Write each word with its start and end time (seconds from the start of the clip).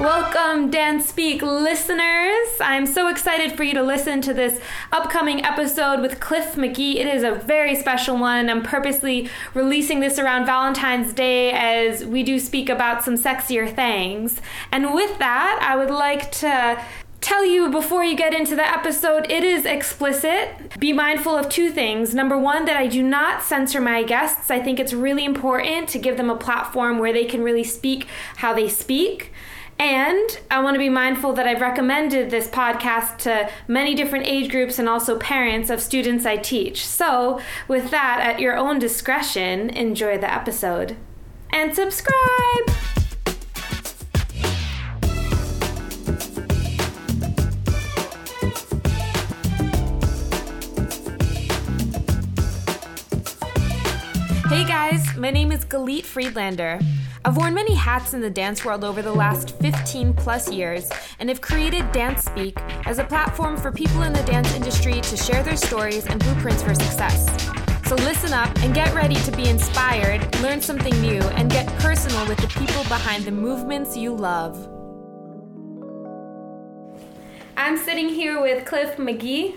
Welcome, 0.00 0.70
Dance 0.70 1.08
Speak 1.08 1.40
listeners. 1.40 2.48
I'm 2.60 2.84
so 2.84 3.06
excited 3.06 3.52
for 3.52 3.62
you 3.62 3.74
to 3.74 3.82
listen 3.82 4.20
to 4.22 4.34
this 4.34 4.60
upcoming 4.90 5.44
episode 5.44 6.00
with 6.00 6.18
Cliff 6.18 6.56
McGhee. 6.56 6.96
It 6.96 7.06
is 7.06 7.22
a 7.22 7.36
very 7.36 7.76
special 7.76 8.18
one. 8.18 8.50
I'm 8.50 8.64
purposely 8.64 9.30
releasing 9.54 10.00
this 10.00 10.18
around 10.18 10.46
Valentine's 10.46 11.12
Day 11.12 11.52
as 11.52 12.04
we 12.04 12.24
do 12.24 12.40
speak 12.40 12.68
about 12.68 13.04
some 13.04 13.16
sexier 13.16 13.72
things. 13.72 14.40
And 14.72 14.94
with 14.94 15.16
that, 15.20 15.60
I 15.62 15.76
would 15.76 15.90
like 15.90 16.32
to 16.32 16.84
tell 17.20 17.46
you 17.46 17.70
before 17.70 18.04
you 18.04 18.16
get 18.16 18.34
into 18.34 18.54
the 18.56 18.68
episode 18.68 19.30
it 19.30 19.44
is 19.44 19.64
explicit. 19.64 20.76
Be 20.78 20.92
mindful 20.92 21.36
of 21.36 21.48
two 21.48 21.70
things. 21.70 22.14
Number 22.14 22.36
one, 22.36 22.64
that 22.64 22.76
I 22.76 22.88
do 22.88 23.02
not 23.02 23.42
censor 23.42 23.80
my 23.80 24.02
guests. 24.02 24.50
I 24.50 24.60
think 24.60 24.80
it's 24.80 24.92
really 24.92 25.24
important 25.24 25.88
to 25.90 26.00
give 26.00 26.16
them 26.16 26.30
a 26.30 26.36
platform 26.36 26.98
where 26.98 27.12
they 27.12 27.24
can 27.24 27.44
really 27.44 27.64
speak 27.64 28.08
how 28.36 28.52
they 28.52 28.68
speak. 28.68 29.32
And 29.84 30.38
I 30.50 30.62
want 30.62 30.76
to 30.76 30.78
be 30.78 30.88
mindful 30.88 31.34
that 31.34 31.46
I've 31.46 31.60
recommended 31.60 32.30
this 32.30 32.48
podcast 32.48 33.18
to 33.18 33.50
many 33.68 33.94
different 33.94 34.26
age 34.26 34.50
groups 34.50 34.78
and 34.78 34.88
also 34.88 35.18
parents 35.18 35.68
of 35.68 35.78
students 35.78 36.24
I 36.24 36.38
teach. 36.38 36.86
So, 36.86 37.38
with 37.68 37.90
that, 37.90 38.20
at 38.22 38.40
your 38.40 38.56
own 38.56 38.78
discretion, 38.78 39.68
enjoy 39.68 40.16
the 40.16 40.32
episode. 40.32 40.96
And 41.50 41.74
subscribe! 41.74 42.16
Hey 54.48 54.64
guys, 54.64 55.14
my 55.18 55.30
name 55.30 55.52
is 55.52 55.66
Galit 55.66 56.04
Friedlander. 56.04 56.80
I've 57.26 57.38
worn 57.38 57.54
many 57.54 57.72
hats 57.74 58.12
in 58.12 58.20
the 58.20 58.28
dance 58.28 58.66
world 58.66 58.84
over 58.84 59.00
the 59.00 59.10
last 59.10 59.56
15 59.60 60.12
plus 60.12 60.52
years 60.52 60.90
and 61.18 61.30
have 61.30 61.40
created 61.40 61.90
Dance 61.90 62.22
Speak 62.24 62.54
as 62.84 62.98
a 62.98 63.04
platform 63.04 63.56
for 63.56 63.72
people 63.72 64.02
in 64.02 64.12
the 64.12 64.22
dance 64.24 64.54
industry 64.54 65.00
to 65.00 65.16
share 65.16 65.42
their 65.42 65.56
stories 65.56 66.04
and 66.04 66.22
blueprints 66.22 66.62
for 66.62 66.74
success. 66.74 67.24
So 67.86 67.94
listen 67.94 68.34
up 68.34 68.54
and 68.58 68.74
get 68.74 68.92
ready 68.94 69.14
to 69.14 69.32
be 69.32 69.48
inspired, 69.48 70.38
learn 70.42 70.60
something 70.60 70.92
new, 71.00 71.22
and 71.38 71.50
get 71.50 71.66
personal 71.78 72.28
with 72.28 72.36
the 72.40 72.48
people 72.48 72.82
behind 72.84 73.24
the 73.24 73.32
movements 73.32 73.96
you 73.96 74.14
love. 74.14 74.68
I'm 77.56 77.78
sitting 77.78 78.10
here 78.10 78.42
with 78.42 78.66
Cliff 78.66 78.98
McGhee, 78.98 79.56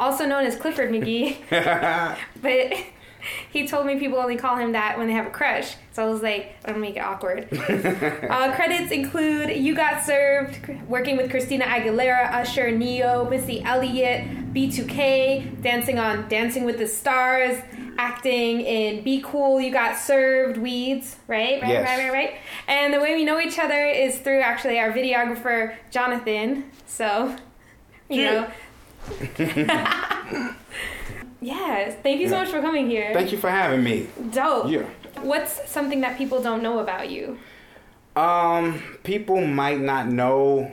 also 0.00 0.26
known 0.26 0.44
as 0.44 0.56
Clifford 0.56 0.90
McGhee, 0.90 1.36
but 2.42 2.95
he 3.50 3.66
told 3.66 3.86
me 3.86 3.98
people 3.98 4.18
only 4.18 4.36
call 4.36 4.56
him 4.56 4.72
that 4.72 4.98
when 4.98 5.06
they 5.06 5.12
have 5.14 5.26
a 5.26 5.30
crush. 5.30 5.74
So 5.92 6.06
I 6.06 6.10
was 6.10 6.22
like, 6.22 6.56
I'm 6.64 6.74
gonna 6.74 6.78
make 6.80 6.96
it 6.96 7.00
awkward. 7.00 7.48
uh, 7.52 8.52
credits 8.54 8.92
include 8.92 9.50
You 9.56 9.74
Got 9.74 10.04
Served, 10.04 10.58
working 10.88 11.16
with 11.16 11.30
Christina 11.30 11.64
Aguilera, 11.64 12.32
Usher, 12.32 12.70
Ne-Yo, 12.70 13.28
Missy 13.30 13.62
Elliott, 13.62 14.52
B2K, 14.52 15.62
dancing 15.62 15.98
on 15.98 16.28
Dancing 16.28 16.64
with 16.64 16.78
the 16.78 16.86
Stars, 16.86 17.58
acting 17.98 18.60
in 18.60 19.02
Be 19.02 19.22
Cool, 19.24 19.60
You 19.60 19.72
Got 19.72 19.96
Served, 19.96 20.58
Weeds, 20.58 21.16
right? 21.26 21.62
Right, 21.62 21.70
Yes. 21.70 21.86
right, 21.86 21.98
right, 21.98 22.12
right. 22.12 22.34
And 22.68 22.92
the 22.92 23.00
way 23.00 23.14
we 23.14 23.24
know 23.24 23.40
each 23.40 23.58
other 23.58 23.86
is 23.86 24.18
through 24.18 24.40
actually 24.40 24.78
our 24.78 24.92
videographer, 24.92 25.74
Jonathan. 25.90 26.70
So, 26.86 27.34
you 28.10 28.24
know. 28.24 28.48
yes, 31.40 31.96
thank 32.02 32.20
you 32.20 32.28
so 32.28 32.36
Yeah. 32.36 32.42
much 32.42 32.50
for 32.52 32.60
coming 32.60 32.88
here. 32.88 33.10
Thank 33.12 33.32
you 33.32 33.38
for 33.38 33.50
having 33.50 33.82
me. 33.82 34.08
Dope. 34.32 34.68
Yeah. 34.70 34.82
What's 35.22 35.68
something 35.70 36.00
that 36.02 36.18
people 36.18 36.42
don't 36.42 36.62
know 36.62 36.78
about 36.80 37.10
you? 37.10 37.38
Um, 38.14 38.82
people 39.04 39.40
might 39.46 39.80
not 39.80 40.06
know 40.08 40.72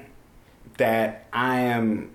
that 0.77 1.25
I 1.33 1.59
am. 1.59 2.09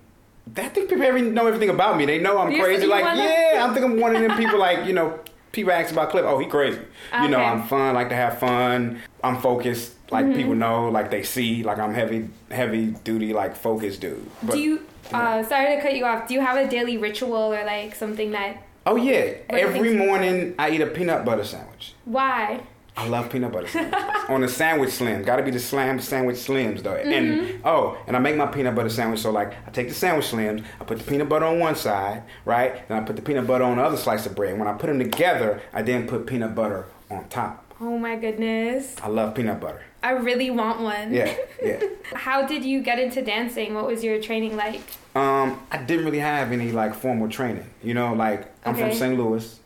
I 0.56 0.69
think 0.69 0.88
people 0.88 1.04
already 1.04 1.28
know 1.30 1.46
everything 1.46 1.69
about 1.69 1.96
me. 1.98 2.06
They 2.06 2.19
know 2.19 2.38
I'm 2.38 2.50
You- 2.50 2.62
crazy. 2.62 2.86
Like, 2.86 3.04
wanna- 3.04 3.22
yeah, 3.22 3.66
I 3.69 3.72
think 3.74 3.84
I'm 3.84 4.00
one 4.00 4.16
of 4.16 4.22
them 4.22 4.37
people. 4.38 4.58
Like, 4.58 4.87
you 4.87 4.94
know, 4.94 5.19
people 5.53 5.72
ask 5.72 5.92
about 5.92 6.10
Cliff. 6.10 6.25
Oh, 6.26 6.38
he 6.38 6.47
crazy. 6.47 6.81
You 7.22 7.28
know, 7.28 7.38
I'm 7.38 7.62
fun. 7.64 7.94
Like 7.94 8.08
to 8.08 8.14
have 8.14 8.38
fun. 8.38 9.00
I'm 9.22 9.37
focused. 9.38 9.92
Like 10.10 10.24
Mm-hmm. 10.26 10.34
people 10.36 10.54
know. 10.54 10.88
Like 10.88 11.10
they 11.10 11.22
see. 11.22 11.62
Like 11.62 11.78
I'm 11.78 11.94
heavy, 11.94 12.28
heavy 12.50 12.86
duty. 13.04 13.32
Like 13.32 13.56
focused 13.56 14.00
dude. 14.00 14.28
But, 14.42 14.52
do 14.54 14.58
you? 14.60 14.80
Uh, 15.12 15.42
sorry 15.42 15.76
to 15.76 15.82
cut 15.82 15.94
you 15.96 16.04
off. 16.04 16.28
Do 16.28 16.34
you 16.34 16.41
have 16.41 16.56
a 16.56 16.69
daily 16.69 16.96
ritual 16.98 17.32
or 17.54 17.64
like 17.64 17.94
something 17.94 18.30
that? 18.32 18.62
Oh 18.86 18.96
yeah. 18.96 19.24
What 19.26 19.50
do 19.50 19.56
you 19.58 19.62
Every 19.66 19.96
morning 19.96 20.54
I 20.58 20.70
eat 20.70 20.80
a 20.80 20.86
peanut 20.86 21.24
butter 21.24 21.44
sandwich. 21.44 21.94
Why? 22.04 22.60
I 22.96 23.06
love 23.06 23.30
peanut 23.30 23.52
butter 23.52 23.69
sandwiches. 23.69 24.04
On 24.28 24.41
the 24.41 24.48
sandwich 24.48 24.91
slim. 24.91 25.22
Gotta 25.22 25.42
be 25.44 25.50
the 25.52 25.60
slam 25.60 26.00
sandwich 26.00 26.36
slims 26.36 26.82
though. 26.82 26.96
And 26.96 27.60
oh, 27.64 27.96
and 28.06 28.16
I 28.16 28.19
make 28.19 28.36
my 28.36 28.46
peanut 28.46 28.75
butter 28.75 28.88
sandwich 28.88 29.20
so 29.20 29.30
like 29.30 29.52
I 29.66 29.70
take 29.70 29.88
the 29.88 29.94
sandwich 29.94 30.26
slims, 30.26 30.64
I 30.80 30.84
put 30.84 30.98
the 30.98 31.04
peanut 31.04 31.28
butter 31.28 31.44
on 31.44 31.60
one 31.60 31.76
side, 31.76 32.25
right? 32.44 32.86
Then 32.88 33.00
I 33.02 33.06
put 33.06 33.14
the 33.16 33.22
peanut 33.22 33.46
butter 33.46 33.64
on 33.64 33.76
the 33.76 33.82
other 33.84 33.96
slice 33.96 34.26
of 34.26 34.34
bread. 34.34 34.50
And 34.50 34.58
When 34.58 34.69
I 34.69 34.72
put 34.72 34.88
them 34.88 34.98
together, 34.98 35.60
I 35.72 35.82
then 35.82 36.08
put 36.08 36.26
peanut 36.26 36.54
butter 36.56 36.86
on 37.10 37.28
top. 37.28 37.64
Oh 37.81 37.97
my 37.99 38.16
goodness! 38.16 38.97
I 39.03 39.09
love 39.09 39.34
peanut 39.34 39.61
butter. 39.61 39.83
I 40.03 40.12
really 40.12 40.50
want 40.50 40.81
one. 40.81 41.12
Yeah, 41.12 41.34
yeah. 41.62 41.81
How 42.15 42.44
did 42.47 42.65
you 42.65 42.81
get 42.83 42.99
into 42.99 43.22
dancing? 43.22 43.75
What 43.75 43.87
was 43.87 44.03
your 44.03 44.21
training 44.21 44.56
like? 44.56 44.81
Um, 45.15 45.61
I 45.71 45.78
didn't 45.78 46.05
really 46.05 46.19
have 46.21 46.50
any 46.53 46.72
like 46.72 46.94
formal 46.94 47.28
training. 47.28 47.69
You 47.83 47.94
know, 47.94 48.15
like 48.15 48.47
I'm 48.65 48.75
Okay. 48.75 48.88
from 48.88 48.93
St. 48.99 49.19
Louis, 49.19 49.61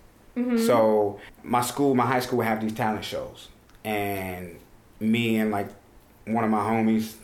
so 0.67 1.21
my 1.43 1.61
school, 1.63 1.95
my 1.95 2.07
high 2.07 2.21
school, 2.21 2.39
would 2.39 2.47
have 2.47 2.61
these 2.61 2.75
talent 2.75 3.05
shows, 3.05 3.49
and 3.85 4.59
me 5.01 5.37
and 5.37 5.51
like 5.51 5.69
one 6.27 6.45
of 6.45 6.51
my 6.51 6.61
homies, 6.61 7.15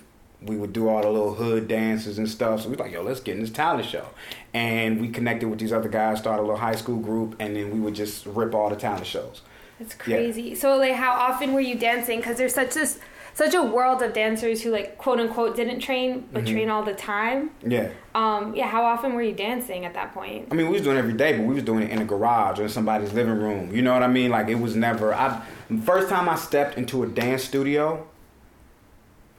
we 0.43 0.57
would 0.57 0.73
do 0.73 0.89
all 0.89 1.03
the 1.03 1.09
little 1.11 1.35
hood 1.35 1.69
dances 1.69 2.19
and 2.19 2.29
stuff. 2.29 2.63
So 2.63 2.69
we 2.69 2.77
like, 2.77 2.93
yo, 2.93 3.03
let's 3.03 3.21
get 3.21 3.35
in 3.37 3.41
this 3.43 3.51
talent 3.51 3.87
show, 3.87 4.07
and 4.55 5.01
we 5.01 5.09
connected 5.09 5.49
with 5.49 5.59
these 5.59 5.73
other 5.73 5.89
guys, 5.89 6.19
started 6.19 6.41
a 6.43 6.45
little 6.45 6.59
high 6.59 6.75
school 6.77 6.97
group, 6.99 7.37
and 7.41 7.57
then 7.57 7.71
we 7.71 7.79
would 7.81 7.95
just 7.95 8.25
rip 8.27 8.55
all 8.55 8.69
the 8.71 8.77
talent 8.77 9.07
shows. 9.07 9.43
That's 9.79 9.95
Yeah. 10.07 10.17
crazy. 10.17 10.55
So 10.55 10.77
like, 10.77 10.95
how 10.95 11.13
often 11.13 11.53
were 11.53 11.61
you 11.61 11.75
dancing? 11.77 12.19
Because 12.19 12.37
there's 12.39 12.55
such 12.55 12.75
this 12.75 12.99
such 13.35 13.55
a 13.55 13.63
world 13.63 14.03
of 14.03 14.13
dancers 14.15 14.63
who 14.63 14.71
like 14.73 14.99
quote 14.99 15.21
unquote 15.21 15.55
didn't 15.55 15.79
train 15.79 16.29
but 16.33 16.43
Mm-hmm. 16.43 16.53
train 16.55 16.71
all 16.71 16.83
the 16.83 16.95
time. 16.95 17.51
Yeah. 17.65 17.91
Um, 18.15 18.55
yeah. 18.57 18.67
How 18.67 18.85
often 18.85 19.15
were 19.15 19.23
you 19.23 19.33
dancing 19.33 19.85
at 19.85 19.95
that 19.95 20.13
point? 20.13 20.49
I 20.51 20.55
mean, 20.57 20.67
we 20.67 20.73
was 20.73 20.83
doing 20.83 20.97
it 20.97 21.01
every 21.01 21.13
day, 21.13 21.37
but 21.37 21.47
we 21.47 21.55
was 21.55 21.63
doing 21.63 21.85
it 21.85 21.91
in 21.91 22.01
a 22.01 22.05
garage 22.05 22.59
or 22.59 22.65
in 22.65 22.69
somebody's 22.69 23.13
living 23.13 23.39
room. 23.39 23.73
You 23.73 23.83
know 23.83 23.93
what 23.93 24.03
I 24.03 24.09
mean? 24.09 24.31
Like 24.33 24.49
it 24.49 24.57
was 24.57 24.75
never. 24.75 25.15
I 25.15 25.41
first 25.85 26.09
time 26.09 26.29
I 26.29 26.35
stepped 26.35 26.77
into 26.77 27.05
a 27.05 27.07
dance 27.07 27.45
studio 27.45 28.05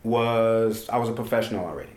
was 0.04 0.88
I 0.90 0.98
was 0.98 1.10
a 1.10 1.14
professional 1.14 1.66
already. 1.66 1.90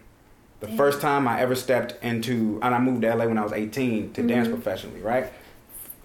The 0.60 0.68
first 0.68 1.00
time 1.00 1.26
I 1.26 1.40
ever 1.40 1.54
stepped 1.56 2.02
into, 2.04 2.58
and 2.62 2.72
I 2.74 2.78
moved 2.78 3.02
to 3.02 3.14
LA 3.14 3.26
when 3.26 3.36
I 3.38 3.42
was 3.42 3.52
18 3.52 4.12
to 4.14 4.22
dance 4.26 4.48
professionally. 4.48 5.00
Right, 5.00 5.32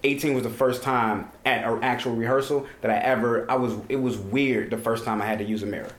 18 0.03 0.34
was 0.34 0.44
the 0.44 0.50
first 0.50 0.84
time 0.84 1.30
at 1.46 1.63
an 1.63 1.84
actual 1.84 2.16
rehearsal 2.16 2.68
that 2.81 2.91
I 2.91 2.97
ever. 2.97 3.50
I 3.50 3.56
was. 3.56 3.74
It 3.90 3.97
was 3.97 4.18
weird 4.18 4.69
the 4.69 4.78
first 4.78 5.06
time 5.06 5.22
I 5.22 5.25
had 5.25 5.40
to 5.40 5.46
use 5.46 5.63
a 5.63 5.66
mirror. 5.66 5.91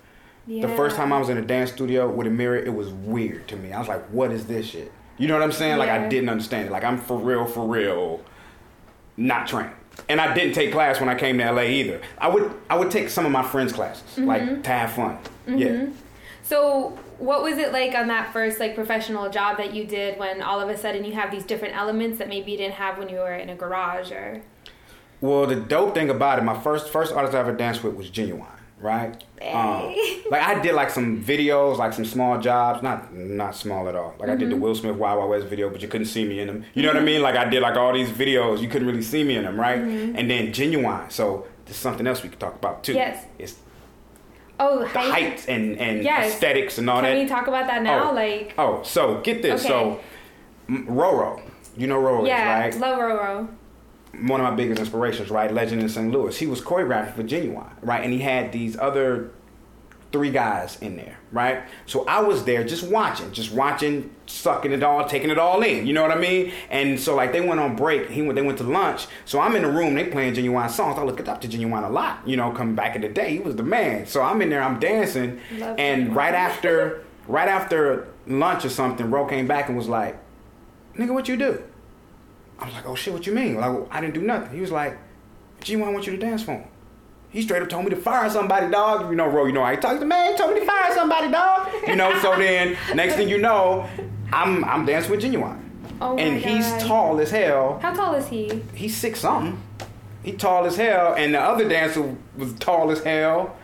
The 0.47 0.69
first 0.69 0.97
time 0.97 1.12
I 1.12 1.19
was 1.19 1.28
in 1.28 1.36
a 1.36 1.42
dance 1.42 1.70
studio 1.70 2.10
with 2.10 2.26
a 2.26 2.31
mirror, 2.31 2.56
it 2.56 2.72
was 2.72 2.88
weird 2.88 3.47
to 3.48 3.56
me. 3.56 3.72
I 3.72 3.78
was 3.78 3.88
like, 3.88 4.06
"What 4.06 4.31
is 4.31 4.47
this 4.47 4.66
shit?" 4.66 4.92
You 5.19 5.26
know 5.26 5.34
what 5.34 5.42
I'm 5.42 5.53
saying? 5.53 5.78
Like 5.78 5.91
I 5.91 6.08
didn't 6.08 6.28
understand 6.28 6.69
it. 6.69 6.72
Like 6.72 6.84
I'm 6.84 6.97
for 6.97 7.19
real, 7.19 7.44
for 7.44 7.66
real, 7.66 8.22
not 9.16 9.47
trained. 9.47 9.72
And 10.08 10.20
I 10.20 10.32
didn't 10.32 10.54
take 10.54 10.72
class 10.72 11.00
when 11.00 11.08
I 11.08 11.16
came 11.16 11.38
to 11.38 11.53
LA 11.53 11.62
either. 11.62 12.00
I 12.19 12.28
would 12.28 12.50
I 12.70 12.78
would 12.78 12.91
take 12.91 13.10
some 13.10 13.26
of 13.26 13.32
my 13.32 13.42
friends' 13.42 13.72
classes, 13.72 14.16
like 14.19 14.42
mm-hmm. 14.42 14.62
to 14.62 14.70
have 14.70 14.92
fun. 14.92 15.19
Mm-hmm. 15.47 15.58
Yeah. 15.58 15.87
So, 16.44 16.98
what 17.18 17.42
was 17.42 17.58
it 17.58 17.72
like 17.72 17.94
on 17.94 18.08
that 18.08 18.32
first 18.32 18.60
like 18.60 18.74
professional 18.74 19.28
job 19.28 19.58
that 19.58 19.74
you 19.74 19.84
did 19.84 20.18
when 20.18 20.40
all 20.40 20.60
of 20.60 20.68
a 20.68 20.76
sudden 20.76 21.04
you 21.04 21.12
have 21.12 21.30
these 21.30 21.44
different 21.44 21.76
elements 21.76 22.18
that 22.18 22.28
maybe 22.28 22.52
you 22.52 22.58
didn't 22.58 22.74
have 22.74 22.98
when 22.98 23.08
you 23.08 23.16
were 23.16 23.34
in 23.34 23.50
a 23.50 23.54
garage 23.54 24.12
or? 24.12 24.42
Well, 25.20 25.46
the 25.46 25.56
dope 25.56 25.94
thing 25.94 26.10
about 26.10 26.38
it, 26.38 26.42
my 26.42 26.58
first 26.58 26.88
first 26.88 27.12
artist 27.12 27.34
I 27.34 27.40
ever 27.40 27.52
danced 27.52 27.82
with 27.82 27.94
was 27.94 28.08
Ginuwine, 28.08 28.46
right? 28.80 29.20
Um, 29.42 29.94
like 30.30 30.42
I 30.42 30.60
did 30.60 30.74
like 30.74 30.90
some 30.90 31.22
videos, 31.24 31.78
like 31.78 31.93
some 31.93 32.04
small 32.04 32.40
jobs, 32.40 32.84
not 32.84 33.12
not 33.12 33.56
small 33.56 33.88
at 33.88 33.96
all. 33.96 34.14
Like 34.20 34.28
I 34.28 34.37
did 34.37 34.48
the 34.48 34.54
mm-hmm. 34.54 34.62
Will 34.62 34.75
Smith 34.76 34.94
Wild 34.94 35.19
Wild 35.19 35.31
West 35.31 35.46
video, 35.46 35.70
but 35.70 35.82
you 35.82 35.88
couldn't 35.88 36.06
see 36.06 36.25
me 36.25 36.38
in 36.38 36.46
them. 36.46 36.64
You 36.75 36.82
know 36.82 36.88
what 36.88 36.96
I 36.96 37.00
mm-hmm. 37.00 37.06
mean? 37.06 37.22
Like 37.22 37.34
I 37.34 37.48
did 37.48 37.62
like 37.62 37.76
all 37.76 37.93
these 37.93 38.10
videos, 38.10 38.60
you 38.60 38.69
couldn't 38.69 38.87
really 38.87 39.02
see 39.02 39.25
me 39.25 39.37
in 39.37 39.43
them, 39.43 39.58
right? 39.58 39.81
Mm-hmm. 39.81 40.16
And 40.16 40.31
then 40.31 40.52
Ginuwine. 40.52 41.10
So 41.10 41.48
there's 41.64 41.76
something 41.76 42.06
else 42.06 42.22
we 42.22 42.28
could 42.28 42.40
talk 42.40 42.54
about 42.54 42.84
too. 42.84 42.93
Yes. 42.93 43.26
It's 43.40 43.56
Oh, 44.60 44.81
the 44.81 44.87
height. 44.88 45.10
height 45.10 45.49
and 45.49 45.78
and 45.78 46.02
Yes. 46.02 46.32
aesthetics 46.34 46.78
and 46.78 46.88
all 46.90 46.96
Can 46.96 47.05
that. 47.05 47.10
Can 47.14 47.22
we 47.25 47.28
talk 47.28 47.46
about 47.46 47.66
that 47.69 47.81
oh. 47.81 47.84
now? 47.84 48.10
Oh. 48.10 48.14
Like, 48.14 48.55
Oh, 48.58 48.82
so 48.82 49.20
get 49.20 49.43
this. 49.43 49.60
Okay. 49.64 49.69
So 49.69 50.00
Roro, 50.69 51.40
you 51.76 51.87
know 51.87 52.00
Roro, 52.00 52.26
yeah, 52.26 52.66
is, 52.66 52.75
right? 52.76 52.81
love 52.90 52.99
Roro. 52.99 53.49
one 54.26 54.40
of 54.40 54.44
my 54.50 54.55
biggest 54.55 54.81
inspirations, 54.81 55.31
right? 55.31 55.52
Legend 55.52 55.81
in 55.82 55.88
St. 55.88 56.10
Louis. 56.10 56.37
He 56.37 56.46
was 56.46 56.60
choreographed 56.60 57.14
for 57.14 57.22
Ginuwine, 57.22 57.70
right? 57.82 58.02
And 58.02 58.12
he 58.12 58.19
had 58.20 58.52
these 58.52 58.76
other 58.78 59.31
three 60.12 60.31
guys 60.31 60.76
in 60.81 60.96
there, 60.96 61.18
right? 61.32 61.62
So 61.86 62.06
I 62.06 62.20
was 62.20 62.44
there 62.44 62.64
just 62.64 62.82
watching, 62.82 63.32
just 63.32 63.52
watching, 63.52 64.10
sucking 64.26 64.72
it 64.72 64.82
all, 64.82 65.06
taking 65.08 65.30
it 65.30 65.38
all 65.38 65.62
in. 65.62 65.86
You 65.86 65.92
know 65.92 66.02
what 66.02 66.10
I 66.10 66.19
mean? 66.19 66.52
And 66.70 66.98
so 66.98 67.14
like 67.14 67.32
they 67.32 67.40
went 67.40 67.60
on 67.60 67.76
break. 67.76 68.10
He 68.10 68.22
went. 68.22 68.34
They 68.36 68.42
went 68.42 68.58
to 68.58 68.64
lunch. 68.64 69.06
So 69.25 69.40
I'm 69.40 69.54
in 69.56 69.62
the 69.62 69.70
room. 69.70 69.94
They 69.94 70.04
playing 70.04 70.34
Ginuwine 70.34 70.70
songs. 70.70 70.98
I 70.98 71.02
look 71.04 71.26
up 71.26 71.40
to 71.42 71.48
Ginuwine 71.48 71.84
a 71.86 71.90
lot. 71.90 72.26
You 72.26 72.36
know, 72.36 72.50
coming 72.52 72.75
back 72.75 72.96
in 72.96 73.02
the 73.02 73.08
day, 73.08 73.32
he 73.32 73.38
was 73.40 73.56
the 73.56 73.62
man. 73.62 74.06
So 74.06 74.22
I'm 74.22 74.40
in 74.42 74.50
there. 74.50 74.62
I'm 74.62 74.78
dancing, 74.80 75.40
Love 75.52 75.78
and 75.78 76.08
Ginuwine. 76.08 76.14
right 76.14 76.34
after, 76.34 77.04
right 77.28 77.48
after 77.48 78.08
lunch 78.26 78.64
or 78.64 78.70
something, 78.70 79.10
Ro 79.10 79.26
came 79.26 79.46
back 79.46 79.69
and 79.69 79.76
was 79.76 79.88
like, 79.88 80.19
"Nigga, 80.96 81.12
what 81.12 81.28
you 81.28 81.36
do?" 81.36 81.62
I 82.58 82.64
was 82.64 82.74
like, 82.74 82.86
"Oh 82.88 82.94
shit, 82.94 83.12
what 83.12 83.26
you 83.26 83.32
mean?" 83.32 83.56
Like 83.56 83.86
I 83.90 84.00
didn't 84.00 84.14
do 84.14 84.22
nothing. 84.22 84.54
He 84.54 84.60
was 84.60 84.72
like, 84.72 84.98
"Ginuwine 85.60 85.92
want 85.92 86.06
you 86.06 86.12
to 86.12 86.19
dance 86.19 86.42
for 86.42 86.52
him." 86.52 86.69
He 87.30 87.42
straight 87.42 87.62
up 87.62 87.69
told 87.69 87.84
me 87.84 87.90
to 87.90 87.96
fire 87.96 88.30
somebody, 88.30 88.70
dog. 88.70 89.10
You 89.10 89.16
know, 89.16 89.26
Ro, 89.26 89.44
you 89.44 89.52
know, 89.52 89.62
I 89.62 89.76
talked 89.76 90.00
to 90.00 90.06
man, 90.06 90.32
he 90.32 90.38
told 90.38 90.54
me 90.54 90.60
to 90.60 90.66
fire 90.66 90.94
somebody, 90.94 91.30
dog. 91.30 91.69
You 91.86 91.96
know, 91.96 92.19
so 92.20 92.36
then 92.36 92.76
next 92.94 93.14
thing 93.14 93.28
you 93.28 93.38
know, 93.38 93.88
I'm 94.32 94.64
I'm 94.64 94.86
dancing 94.86 95.10
with 95.10 95.22
Ginuwine. 95.22 95.64
Oh 96.00 96.14
my 96.14 96.22
and 96.22 96.40
he's 96.40 96.66
tall 96.82 97.19
as 97.20 97.30
hell. 97.30 97.78
How 97.80 97.92
tall 97.92 98.14
is 98.14 98.28
he? 98.28 98.62
He's 98.75 98.96
six 98.96 99.20
something. 99.20 99.60
He 100.22 100.32
tall 100.32 100.64
as 100.64 100.76
hell, 100.76 101.14
and 101.14 101.34
the 101.34 101.40
other 101.40 101.69
dancer 101.69 102.16
was 102.36 102.52
tall 102.54 102.90
as 102.90 103.02
hell. 103.02 103.56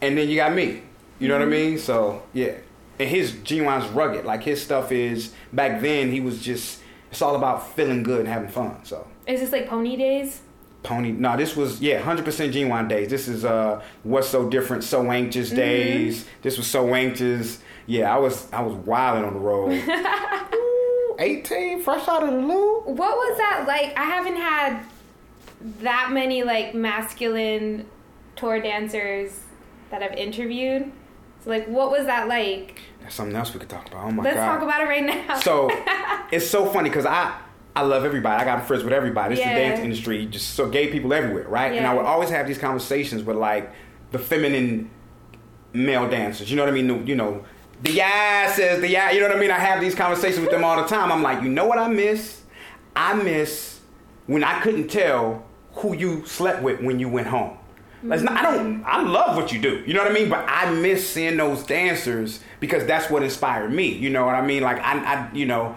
And 0.00 0.16
then 0.16 0.28
you 0.28 0.36
got 0.36 0.54
me. 0.54 0.82
You 1.18 1.28
know 1.28 1.34
what 1.34 1.42
I 1.42 1.50
mm-hmm. 1.50 1.70
mean? 1.70 1.78
So 1.78 2.22
yeah. 2.32 2.54
And 2.98 3.08
his 3.08 3.32
Ginuwine's 3.32 3.88
rugged. 3.88 4.24
Like 4.24 4.44
his 4.44 4.62
stuff 4.62 4.92
is 4.92 5.32
back 5.52 5.80
then. 5.80 6.10
He 6.10 6.20
was 6.20 6.40
just. 6.42 6.80
It's 7.10 7.22
all 7.22 7.36
about 7.36 7.76
feeling 7.76 8.02
good 8.02 8.20
and 8.20 8.28
having 8.28 8.48
fun. 8.48 8.84
So. 8.84 9.06
Is 9.26 9.40
this 9.40 9.52
like 9.52 9.68
pony 9.68 9.96
days? 9.96 10.40
Pony. 10.84 11.10
No, 11.10 11.36
this 11.36 11.56
was 11.56 11.80
yeah, 11.80 11.98
hundred 12.00 12.24
percent 12.24 12.54
Ginuwine 12.54 12.88
days. 12.88 13.08
This 13.08 13.26
is 13.26 13.44
uh, 13.44 13.82
what's 14.04 14.28
so 14.28 14.48
different, 14.48 14.84
so 14.84 15.10
anxious 15.10 15.50
days. 15.50 16.26
This 16.42 16.56
was 16.56 16.68
so 16.68 16.94
anxious. 16.94 17.58
Yeah, 17.86 18.14
I 18.14 18.18
was 18.18 18.46
I 18.52 18.62
was 18.62 18.74
wilding 18.74 19.24
on 19.24 19.34
the 19.34 19.40
road. 19.40 19.72
Ooh, 20.54 21.16
Eighteen, 21.18 21.82
fresh 21.82 22.06
out 22.06 22.22
of 22.22 22.30
the 22.30 22.36
loo. 22.36 22.80
What 22.82 23.16
was 23.16 23.38
that 23.38 23.64
like? 23.66 23.98
I 23.98 24.04
haven't 24.04 24.36
had 24.36 24.84
that 25.80 26.10
many 26.12 26.42
like 26.44 26.74
masculine 26.74 27.86
tour 28.36 28.60
dancers 28.60 29.40
that 29.90 30.02
I've 30.02 30.16
interviewed. 30.16 30.92
So 31.42 31.50
like, 31.50 31.66
what 31.66 31.90
was 31.90 32.06
that 32.06 32.28
like? 32.28 32.80
That's 33.02 33.14
something 33.14 33.36
else 33.36 33.52
we 33.52 33.60
could 33.60 33.68
talk 33.68 33.86
about. 33.88 34.04
Oh 34.04 34.10
my 34.10 34.22
god. 34.22 34.34
Let's 34.34 34.36
talk 34.36 34.62
about 34.62 34.80
it 34.82 34.84
right 34.84 35.04
now. 35.04 35.38
so 35.38 35.70
it's 36.30 36.46
so 36.46 36.66
funny 36.66 36.88
because 36.90 37.06
I 37.06 37.38
I 37.76 37.82
love 37.82 38.04
everybody. 38.04 38.40
I 38.40 38.44
got 38.44 38.66
friends 38.66 38.84
with 38.84 38.92
everybody. 38.92 39.34
It's 39.34 39.40
Yeah. 39.40 39.54
the 39.54 39.60
dance 39.60 39.80
industry, 39.80 40.26
just 40.26 40.54
so 40.54 40.68
gay 40.68 40.88
people 40.88 41.12
everywhere, 41.12 41.46
right? 41.48 41.72
And 41.72 41.86
I 41.86 41.92
would 41.94 42.04
always 42.04 42.30
have 42.30 42.46
these 42.46 42.58
conversations 42.58 43.22
with 43.24 43.36
like 43.36 43.70
the 44.12 44.18
feminine 44.18 44.90
male 45.72 46.08
dancers. 46.08 46.50
You 46.50 46.56
know 46.56 46.62
what 46.62 46.68
I 46.70 46.74
mean? 46.74 46.86
The- 46.86 47.04
You 47.06 47.16
know, 47.16 47.44
the 47.82 47.92
yeah 47.92 48.50
says 48.52 48.80
the 48.80 48.88
yeah. 48.88 49.10
You 49.10 49.20
know 49.20 49.26
what 49.28 49.36
I 49.36 49.40
mean? 49.40 49.50
I 49.50 49.58
have 49.58 49.80
these 49.80 49.94
conversations 49.94 50.40
with 50.40 50.50
them 50.50 50.62
all 50.64 50.76
the 50.80 50.88
time. 50.88 51.10
I'm 51.10 51.22
like, 51.22 51.42
you 51.42 51.48
know 51.48 51.66
what 51.66 51.78
I 51.78 51.88
miss? 51.88 52.42
I 52.94 53.14
miss 53.14 53.80
when 54.26 54.44
I 54.44 54.60
couldn't 54.60 54.88
tell 54.88 55.44
who 55.72 55.96
you 55.96 56.24
slept 56.26 56.62
with 56.62 56.80
when 56.80 57.00
you 57.00 57.08
went 57.08 57.26
home. 57.26 57.58
It's 58.08 58.22
not, 58.22 58.34
I 58.36 58.42
don't. 58.42 58.76
Mm-hmm. 58.80 58.86
I 58.86 59.00
love 59.02 59.34
what 59.34 59.50
you 59.50 59.58
do. 59.58 59.82
You 59.86 59.94
know 59.94 60.02
what 60.02 60.10
I 60.10 60.14
mean. 60.14 60.28
But 60.28 60.44
I 60.46 60.70
miss 60.70 61.08
seeing 61.08 61.38
those 61.38 61.64
dancers 61.64 62.40
because 62.60 62.84
that's 62.84 63.10
what 63.10 63.22
inspired 63.22 63.72
me. 63.72 63.88
You 63.88 64.10
know 64.10 64.26
what 64.26 64.34
I 64.34 64.46
mean? 64.46 64.62
Like 64.62 64.78
I, 64.78 64.98
I 64.98 65.28
you 65.34 65.46
know, 65.46 65.74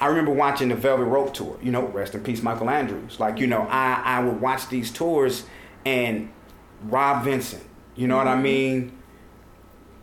I 0.00 0.06
remember 0.06 0.32
watching 0.32 0.68
the 0.68 0.74
Velvet 0.74 1.04
Rope 1.04 1.34
tour. 1.34 1.58
You 1.62 1.70
know, 1.70 1.86
rest 1.86 2.14
in 2.14 2.22
peace, 2.22 2.42
Michael 2.42 2.70
Andrews. 2.70 3.20
Like 3.20 3.38
you 3.38 3.46
know, 3.46 3.66
I 3.70 4.02
I 4.04 4.24
would 4.24 4.40
watch 4.40 4.68
these 4.68 4.90
tours 4.90 5.44
and 5.84 6.30
Rob 6.84 7.24
Vincent. 7.24 7.62
You 7.94 8.08
know 8.08 8.16
what 8.16 8.26
I 8.26 8.34
mm-hmm. 8.34 8.42
mean? 8.42 8.98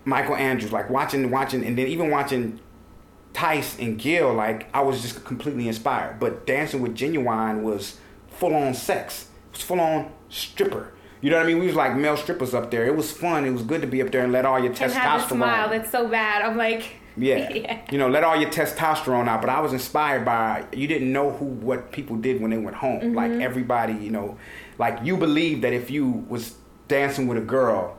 Michael 0.05 0.35
Andrews. 0.35 0.71
Like 0.71 0.89
watching, 0.89 1.31
watching, 1.31 1.65
and 1.65 1.77
then 1.77 1.87
even 1.87 2.09
watching 2.11 2.59
Tyce 3.33 3.79
and 3.79 3.99
Gil, 3.99 4.33
like 4.33 4.67
I 4.73 4.81
was 4.81 5.01
just 5.01 5.23
completely 5.25 5.67
inspired. 5.67 6.19
But 6.19 6.45
dancing 6.45 6.81
with 6.81 6.95
Ginuwine 6.95 7.63
was 7.63 7.97
full 8.29 8.55
on 8.55 8.73
sex. 8.73 9.29
It 9.49 9.57
was 9.57 9.61
full 9.61 9.79
on 9.79 10.11
stripper. 10.29 10.93
You 11.21 11.31
know 11.31 11.37
what 11.37 11.45
I 11.45 11.47
mean? 11.47 11.59
We 11.59 11.67
was 11.67 11.75
like 11.75 11.95
male 11.95 12.15
strippers 12.15 12.53
up 12.53 12.69
there. 12.69 12.85
It 12.85 12.95
was 12.95 13.11
fun. 13.11 13.45
It 13.45 13.51
was 13.51 13.63
good 13.63 13.81
to 13.81 13.87
be 13.87 14.01
up 14.01 14.11
there 14.11 14.23
and 14.23 14.31
let 14.31 14.45
all 14.45 14.59
your 14.59 14.69
and 14.69 14.77
have 14.77 14.91
a 15.21 15.23
testosterone. 15.23 15.29
smile 15.29 15.69
that's 15.69 15.91
so 15.91 16.07
bad. 16.07 16.43
I'm 16.43 16.57
like, 16.57 16.96
Yeah. 17.17 17.49
yeah. 17.53 17.81
You 17.91 17.97
know, 17.97 18.07
let 18.09 18.23
all 18.23 18.35
your 18.35 18.49
testosterone 18.49 19.27
out. 19.27 19.41
But 19.41 19.49
I 19.49 19.59
was 19.59 19.73
inspired 19.73 20.23
by 20.25 20.65
you 20.73 20.87
didn't 20.87 21.11
know 21.11 21.31
who 21.31 21.45
what 21.45 21.91
people 21.91 22.15
did 22.15 22.41
when 22.41 22.51
they 22.51 22.57
went 22.57 22.75
home. 22.77 22.99
Mm-hmm. 22.99 23.15
Like 23.15 23.31
everybody, 23.31 23.93
you 23.93 24.11
know, 24.11 24.37
like 24.77 24.99
you 25.03 25.17
believed 25.17 25.63
that 25.63 25.73
if 25.73 25.89
you 25.89 26.25
was 26.29 26.55
dancing 26.87 27.27
with 27.27 27.37
a 27.37 27.41
girl, 27.41 27.97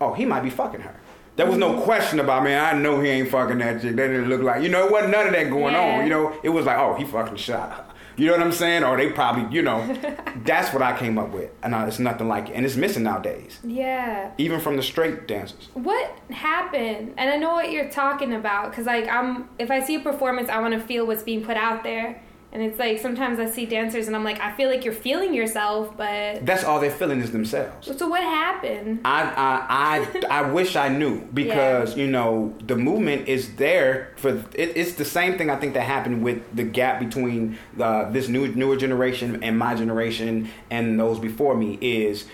oh, 0.00 0.12
he 0.14 0.24
might 0.24 0.40
be 0.42 0.50
fucking 0.50 0.80
her. 0.80 0.94
There 1.36 1.44
was 1.46 1.56
Mm-hmm. 1.58 1.76
no 1.78 1.82
question 1.82 2.20
about 2.20 2.44
man. 2.44 2.76
I 2.76 2.78
know 2.78 2.98
he 3.00 3.08
ain't 3.10 3.28
fucking 3.28 3.58
that 3.58 3.82
chick. 3.82 3.94
That 3.96 4.06
didn't 4.08 4.28
look 4.28 4.42
like 4.42 4.62
you 4.62 4.68
know. 4.70 4.86
It 4.86 4.92
wasn't 4.92 5.12
none 5.12 5.26
of 5.26 5.32
that 5.32 5.50
going 5.50 5.74
Yeah. 5.74 5.98
on. 5.98 6.04
You 6.04 6.10
know, 6.10 6.40
it 6.42 6.48
was 6.48 6.64
like 6.66 6.78
oh, 6.78 6.94
he 6.94 7.04
fucking 7.04 7.36
shot 7.36 7.72
her. 7.72 7.84
You 8.16 8.26
know 8.26 8.32
what 8.32 8.40
I'm 8.42 8.52
saying? 8.52 8.82
Or 8.84 8.96
they 8.96 9.10
probably, 9.12 9.54
you 9.54 9.62
know, 9.62 9.94
that's 10.44 10.72
what 10.72 10.82
I 10.82 10.96
came 10.96 11.18
up 11.18 11.30
with, 11.32 11.50
and 11.62 11.74
uh, 11.74 11.84
it's 11.86 11.98
nothing 11.98 12.28
like 12.28 12.48
it, 12.48 12.54
and 12.54 12.64
it's 12.64 12.76
missing 12.76 13.02
nowadays, 13.02 13.58
Yeah. 13.62 14.30
even 14.38 14.60
from 14.60 14.76
the 14.76 14.82
straight 14.82 15.28
dancers. 15.28 15.68
What 15.74 16.10
happened? 16.30 17.14
And 17.18 17.30
I 17.30 17.36
know 17.36 17.52
what 17.54 17.70
you're 17.70 17.90
talking 17.90 18.32
about 18.32 18.70
because 18.70 18.86
like 18.86 19.08
I'm 19.08 19.48
if 19.58 19.70
I 19.70 19.82
see 19.82 19.96
a 19.96 20.00
performance, 20.00 20.48
I 20.48 20.60
want 20.60 20.74
to 20.74 20.80
feel 20.80 21.06
what's 21.06 21.22
being 21.22 21.44
put 21.44 21.56
out 21.56 21.82
there. 21.82 22.22
And 22.56 22.64
it's 22.64 22.78
like 22.78 22.98
sometimes 23.00 23.38
I 23.38 23.44
see 23.44 23.66
dancers 23.66 24.06
and 24.06 24.16
I'm 24.16 24.24
like, 24.24 24.40
I 24.40 24.50
feel 24.56 24.70
like 24.70 24.82
you're 24.82 24.94
feeling 24.94 25.34
yourself, 25.34 25.94
but 25.94 26.46
That's 26.46 26.64
all 26.64 26.80
they're 26.80 26.90
feeling 26.90 27.20
is 27.20 27.30
themselves. 27.30 27.94
so 27.98 28.08
what 28.08 28.22
happened? 28.22 29.00
I 29.04 29.24
I 29.24 30.06
I, 30.30 30.40
I 30.40 30.50
wish 30.50 30.74
I 30.74 30.88
knew 30.88 31.20
because 31.34 31.98
you 31.98 32.06
know 32.06 32.54
the 32.66 32.74
movement 32.74 33.28
is 33.28 33.56
there 33.56 34.14
for 34.16 34.42
it, 34.54 34.74
it's 34.74 34.94
the 34.94 35.04
same 35.04 35.36
thing 35.36 35.50
I 35.50 35.56
think 35.56 35.74
that 35.74 35.82
happened 35.82 36.22
with 36.22 36.56
the 36.56 36.64
gap 36.64 36.98
between 36.98 37.58
uh, 37.78 38.10
this 38.10 38.28
new 38.28 38.48
newer 38.54 38.76
generation 38.76 39.42
and 39.44 39.58
my 39.58 39.74
generation 39.74 40.48
and 40.70 40.98
those 40.98 41.18
before 41.18 41.58
me 41.58 41.76
is 41.82 42.24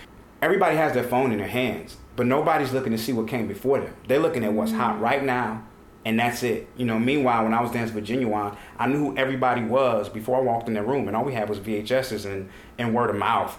everybody 0.41 0.77
has 0.77 0.93
their 0.93 1.03
phone 1.03 1.33
in 1.33 1.39
their 1.39 1.49
hands 1.49 1.97
but 2.15 2.27
nobody's 2.27 2.71
looking 2.71 2.93
to 2.93 2.97
see 2.97 3.11
what 3.11 3.27
came 3.27 3.45
before 3.45 3.81
them 3.81 3.93
they're 4.07 4.19
looking 4.19 4.45
at 4.45 4.53
what's 4.53 4.71
hot 4.71 5.01
right 5.01 5.23
now 5.25 5.61
and 6.05 6.19
that's 6.19 6.43
it 6.43 6.67
you 6.77 6.85
know 6.85 6.99
meanwhile 6.99 7.43
when 7.43 7.53
I 7.53 7.61
was 7.61 7.71
dancing 7.71 7.95
with 7.95 8.05
Ginuwine 8.05 8.55
I 8.77 8.87
knew 8.87 8.97
who 8.97 9.17
everybody 9.17 9.63
was 9.63 10.09
before 10.09 10.37
I 10.37 10.41
walked 10.41 10.67
in 10.67 10.73
that 10.75 10.87
room 10.87 11.07
and 11.07 11.15
all 11.15 11.23
we 11.23 11.33
had 11.33 11.49
was 11.49 11.59
VHSs 11.59 12.25
and 12.25 12.49
and 12.77 12.93
word 12.93 13.09
of 13.09 13.15
mouth 13.15 13.57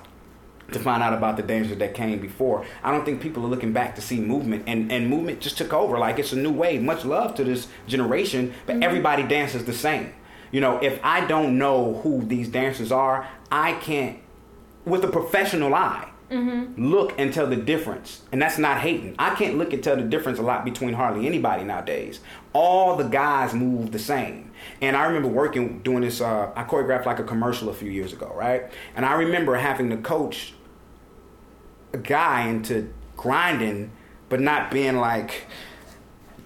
to 0.72 0.78
find 0.78 1.02
out 1.02 1.12
about 1.12 1.36
the 1.36 1.42
dangers 1.42 1.76
that 1.76 1.94
came 1.94 2.18
before. 2.20 2.64
I 2.82 2.90
don't 2.90 3.04
think 3.04 3.20
people 3.20 3.44
are 3.44 3.48
looking 3.48 3.72
back 3.72 3.94
to 3.96 4.00
see 4.00 4.20
movement, 4.20 4.64
and, 4.66 4.90
and 4.90 5.08
movement 5.08 5.40
just 5.40 5.58
took 5.58 5.72
over. 5.72 5.98
Like 5.98 6.18
it's 6.18 6.32
a 6.32 6.36
new 6.36 6.52
wave. 6.52 6.82
Much 6.82 7.04
love 7.04 7.34
to 7.36 7.44
this 7.44 7.68
generation, 7.86 8.54
but 8.66 8.74
mm-hmm. 8.74 8.82
everybody 8.82 9.22
dances 9.24 9.64
the 9.64 9.72
same. 9.72 10.12
You 10.50 10.60
know, 10.60 10.78
if 10.78 11.00
I 11.02 11.26
don't 11.26 11.58
know 11.58 12.00
who 12.02 12.24
these 12.24 12.48
dancers 12.48 12.92
are, 12.92 13.28
I 13.50 13.72
can't, 13.74 14.18
with 14.84 15.04
a 15.04 15.08
professional 15.08 15.74
eye, 15.74 16.10
look 16.76 17.14
and 17.18 17.32
tell 17.32 17.46
the 17.46 17.56
difference. 17.56 18.22
And 18.32 18.40
that's 18.42 18.58
not 18.58 18.80
hating. 18.80 19.14
I 19.18 19.34
can't 19.34 19.56
look 19.58 19.72
and 19.72 19.82
tell 19.82 19.96
the 19.96 20.02
difference 20.02 20.38
a 20.38 20.42
lot 20.42 20.64
between 20.64 20.94
hardly 20.94 21.26
anybody 21.26 21.64
nowadays. 21.64 22.20
All 22.52 22.96
the 22.96 23.04
guys 23.04 23.54
move 23.54 23.92
the 23.92 23.98
same. 23.98 24.50
And 24.80 24.96
I 24.96 25.04
remember 25.06 25.28
working, 25.28 25.80
doing 25.80 26.00
this, 26.02 26.20
uh, 26.20 26.50
I 26.56 26.64
choreographed 26.64 27.06
like 27.06 27.18
a 27.18 27.24
commercial 27.24 27.68
a 27.68 27.74
few 27.74 27.90
years 27.90 28.12
ago, 28.12 28.32
right? 28.34 28.64
And 28.96 29.04
I 29.04 29.14
remember 29.14 29.54
having 29.56 29.90
to 29.90 29.96
coach 29.96 30.54
a 31.92 31.98
guy 31.98 32.48
into 32.48 32.92
grinding, 33.16 33.90
but 34.28 34.40
not 34.40 34.70
being 34.70 34.96
like 34.96 35.46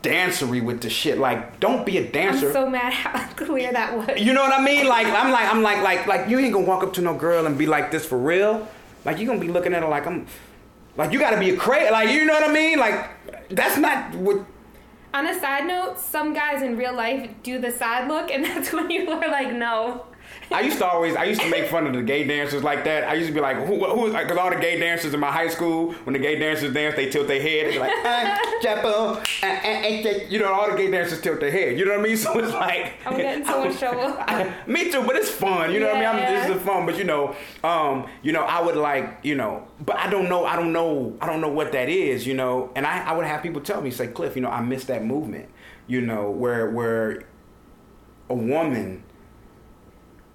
dancery 0.02 0.62
with 0.62 0.80
the 0.82 0.90
shit. 0.90 1.18
Like, 1.18 1.60
don't 1.60 1.84
be 1.84 1.98
a 1.98 2.04
I'm 2.06 2.12
dancer. 2.12 2.52
so 2.52 2.68
mad 2.68 2.92
how 2.92 3.26
clear 3.36 3.72
that 3.72 3.96
was. 3.96 4.20
You 4.20 4.32
know 4.32 4.42
what 4.42 4.52
I 4.58 4.62
mean? 4.62 4.86
Like 4.86 5.06
I'm 5.06 5.30
like 5.32 5.52
I'm 5.52 5.62
like 5.62 5.82
like 5.82 6.06
like 6.06 6.28
you 6.28 6.38
ain't 6.38 6.52
gonna 6.52 6.66
walk 6.66 6.82
up 6.82 6.92
to 6.94 7.00
no 7.00 7.14
girl 7.14 7.46
and 7.46 7.56
be 7.58 7.66
like 7.66 7.90
this 7.90 8.04
for 8.06 8.18
real. 8.18 8.68
Like 9.04 9.18
you're 9.18 9.26
gonna 9.26 9.40
be 9.40 9.48
looking 9.48 9.74
at 9.74 9.82
her 9.82 9.88
like 9.88 10.06
I'm 10.06 10.26
like 10.96 11.12
you 11.12 11.18
gotta 11.18 11.38
be 11.38 11.50
a 11.50 11.56
crazy 11.56 11.90
like 11.90 12.10
you 12.10 12.24
know 12.24 12.34
what 12.34 12.48
I 12.48 12.52
mean? 12.52 12.78
Like 12.78 13.08
that's 13.50 13.78
not 13.78 14.14
what 14.14 14.44
On 15.14 15.26
a 15.26 15.38
side 15.40 15.66
note, 15.66 15.98
some 15.98 16.34
guys 16.34 16.62
in 16.62 16.76
real 16.76 16.94
life 16.94 17.30
do 17.42 17.58
the 17.58 17.70
side 17.70 18.08
look, 18.08 18.30
and 18.30 18.44
that's 18.48 18.72
when 18.72 18.90
you 18.90 19.10
are 19.10 19.28
like, 19.28 19.52
no. 19.52 20.04
I 20.50 20.60
used 20.62 20.78
to 20.78 20.86
always, 20.86 21.14
I 21.14 21.24
used 21.24 21.40
to 21.42 21.50
make 21.50 21.66
fun 21.66 21.86
of 21.86 21.92
the 21.92 22.02
gay 22.02 22.24
dancers 22.24 22.62
like 22.64 22.84
that. 22.84 23.04
I 23.04 23.14
used 23.14 23.28
to 23.28 23.34
be 23.34 23.40
like, 23.40 23.56
who, 23.58 23.84
who, 23.84 24.12
because 24.12 24.36
all 24.38 24.48
the 24.50 24.56
gay 24.56 24.78
dancers 24.80 25.12
in 25.12 25.20
my 25.20 25.30
high 25.30 25.48
school, 25.48 25.92
when 26.04 26.14
the 26.14 26.18
gay 26.18 26.38
dancers 26.38 26.72
dance, 26.72 26.96
they 26.96 27.10
tilt 27.10 27.28
their 27.28 27.40
head. 27.42 27.66
They 27.66 27.72
be 27.72 27.78
like, 27.78 27.92
ah, 28.04 28.38
Chapo, 28.62 29.16
ah, 29.16 29.22
ah, 29.42 29.60
ah, 29.64 30.26
you 30.28 30.38
know, 30.38 30.52
all 30.52 30.70
the 30.70 30.76
gay 30.76 30.90
dancers 30.90 31.20
tilt 31.20 31.40
their 31.40 31.50
head. 31.50 31.78
You 31.78 31.84
know 31.84 31.92
what 31.92 32.00
I 32.00 32.02
mean? 32.02 32.16
So 32.16 32.38
it's 32.38 32.52
like, 32.52 32.94
I'm 33.06 33.16
getting 33.16 33.44
so 33.44 33.64
much 33.64 33.78
trouble. 33.78 34.00
I- 34.18 34.52
me 34.66 34.90
too, 34.90 35.02
but 35.02 35.16
it's 35.16 35.30
fun. 35.30 35.72
You 35.72 35.80
know 35.80 35.88
what 35.88 35.96
I 35.96 36.00
mean? 36.00 36.08
I'm, 36.08 36.16
Yeah. 36.18 36.46
this 36.48 36.56
is 36.56 36.62
fun, 36.62 36.86
but 36.86 36.96
you 36.96 37.04
know, 37.04 37.36
um, 37.62 38.08
you 38.22 38.32
know, 38.32 38.42
I 38.42 38.60
would 38.62 38.76
like, 38.76 39.18
you 39.22 39.34
know, 39.34 39.66
but 39.80 39.96
I 39.96 40.08
don't 40.08 40.28
know, 40.28 40.44
I 40.46 40.56
don't 40.56 40.72
know, 40.72 41.16
I 41.20 41.26
don't 41.26 41.40
know 41.42 41.48
what 41.50 41.72
that 41.72 41.88
is, 41.88 42.26
you 42.26 42.34
know. 42.34 42.70
And 42.74 42.86
I, 42.86 43.04
I 43.10 43.12
would 43.12 43.26
have 43.26 43.42
people 43.42 43.60
tell 43.60 43.80
me, 43.82 43.90
say, 43.90 44.06
Cliff, 44.08 44.34
you 44.34 44.42
know, 44.42 44.50
I 44.50 44.62
miss 44.62 44.84
that 44.86 45.04
movement, 45.04 45.48
you 45.86 46.00
know, 46.00 46.30
where 46.30 46.70
where 46.70 47.24
a 48.30 48.34
woman 48.34 49.04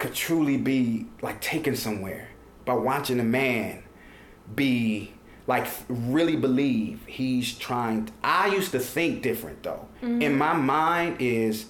could 0.03 0.13
truly 0.13 0.57
be 0.57 1.05
like 1.21 1.39
taken 1.39 1.77
somewhere 1.77 2.27
by 2.65 2.73
watching 2.73 3.21
a 3.21 3.23
man 3.23 3.81
be 4.53 5.13
like 5.47 5.65
really 5.87 6.35
believe 6.35 6.99
he's 7.07 7.57
trying. 7.57 8.09
I 8.21 8.47
used 8.47 8.73
to 8.73 8.79
think 8.79 9.21
different 9.21 9.63
though. 9.63 9.87
Mm-hmm. 10.01 10.21
In 10.21 10.37
my 10.37 10.51
mind 10.51 11.21
is, 11.21 11.67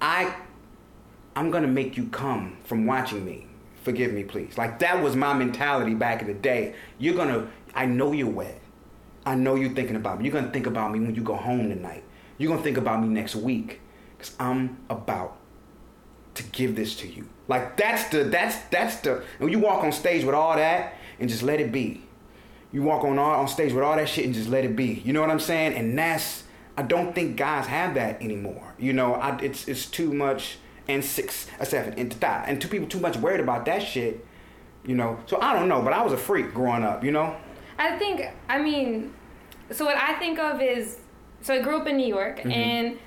I, 0.00 0.34
I'm 1.34 1.50
gonna 1.50 1.66
make 1.66 1.98
you 1.98 2.06
come 2.06 2.56
from 2.64 2.86
watching 2.86 3.26
me. 3.26 3.46
Forgive 3.82 4.10
me, 4.10 4.24
please. 4.24 4.56
Like 4.56 4.78
that 4.78 5.02
was 5.02 5.14
my 5.14 5.34
mentality 5.34 5.92
back 5.92 6.22
in 6.22 6.28
the 6.28 6.34
day. 6.34 6.74
You're 6.98 7.14
gonna. 7.14 7.46
I 7.74 7.84
know 7.84 8.12
you're 8.12 8.30
wet. 8.30 8.58
I 9.26 9.34
know 9.34 9.54
you're 9.54 9.74
thinking 9.74 9.96
about 9.96 10.18
me. 10.18 10.24
You're 10.24 10.40
gonna 10.40 10.50
think 10.50 10.66
about 10.66 10.92
me 10.92 11.00
when 11.00 11.14
you 11.14 11.22
go 11.22 11.36
home 11.36 11.68
tonight. 11.68 12.04
You're 12.38 12.50
gonna 12.50 12.62
think 12.62 12.78
about 12.78 13.02
me 13.02 13.08
next 13.08 13.36
week, 13.36 13.82
cause 14.18 14.34
I'm 14.40 14.78
about 14.88 15.36
to 16.36 16.42
give 16.42 16.74
this 16.74 16.96
to 16.96 17.06
you. 17.06 17.28
Like 17.48 17.76
that's 17.76 18.08
the 18.08 18.24
that's 18.24 18.56
that's 18.70 18.96
the 19.00 19.22
when 19.38 19.50
you 19.52 19.58
walk 19.58 19.84
on 19.84 19.92
stage 19.92 20.24
with 20.24 20.34
all 20.34 20.56
that 20.56 20.94
and 21.20 21.28
just 21.28 21.42
let 21.42 21.60
it 21.60 21.70
be. 21.72 22.02
You 22.72 22.82
walk 22.82 23.04
on 23.04 23.18
all, 23.18 23.40
on 23.40 23.48
stage 23.48 23.72
with 23.72 23.84
all 23.84 23.96
that 23.96 24.08
shit 24.08 24.24
and 24.24 24.34
just 24.34 24.48
let 24.48 24.64
it 24.64 24.74
be. 24.76 25.00
You 25.04 25.12
know 25.12 25.20
what 25.20 25.30
I'm 25.30 25.40
saying? 25.40 25.74
And 25.74 25.96
that's 25.98 26.44
I 26.76 26.82
don't 26.82 27.14
think 27.14 27.36
guys 27.36 27.66
have 27.66 27.94
that 27.94 28.20
anymore. 28.20 28.74
You 28.78 28.92
know, 28.92 29.14
I, 29.14 29.38
it's 29.38 29.66
it's 29.68 29.86
too 29.86 30.12
much 30.12 30.58
and 30.88 31.04
six, 31.04 31.46
a 31.58 31.66
seven, 31.66 31.94
and 31.98 32.14
and 32.22 32.60
two 32.60 32.68
people 32.68 32.88
too 32.88 33.00
much 33.00 33.16
worried 33.16 33.40
about 33.40 33.64
that 33.66 33.82
shit. 33.82 34.24
You 34.84 34.94
know, 34.94 35.18
so 35.26 35.40
I 35.40 35.52
don't 35.54 35.68
know, 35.68 35.82
but 35.82 35.92
I 35.92 36.02
was 36.02 36.12
a 36.12 36.16
freak 36.16 36.54
growing 36.54 36.84
up. 36.84 37.02
You 37.02 37.10
know, 37.10 37.34
I 37.78 37.98
think, 37.98 38.22
I 38.48 38.60
mean, 38.62 39.12
so 39.72 39.84
what 39.84 39.96
I 39.96 40.14
think 40.20 40.38
of 40.38 40.62
is, 40.62 40.98
so 41.42 41.54
I 41.54 41.60
grew 41.60 41.76
up 41.78 41.86
in 41.88 41.96
New 41.96 42.06
York, 42.06 42.38
Mm-hmm. 42.38 42.52
and 42.52 42.98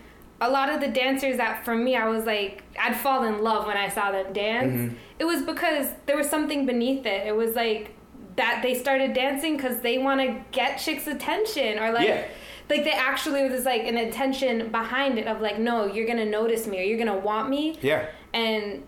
a 0.42 0.50
lot 0.50 0.70
of 0.70 0.80
the 0.80 0.88
dancers 0.88 1.38
that 1.38 1.66
for 1.66 1.76
me, 1.76 1.96
I 1.96 2.08
was 2.08 2.26
like, 2.26 2.64
I'd 2.80 2.96
fall 2.96 3.24
in 3.24 3.44
love 3.44 3.66
when 3.68 3.78
I 3.78 3.90
saw 3.90 4.12
them 4.12 4.32
dance. 4.34 4.74
Mm-hmm. 4.74 4.96
It 5.20 5.26
was 5.26 5.42
because 5.42 5.88
there 6.06 6.16
was 6.16 6.30
something 6.30 6.66
beneath 6.66 7.06
it. 7.06 7.28
It 7.28 7.36
was 7.36 7.56
like 7.56 7.96
that 8.38 8.62
they 8.64 8.74
started 8.74 9.14
dancing 9.14 9.58
because 9.58 9.82
they 9.82 9.98
want 9.98 10.22
to 10.22 10.42
get 10.52 10.78
chicks' 10.78 11.08
attention, 11.08 11.80
or 11.80 11.92
like. 11.92 12.08
Yeah. 12.08 12.28
Like 12.70 12.84
they 12.84 12.92
actually 12.92 13.50
was 13.50 13.66
like 13.66 13.82
an 13.86 13.98
intention 13.98 14.70
behind 14.70 15.18
it 15.18 15.26
of 15.26 15.42
like 15.42 15.58
no 15.58 15.88
you're 15.88 16.06
gonna 16.06 16.24
notice 16.24 16.68
me 16.68 16.80
or 16.80 16.84
you're 16.84 17.00
gonna 17.00 17.18
want 17.18 17.50
me 17.50 17.80
yeah. 17.82 18.06
and 18.32 18.84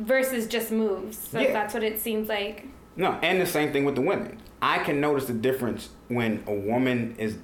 versus 0.00 0.48
just 0.48 0.72
moves 0.72 1.16
so 1.16 1.38
Yeah. 1.38 1.52
that's 1.52 1.74
what 1.74 1.84
it 1.84 2.00
seems 2.00 2.28
like 2.28 2.66
No, 2.96 3.12
and 3.22 3.40
the 3.40 3.46
same 3.46 3.72
thing 3.72 3.84
with 3.84 3.94
the 3.94 4.00
women. 4.00 4.42
I 4.60 4.78
can 4.80 5.00
notice 5.00 5.26
the 5.26 5.32
difference 5.32 5.90
when 6.08 6.42
a 6.48 6.52
woman 6.54 7.14
is 7.16 7.36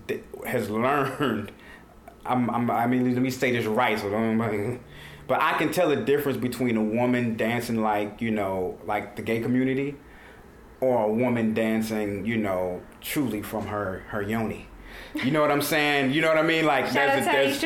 has 0.45 0.69
learned. 0.85 1.53
I'm, 2.31 2.49
I'm, 2.51 2.71
I 2.71 2.87
mean, 2.87 3.13
let 3.15 3.23
me 3.23 3.31
say 3.31 3.53
this 3.53 3.67
right, 3.67 3.99
so 3.99 4.09
don't. 4.11 4.81
But 5.27 5.41
I 5.43 5.53
can 5.59 5.71
tell 5.73 5.89
the 5.89 5.97
difference 5.97 6.39
between 6.39 6.77
a 6.77 6.83
woman 6.83 7.37
dancing 7.37 7.83
like 7.83 8.21
you 8.21 8.31
know, 8.31 8.79
like 8.87 9.17
the 9.17 9.23
gay 9.23 9.41
community, 9.41 9.95
or 10.81 11.05
a 11.05 11.13
woman 11.13 11.55
dancing, 11.55 12.25
you 12.27 12.37
know, 12.37 12.81
truly 13.01 13.43
from 13.43 13.67
her 13.67 14.05
her 14.09 14.23
yoni. 14.23 14.67
You 15.15 15.33
know 15.33 15.41
what 15.41 15.51
I'm 15.51 15.63
saying? 15.63 16.13
You 16.13 16.21
know 16.21 16.29
what 16.29 16.39
I 16.39 16.43
mean? 16.43 16.67
Like 16.67 16.87
Shout 16.87 17.09
out 17.09 17.19
to 17.19 17.25
there's-. 17.25 17.63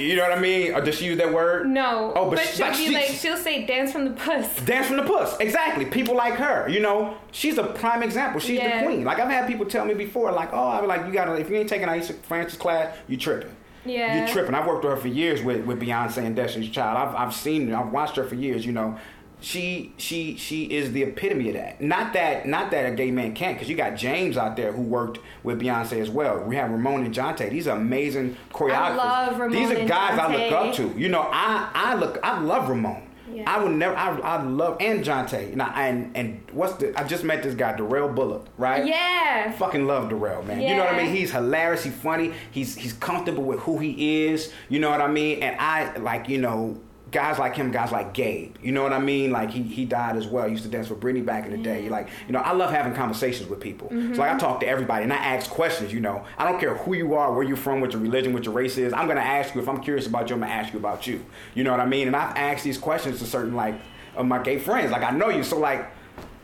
You 0.00 0.14
know 0.16 0.22
what 0.22 0.36
I 0.36 0.40
mean? 0.40 0.72
Or 0.72 0.80
does 0.80 0.96
she 0.96 1.06
use 1.06 1.18
that 1.18 1.32
word? 1.32 1.66
No. 1.68 2.12
Oh, 2.14 2.28
but 2.30 2.36
but, 2.38 2.44
she- 2.46 2.56
she'll 2.56 2.66
like 2.66 2.76
be 2.76 2.86
she- 2.86 2.94
like, 2.94 3.04
she'll 3.06 3.36
say, 3.36 3.66
"Dance 3.66 3.90
from 3.92 4.04
the 4.04 4.10
puss." 4.12 4.56
Dance 4.64 4.86
from 4.88 4.96
the 4.96 5.02
puss. 5.02 5.36
Exactly. 5.38 5.84
People 5.86 6.14
like 6.16 6.34
her. 6.34 6.68
You 6.68 6.80
know, 6.80 7.16
she's 7.32 7.58
a 7.58 7.64
prime 7.64 8.02
example. 8.04 8.40
She's 8.40 8.58
Yeah. 8.58 8.80
the 8.80 8.86
queen. 8.86 9.04
Like 9.04 9.18
I've 9.18 9.28
had 9.30 9.46
people 9.48 9.66
tell 9.66 9.84
me 9.84 9.94
before, 9.94 10.30
like, 10.32 10.50
oh, 10.52 10.68
I 10.68 10.80
was 10.80 10.88
like, 10.88 11.06
you 11.06 11.12
gotta 11.12 11.32
if 11.34 11.50
you 11.50 11.56
ain't 11.56 11.68
taking 11.68 11.88
Aisha 11.88 12.14
Francis 12.22 12.56
class, 12.58 12.96
you 13.08 13.16
tripping. 13.16 13.54
Yeah. 13.88 14.26
You 14.26 14.32
tripping. 14.32 14.54
I've 14.54 14.66
worked 14.66 14.84
with 14.84 14.94
her 14.94 15.00
for 15.00 15.08
years 15.08 15.42
with, 15.42 15.64
with 15.64 15.80
Beyonce 15.80 16.18
and 16.18 16.36
Destiny's 16.36 16.70
Child. 16.70 16.96
I've 16.96 17.14
I've 17.28 17.34
seen 17.34 17.72
I've 17.72 17.92
watched 17.92 18.16
her 18.16 18.24
for 18.24 18.34
years, 18.34 18.64
you 18.66 18.72
know. 18.72 18.98
She 19.40 19.92
she 19.98 20.36
she 20.38 20.64
is 20.64 20.92
the 20.92 21.02
epitome 21.02 21.48
of 21.48 21.54
that. 21.54 21.80
Not 21.80 22.14
that 22.14 22.46
not 22.48 22.70
that 22.70 22.90
a 22.90 22.94
gay 22.94 23.10
man 23.10 23.34
can't, 23.34 23.56
because 23.56 23.68
you 23.68 23.76
got 23.76 23.94
James 23.94 24.38
out 24.38 24.56
there 24.56 24.72
who 24.72 24.80
worked 24.80 25.18
with 25.42 25.60
Beyonce 25.60 26.00
as 26.00 26.08
well. 26.08 26.40
We 26.40 26.56
have 26.56 26.70
Ramon 26.70 27.04
and 27.04 27.14
Jonte. 27.14 27.50
These 27.50 27.68
are 27.68 27.76
amazing 27.76 28.36
choreographers. 28.50 28.96
love 28.96 29.38
Ramon 29.38 29.56
These 29.56 29.70
are 29.70 29.86
guys 29.86 30.18
I 30.18 30.32
look 30.32 30.52
up 30.52 30.74
to. 30.76 30.94
You 30.98 31.10
know, 31.10 31.28
I 31.30 31.70
I 31.74 31.94
look 31.96 32.18
I 32.22 32.40
love 32.40 32.68
Ramon. 32.70 33.05
Yeah. 33.32 33.44
I 33.46 33.62
would 33.62 33.72
never. 33.72 33.96
I, 33.96 34.16
I 34.18 34.42
love 34.42 34.76
and 34.80 35.04
Jonte. 35.04 35.52
And, 35.52 35.62
I, 35.62 35.88
and 35.88 36.16
and 36.16 36.40
what's 36.52 36.74
the? 36.74 36.98
I 36.98 37.04
just 37.04 37.24
met 37.24 37.42
this 37.42 37.54
guy, 37.54 37.76
Darrell 37.76 38.08
Bullock. 38.08 38.46
Right? 38.56 38.86
Yeah. 38.86 39.52
Fucking 39.52 39.86
love 39.86 40.08
Darrell, 40.10 40.42
man. 40.42 40.60
You 40.60 40.76
know 40.76 40.84
what 40.84 40.94
I 40.94 41.02
mean? 41.04 41.14
He's 41.14 41.32
hilarious. 41.32 41.84
He's 41.84 41.94
funny. 41.94 42.32
He's 42.50 42.76
he's 42.76 42.92
comfortable 42.92 43.44
with 43.44 43.60
who 43.60 43.78
he 43.78 44.24
is. 44.26 44.52
You 44.68 44.78
know 44.78 44.90
what 44.90 45.00
I 45.00 45.08
mean? 45.08 45.42
And 45.42 45.56
I 45.58 45.96
like 45.96 46.28
you 46.28 46.38
know 46.38 46.80
guys 47.10 47.38
like 47.38 47.54
him, 47.54 47.70
guys 47.70 47.92
like 47.92 48.14
Gabe. 48.14 48.56
You 48.60 48.72
know 48.72 48.82
what 48.82 48.92
I 48.92 48.98
mean? 48.98 49.30
Like 49.30 49.50
he 49.50 49.62
he 49.62 49.84
died 49.84 50.16
as 50.16 50.26
well. 50.26 50.46
He 50.46 50.52
used 50.52 50.64
to 50.64 50.68
dance 50.68 50.88
for 50.88 50.96
Britney 50.96 51.24
back 51.24 51.46
in 51.46 51.52
the 51.52 51.58
day. 51.58 51.88
Like 51.88 52.08
you 52.26 52.32
know, 52.32 52.40
I 52.40 52.52
love 52.52 52.70
having 52.70 52.94
conversations 52.94 53.48
with 53.48 53.60
people. 53.60 53.88
So 53.90 53.96
like 53.96 54.20
I 54.20 54.28
mm-hmm. 54.28 54.38
talk 54.38 54.60
to 54.60 54.68
everybody 54.68 55.04
and 55.04 55.12
I 55.12 55.16
ask 55.16 55.50
questions. 55.50 55.92
You 55.92 56.00
know, 56.00 56.24
I 56.38 56.50
don't 56.50 56.58
care 56.58 56.74
who 56.76 56.94
you 56.94 57.14
are, 57.14 57.32
where 57.32 57.44
you're 57.44 57.56
from, 57.56 57.80
what 57.80 57.92
your 57.92 58.02
religion, 58.02 58.32
what 58.32 58.44
your 58.44 58.54
race 58.54 58.76
is. 58.76 58.92
I'm 58.92 59.06
gonna 59.06 59.20
ask 59.20 59.54
you 59.54 59.60
if 59.60 59.68
I'm 59.68 59.80
curious 59.80 60.06
about 60.06 60.28
you. 60.28 60.34
I'm 60.34 60.40
gonna 60.40 60.52
ask 60.52 60.72
you 60.72 60.78
about 60.78 61.06
you. 61.06 61.24
You 61.54 61.64
know 61.64 61.70
what 61.70 61.80
I 61.80 61.86
mean? 61.86 62.06
And 62.08 62.16
I've 62.16 62.36
asked 62.36 62.64
these 62.64 62.78
questions 62.78 63.18
to 63.20 63.24
certain 63.26 63.54
like 63.54 63.76
of 64.16 64.26
my 64.26 64.42
gay 64.42 64.58
friends. 64.58 64.90
Like 64.90 65.02
I 65.02 65.10
know 65.10 65.28
you, 65.28 65.42
so 65.42 65.58
like 65.58 65.90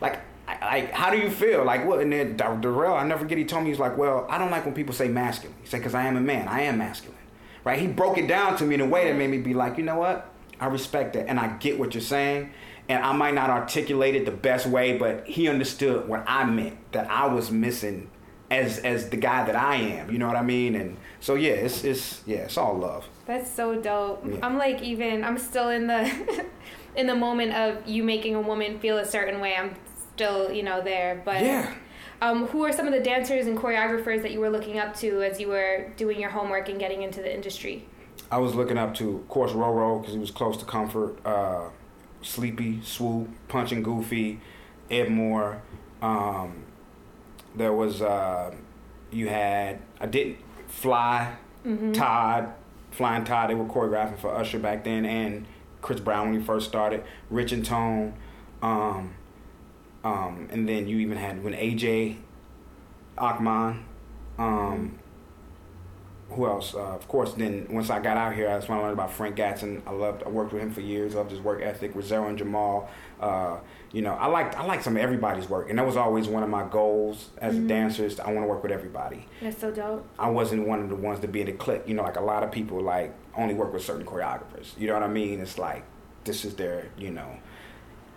like. 0.01 0.21
Like, 0.61 0.93
how 0.93 1.11
do 1.11 1.19
you 1.19 1.31
feel? 1.31 1.65
Like, 1.65 1.87
what? 1.87 2.01
And 2.01 2.13
then 2.13 2.37
Dar- 2.37 2.57
Darrell, 2.57 2.95
I 2.95 3.05
never 3.05 3.21
forget, 3.21 3.39
he 3.39 3.45
told 3.45 3.65
me, 3.65 3.71
he's 3.71 3.79
like, 3.79 3.97
well, 3.97 4.27
I 4.29 4.39
don't 4.39 4.51
like 4.51 4.65
when 4.65 4.75
people 4.75 4.95
say 4.95 5.09
masculine. 5.09 5.57
He 5.61 5.67
said, 5.67 5.79
because 5.79 5.95
I 5.95 6.07
am 6.07 6.17
a 6.17 6.21
man. 6.21 6.47
I 6.47 6.63
am 6.63 6.79
masculine. 6.79 7.19
Right? 7.65 7.81
He 7.81 7.87
broke 7.87 8.19
it 8.19 8.29
down 8.29 8.57
to 8.59 8.65
me 8.65 8.75
in 8.75 8.81
a 8.81 8.87
way 8.87 9.09
that 9.09 9.17
made 9.17 9.31
me 9.31 9.39
be 9.39 9.55
like, 9.55 9.79
you 9.79 9.85
know 9.85 9.99
what? 9.99 10.32
I 10.63 10.67
respect 10.67 11.15
that. 11.15 11.29
And 11.29 11.41
I 11.41 11.49
get 11.59 11.79
what 11.79 11.93
you're 11.95 12.01
saying. 12.01 12.51
And 12.89 13.05
I 13.05 13.13
might 13.13 13.35
not 13.35 13.51
articulate 13.51 14.15
it 14.15 14.25
the 14.25 14.31
best 14.33 14.67
way, 14.67 14.97
but 14.97 15.27
he 15.27 15.49
understood 15.49 16.09
what 16.09 16.25
I 16.27 16.45
meant, 16.45 16.93
that 16.93 17.11
I 17.11 17.27
was 17.27 17.51
missing 17.51 18.11
as 18.51 18.79
as 18.81 19.09
the 19.09 19.17
guy 19.17 19.45
that 19.45 19.57
I 19.57 19.77
am. 19.77 20.11
You 20.11 20.19
know 20.19 20.27
what 20.27 20.37
I 20.37 20.43
mean? 20.43 20.75
And 20.75 20.97
so, 21.21 21.35
yeah, 21.35 21.53
it's, 21.53 21.85
it's 21.85 22.23
yeah, 22.27 22.39
it's 22.39 22.57
all 22.57 22.77
love. 22.77 23.09
That's 23.27 23.51
so 23.51 23.81
dope. 23.81 24.25
Yeah. 24.29 24.37
I'm 24.43 24.57
like 24.59 24.83
even 24.83 25.25
I'm 25.25 25.39
still 25.39 25.71
in 25.71 25.87
the 25.87 26.47
in 26.97 27.07
the 27.07 27.15
moment 27.15 27.55
of 27.55 27.87
you 27.89 28.05
making 28.05 28.35
a 28.35 28.41
woman 28.41 28.79
feel 28.79 28.99
a 28.99 29.05
certain 29.07 29.41
way. 29.41 29.57
I'm 29.57 29.75
still, 30.15 30.53
you 30.53 30.63
know, 30.63 30.81
there. 30.83 31.23
But 31.25 31.43
Yeah. 31.43 31.73
um, 32.21 32.47
who 32.49 32.65
are 32.65 32.73
some 32.73 32.87
of 32.87 32.93
the 32.93 33.01
dancers 33.01 33.47
and 33.47 33.57
choreographers 33.59 34.23
that 34.23 34.33
you 34.33 34.41
were 34.41 34.51
looking 34.51 34.79
up 34.79 34.95
to 34.97 35.23
as 35.23 35.41
you 35.41 35.49
were 35.49 35.93
doing 35.97 36.21
your 36.21 36.31
homework 36.31 36.69
and 36.69 36.79
getting 36.79 37.03
into 37.03 37.21
the 37.23 37.33
industry? 37.35 37.87
I 38.33 38.39
was 38.39 38.55
looking 38.55 38.79
up 38.79 38.95
to, 38.95 39.17
of 39.17 39.29
course, 39.29 39.53
Roro 39.53 40.01
because 40.01 40.15
he 40.15 40.19
was 40.19 40.31
close 40.31 40.57
to 40.57 40.65
comfort. 40.65 41.19
Uh, 41.25 41.69
Sleepy, 42.23 42.81
Swoop, 42.83 43.29
Punching 43.49 43.83
Goofy, 43.83 44.41
Ed 44.91 45.11
Moore. 45.11 45.61
Um, 46.01 46.65
there 47.55 47.75
was 47.75 48.01
uh, 48.01 48.55
you 49.11 49.29
had 49.29 49.81
I 50.01 50.07
didn't 50.07 50.39
Fly, 50.67 51.37
Todd, 51.93 52.55
Flying 52.91 53.25
Todd. 53.25 53.51
They 53.51 53.55
were 53.55 53.67
choreographing 53.67 54.19
for 54.19 54.35
Usher 54.35 54.59
back 54.59 54.85
then, 54.85 55.05
and 55.05 55.45
Chris 55.83 56.01
Brown 56.01 56.31
when 56.31 56.41
he 56.41 56.47
first 56.47 56.67
started. 56.67 57.05
Rich 57.29 57.53
and 57.53 57.63
Tone, 57.63 58.15
um, 58.63 59.13
um, 60.05 60.49
and 60.51 60.67
then 60.67 60.89
you 60.89 61.01
even 61.01 61.19
had 61.19 61.45
when 61.45 61.53
AJ 61.53 62.17
Akman. 63.19 63.85
Um, 64.39 64.99
who 66.33 66.47
else? 66.47 66.75
Uh, 66.75 66.95
of 66.95 67.07
course, 67.09 67.35
then 67.35 67.67
once 67.71 67.91
I 67.91 68.01
got 68.01 68.17
out 68.17 68.35
here, 68.35 68.47
that's 68.47 68.69
when 68.69 68.79
I 68.79 68.83
learned 68.83 68.95
about 68.95 69.13
Frank 69.13 69.37
Gatson. 69.37 69.83
I 69.87 69.93
loved. 69.93 70.23
I 70.23 70.29
worked 70.29 70.53
with 70.53 70.63
him 70.63 70.73
for 70.73 70.81
years. 70.81 71.15
I 71.15 71.19
loved 71.19 71.31
his 71.31 71.41
work 71.41 71.63
ethic. 71.63 71.95
Rosero 71.95 72.29
and 72.29 72.37
Jamal. 72.39 72.91
Uh, 73.21 73.59
you 73.93 74.03
know, 74.03 74.15
I 74.15 74.27
liked. 74.27 74.57
I 74.57 74.65
liked 74.65 74.85
some 74.85 74.97
of 74.97 75.03
everybody's 75.03 75.49
work, 75.49 75.71
and 75.71 75.79
that 75.79 75.87
was 75.87 75.97
always 75.97 76.29
one 76.29 76.43
of 76.43 76.49
my 76.49 76.65
goals 76.65 77.31
as 77.39 77.57
a 77.57 77.61
dancer. 77.61 78.05
is 78.05 78.19
I 78.19 78.27
want 78.27 78.45
to 78.45 78.49
work 78.49 78.63
with 78.63 78.73
everybody. 78.73 79.27
That's 79.41 79.59
so 79.59 79.71
dope. 79.71 80.07
I 80.19 80.31
wasn't 80.31 80.67
one 80.67 80.81
of 80.81 80.89
the 80.89 80.97
ones 80.97 81.21
to 81.21 81.29
be 81.29 81.41
in 81.41 81.47
the 81.47 81.53
clique. 81.53 81.83
You 81.87 81.95
know, 81.95 82.03
like 82.03 82.17
a 82.17 82.23
lot 82.23 82.43
of 82.43 82.51
people 82.51 82.81
like 82.81 83.15
only 83.37 83.55
work 83.55 83.73
with 83.73 83.85
certain 83.85 84.07
choreographers. 84.07 84.79
You 84.79 84.89
know 84.89 84.95
what 84.95 85.03
I 85.03 85.09
mean? 85.09 85.41
It's 85.41 85.59
like 85.59 85.85
this 86.25 86.45
is 86.45 86.55
their. 86.57 86.89
You 86.97 87.11
know, 87.11 87.39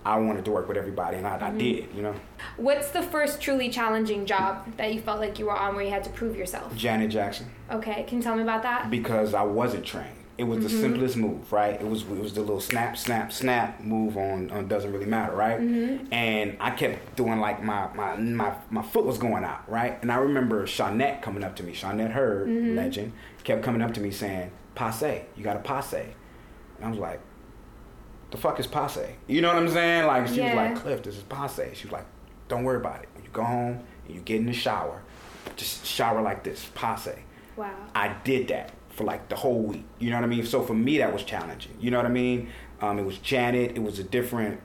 I 0.06 0.18
wanted 0.20 0.46
to 0.46 0.52
work 0.52 0.68
with 0.68 0.78
everybody, 0.78 1.18
and 1.18 1.26
I, 1.26 1.36
I 1.36 1.40
mm-hmm. 1.40 1.58
did. 1.58 1.88
You 1.96 2.04
know, 2.04 2.16
What's 2.58 2.92
the 2.92 3.02
first 3.02 3.42
truly 3.42 3.70
challenging 3.70 4.26
job 4.26 4.78
that 4.78 4.94
you 4.94 5.02
felt 5.02 5.20
like 5.20 5.40
you 5.40 5.46
were 5.46 5.58
on 5.58 5.76
where 5.76 5.84
you 5.84 5.90
had 5.90 6.04
to 6.04 6.12
prove 6.12 6.38
yourself? 6.38 6.76
Janet 6.76 7.10
Jackson. 7.10 7.48
Okay, 7.72 8.04
can 8.04 8.20
you 8.20 8.24
tell 8.24 8.36
me 8.36 8.44
about 8.44 8.64
that? 8.64 8.90
because 8.92 9.34
I 9.34 9.42
wasn't 9.44 9.86
trained. 9.86 10.10
It 10.38 10.44
was 10.44 10.60
the 10.60 10.68
mm-hmm. 10.68 10.82
simplest 10.82 11.16
move, 11.16 11.52
right? 11.54 11.80
It 11.80 11.88
was 11.88 12.04
it 12.04 12.10
was 12.10 12.34
the 12.34 12.42
little 12.42 12.60
snap, 12.60 12.98
snap, 12.98 13.32
snap 13.32 13.80
move 13.80 14.18
on, 14.18 14.52
on 14.52 14.68
doesn't 14.68 14.92
really 14.92 15.06
matter, 15.06 15.34
right? 15.34 15.60
Mm-hmm. 15.60 16.14
And 16.14 16.58
I 16.60 16.72
kept 16.72 17.16
doing 17.16 17.40
like 17.40 17.64
my, 17.64 17.88
my 17.94 18.18
my 18.18 18.54
my 18.70 18.82
foot 18.82 19.06
was 19.06 19.18
going 19.18 19.46
out, 19.46 19.70
right? 19.70 19.98
And 20.02 20.12
I 20.12 20.18
remember 20.18 20.68
Shawnette 20.68 21.22
coming 21.22 21.44
up 21.44 21.56
to 21.56 21.64
me, 21.64 21.74
Shawnette 21.74 22.12
Heard, 22.12 22.50
legend, 22.50 23.14
kept 23.46 23.64
coming 23.64 23.82
up 23.82 23.94
to 23.94 24.02
me 24.02 24.12
saying, 24.12 24.52
"Passe, 24.76 25.24
you 25.38 25.44
got 25.44 25.56
a 25.56 25.60
passe," 25.60 26.14
and 26.78 26.86
I 26.86 26.90
was 26.90 27.00
like, 27.00 27.22
"The 28.32 28.38
fuck 28.38 28.60
is 28.60 28.68
passe?" 28.68 29.16
You 29.28 29.42
know 29.42 29.50
what 29.50 29.58
I'm 29.58 29.70
saying? 29.70 30.06
Like 30.08 30.28
she 30.28 30.36
Yeah. 30.38 30.48
was 30.48 30.56
like, 30.56 30.76
"Cliff, 30.84 31.04
this 31.04 31.18
is 31.18 31.24
passe." 31.24 31.72
She 31.74 31.86
was 31.88 31.94
like, 31.94 32.06
"Don't 32.48 32.64
worry 32.64 32.78
about 32.78 33.02
it. 33.04 33.10
When 33.14 33.24
you 33.24 33.30
go 33.32 33.44
home 33.44 33.80
and 34.06 34.16
you 34.16 34.22
get 34.22 34.38
in 34.40 34.46
the 34.46 34.54
shower, 34.54 35.02
just 35.56 35.86
shower 35.86 36.22
like 36.22 36.44
this, 36.44 36.70
passe." 36.76 37.16
Wow. 37.58 37.72
I 37.94 38.16
did 38.24 38.48
that 38.50 38.72
for 38.90 39.04
like 39.06 39.30
the 39.30 39.36
whole 39.36 39.62
week. 39.62 39.86
You 40.00 40.10
know 40.10 40.18
what 40.18 40.24
I 40.26 40.28
mean? 40.28 40.46
So 40.46 40.62
for 40.62 40.74
me, 40.74 40.98
that 41.00 41.12
was 41.14 41.24
challenging. 41.24 41.74
You 41.80 41.92
know 41.92 41.98
what 41.98 42.06
I 42.06 42.10
mean? 42.10 42.50
Um, 42.82 43.00
it 43.00 43.06
was 43.06 43.18
Janet. 43.20 43.72
It 43.76 43.84
was 43.84 44.00
a 44.00 44.04
different. 44.04 44.60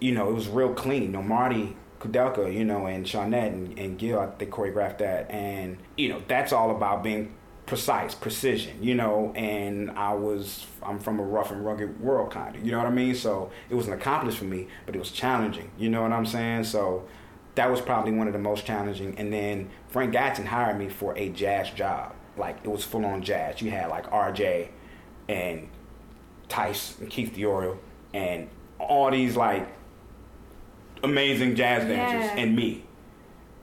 You 0.00 0.12
know, 0.12 0.28
it 0.30 0.34
was 0.34 0.48
real 0.48 0.72
clean. 0.74 1.02
You 1.02 1.08
know, 1.08 1.22
Marty. 1.22 1.76
Kudelka, 2.00 2.50
you 2.50 2.64
know, 2.64 2.86
and 2.86 3.04
Shawnette 3.04 3.48
and, 3.48 3.78
and 3.78 3.98
Gil, 3.98 4.32
they 4.38 4.46
choreographed 4.46 4.96
that, 4.98 5.30
and 5.30 5.76
you 5.98 6.08
know, 6.08 6.22
that's 6.28 6.50
all 6.50 6.70
about 6.70 7.02
being 7.02 7.34
precise, 7.70 8.14
precision, 8.16 8.82
you 8.82 8.94
know. 8.96 9.32
And 9.36 9.92
I 9.92 10.12
was, 10.12 10.66
I'm 10.82 10.98
from 10.98 11.20
a 11.20 11.22
rough 11.22 11.52
and 11.52 11.64
rugged 11.64 12.00
world, 12.00 12.32
kind 12.32 12.56
of, 12.56 12.64
you 12.66 12.72
know 12.72 12.78
what 12.78 12.86
I 12.88 12.90
mean. 12.90 13.14
So 13.14 13.50
it 13.70 13.76
was 13.76 13.86
an 13.86 13.92
accomplishment 13.94 14.36
for 14.50 14.56
me, 14.56 14.68
but 14.84 14.96
it 14.96 14.98
was 14.98 15.12
challenging, 15.12 15.70
you 15.78 15.88
know 15.88 16.02
what 16.02 16.12
I'm 16.12 16.26
saying. 16.26 16.64
So 16.64 17.06
that 17.54 17.70
was 17.70 17.80
probably 17.80 18.12
one 18.12 18.26
of 18.26 18.32
the 18.32 18.38
most 18.40 18.66
challenging. 18.66 19.16
And 19.18 19.32
then 19.32 19.70
Frank 19.88 20.12
Gatson 20.12 20.46
hired 20.46 20.78
me 20.78 20.88
for 20.88 21.16
a 21.16 21.28
jazz 21.30 21.70
job, 21.70 22.12
like 22.36 22.58
it 22.64 22.68
was 22.68 22.84
full 22.84 23.06
on 23.06 23.22
jazz. 23.22 23.62
You 23.62 23.70
had 23.70 23.88
like 23.88 24.10
R.J. 24.12 24.70
and 25.28 25.68
Tyce 26.48 26.98
and 26.98 27.08
Keith 27.08 27.32
Diorio 27.36 27.78
and 28.12 28.48
all 28.80 29.08
these 29.12 29.36
like 29.36 29.68
amazing 31.04 31.54
jazz 31.54 31.84
dancers 31.86 32.30
Yeah. 32.34 32.42
and 32.42 32.56
me. 32.56 32.84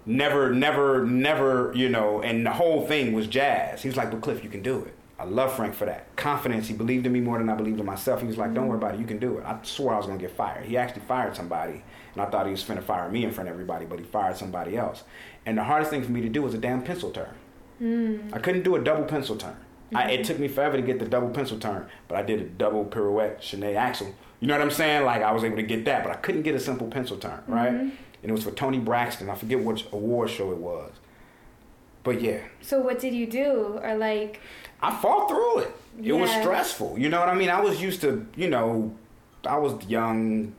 Never, 0.07 0.53
never, 0.53 1.05
never, 1.05 1.73
you 1.75 1.89
know, 1.89 2.21
and 2.21 2.45
the 2.45 2.51
whole 2.51 2.87
thing 2.87 3.11
was 3.11 3.27
jazz. 3.27 3.81
He 3.81 3.89
was 3.89 3.97
like, 3.97 4.09
but 4.09 4.21
Cliff, 4.21 4.43
you 4.43 4.49
can 4.49 4.63
do 4.63 4.79
it. 4.79 4.93
I 5.19 5.25
love 5.25 5.53
Frank 5.55 5.73
for 5.73 5.85
that. 5.85 6.15
Confidence. 6.15 6.67
He 6.67 6.73
believed 6.73 7.05
in 7.05 7.11
me 7.11 7.19
more 7.19 7.39
than 7.39 7.49
I 7.49 7.55
believed 7.55 7.79
in 7.79 7.85
myself. 7.85 8.21
He 8.21 8.27
was 8.27 8.37
like, 8.37 8.53
don't 8.53 8.67
worry 8.67 8.77
mm-hmm. 8.77 8.85
about 8.85 8.95
it. 8.95 9.01
You 9.01 9.07
can 9.07 9.19
do 9.19 9.37
it. 9.37 9.45
I 9.45 9.57
swore 9.63 9.93
I 9.93 9.97
was 9.97 10.05
going 10.05 10.17
to 10.17 10.25
get 10.25 10.35
fired. 10.35 10.65
He 10.65 10.77
actually 10.77 11.01
fired 11.01 11.35
somebody, 11.35 11.83
and 12.13 12.21
I 12.21 12.25
thought 12.25 12.45
he 12.45 12.51
was 12.51 12.63
finna 12.63 12.83
fire 12.83 13.09
me 13.09 13.25
in 13.25 13.31
front 13.31 13.49
of 13.49 13.53
everybody, 13.53 13.85
but 13.85 13.99
he 13.99 14.05
fired 14.05 14.37
somebody 14.37 14.77
else. 14.77 15.03
And 15.45 15.57
the 15.57 15.63
hardest 15.63 15.91
thing 15.91 16.03
for 16.03 16.11
me 16.11 16.21
to 16.21 16.29
do 16.29 16.41
was 16.41 16.53
a 16.53 16.57
damn 16.57 16.83
pencil 16.83 17.11
turn. 17.11 17.33
Mm. 17.81 18.33
I 18.33 18.39
couldn't 18.39 18.63
do 18.63 18.75
a 18.75 18.83
double 18.83 19.03
pencil 19.03 19.35
turn. 19.35 19.57
I, 19.93 20.11
it 20.11 20.13
mm-hmm. 20.15 20.23
took 20.23 20.39
me 20.39 20.47
forever 20.47 20.77
to 20.77 20.83
get 20.83 20.99
the 20.99 21.05
double 21.05 21.29
pencil 21.29 21.57
turn, 21.57 21.87
but 22.07 22.17
I 22.17 22.21
did 22.21 22.41
a 22.41 22.45
double 22.45 22.85
pirouette, 22.85 23.41
chaînés 23.41 23.75
Axel. 23.75 24.13
You 24.39 24.47
know 24.47 24.55
what 24.55 24.61
I'm 24.61 24.71
saying? 24.71 25.05
Like 25.05 25.23
I 25.23 25.31
was 25.31 25.43
able 25.43 25.55
to 25.55 25.63
get 25.63 25.85
that, 25.85 26.03
but 26.03 26.11
I 26.11 26.15
couldn't 26.15 26.43
get 26.43 26.55
a 26.55 26.59
simple 26.59 26.87
pencil 26.87 27.17
turn, 27.17 27.41
right? 27.47 27.73
Mm-hmm. 27.73 27.95
And 28.27 28.31
it 28.31 28.33
was 28.33 28.43
for 28.43 28.51
Toni 28.51 28.79
Braxton. 28.79 29.29
I 29.29 29.35
forget 29.35 29.63
which 29.63 29.85
award 29.93 30.29
show 30.29 30.51
it 30.51 30.57
was. 30.57 30.91
But 32.03 32.21
yeah, 32.21 32.39
So 32.59 32.81
what 32.81 32.99
did 32.99 33.13
you 33.13 33.25
do? 33.25 33.79
Or 33.81 33.95
like, 33.95 34.41
I 34.81 34.93
fought 34.93 35.29
through 35.29 35.59
it. 35.59 35.75
It 36.03 36.11
was 36.11 36.29
stressful. 36.29 36.99
You 36.99 37.07
know 37.07 37.21
what 37.21 37.29
I 37.29 37.35
mean? 37.35 37.49
I 37.49 37.61
was 37.61 37.81
used 37.81 38.01
to, 38.01 38.27
you 38.35 38.49
know, 38.49 38.93
I 39.45 39.55
was 39.55 39.81
young 39.85 40.53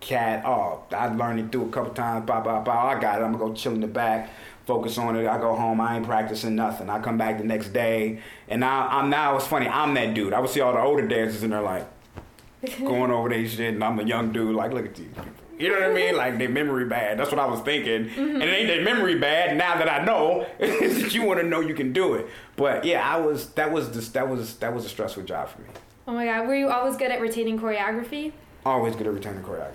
cat. 0.00 0.44
Oh, 0.44 0.82
I 0.90 1.06
learned 1.06 1.40
it 1.40 1.50
through 1.50 1.64
a 1.64 1.68
couple 1.70 1.94
times. 1.94 2.26
Blah 2.26 2.42
blah 2.42 2.60
blah. 2.60 2.88
I 2.88 3.00
got 3.00 3.22
it. 3.22 3.24
I'm 3.24 3.32
gonna 3.32 3.46
go 3.46 3.54
chill 3.54 3.72
in 3.72 3.80
the 3.80 3.86
back, 3.86 4.28
focus 4.66 4.98
on 4.98 5.16
it. 5.16 5.26
I 5.26 5.38
go 5.38 5.56
home. 5.56 5.80
I 5.80 5.96
ain't 5.96 6.04
practicing 6.04 6.54
nothing. 6.54 6.90
I 6.90 7.00
come 7.00 7.16
back 7.16 7.38
the 7.38 7.44
next 7.44 7.70
day, 7.72 8.20
and 8.48 8.60
now 8.60 8.86
I'm 8.88 9.08
now 9.08 9.34
it's 9.36 9.46
funny. 9.46 9.66
I'm 9.66 9.94
that 9.94 10.12
dude. 10.12 10.34
I 10.34 10.40
would 10.40 10.50
see 10.50 10.60
all 10.60 10.74
the 10.74 10.80
older 10.80 11.08
dancers, 11.08 11.42
and 11.42 11.54
they're 11.54 11.62
like 11.62 11.86
going 12.80 13.10
over 13.10 13.30
their 13.30 13.48
shit, 13.48 13.72
and 13.72 13.82
I'm 13.82 13.98
a 13.98 14.04
young 14.04 14.30
dude. 14.30 14.54
Like, 14.54 14.72
look 14.74 14.84
at 14.84 14.94
these 14.94 15.08
people. 15.08 15.43
You 15.58 15.68
know 15.70 15.80
what 15.80 15.90
I 15.90 15.94
mean? 15.94 16.16
Like 16.16 16.38
their 16.38 16.48
memory 16.48 16.84
bad. 16.86 17.18
That's 17.18 17.30
what 17.30 17.38
I 17.40 17.46
was 17.46 17.60
thinking. 17.60 18.10
And 18.16 18.42
it 18.42 18.46
ain't 18.46 18.66
their 18.68 18.82
memory 18.82 19.18
bad. 19.18 19.56
Now 19.56 19.76
that 19.78 19.88
I 19.88 20.04
know, 20.04 20.46
that 20.58 21.14
you 21.14 21.22
want 21.22 21.40
to 21.40 21.46
know 21.46 21.60
you 21.60 21.74
can 21.74 21.92
do 21.92 22.14
it. 22.14 22.26
But 22.56 22.84
yeah, 22.84 23.08
I 23.08 23.18
was. 23.20 23.50
That 23.50 23.70
was 23.72 23.88
just 23.88 24.14
That 24.14 24.28
was 24.28 24.56
that 24.56 24.74
was 24.74 24.84
a 24.84 24.88
stressful 24.88 25.24
job 25.24 25.48
for 25.48 25.60
me. 25.62 25.68
oh 26.08 26.12
my 26.12 26.24
god, 26.26 26.46
were 26.48 26.54
you 26.54 26.68
always 26.70 26.96
good 26.96 27.10
at 27.10 27.20
retaining 27.20 27.58
choreography? 27.58 28.32
Always 28.66 28.96
good 28.96 29.06
at 29.06 29.12
returning 29.14 29.42
choreography. 29.42 29.74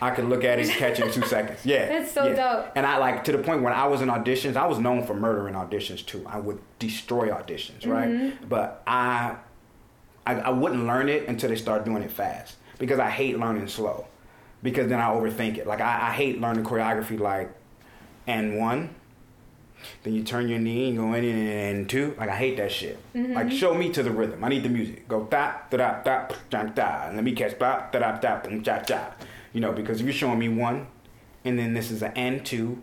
I 0.00 0.10
could 0.12 0.26
look 0.26 0.44
at 0.44 0.60
it, 0.60 0.66
and 0.68 0.74
catch 0.76 1.00
it 1.00 1.06
in 1.06 1.12
two 1.12 1.22
seconds. 1.26 1.66
Yeah, 1.66 1.86
That's 1.88 2.12
so 2.12 2.28
yeah. 2.28 2.34
dope. 2.62 2.72
And 2.76 2.86
I 2.86 2.98
like 2.98 3.24
to 3.24 3.32
the 3.32 3.38
point 3.38 3.62
when 3.62 3.72
I 3.72 3.88
was 3.88 4.00
in 4.00 4.08
auditions, 4.08 4.56
I 4.56 4.66
was 4.66 4.78
known 4.78 5.04
for 5.04 5.12
murdering 5.14 5.54
auditions 5.54 6.06
too. 6.06 6.24
I 6.26 6.38
would 6.38 6.60
destroy 6.78 7.30
auditions, 7.30 7.84
right? 7.84 8.08
Mm-hmm. 8.08 8.46
But 8.46 8.80
I, 8.86 9.34
I, 10.24 10.34
I 10.36 10.50
wouldn't 10.50 10.86
learn 10.86 11.08
it 11.08 11.26
until 11.26 11.50
they 11.50 11.56
start 11.56 11.84
doing 11.84 12.04
it 12.04 12.12
fast 12.12 12.54
because 12.78 13.00
I 13.00 13.10
hate 13.10 13.40
learning 13.40 13.66
slow, 13.66 14.06
because 14.62 14.88
then 14.88 15.00
I 15.00 15.06
overthink 15.06 15.58
it. 15.58 15.66
Like 15.66 15.80
I, 15.80 16.08
I 16.08 16.12
hate 16.12 16.40
learning 16.40 16.64
choreography 16.64 17.18
like, 17.18 17.52
and 18.26 18.58
one, 18.58 18.94
then 20.02 20.14
you 20.14 20.22
turn 20.22 20.48
your 20.48 20.58
knee 20.58 20.88
and 20.88 20.98
go 20.98 21.14
in 21.14 21.24
and 21.24 21.88
two. 21.88 22.14
Like 22.18 22.28
I 22.28 22.36
hate 22.36 22.56
that 22.56 22.72
shit. 22.72 22.98
Mm-hmm. 23.14 23.32
Like 23.34 23.50
show 23.50 23.74
me 23.74 23.90
to 23.90 24.02
the 24.02 24.10
rhythm. 24.10 24.42
I 24.42 24.48
need 24.48 24.62
the 24.62 24.68
music. 24.68 25.08
Go 25.08 25.24
da 25.24 25.54
da 25.70 25.76
da 25.76 26.02
da 26.02 26.28
da 26.50 26.62
da. 26.64 27.10
Let 27.12 27.24
me 27.24 27.32
catch 27.32 27.58
da 27.58 27.88
da 27.90 27.98
da 27.98 28.18
da 28.18 28.40
boom, 28.40 28.62
da 28.62 28.78
da. 28.78 29.06
You 29.52 29.60
know, 29.60 29.72
because 29.72 30.00
if 30.00 30.06
you're 30.06 30.12
showing 30.12 30.38
me 30.38 30.48
one, 30.48 30.88
and 31.44 31.58
then 31.58 31.74
this 31.74 31.90
is 31.90 32.02
an 32.02 32.12
and 32.16 32.44
two, 32.44 32.82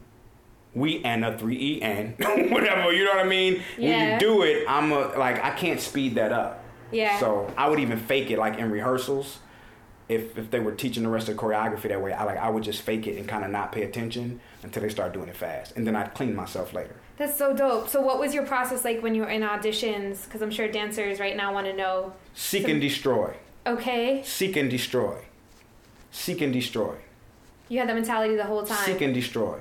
we 0.74 1.03
and 1.03 1.24
a 1.24 1.38
three 1.38 1.58
e 1.58 1.82
and 1.82 2.15
whatever. 2.51 2.91
You 2.91 3.05
know 3.05 3.12
what 3.12 3.25
I 3.25 3.29
mean? 3.29 3.62
When 3.77 4.13
you 4.13 4.20
do 4.20 4.44
it, 4.44 4.65
I'm 4.67 4.91
a 4.91 5.17
like 5.17 5.44
I 5.44 5.51
can't 5.51 5.79
speed 5.79 6.15
that 6.15 6.32
up. 6.32 6.63
Yeah. 6.91 7.20
So 7.20 7.51
I 7.58 7.70
would 7.70 7.79
even 7.79 8.00
fake 8.00 8.32
it 8.32 8.39
like 8.39 8.58
in 8.58 8.72
rehearsals. 8.72 9.39
If 10.08 10.38
if 10.38 10.52
they 10.52 10.60
were 10.60 10.72
teaching 10.72 11.04
the 11.04 11.10
rest 11.10 11.30
of 11.30 11.36
the 11.36 11.41
choreography 11.41 11.89
that 11.89 12.02
way, 12.02 12.13
I 12.13 12.24
like 12.24 12.38
I 12.38 12.50
would 12.50 12.63
just 12.63 12.82
fake 12.82 13.08
it 13.08 13.18
and 13.18 13.28
kind 13.28 13.44
of 13.44 13.52
not 13.52 13.72
pay 13.72 13.84
attention 13.84 14.39
until 14.62 14.84
they 14.84 14.89
start 14.89 15.13
doing 15.13 15.30
it 15.30 15.36
fast, 15.36 15.76
and 15.76 15.88
then 15.88 15.96
I'd 15.96 16.13
clean 16.13 16.36
myself 16.36 16.74
later. 16.74 16.96
That's 17.18 17.38
so 17.38 17.56
dope. 17.56 17.89
So 17.89 18.02
what 18.02 18.20
was 18.20 18.34
your 18.34 18.46
process 18.46 18.84
like 18.84 19.02
when 19.02 19.15
you 19.15 19.22
were 19.22 19.30
in 19.30 19.41
auditions? 19.41 20.26
Because 20.26 20.41
I'm 20.41 20.52
sure 20.52 20.68
dancers 20.68 21.20
right 21.20 21.36
now 21.36 21.54
want 21.54 21.65
to 21.68 21.74
know. 21.74 22.13
Seek 22.34 22.68
and 22.68 22.82
destroy. 22.82 23.34
Okay, 23.65 24.22
Seek 24.24 24.58
and 24.58 24.70
destroy. 24.70 25.18
Seek 26.12 26.41
and 26.41 26.54
destroy. 26.54 26.96
you 27.68 27.80
had 27.80 27.89
that 27.89 27.96
mentality 27.96 28.36
the 28.36 28.44
whole 28.44 28.63
time. 28.63 28.86
Seek 28.86 29.02
and 29.02 29.13
destroy. 29.13 29.60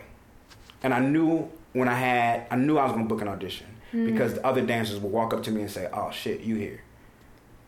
And 0.83 0.92
I 0.92 1.00
knew 1.00 1.50
when 1.72 1.88
I 1.88 1.94
had, 1.94 2.46
I 2.50 2.57
knew 2.57 2.76
I 2.76 2.85
was 2.85 2.92
gonna 2.92 3.07
book 3.07 3.22
an 3.22 3.28
audition 3.28 3.66
mm. 3.92 4.07
because 4.07 4.35
the 4.35 4.46
other 4.46 4.61
dancers 4.61 5.00
would 5.00 5.11
walk 5.11 5.33
up 5.33 5.42
to 5.44 5.50
me 5.50 5.62
and 5.62 5.70
say, 5.70 5.88
"Oh 5.92 6.11
shit, 6.11 6.40
you 6.40 6.57
here?" 6.57 6.83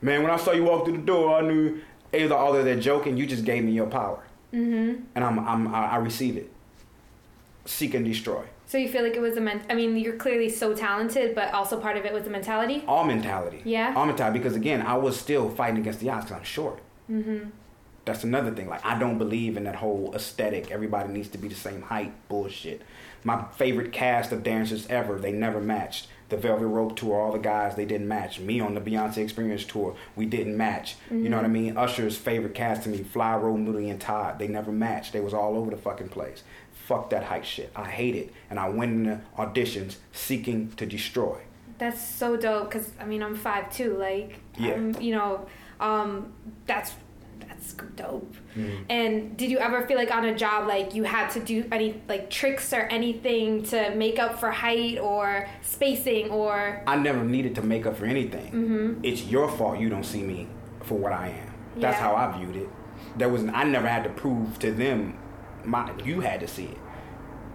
Man, 0.03 0.23
when 0.23 0.31
I 0.31 0.37
saw 0.37 0.53
you 0.53 0.65
walk 0.65 0.85
through 0.85 0.99
the 0.99 1.03
door, 1.05 1.39
I 1.39 1.41
knew 1.41 1.81
either 2.13 2.35
although 2.35 2.65
they're 2.65 2.81
joking, 2.81 3.17
you 3.17 3.27
just 3.27 3.45
gave 3.45 3.65
me 3.65 3.73
your 3.73 3.87
power, 3.87 4.23
mm-hmm. 4.53 5.03
and 5.15 5.25
I'm, 5.25 5.39
I'm, 5.39 5.75
I 5.75 5.93
I 5.93 5.97
receive 5.97 6.37
it. 6.37 6.53
Seek 7.65 7.95
and 7.95 8.05
destroy. 8.05 8.45
So 8.67 8.79
you 8.79 8.89
feel 8.89 9.03
like 9.03 9.15
it 9.15 9.21
was 9.21 9.37
a 9.37 9.41
ment. 9.41 9.63
I 9.71 9.75
mean, 9.75 9.97
you're 9.97 10.17
clearly 10.17 10.49
so 10.49 10.75
talented, 10.75 11.35
but 11.35 11.55
also 11.55 11.79
part 11.79 11.97
of 11.97 12.05
it 12.05 12.13
was 12.13 12.25
the 12.25 12.31
mentality. 12.31 12.83
All 12.89 13.05
mentality. 13.05 13.63
Yeah. 13.65 13.95
All 13.97 14.07
mentality 14.07 14.41
because 14.41 14.57
again, 14.57 14.83
I 14.83 14.97
was 14.97 15.19
still 15.19 15.49
fighting 15.51 15.79
against 15.79 16.01
the 16.01 16.11
odds 16.11 16.25
because 16.25 16.39
I'm 16.39 16.45
short. 16.45 16.81
Mm-hmm. 17.11 17.51
That's 18.05 18.25
another 18.25 18.51
thing. 18.51 18.69
Like 18.69 18.85
I 18.85 18.99
don't 18.99 19.19
believe 19.19 19.57
in 19.57 19.65
that 19.65 19.77
whole 19.77 20.13
aesthetic. 20.15 20.73
Everybody 20.73 21.13
needs 21.13 21.29
to 21.31 21.39
be 21.39 21.47
the 21.47 21.55
same 21.55 21.83
height 21.83 22.13
bullshit. 22.29 22.83
My 23.23 23.45
favorite 23.57 23.93
cast 23.93 24.33
of 24.33 24.43
dancers 24.43 24.87
ever, 24.89 25.19
they 25.19 25.33
never 25.33 25.61
matched. 25.61 26.09
The 26.29 26.37
Velvet 26.37 26.67
Rope 26.67 26.97
tour, 26.97 27.21
all 27.21 27.33
the 27.33 27.39
guys 27.39 27.77
they 27.77 27.85
didn't 27.85 28.09
match. 28.09 28.41
Me 28.41 28.59
on 28.61 28.75
the 28.75 28.81
Beyonce 28.81 29.19
Experience 29.19 29.65
tour, 29.65 29.95
we 30.17 30.27
didn't 30.27 30.57
match. 30.57 30.97
You 31.11 31.29
know 31.29 31.37
what 31.37 31.45
I 31.45 31.49
mean? 31.49 31.77
Usher's 31.77 32.17
favorite 32.17 32.55
cast 32.55 32.83
to 32.83 32.89
me, 32.89 32.99
Fly 33.05 33.37
Roll, 33.37 33.57
Moody, 33.57 33.91
and 33.91 34.01
Todd, 34.01 34.39
they 34.41 34.49
never 34.49 34.73
matched. 34.73 35.13
They 35.13 35.21
was 35.21 35.33
all 35.35 35.57
over 35.57 35.71
the 35.71 35.77
fucking 35.77 36.09
place. 36.09 36.43
Fuck 36.87 37.11
that 37.11 37.25
height 37.25 37.47
shit. 37.47 37.71
I 37.77 37.85
hate 37.89 38.15
it, 38.17 38.33
and 38.51 38.59
I 38.59 38.69
went 38.69 38.93
into 38.93 39.21
auditions 39.39 39.97
seeking 40.13 40.73
to 40.73 40.87
destroy. 40.87 41.39
That's 41.79 42.01
so 42.07 42.37
dope. 42.37 42.71
Cause 42.71 42.91
I 43.01 43.05
mean, 43.05 43.23
I'm 43.23 43.37
five 43.37 43.73
two. 43.73 43.97
Like, 43.97 44.41
Yeah. 44.57 44.75
I'm, 44.75 45.01
you 45.01 45.15
know, 45.15 45.47
um, 45.79 46.33
that's 46.67 46.93
dope. 47.73 48.35
Mm. 48.57 48.85
And 48.89 49.37
did 49.37 49.51
you 49.51 49.59
ever 49.59 49.87
feel 49.87 49.97
like 49.97 50.15
on 50.15 50.25
a 50.25 50.35
job 50.37 50.67
like 50.69 50.95
you 50.95 51.05
had 51.05 51.31
to 51.31 51.41
do 51.41 51.65
any 51.73 52.01
like 52.09 52.31
tricks 52.31 52.73
or 52.73 52.83
anything 52.83 53.63
to 53.65 53.95
make 53.95 54.19
up 54.19 54.39
for 54.41 54.51
height 54.51 54.99
or 54.99 55.49
spacing 55.63 56.31
or? 56.31 56.83
I 56.87 56.97
never 56.97 57.25
needed 57.25 57.55
to 57.57 57.63
make 57.63 57.87
up 57.87 57.97
for 57.97 58.07
anything. 58.07 58.47
Mm-hmm. 58.53 59.05
It's 59.05 59.25
your 59.25 59.49
fault 59.51 59.79
you 59.79 59.89
don't 59.89 60.05
see 60.05 60.23
me 60.23 60.49
for 60.83 60.97
what 60.99 61.13
I 61.13 61.29
am. 61.29 61.55
That's 61.81 61.97
Yeah. 61.99 62.03
how 62.05 62.15
I 62.17 62.39
viewed 62.39 62.57
it. 62.57 62.69
There 63.17 63.29
was 63.29 63.45
I 63.45 63.65
never 63.65 63.89
had 63.89 64.05
to 64.05 64.11
prove 64.11 64.59
to 64.61 64.71
them 64.73 65.19
my 65.65 65.91
you 66.05 66.21
had 66.21 66.41
to 66.41 66.49
see 66.49 66.65
it. 66.67 66.79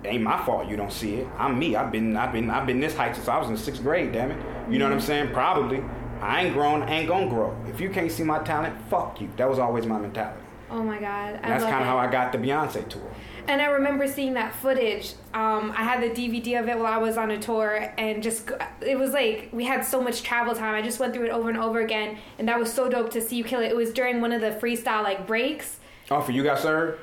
It 0.04 0.08
ain't 0.08 0.24
my 0.24 0.44
fault 0.46 0.68
you 0.68 0.76
don't 0.76 0.92
see 0.92 1.16
it. 1.16 1.28
I'm 1.38 1.58
me. 1.60 1.76
I've 1.76 1.92
been 1.92 2.18
I've 2.18 2.32
been 2.34 2.50
I've 2.50 2.66
been 2.66 2.80
this 2.80 2.96
height 2.96 3.16
since 3.16 3.28
I 3.28 3.38
was 3.38 3.50
in 3.50 3.58
sixth 3.58 3.82
grade, 3.84 4.12
damn 4.12 4.32
it. 4.32 4.38
You 4.70 4.80
know 4.80 4.86
what 4.86 4.94
I'm 4.94 5.02
saying? 5.02 5.32
Probably. 5.32 5.84
I 6.22 6.46
ain't 6.46 6.54
grown, 6.54 6.88
ain't 6.88 7.08
gonna 7.08 7.28
grow. 7.28 7.56
If 7.68 7.80
you 7.82 7.90
can't 7.90 8.12
see 8.12 8.24
my 8.24 8.40
talent, 8.40 8.76
fuck 8.90 9.20
you. 9.20 9.30
That 9.38 9.50
was 9.50 9.60
always 9.60 9.86
my 9.86 10.00
mentality. 10.00 10.40
Oh 10.70 10.84
my 10.84 11.00
god, 11.00 11.40
that's 11.44 11.64
kind 11.64 11.82
of 11.82 11.86
how 11.86 11.98
I 11.98 12.10
got 12.10 12.32
the 12.32 12.38
Beyonce 12.38 12.88
tour. 12.88 13.02
And 13.48 13.62
I 13.62 13.66
remember 13.66 14.08
seeing 14.08 14.36
that 14.36 14.54
footage. 14.56 15.16
Um, 15.34 15.74
I 15.76 15.84
had 15.84 16.02
the 16.02 16.10
DVD 16.10 16.60
of 16.62 16.70
it 16.70 16.78
while 16.78 16.94
I 16.94 16.98
was 16.98 17.18
on 17.18 17.32
a 17.32 17.40
tour, 17.40 17.92
and 17.98 18.24
just 18.24 18.50
it 18.80 18.98
was 18.98 19.12
like 19.12 19.50
we 19.52 19.66
had 19.66 19.84
so 19.84 20.00
much 20.00 20.24
travel 20.24 20.56
time. 20.56 20.76
I 20.76 20.82
just 20.82 21.00
went 21.00 21.14
through 21.14 21.26
it 21.26 21.32
over 21.32 21.50
and 21.50 21.58
over 21.58 21.82
again, 21.82 22.20
and 22.40 22.48
that 22.48 22.58
was 22.58 22.72
so 22.72 22.88
dope 22.90 23.10
to 23.12 23.22
see 23.22 23.36
you 23.36 23.44
kill 23.44 23.62
it. 23.62 23.72
It 23.72 23.76
was 23.76 23.92
during 23.92 24.22
one 24.22 24.32
of 24.32 24.42
the 24.42 24.52
freestyle 24.52 25.04
like 25.04 25.28
breaks. 25.28 25.80
Oh, 26.10 26.22
for 26.22 26.32
you 26.32 26.44
got 26.44 26.60
served? 26.60 27.02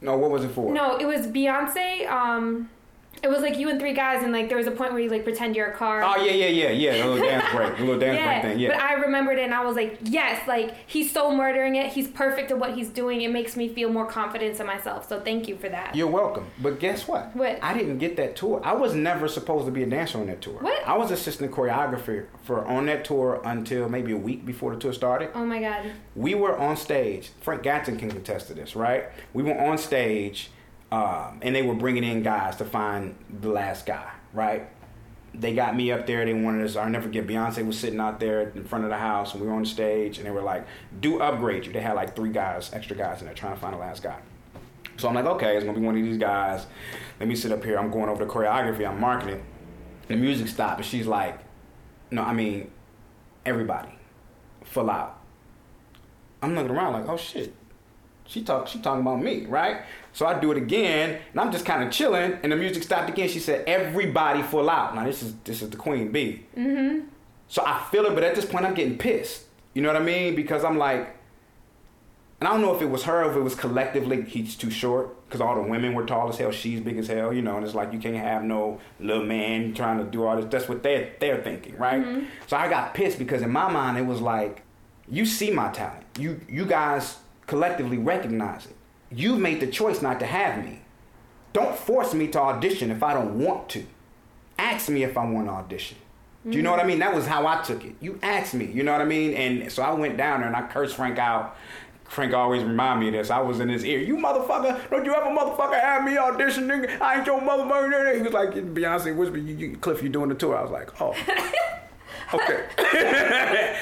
No, 0.00 0.16
what 0.16 0.30
was 0.30 0.44
it 0.44 0.52
for? 0.52 0.72
No, 0.72 0.96
it 0.96 1.04
was 1.04 1.26
Beyonce. 1.26 2.10
Um, 2.10 2.70
it 3.22 3.28
was 3.28 3.40
like 3.42 3.58
you 3.58 3.68
and 3.68 3.78
three 3.78 3.92
guys, 3.92 4.22
and 4.22 4.32
like 4.32 4.48
there 4.48 4.58
was 4.58 4.66
a 4.66 4.70
point 4.70 4.92
where 4.92 5.00
you 5.00 5.10
like 5.10 5.24
pretend 5.24 5.56
you're 5.56 5.68
a 5.68 5.76
car. 5.76 6.02
Oh 6.02 6.16
yeah, 6.16 6.32
yeah, 6.32 6.46
yeah, 6.46 6.70
yeah. 6.70 7.02
The 7.02 7.08
little 7.08 7.26
dance 7.28 7.44
break. 7.54 7.76
The 7.76 7.84
little 7.84 7.98
dance 8.06 8.22
break 8.24 8.42
thing. 8.52 8.58
Yeah. 8.60 8.68
But 8.70 8.80
I 8.82 8.94
remembered 8.94 9.38
it 9.38 9.42
and 9.42 9.54
I 9.54 9.64
was 9.64 9.76
like, 9.76 9.98
yes, 10.02 10.46
like 10.48 10.74
he's 10.86 11.12
so 11.12 11.34
murdering 11.34 11.76
it. 11.76 11.92
He's 11.92 12.08
perfect 12.08 12.50
at 12.50 12.58
what 12.58 12.74
he's 12.74 12.88
doing. 12.88 13.20
It 13.22 13.30
makes 13.30 13.56
me 13.56 13.68
feel 13.68 13.90
more 13.90 14.06
confidence 14.06 14.60
in 14.60 14.66
myself. 14.66 15.08
So 15.08 15.20
thank 15.20 15.48
you 15.48 15.56
for 15.56 15.68
that. 15.68 15.94
You're 15.94 16.06
welcome. 16.06 16.46
But 16.62 16.80
guess 16.80 17.06
what? 17.06 17.34
What? 17.36 17.58
I 17.62 17.74
didn't 17.74 17.98
get 17.98 18.16
that 18.16 18.36
tour. 18.36 18.60
I 18.64 18.72
was 18.74 18.94
never 18.94 19.28
supposed 19.28 19.66
to 19.66 19.72
be 19.72 19.82
a 19.82 19.86
dancer 19.86 20.18
on 20.18 20.26
that 20.28 20.40
tour. 20.40 20.54
What? 20.60 20.86
I 20.86 20.96
was 20.96 21.10
assistant 21.10 21.52
choreographer 21.52 22.26
for 22.44 22.64
on 22.66 22.86
that 22.86 23.04
tour 23.04 23.40
until 23.44 23.88
maybe 23.88 24.12
a 24.12 24.16
week 24.16 24.46
before 24.46 24.74
the 24.74 24.80
tour 24.80 24.92
started. 24.92 25.30
oh 25.34 25.44
my 25.44 25.60
god. 25.60 25.90
We 26.16 26.34
were 26.34 26.56
on 26.56 26.76
stage. 26.76 27.30
Frank 27.40 27.62
Gatson 27.62 27.98
can 27.98 28.10
contest 28.10 28.48
to 28.48 28.54
this, 28.54 28.74
right? 28.74 29.04
We 29.32 29.42
were 29.42 29.58
on 29.58 29.78
stage 29.78 30.50
um, 30.90 31.38
and 31.42 31.54
they 31.54 31.62
were 31.62 31.74
bringing 31.74 32.04
in 32.04 32.22
guys 32.22 32.56
to 32.56 32.64
find 32.64 33.16
the 33.40 33.48
last 33.48 33.86
guy, 33.86 34.10
right? 34.32 34.68
They 35.32 35.54
got 35.54 35.76
me 35.76 35.92
up 35.92 36.06
there. 36.06 36.24
They 36.24 36.34
wanted 36.34 36.64
us. 36.64 36.74
I'll 36.74 36.90
never 36.90 37.04
forget. 37.04 37.26
Beyonce 37.26 37.64
was 37.64 37.78
sitting 37.78 38.00
out 38.00 38.18
there 38.18 38.50
in 38.50 38.64
front 38.64 38.84
of 38.84 38.90
the 38.90 38.96
house, 38.96 39.32
and 39.32 39.40
we 39.40 39.46
were 39.46 39.54
on 39.54 39.64
stage, 39.64 40.18
and 40.18 40.26
they 40.26 40.30
were 40.32 40.42
like, 40.42 40.66
"Do 41.00 41.20
upgrade 41.20 41.66
you." 41.66 41.72
They 41.72 41.80
had 41.80 41.94
like 41.94 42.16
three 42.16 42.32
guys, 42.32 42.72
extra 42.72 42.96
guys, 42.96 43.20
and 43.20 43.28
they're 43.28 43.34
trying 43.34 43.54
to 43.54 43.60
find 43.60 43.74
the 43.74 43.78
last 43.78 44.02
guy. 44.02 44.18
So 44.96 45.08
I'm 45.08 45.14
like, 45.14 45.26
okay, 45.26 45.56
it's 45.56 45.64
gonna 45.64 45.78
be 45.78 45.84
one 45.84 45.96
of 45.96 46.02
these 46.02 46.18
guys. 46.18 46.66
Let 47.20 47.28
me 47.28 47.36
sit 47.36 47.52
up 47.52 47.64
here. 47.64 47.78
I'm 47.78 47.90
going 47.90 48.08
over 48.08 48.24
the 48.24 48.30
choreography. 48.30 48.86
I'm 48.86 49.00
marking 49.00 49.30
it. 49.30 49.42
The 50.08 50.16
music 50.16 50.48
stopped, 50.48 50.78
and 50.78 50.86
she's 50.86 51.06
like, 51.06 51.38
"No, 52.10 52.22
I 52.22 52.32
mean, 52.32 52.70
everybody, 53.46 53.90
full 54.64 54.90
out." 54.90 55.20
I'm 56.42 56.54
looking 56.54 56.70
around 56.70 56.92
like, 56.94 57.08
oh 57.08 57.16
shit. 57.16 57.54
She 58.30 58.42
talk 58.44 58.68
she 58.68 58.78
talking 58.78 59.00
about 59.00 59.20
me, 59.20 59.44
right? 59.46 59.82
So 60.12 60.24
I 60.24 60.38
do 60.38 60.52
it 60.52 60.56
again, 60.56 61.18
and 61.32 61.40
I'm 61.40 61.50
just 61.50 61.66
kind 61.66 61.82
of 61.82 61.90
chilling, 61.90 62.38
and 62.44 62.52
the 62.52 62.56
music 62.56 62.84
stopped 62.84 63.10
again. 63.10 63.28
She 63.28 63.40
said, 63.40 63.64
"Everybody 63.66 64.42
full 64.42 64.70
out." 64.70 64.94
Now 64.94 65.04
this 65.04 65.20
is 65.20 65.34
this 65.42 65.62
is 65.62 65.70
the 65.70 65.76
Queen 65.76 66.12
Bee. 66.12 66.46
Mm-hmm. 66.56 67.08
So 67.48 67.64
I 67.66 67.84
feel 67.90 68.06
it, 68.06 68.14
but 68.14 68.22
at 68.22 68.36
this 68.36 68.44
point 68.44 68.64
I'm 68.64 68.74
getting 68.74 68.98
pissed. 68.98 69.46
You 69.74 69.82
know 69.82 69.92
what 69.92 70.00
I 70.00 70.04
mean? 70.04 70.36
Because 70.36 70.62
I'm 70.62 70.78
like, 70.78 71.16
and 72.38 72.46
I 72.46 72.52
don't 72.52 72.62
know 72.62 72.72
if 72.72 72.80
it 72.80 72.88
was 72.88 73.02
her, 73.02 73.28
if 73.28 73.36
it 73.36 73.40
was 73.40 73.56
collectively 73.56 74.22
he's 74.22 74.54
too 74.54 74.70
short, 74.70 75.26
because 75.26 75.40
all 75.40 75.56
the 75.56 75.68
women 75.68 75.94
were 75.94 76.06
tall 76.06 76.28
as 76.28 76.38
hell, 76.38 76.52
she's 76.52 76.80
big 76.80 76.98
as 76.98 77.08
hell, 77.08 77.32
you 77.32 77.42
know, 77.42 77.56
and 77.56 77.66
it's 77.66 77.74
like 77.74 77.92
you 77.92 77.98
can't 77.98 78.14
have 78.14 78.44
no 78.44 78.80
little 79.00 79.24
man 79.24 79.74
trying 79.74 79.98
to 79.98 80.04
do 80.04 80.24
all 80.24 80.36
this. 80.36 80.44
That's 80.48 80.68
what 80.68 80.84
they're 80.84 81.14
they're 81.18 81.42
thinking, 81.42 81.76
right? 81.76 82.00
Mm-hmm. 82.00 82.26
So 82.46 82.56
I 82.56 82.68
got 82.68 82.94
pissed 82.94 83.18
because 83.18 83.42
in 83.42 83.50
my 83.50 83.68
mind 83.68 83.98
it 83.98 84.06
was 84.06 84.20
like, 84.20 84.62
you 85.08 85.26
see 85.26 85.50
my 85.50 85.72
talent, 85.72 86.04
you 86.16 86.40
you 86.48 86.64
guys 86.64 87.16
collectively 87.50 87.98
recognize 87.98 88.64
it. 88.64 88.76
You've 89.10 89.40
made 89.40 89.60
the 89.60 89.66
choice 89.66 90.00
not 90.00 90.20
to 90.20 90.26
have 90.26 90.64
me. 90.64 90.80
Don't 91.52 91.76
force 91.76 92.14
me 92.14 92.28
to 92.28 92.40
audition 92.40 92.90
if 92.90 93.02
I 93.02 93.12
don't 93.12 93.38
want 93.38 93.68
to. 93.70 93.84
Ask 94.58 94.88
me 94.88 95.02
if 95.02 95.18
I 95.18 95.24
want 95.24 95.48
to 95.48 95.52
audition. 95.52 95.98
Do 96.48 96.56
you 96.56 96.62
know 96.62 96.70
what 96.70 96.80
I 96.80 96.84
mean? 96.84 97.00
That 97.00 97.14
was 97.14 97.26
how 97.26 97.46
I 97.46 97.60
took 97.60 97.84
it. 97.84 97.96
You 98.00 98.18
asked 98.22 98.54
me, 98.54 98.64
you 98.64 98.82
know 98.82 98.92
what 98.92 99.02
I 99.02 99.04
mean? 99.04 99.34
And 99.34 99.70
so 99.70 99.82
I 99.82 99.92
went 99.92 100.16
down 100.16 100.40
there 100.40 100.46
and 100.46 100.56
I 100.56 100.66
cursed 100.66 100.96
Frank 100.96 101.18
out 101.18 101.56
Frank 102.10 102.34
always 102.34 102.64
remind 102.64 102.98
me 102.98 103.06
of 103.06 103.12
this. 103.12 103.30
I 103.30 103.40
was 103.40 103.60
in 103.60 103.68
his 103.68 103.84
ear. 103.84 104.00
You 104.00 104.16
motherfucker, 104.16 104.90
don't 104.90 105.04
you 105.04 105.14
ever 105.14 105.30
motherfucker 105.30 105.80
have 105.80 106.02
me 106.02 106.18
audition, 106.18 106.66
nigga? 106.66 107.00
I 107.00 107.18
ain't 107.18 107.26
your 107.26 107.40
motherfucker. 107.40 108.16
He 108.16 108.22
was 108.22 108.32
like, 108.32 108.50
Beyonce 108.50 109.14
whisper, 109.14 109.36
you, 109.36 109.54
you, 109.54 109.76
Cliff, 109.76 110.02
you 110.02 110.08
doing 110.08 110.28
the 110.28 110.34
tour? 110.34 110.56
I 110.56 110.62
was 110.62 110.72
like, 110.72 111.00
oh. 111.00 111.14
okay. 112.34 112.64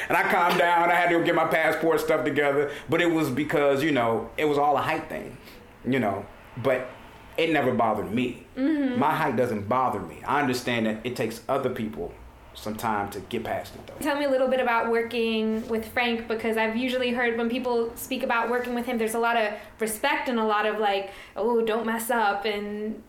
and 0.09 0.17
I 0.17 0.29
calmed 0.31 0.59
down. 0.59 0.91
I 0.91 0.95
had 0.95 1.09
to 1.09 1.19
go 1.19 1.25
get 1.25 1.35
my 1.35 1.47
passport 1.47 2.01
stuff 2.01 2.25
together. 2.25 2.71
But 2.89 3.01
it 3.01 3.11
was 3.11 3.31
because, 3.31 3.83
you 3.83 3.93
know, 3.93 4.31
it 4.37 4.45
was 4.45 4.59
all 4.59 4.77
a 4.77 4.83
height 4.83 5.09
thing, 5.09 5.37
you 5.85 6.01
know. 6.01 6.27
But 6.57 6.89
it 7.37 7.53
never 7.53 7.73
bothered 7.73 8.13
me. 8.13 8.47
Mm-hmm. 8.57 8.99
My 8.99 9.15
height 9.15 9.37
doesn't 9.37 9.69
bother 9.69 10.01
me. 10.01 10.23
I 10.27 10.41
understand 10.41 10.87
that 10.87 11.01
it 11.05 11.17
takes 11.17 11.43
other 11.49 11.71
people 11.71 12.13
some 12.59 12.75
time 12.75 13.09
to 13.11 13.21
get 13.21 13.45
past 13.45 13.75
it 13.77 13.87
though. 13.87 13.95
Tell 14.01 14.19
me 14.19 14.25
a 14.25 14.31
little 14.31 14.49
bit 14.49 14.59
about 14.59 14.91
working 14.91 15.67
with 15.69 15.87
Frank 15.93 16.27
because 16.27 16.57
I've 16.57 16.77
usually 16.77 17.11
heard 17.11 17.39
when 17.39 17.49
people 17.49 17.93
speak 17.95 18.25
about 18.25 18.51
working 18.51 18.75
with 18.75 18.87
him, 18.87 18.99
there's 18.99 19.15
a 19.15 19.19
lot 19.19 19.37
of 19.37 19.53
respect 19.79 20.29
and 20.29 20.41
a 20.41 20.45
lot 20.45 20.67
of 20.67 20.79
like, 20.79 21.13
oh, 21.37 21.65
don't 21.65 21.87
mess 21.87 22.11
up 22.11 22.45
and. 22.45 23.03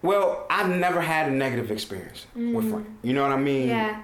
Well, 0.00 0.46
I've 0.48 0.70
never 0.70 1.00
had 1.00 1.28
a 1.28 1.34
negative 1.34 1.70
experience 1.70 2.26
mm. 2.36 2.54
with 2.54 2.70
Frank. 2.70 2.86
You 3.02 3.12
know 3.12 3.22
what 3.22 3.32
I 3.32 3.36
mean? 3.36 3.68
Yeah. 3.68 4.02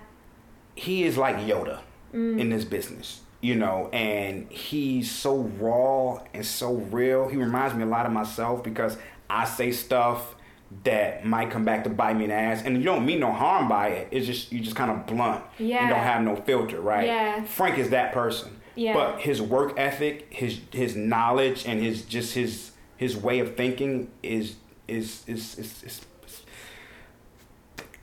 He 0.75 1.05
is 1.05 1.17
like 1.17 1.37
Yoda 1.37 1.81
mm. 2.13 2.39
in 2.39 2.51
this 2.51 2.65
business, 2.65 3.21
you 3.41 3.55
know, 3.55 3.89
and 3.93 4.51
he's 4.51 5.11
so 5.11 5.37
raw 5.37 6.23
and 6.33 6.45
so 6.45 6.75
real. 6.75 7.29
He 7.29 7.37
reminds 7.37 7.75
me 7.75 7.83
a 7.83 7.87
lot 7.87 8.07
of 8.07 8.13
myself 8.13 8.63
because 8.63 8.97
I 9.29 9.45
say 9.45 9.73
stuff 9.73 10.35
that 10.83 11.25
might 11.25 11.51
come 11.51 11.65
back 11.65 11.85
to 11.85 11.91
bite 11.91 12.17
me 12.17 12.25
in 12.25 12.31
the 12.31 12.37
ass. 12.37 12.63
And 12.65 12.77
you 12.77 12.83
don't 12.83 13.07
mean 13.07 13.21
no 13.21 13.33
harm 13.33 13.69
by 13.69 13.89
it. 13.89 14.09
It's 14.11 14.27
just 14.27 14.53
you 14.53 14.61
just 14.61 14.77
kind 14.77 14.91
of 14.91 15.07
blunt 15.07 15.45
yeah. 15.59 15.81
and 15.81 15.91
don't 15.91 16.01
have 16.01 16.23
no 16.23 16.37
filter, 16.37 16.81
right? 16.81 17.07
Yeah. 17.07 17.45
Frank 17.45 17.79
is 17.79 17.91
that 17.91 18.13
person. 18.13 18.61
Yeah. 18.75 18.95
But 18.95 19.21
his 19.21 19.41
work 19.41 19.75
ethic, 19.77 20.27
his 20.31 20.61
his 20.73 20.97
knowledge, 20.97 21.65
and 21.67 21.81
his 21.81 22.03
just 22.03 22.35
his 22.35 22.73
his 22.97 23.17
way 23.17 23.39
of 23.39 23.57
thinking 23.57 24.11
is 24.23 24.57
is 24.89 25.23
is 25.29 25.59
is, 25.59 25.83
is, 25.85 26.07
is 26.27 26.43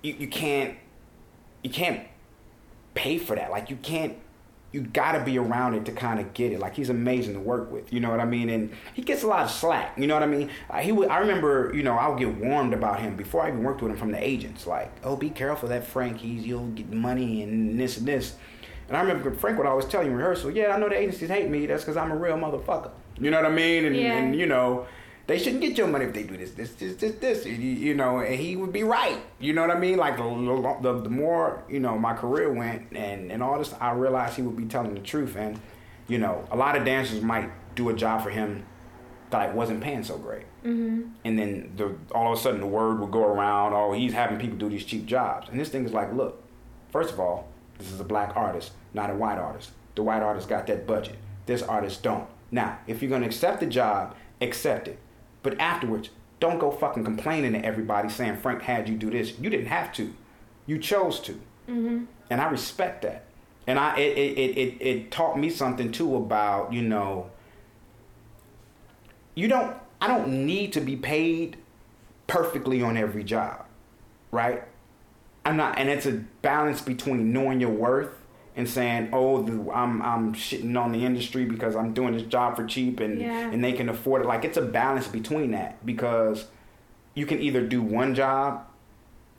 you, 0.01 0.15
you 0.19 0.27
can't 0.27 0.77
you 1.63 1.69
can't 1.69 2.07
pay 2.93 3.17
for 3.17 3.35
that. 3.35 3.51
Like 3.51 3.69
you 3.69 3.77
can't 3.77 4.17
you 4.71 4.81
got 4.81 5.13
to 5.13 5.23
be 5.23 5.37
around 5.37 5.73
it 5.73 5.85
to 5.85 5.91
kind 5.91 6.19
of 6.19 6.33
get 6.33 6.51
it. 6.51 6.59
Like 6.59 6.75
he's 6.75 6.89
amazing 6.89 7.33
to 7.33 7.39
work 7.39 7.71
with, 7.71 7.91
you 7.91 7.99
know 7.99 8.09
what 8.09 8.19
I 8.19 8.25
mean? 8.25 8.49
And 8.49 8.71
he 8.93 9.01
gets 9.01 9.23
a 9.23 9.27
lot 9.27 9.43
of 9.43 9.51
slack, 9.51 9.97
you 9.97 10.07
know 10.07 10.13
what 10.13 10.23
I 10.23 10.27
mean? 10.27 10.49
Uh, 10.69 10.77
he 10.77 10.91
would, 10.91 11.09
I 11.09 11.17
remember, 11.17 11.71
you 11.75 11.83
know, 11.83 11.97
I 11.97 12.07
would 12.07 12.19
get 12.19 12.37
warned 12.37 12.73
about 12.73 13.01
him 13.01 13.17
before 13.17 13.43
I 13.43 13.49
even 13.49 13.63
worked 13.63 13.81
with 13.81 13.91
him 13.91 13.97
from 13.97 14.11
the 14.11 14.23
agents. 14.25 14.65
Like, 14.65 14.91
oh, 15.03 15.17
be 15.17 15.29
careful 15.29 15.69
that 15.69 15.85
Frank. 15.85 16.19
He's 16.19 16.45
you'll 16.45 16.67
get 16.69 16.91
money 16.91 17.43
and 17.43 17.79
this 17.79 17.97
and 17.97 18.07
this. 18.07 18.35
And 18.87 18.97
I 18.97 19.01
remember 19.01 19.33
Frank 19.33 19.57
would 19.57 19.67
always 19.67 19.85
tell 19.85 20.03
you 20.03 20.09
in 20.09 20.15
rehearsal, 20.15 20.51
yeah, 20.51 20.75
I 20.75 20.79
know 20.79 20.89
the 20.89 20.97
agencies 20.97 21.29
hate 21.29 21.49
me. 21.49 21.65
That's 21.65 21.83
because 21.83 21.97
I'm 21.97 22.11
a 22.11 22.15
real 22.15 22.37
motherfucker. 22.37 22.91
You 23.19 23.29
know 23.29 23.41
what 23.41 23.51
I 23.51 23.53
mean? 23.53 23.85
And, 23.85 23.95
yeah. 23.95 24.17
and 24.17 24.35
you 24.35 24.45
know, 24.45 24.85
they 25.27 25.37
shouldn't 25.37 25.61
get 25.61 25.77
your 25.77 25.87
money 25.87 26.05
if 26.05 26.13
they 26.13 26.23
do 26.23 26.35
this, 26.35 26.51
this, 26.51 26.71
this, 26.73 26.95
this, 26.95 27.15
this. 27.15 27.45
You, 27.45 27.53
you 27.53 27.93
know, 27.93 28.19
and 28.19 28.35
he 28.35 28.55
would 28.55 28.73
be 28.73 28.83
right. 28.83 29.17
You 29.39 29.53
know 29.53 29.61
what 29.61 29.75
I 29.75 29.79
mean? 29.79 29.97
Like 29.97 30.17
the, 30.17 30.79
the, 30.81 31.01
the 31.01 31.09
more 31.09 31.63
you 31.69 31.79
know, 31.79 31.97
my 31.97 32.13
career 32.13 32.51
went 32.51 32.87
and 32.95 33.31
and 33.31 33.41
all 33.41 33.57
this, 33.57 33.73
I 33.79 33.91
realized 33.91 34.35
he 34.35 34.41
would 34.41 34.57
be 34.57 34.65
telling 34.65 34.93
the 34.93 34.99
truth. 34.99 35.35
And 35.35 35.59
you 36.07 36.17
know, 36.17 36.45
a 36.51 36.55
lot 36.55 36.75
of 36.75 36.85
dancers 36.85 37.21
might 37.21 37.49
do 37.75 37.89
a 37.89 37.93
job 37.93 38.23
for 38.23 38.29
him 38.29 38.65
that 39.31 39.37
like, 39.37 39.55
wasn't 39.55 39.81
paying 39.81 40.03
so 40.03 40.17
great. 40.17 40.45
Mm-hmm. 40.63 41.09
And 41.25 41.39
then 41.39 41.73
the, 41.75 41.95
all 42.13 42.33
of 42.33 42.37
a 42.37 42.41
sudden 42.41 42.59
the 42.59 42.67
word 42.67 42.99
would 42.99 43.11
go 43.11 43.23
around, 43.23 43.73
oh, 43.73 43.93
he's 43.93 44.13
having 44.13 44.37
people 44.37 44.57
do 44.57 44.69
these 44.69 44.85
cheap 44.85 45.05
jobs. 45.05 45.49
And 45.49 45.59
this 45.59 45.69
thing 45.69 45.85
is 45.85 45.93
like, 45.93 46.13
look, 46.13 46.43
first 46.91 47.13
of 47.13 47.19
all, 47.19 47.47
this 47.77 47.91
is 47.91 47.99
a 47.99 48.03
black 48.03 48.35
artist, 48.35 48.73
not 48.93 49.09
a 49.09 49.15
white 49.15 49.37
artist. 49.37 49.71
The 49.95 50.03
white 50.03 50.21
artist 50.21 50.47
got 50.47 50.67
that 50.67 50.85
budget. 50.85 51.15
This 51.45 51.63
artist 51.63 52.03
don't. 52.03 52.27
Now, 52.51 52.79
if 52.87 53.01
you're 53.01 53.09
gonna 53.09 53.25
accept 53.25 53.61
the 53.61 53.65
job, 53.65 54.15
accept 54.41 54.87
it. 54.87 54.99
But 55.43 55.59
afterwards, 55.59 56.09
don't 56.39 56.59
go 56.59 56.71
fucking 56.71 57.03
complaining 57.03 57.53
to 57.53 57.63
everybody 57.63 58.09
saying 58.09 58.37
Frank 58.37 58.63
had 58.63 58.89
you 58.89 58.95
do 58.95 59.09
this. 59.09 59.39
You 59.39 59.49
didn't 59.49 59.67
have 59.67 59.93
to. 59.93 60.13
You 60.65 60.79
chose 60.79 61.19
to. 61.21 61.33
Mm-hmm. 61.69 62.05
And 62.29 62.41
I 62.41 62.49
respect 62.49 63.03
that. 63.03 63.25
And 63.67 63.77
I 63.77 63.97
it, 63.97 64.17
it, 64.17 64.57
it, 64.57 64.77
it 64.81 65.11
taught 65.11 65.37
me 65.37 65.49
something 65.49 65.91
too 65.91 66.15
about, 66.15 66.73
you 66.73 66.81
know, 66.81 67.29
you 69.35 69.47
don't 69.47 69.77
I 69.99 70.07
don't 70.07 70.45
need 70.45 70.73
to 70.73 70.81
be 70.81 70.95
paid 70.95 71.57
perfectly 72.27 72.81
on 72.81 72.97
every 72.97 73.23
job. 73.23 73.65
Right? 74.31 74.63
I'm 75.45 75.57
not 75.57 75.77
and 75.77 75.89
it's 75.89 76.05
a 76.05 76.23
balance 76.41 76.81
between 76.81 77.31
knowing 77.31 77.61
your 77.61 77.69
worth 77.69 78.20
and 78.61 78.69
saying, 78.69 79.09
"Oh, 79.11 79.41
the, 79.41 79.71
I'm 79.71 80.03
I'm 80.03 80.35
shitting 80.35 80.79
on 80.79 80.91
the 80.91 81.03
industry 81.03 81.45
because 81.45 81.75
I'm 81.75 81.93
doing 81.93 82.13
this 82.13 82.21
job 82.21 82.55
for 82.55 82.63
cheap 82.63 82.99
and 82.99 83.19
yeah. 83.19 83.49
and 83.49 83.63
they 83.63 83.73
can 83.73 83.89
afford 83.89 84.21
it." 84.21 84.27
Like 84.27 84.45
it's 84.45 84.57
a 84.57 84.61
balance 84.61 85.07
between 85.07 85.49
that 85.51 85.83
because 85.83 86.45
you 87.15 87.25
can 87.25 87.41
either 87.41 87.65
do 87.65 87.81
one 87.81 88.13
job, 88.13 88.63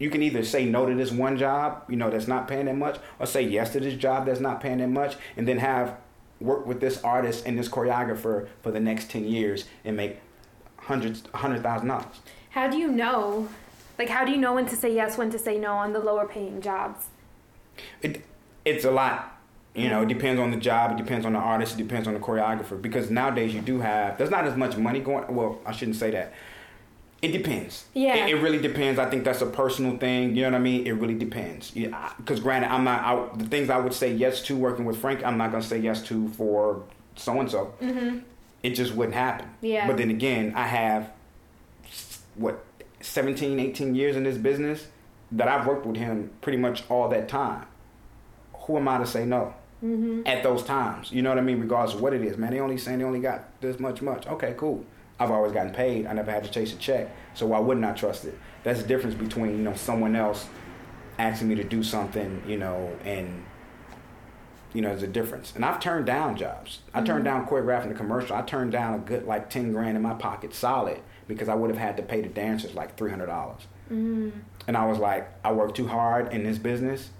you 0.01 0.11
can 0.11 0.25
either 0.25 0.43
say 0.43 0.65
no 0.65 0.87
to 0.87 0.95
this 0.97 1.13
one 1.13 1.39
job, 1.39 1.85
you 1.89 1.95
know, 1.95 2.11
that's 2.11 2.27
not 2.27 2.49
paying 2.49 2.67
that 2.67 2.77
much, 2.77 2.99
or 3.21 3.27
say 3.27 3.43
yes 3.43 3.73
to 3.75 3.81
this 3.81 3.95
job 3.95 4.27
that's 4.27 4.41
not 4.41 4.61
paying 4.61 4.79
that 4.79 4.89
much, 4.89 5.15
and 5.37 5.47
then 5.47 5.59
have 5.59 5.97
work 6.41 6.67
with 6.67 6.81
this 6.81 7.01
artist 7.05 7.47
and 7.47 7.57
this 7.57 7.69
choreographer 7.69 8.49
for 8.61 8.73
the 8.73 8.81
next 8.81 9.09
ten 9.09 9.25
years 9.25 9.67
and 9.85 9.97
make 9.97 10.19
hundreds, 10.79 11.23
hundred 11.33 11.63
thousand 11.63 11.87
dollars. 11.87 12.21
How 12.51 12.67
do 12.67 12.77
you 12.77 12.89
know? 12.91 13.49
Like, 13.99 14.09
how 14.09 14.25
do 14.25 14.33
you 14.33 14.39
know 14.39 14.55
when 14.55 14.67
to 14.67 14.75
say 14.75 14.93
yes, 14.93 15.17
when 15.17 15.31
to 15.31 15.39
say 15.39 15.59
no 15.59 15.75
on 15.75 15.93
the 15.93 16.01
lower 16.01 16.27
paying 16.27 16.61
jobs? 16.61 17.07
It, 18.01 18.25
it's 18.65 18.85
a 18.85 18.91
lot. 18.91 19.29
You 19.75 19.89
know, 19.89 20.03
it 20.03 20.09
depends 20.09 20.39
on 20.39 20.51
the 20.51 20.59
job, 20.59 20.93
it 20.93 21.03
depends 21.03 21.25
on 21.25 21.33
the 21.33 21.39
artist, 21.39 21.75
it 21.75 21.83
depends 21.83 22.07
on 22.07 22.13
the 22.13 22.21
choreographer. 22.21 22.81
Because 22.81 23.11
nowadays 23.11 23.55
you 23.55 23.63
do 23.63 23.81
have 23.81 24.19
there's 24.19 24.31
not 24.31 24.47
as 24.47 24.57
much 24.57 24.77
money 24.77 25.01
going 25.01 25.35
well, 25.35 25.61
I 25.65 25.73
shouldn't 25.73 25.97
say 25.97 26.11
that. 26.11 26.35
It 27.23 27.31
depends. 27.31 27.87
Yeah. 27.95 28.27
It, 28.27 28.35
it 28.35 28.43
really 28.43 28.59
depends. 28.59 28.99
I 28.99 29.09
think 29.09 29.25
that's 29.25 29.41
a 29.41 29.47
personal 29.47 29.97
thing. 29.97 30.35
You 30.35 30.43
know 30.43 30.51
what 30.51 30.57
I 30.57 30.61
mean? 30.61 30.87
It 30.87 30.93
really 30.93 31.15
depends. 31.15 31.75
Yeah. 31.75 32.13
Because 32.17 32.41
granted, 32.41 32.71
I'm 32.71 32.85
not. 32.85 33.03
I, 33.03 33.37
the 33.37 33.47
things 33.47 33.71
I 33.71 33.79
would 33.79 33.95
say 33.95 34.13
yes 34.13 34.43
to 34.43 34.57
working 34.57 34.85
with 34.85 34.99
Frank, 34.99 35.25
I'm 35.25 35.39
not 35.39 35.53
gonna 35.53 35.63
say 35.63 35.79
yes 35.79 36.03
to 36.09 36.29
for 36.31 36.83
so 37.17 37.39
and 37.41 37.51
so. 37.51 37.73
It 38.63 38.71
just 38.71 38.95
wouldn't 38.95 39.15
happen. 39.15 39.49
Yeah. 39.61 39.87
But 39.87 39.97
then 39.97 40.11
again, 40.11 40.53
I 40.55 40.67
have 40.67 41.11
what 42.35 42.65
17, 43.01 43.59
18 43.59 43.95
years 43.95 44.17
in 44.17 44.25
this 44.25 44.37
business 44.37 44.87
that 45.33 45.49
I've 45.49 45.67
worked 45.67 45.87
with 45.87 45.97
him 45.97 46.31
pretty 46.41 46.59
much 46.59 46.85
all 46.91 47.09
that 47.09 47.29
time 47.29 47.67
who 48.67 48.77
am 48.77 48.89
I 48.89 48.99
to 48.99 49.07
say 49.07 49.25
no? 49.25 49.55
Mm-hmm. 49.83 50.23
At 50.27 50.45
those 50.45 50.63
times, 50.63 51.11
you 51.11 51.23
know 51.23 51.31
what 51.31 51.39
I 51.39 51.43
mean. 51.43 51.61
Regardless 51.61 51.97
of 51.97 52.01
what 52.01 52.13
it 52.13 52.23
is, 52.23 52.37
man. 52.37 52.53
They 52.53 52.61
only 52.61 52.79
saying 52.79 52.99
they 52.99 53.05
only 53.05 53.19
got 53.19 53.61
this 53.61 53.81
much, 53.81 54.01
much. 54.01 54.27
Okay, 54.29 54.55
cool. 54.57 54.85
I've 55.19 55.31
always 55.31 55.53
gotten 55.53 55.73
paid. 55.73 56.07
I 56.07 56.13
never 56.13 56.31
had 56.31 56.45
to 56.45 56.51
chase 56.51 56.73
a 56.73 56.77
check, 56.77 57.09
so 57.35 57.47
why 57.47 57.59
wouldn't 57.59 57.85
I 57.85 57.93
trust 57.93 58.25
it? 58.25 58.39
That's 58.63 58.81
the 58.81 58.87
difference 58.87 59.17
between 59.17 59.51
you 59.51 59.63
know 59.65 59.75
someone 59.75 60.15
else 60.15 60.47
asking 61.19 61.49
me 61.49 61.57
to 61.57 61.65
do 61.65 61.83
something, 61.83 62.43
you 62.47 62.57
know, 62.57 62.97
and 63.05 63.45
you 64.73 64.81
know, 64.81 64.89
there's 64.89 65.03
a 65.03 65.09
difference. 65.09 65.53
And 65.55 65.65
I've 65.65 65.81
turned 65.81 66.07
down 66.07 66.37
jobs. 66.37 66.79
I 66.95 66.99
mm-hmm. 66.99 67.07
turned 67.07 67.25
down 67.25 67.47
choreographing 67.47 67.91
a 67.91 67.95
commercial. 67.95 68.37
I 68.37 68.43
turned 68.43 68.73
down 68.73 68.95
a 68.95 68.99
good 68.99 69.27
like 69.27 69.51
ten 69.51 69.73
grand 69.73 69.97
in 69.97 70.03
my 70.03 70.15
pocket, 70.15 70.55
solid, 70.55 71.01
because 71.27 71.49
I 71.49 71.55
would 71.55 71.71
have 71.71 71.79
had 71.79 71.97
to 71.97 72.03
pay 72.03 72.21
the 72.21 72.29
dancers 72.29 72.75
like 72.75 72.97
three 72.97 73.11
hundred 73.11 73.27
dollars. 73.27 73.63
And 74.69 74.77
I 74.77 74.87
was 74.87 74.99
like, 74.99 75.29
I 75.45 75.53
work 75.53 75.75
too 75.75 75.89
hard 75.89 76.33
in 76.33 76.45
this 76.45 76.59
business 76.59 77.11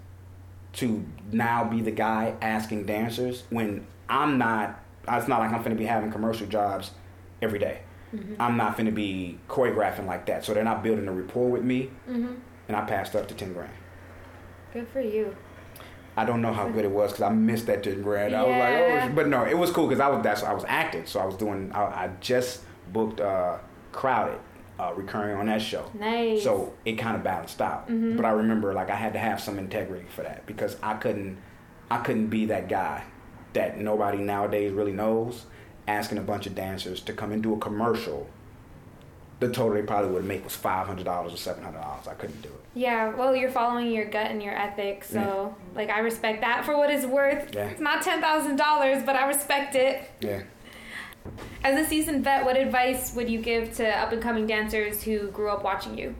to 0.73 1.05
now 1.31 1.63
be 1.63 1.81
the 1.81 1.91
guy 1.91 2.35
asking 2.41 2.85
dancers 2.85 3.43
when 3.49 3.85
I'm 4.09 4.37
not. 4.37 4.79
It's 5.07 5.27
not 5.27 5.39
like 5.39 5.51
I'm 5.51 5.59
going 5.59 5.71
to 5.71 5.75
be 5.75 5.85
having 5.85 6.11
commercial 6.11 6.47
jobs 6.47 6.91
every 7.41 7.59
day. 7.59 7.81
I'm 8.39 8.57
not 8.57 8.77
going 8.77 8.85
to 8.85 8.91
be 8.91 9.39
choreographing 9.49 10.05
like 10.05 10.27
that. 10.27 10.45
So 10.45 10.53
they're 10.53 10.63
not 10.63 10.83
building 10.83 11.07
a 11.07 11.11
rapport 11.11 11.49
with 11.49 11.63
me, 11.63 11.89
Mm-hmm. 12.07 12.33
and 12.67 12.77
I 12.77 12.81
passed 12.81 13.15
up 13.15 13.27
to 13.29 13.33
ten 13.33 13.53
grand. 13.53 13.73
Good 14.71 14.87
for 14.89 15.01
you. 15.01 15.35
I 16.15 16.23
don't 16.25 16.39
know 16.41 16.53
how 16.53 16.69
good 16.69 16.85
it 16.85 16.91
was 16.91 17.11
because 17.11 17.23
I 17.23 17.29
missed 17.29 17.65
that 17.65 17.81
ten 17.83 18.03
grand. 18.03 18.35
I 18.35 18.41
was 18.43 18.49
Yeah. 18.51 18.95
like, 19.01 19.11
oh, 19.11 19.15
but 19.15 19.27
no, 19.29 19.43
it 19.45 19.57
was 19.57 19.71
cool 19.71 19.87
because 19.87 19.99
I 19.99 20.09
was 20.09 20.23
that's 20.23 20.43
I 20.43 20.53
was 20.53 20.63
acting, 20.67 21.07
so 21.07 21.19
I 21.21 21.25
was 21.25 21.35
doing. 21.35 21.71
I, 21.73 21.81
I 22.05 22.09
just 22.21 22.61
booked 22.91 23.19
uh, 23.19 23.57
crowded, 23.91 24.37
uh, 24.83 24.93
recurring 24.93 25.37
on 25.37 25.45
that 25.47 25.61
show. 25.61 25.89
Nice. 25.93 26.43
So 26.43 26.73
it 26.85 26.93
kind 26.93 27.15
of 27.15 27.23
balanced 27.23 27.61
out. 27.61 27.89
Mhm. 27.89 28.15
But 28.17 28.25
I 28.25 28.31
remember 28.31 28.73
like 28.73 28.89
I 28.89 28.95
had 28.95 29.13
to 29.13 29.19
have 29.19 29.39
some 29.39 29.57
integrity 29.59 30.05
for 30.09 30.23
that 30.23 30.45
because 30.45 30.77
I 30.83 30.95
couldn't 30.95 31.37
I 31.91 31.97
couldn't 31.99 32.27
be 32.27 32.45
that 32.47 32.69
guy 32.69 33.03
that 33.53 33.77
nobody 33.79 34.17
nowadays 34.17 34.71
really 34.71 34.93
knows 34.93 35.45
asking 35.87 36.17
a 36.17 36.21
bunch 36.21 36.47
of 36.47 36.55
dancers 36.55 37.01
to 37.01 37.13
come 37.13 37.31
and 37.31 37.43
do 37.43 37.53
a 37.53 37.57
commercial. 37.59 38.27
The 39.39 39.49
total 39.49 39.73
they 39.73 39.81
probably 39.81 40.11
would 40.11 40.23
make 40.23 40.43
was 40.43 40.55
five 40.55 40.87
hundred 40.87 41.03
dollars 41.05 41.33
or 41.33 41.37
seven 41.37 41.63
hundred 41.63 41.81
dollars. 41.81 42.07
I 42.07 42.13
couldn't 42.13 42.41
do 42.41 42.47
it. 42.49 42.61
Yeah, 42.75 43.13
well, 43.13 43.35
you're 43.35 43.51
following 43.51 43.91
your 43.91 44.05
gut 44.05 44.31
and 44.31 44.41
your 44.41 44.55
ethics, 44.57 45.09
so 45.09 45.53
like 45.75 45.89
I 45.89 45.99
respect 45.99 46.41
that 46.41 46.63
for 46.65 46.77
what 46.77 46.89
it's 46.89 47.05
worth. 47.05 47.53
Yeah. 47.53 47.65
It's 47.65 47.81
not 47.81 48.01
ten 48.01 48.21
thousand 48.21 48.55
dollars, 48.55 49.03
but 49.05 49.15
I 49.15 49.27
respect 49.27 49.75
it. 49.75 50.09
Yeah. 50.21 50.43
As 51.63 51.79
a 51.79 51.87
seasoned 51.87 52.23
vet, 52.23 52.45
what 52.45 52.57
advice 52.57 53.13
would 53.15 53.29
you 53.29 53.41
give 53.41 53.73
to 53.75 53.87
up 53.87 54.11
and 54.11 54.21
coming 54.21 54.45
dancers 54.45 55.03
who 55.03 55.29
grew 55.29 55.49
up 55.49 55.63
watching 55.63 55.97
you? 55.97 56.15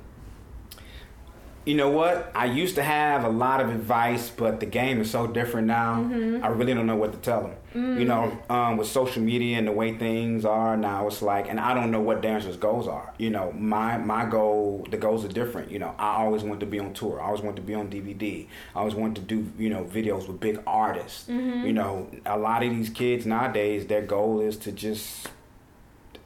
You 1.66 1.76
know 1.76 1.90
what? 1.90 2.32
I 2.36 2.46
used 2.46 2.76
to 2.76 2.84
have 2.84 3.24
a 3.24 3.30
lot 3.30 3.62
of 3.62 3.70
advice, 3.70 4.30
but 4.30 4.60
the 4.60 4.66
game 4.66 5.00
is 5.00 5.10
so 5.10 5.28
different 5.28 5.68
now. 5.68 5.96
Mm-hmm. 5.96 6.44
I 6.44 6.50
really 6.50 6.74
don't 6.74 6.88
know 6.88 6.96
what 6.96 7.14
to 7.14 7.18
tell 7.20 7.42
them. 7.42 7.56
You 7.74 8.06
know, 8.06 8.40
mm. 8.48 8.54
um, 8.54 8.78
with 8.78 8.88
social 8.88 9.24
media 9.24 9.58
and 9.58 9.68
the 9.68 9.72
way 9.72 9.98
things 9.98 10.46
are 10.46 10.78
now, 10.78 11.08
it's 11.08 11.24
like, 11.24 11.50
and 11.50 11.60
I 11.60 11.74
don't 11.74 11.90
know 11.90 12.02
what 12.02 12.22
dancers' 12.22 12.56
goals 12.56 12.88
are. 12.88 13.12
You 13.18 13.32
know, 13.32 13.52
my 13.54 13.98
my 13.98 14.26
goal, 14.26 14.86
the 14.92 14.98
goals 14.98 15.26
are 15.26 15.30
different. 15.30 15.72
You 15.72 15.80
know, 15.80 15.96
I 15.98 16.18
always 16.24 16.44
wanted 16.44 16.60
to 16.60 16.66
be 16.68 16.78
on 16.78 16.94
tour. 16.94 17.20
I 17.20 17.26
always 17.26 17.42
wanted 17.42 17.56
to 17.58 17.62
be 17.64 17.74
on 17.74 17.90
DVD. 17.90 18.48
I 18.76 18.80
always 18.80 18.94
wanted 18.94 19.16
to 19.16 19.22
do 19.22 19.52
you 19.58 19.72
know 19.72 19.86
videos 19.86 20.28
with 20.28 20.40
big 20.40 20.62
artists. 20.68 21.28
Mm-hmm. 21.28 21.66
You 21.66 21.74
know, 21.74 22.12
a 22.28 22.38
lot 22.38 22.62
of 22.62 22.70
these 22.70 22.92
kids 22.92 23.26
nowadays, 23.26 23.88
their 23.88 24.04
goal 24.04 24.40
is 24.40 24.58
to 24.58 24.72
just 24.72 25.30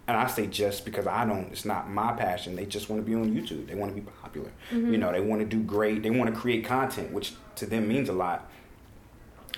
and 0.07 0.15
I 0.15 0.27
say 0.27 0.47
just 0.47 0.85
because 0.85 1.05
I 1.05 1.25
don't, 1.25 1.51
it's 1.51 1.65
not 1.65 1.89
my 1.89 2.13
passion. 2.13 2.55
They 2.55 2.65
just 2.65 2.89
want 2.89 3.01
to 3.01 3.05
be 3.05 3.13
on 3.13 3.35
YouTube. 3.35 3.67
They 3.67 3.75
want 3.75 3.93
to 3.93 4.01
be 4.01 4.07
popular. 4.21 4.51
Mm-hmm. 4.71 4.93
You 4.93 4.97
know, 4.97 5.11
they 5.11 5.19
want 5.19 5.41
to 5.41 5.45
do 5.45 5.61
great. 5.61 6.01
They 6.01 6.09
want 6.09 6.33
to 6.33 6.39
create 6.39 6.63
content, 6.63 7.11
which 7.11 7.33
to 7.55 7.65
them 7.65 7.87
means 7.87 8.07
a 8.07 8.13
lot. 8.13 8.49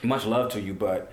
Much 0.02 0.26
love 0.26 0.52
to 0.54 0.62
you, 0.62 0.74
but 0.74 1.12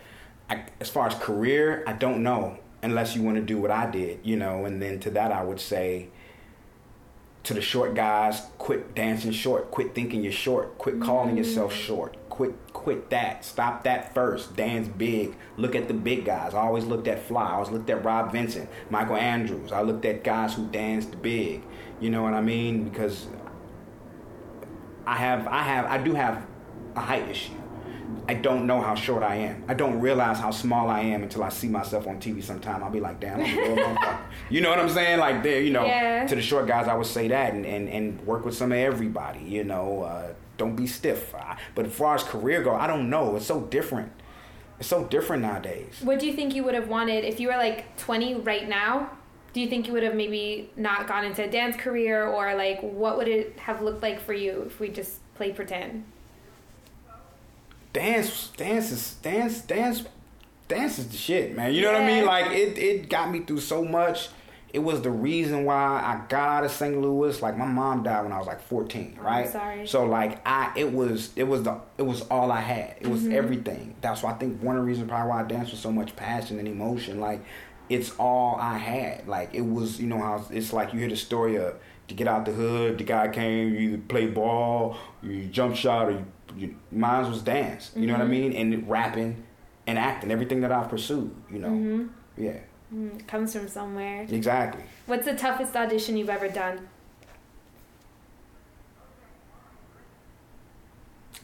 I, 0.48 0.64
as 0.80 0.88
far 0.88 1.06
as 1.06 1.14
career, 1.14 1.84
I 1.86 1.92
don't 1.92 2.22
know 2.22 2.58
unless 2.82 3.16
you 3.16 3.22
want 3.22 3.36
to 3.36 3.42
do 3.42 3.58
what 3.58 3.70
I 3.70 3.90
did, 3.90 4.20
you 4.22 4.36
know. 4.36 4.64
And 4.64 4.80
then 4.80 5.00
to 5.00 5.10
that, 5.10 5.32
I 5.32 5.42
would 5.42 5.60
say 5.60 6.08
to 7.42 7.54
the 7.54 7.60
short 7.60 7.94
guys, 7.94 8.42
quit 8.58 8.94
dancing 8.94 9.32
short. 9.32 9.70
Quit 9.70 9.94
thinking 9.94 10.22
you're 10.22 10.32
short. 10.32 10.78
Quit 10.78 11.00
calling 11.00 11.36
yourself 11.36 11.72
mm-hmm. 11.72 11.82
short. 11.82 12.16
Quit 12.36 12.54
quit 12.74 13.08
that. 13.08 13.44
Stop 13.46 13.84
that 13.84 14.12
first. 14.12 14.54
Dance 14.56 14.88
big. 14.88 15.34
Look 15.56 15.74
at 15.74 15.88
the 15.88 15.94
big 15.94 16.26
guys. 16.26 16.52
I 16.52 16.58
always 16.60 16.84
looked 16.84 17.08
at 17.08 17.22
Fly. 17.22 17.42
I 17.48 17.52
always 17.54 17.70
looked 17.70 17.88
at 17.88 18.04
Rob 18.04 18.30
Vincent, 18.30 18.68
Michael 18.90 19.16
Andrews. 19.16 19.72
I 19.72 19.80
looked 19.80 20.04
at 20.04 20.22
guys 20.22 20.52
who 20.52 20.66
danced 20.66 21.22
big. 21.22 21.62
You 21.98 22.10
know 22.10 22.22
what 22.22 22.34
I 22.34 22.42
mean? 22.42 22.84
Because 22.84 23.26
I 25.06 25.16
have 25.16 25.46
I 25.46 25.62
have 25.62 25.86
I 25.86 25.98
do 25.98 26.14
have 26.14 26.46
a 26.94 27.00
height 27.00 27.28
issue. 27.28 27.52
I 28.28 28.34
don't 28.34 28.66
know 28.66 28.80
how 28.80 28.94
short 28.94 29.22
I 29.22 29.36
am. 29.36 29.64
I 29.68 29.74
don't 29.74 30.00
realize 30.00 30.38
how 30.38 30.50
small 30.50 30.88
I 30.90 31.00
am 31.00 31.22
until 31.22 31.42
I 31.42 31.48
see 31.48 31.68
myself 31.68 32.06
on 32.06 32.20
TV 32.20 32.42
sometime. 32.42 32.82
I'll 32.82 32.90
be 32.90 33.00
like, 33.00 33.18
damn, 33.20 33.40
I'm 33.40 33.58
a 33.58 33.74
little. 33.74 33.96
You 34.50 34.60
know 34.60 34.68
what 34.70 34.78
I'm 34.78 34.88
saying? 34.90 35.18
Like 35.18 35.42
there, 35.42 35.60
you 35.60 35.70
know, 35.70 35.84
Yeah. 35.86 36.26
to 36.26 36.34
the 36.34 36.42
short 36.42 36.66
guys 36.68 36.86
I 36.86 36.94
would 36.94 37.06
say 37.06 37.28
that 37.28 37.54
and, 37.54 37.64
and, 37.64 37.88
and 37.88 38.20
work 38.26 38.44
with 38.44 38.54
some 38.54 38.72
of 38.72 38.78
everybody, 38.78 39.40
you 39.40 39.64
know. 39.64 40.02
Uh, 40.02 40.34
don't 40.56 40.76
be 40.76 40.86
stiff. 40.86 41.34
I, 41.34 41.58
but 41.74 41.86
as 41.86 41.92
far 41.92 42.14
as 42.14 42.22
career 42.22 42.62
go, 42.62 42.74
I 42.74 42.86
don't 42.86 43.10
know. 43.10 43.36
It's 43.36 43.46
so 43.46 43.62
different. 43.62 44.12
It's 44.78 44.88
so 44.88 45.04
different 45.04 45.42
nowadays. 45.42 46.00
What 46.02 46.18
do 46.18 46.26
you 46.26 46.34
think 46.34 46.54
you 46.54 46.62
would 46.64 46.74
have 46.74 46.88
wanted 46.88 47.24
if 47.24 47.40
you 47.40 47.48
were 47.48 47.56
like 47.56 47.96
20 47.96 48.36
right 48.36 48.68
now? 48.68 49.10
Do 49.52 49.60
you 49.60 49.68
think 49.68 49.86
you 49.86 49.94
would 49.94 50.02
have 50.02 50.14
maybe 50.14 50.70
not 50.76 51.06
gone 51.06 51.24
into 51.24 51.42
a 51.42 51.50
dance 51.50 51.76
career 51.76 52.26
or 52.26 52.54
like 52.54 52.80
what 52.80 53.16
would 53.16 53.28
it 53.28 53.58
have 53.58 53.80
looked 53.80 54.02
like 54.02 54.20
for 54.20 54.34
you 54.34 54.64
if 54.66 54.78
we 54.78 54.88
just 54.88 55.18
played 55.34 55.56
pretend? 55.56 56.04
dance 57.96 58.48
dance 58.58 58.90
is 58.90 59.14
dance 59.22 59.62
dance 59.62 60.04
dance 60.68 60.98
is 60.98 61.08
the 61.08 61.16
shit 61.16 61.56
man 61.56 61.72
you 61.72 61.80
know 61.80 61.90
what 61.90 62.02
i 62.02 62.06
mean 62.06 62.26
like 62.26 62.52
it 62.52 62.76
it 62.76 63.08
got 63.08 63.30
me 63.30 63.40
through 63.40 63.58
so 63.58 63.82
much 63.82 64.28
it 64.76 64.82
was 64.82 65.00
the 65.00 65.10
reason 65.10 65.64
why 65.64 66.02
i 66.04 66.22
got 66.28 66.50
out 66.50 66.64
of 66.64 66.70
st 66.70 67.00
louis. 67.00 67.40
Like 67.40 67.56
my 67.56 67.64
mom 67.64 68.02
died 68.02 68.24
when 68.24 68.32
i 68.32 68.36
was 68.36 68.46
like 68.46 68.60
14 68.60 69.18
right? 69.22 69.48
sorry. 69.48 69.86
so 69.86 70.04
like 70.04 70.46
i 70.46 70.70
it 70.76 70.92
was 70.92 71.30
it 71.34 71.44
was 71.44 71.62
the 71.62 71.80
it 71.96 72.02
was 72.02 72.20
all 72.28 72.52
i 72.52 72.60
had. 72.60 72.96
It 73.00 73.06
was 73.06 73.22
mm-hmm. 73.22 73.32
everything. 73.32 73.96
That's 74.02 74.22
why 74.22 74.32
i 74.32 74.34
think 74.34 74.62
one 74.62 74.76
of 74.76 74.82
the 74.82 74.86
reasons 74.86 75.08
probably 75.08 75.30
why 75.30 75.40
i 75.40 75.44
dance 75.44 75.70
with 75.70 75.80
so 75.80 75.90
much 75.90 76.14
passion 76.14 76.58
and 76.58 76.68
emotion 76.68 77.20
like 77.20 77.42
it's 77.88 78.10
all 78.18 78.56
i 78.56 78.76
had. 78.76 79.26
Like 79.26 79.54
it 79.54 79.62
was 79.62 79.98
you 79.98 80.08
know 80.08 80.18
how 80.18 80.44
it's 80.50 80.74
like 80.74 80.92
you 80.92 81.00
hear 81.00 81.08
the 81.08 81.16
story 81.16 81.56
of 81.56 81.76
to 82.08 82.14
get 82.14 82.28
out 82.28 82.44
the 82.44 82.52
hood 82.52 82.98
the 82.98 83.04
guy 83.04 83.28
came 83.28 83.72
you 83.72 83.78
either 83.78 84.02
play 84.08 84.26
ball 84.26 84.98
you 85.22 85.46
jump 85.46 85.74
shot 85.74 86.08
or 86.08 86.10
you, 86.10 86.26
you 86.54 86.76
mine 86.92 87.30
was 87.30 87.40
dance. 87.40 87.92
You 87.96 88.08
know 88.08 88.12
what 88.12 88.20
i 88.20 88.24
mm-hmm. 88.24 88.52
mean? 88.52 88.52
And 88.52 88.90
rapping 88.90 89.42
and 89.86 89.98
acting 89.98 90.30
everything 90.30 90.60
that 90.60 90.70
i've 90.70 90.90
pursued 90.90 91.34
you 91.50 91.60
know? 91.60 91.70
Mm-hmm. 91.70 92.44
Yeah 92.44 92.58
Mm, 92.94 93.20
it 93.20 93.26
comes 93.26 93.52
from 93.52 93.68
somewhere. 93.68 94.26
exactly 94.30 94.84
What's 95.06 95.24
the 95.24 95.34
toughest 95.34 95.74
audition 95.76 96.16
you've 96.16 96.30
ever 96.30 96.48
done? 96.48 96.88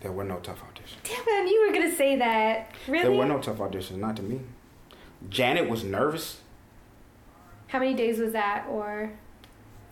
there 0.00 0.10
were 0.12 0.24
no 0.24 0.38
tough 0.40 0.60
auditions 0.62 1.02
Damn 1.04 1.46
it, 1.46 1.50
you 1.50 1.64
were 1.66 1.72
gonna 1.72 1.94
say 1.94 2.16
that. 2.16 2.72
Really? 2.88 3.02
there 3.04 3.12
were 3.12 3.24
no 3.26 3.38
tough 3.38 3.58
auditions 3.58 3.96
not 3.96 4.16
to 4.16 4.22
me 4.22 4.40
janet 5.28 5.68
was 5.68 5.84
nervous 5.84 6.40
How 7.68 7.78
many 7.78 7.94
days 7.94 8.18
was 8.18 8.32
that? 8.32 8.66
Or 8.68 9.12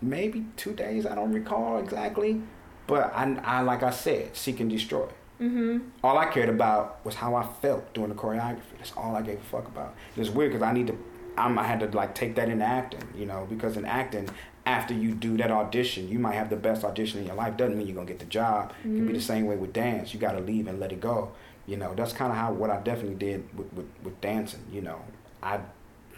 maybe 0.03 0.47
two 0.57 0.73
days 0.73 1.05
i 1.05 1.15
don't 1.15 1.33
recall 1.33 1.79
exactly 1.79 2.41
but 2.87 3.13
i, 3.15 3.39
I 3.45 3.61
like 3.61 3.83
i 3.83 3.91
said 3.91 4.35
seek 4.35 4.59
and 4.61 4.71
destroy 4.71 5.07
mm-hmm. 5.41 5.79
all 6.03 6.17
I 6.19 6.27
cared 6.27 6.49
about 6.49 7.05
was 7.05 7.15
how 7.15 7.35
I 7.35 7.47
felt 7.61 7.93
doing 7.95 8.09
the 8.11 8.15
choreography. 8.15 8.77
That's 8.79 8.93
all 8.97 9.17
I 9.17 9.23
gave 9.23 9.39
a 9.39 9.43
fuck 9.43 9.67
about. 9.69 9.95
It's 10.17 10.29
weird 10.31 10.53
because 10.53 10.63
I 10.63 10.73
need 10.73 10.87
to, 10.89 10.99
I'm, 11.41 11.59
I 11.59 11.65
had 11.65 11.81
to 11.81 11.87
like 11.97 12.15
take 12.15 12.35
that 12.37 12.49
in 12.49 12.63
acting, 12.63 13.03
you 13.17 13.27
know, 13.27 13.47
because 13.49 13.77
in 13.77 13.85
acting, 13.85 14.29
after 14.67 14.95
you 14.95 15.15
do 15.15 15.37
that 15.39 15.51
audition, 15.51 16.09
you 16.09 16.19
might 16.19 16.35
have 16.35 16.51
the 16.51 16.57
best 16.57 16.85
audition 16.85 17.21
in 17.21 17.27
your 17.27 17.35
life. 17.35 17.57
Doesn't 17.57 17.77
mean 17.77 17.87
you're 17.87 17.97
gonna 17.97 18.07
get 18.07 18.19
the 18.19 18.27
job. 18.27 18.73
It 18.81 18.83
can 18.83 19.07
be 19.07 19.13
the 19.13 19.19
mm-hmm. 19.19 19.21
same 19.21 19.47
way 19.47 19.57
with 19.57 19.73
dance. 19.73 20.13
You 20.13 20.21
got 20.21 20.33
to 20.33 20.41
leave 20.41 20.67
and 20.67 20.79
let 20.79 20.93
it 20.93 21.01
go. 21.01 21.33
You 21.67 21.77
know, 21.77 21.95
that's 21.95 22.13
kind 22.13 22.31
of 22.31 22.39
how 22.39 22.53
what 22.53 22.71
I 22.71 22.81
definitely 22.81 23.17
did 23.17 23.57
with, 23.57 23.73
with, 23.73 23.87
with 24.03 24.21
dancing. 24.21 24.65
You 24.71 24.83
know, 24.83 25.01
I 25.43 25.61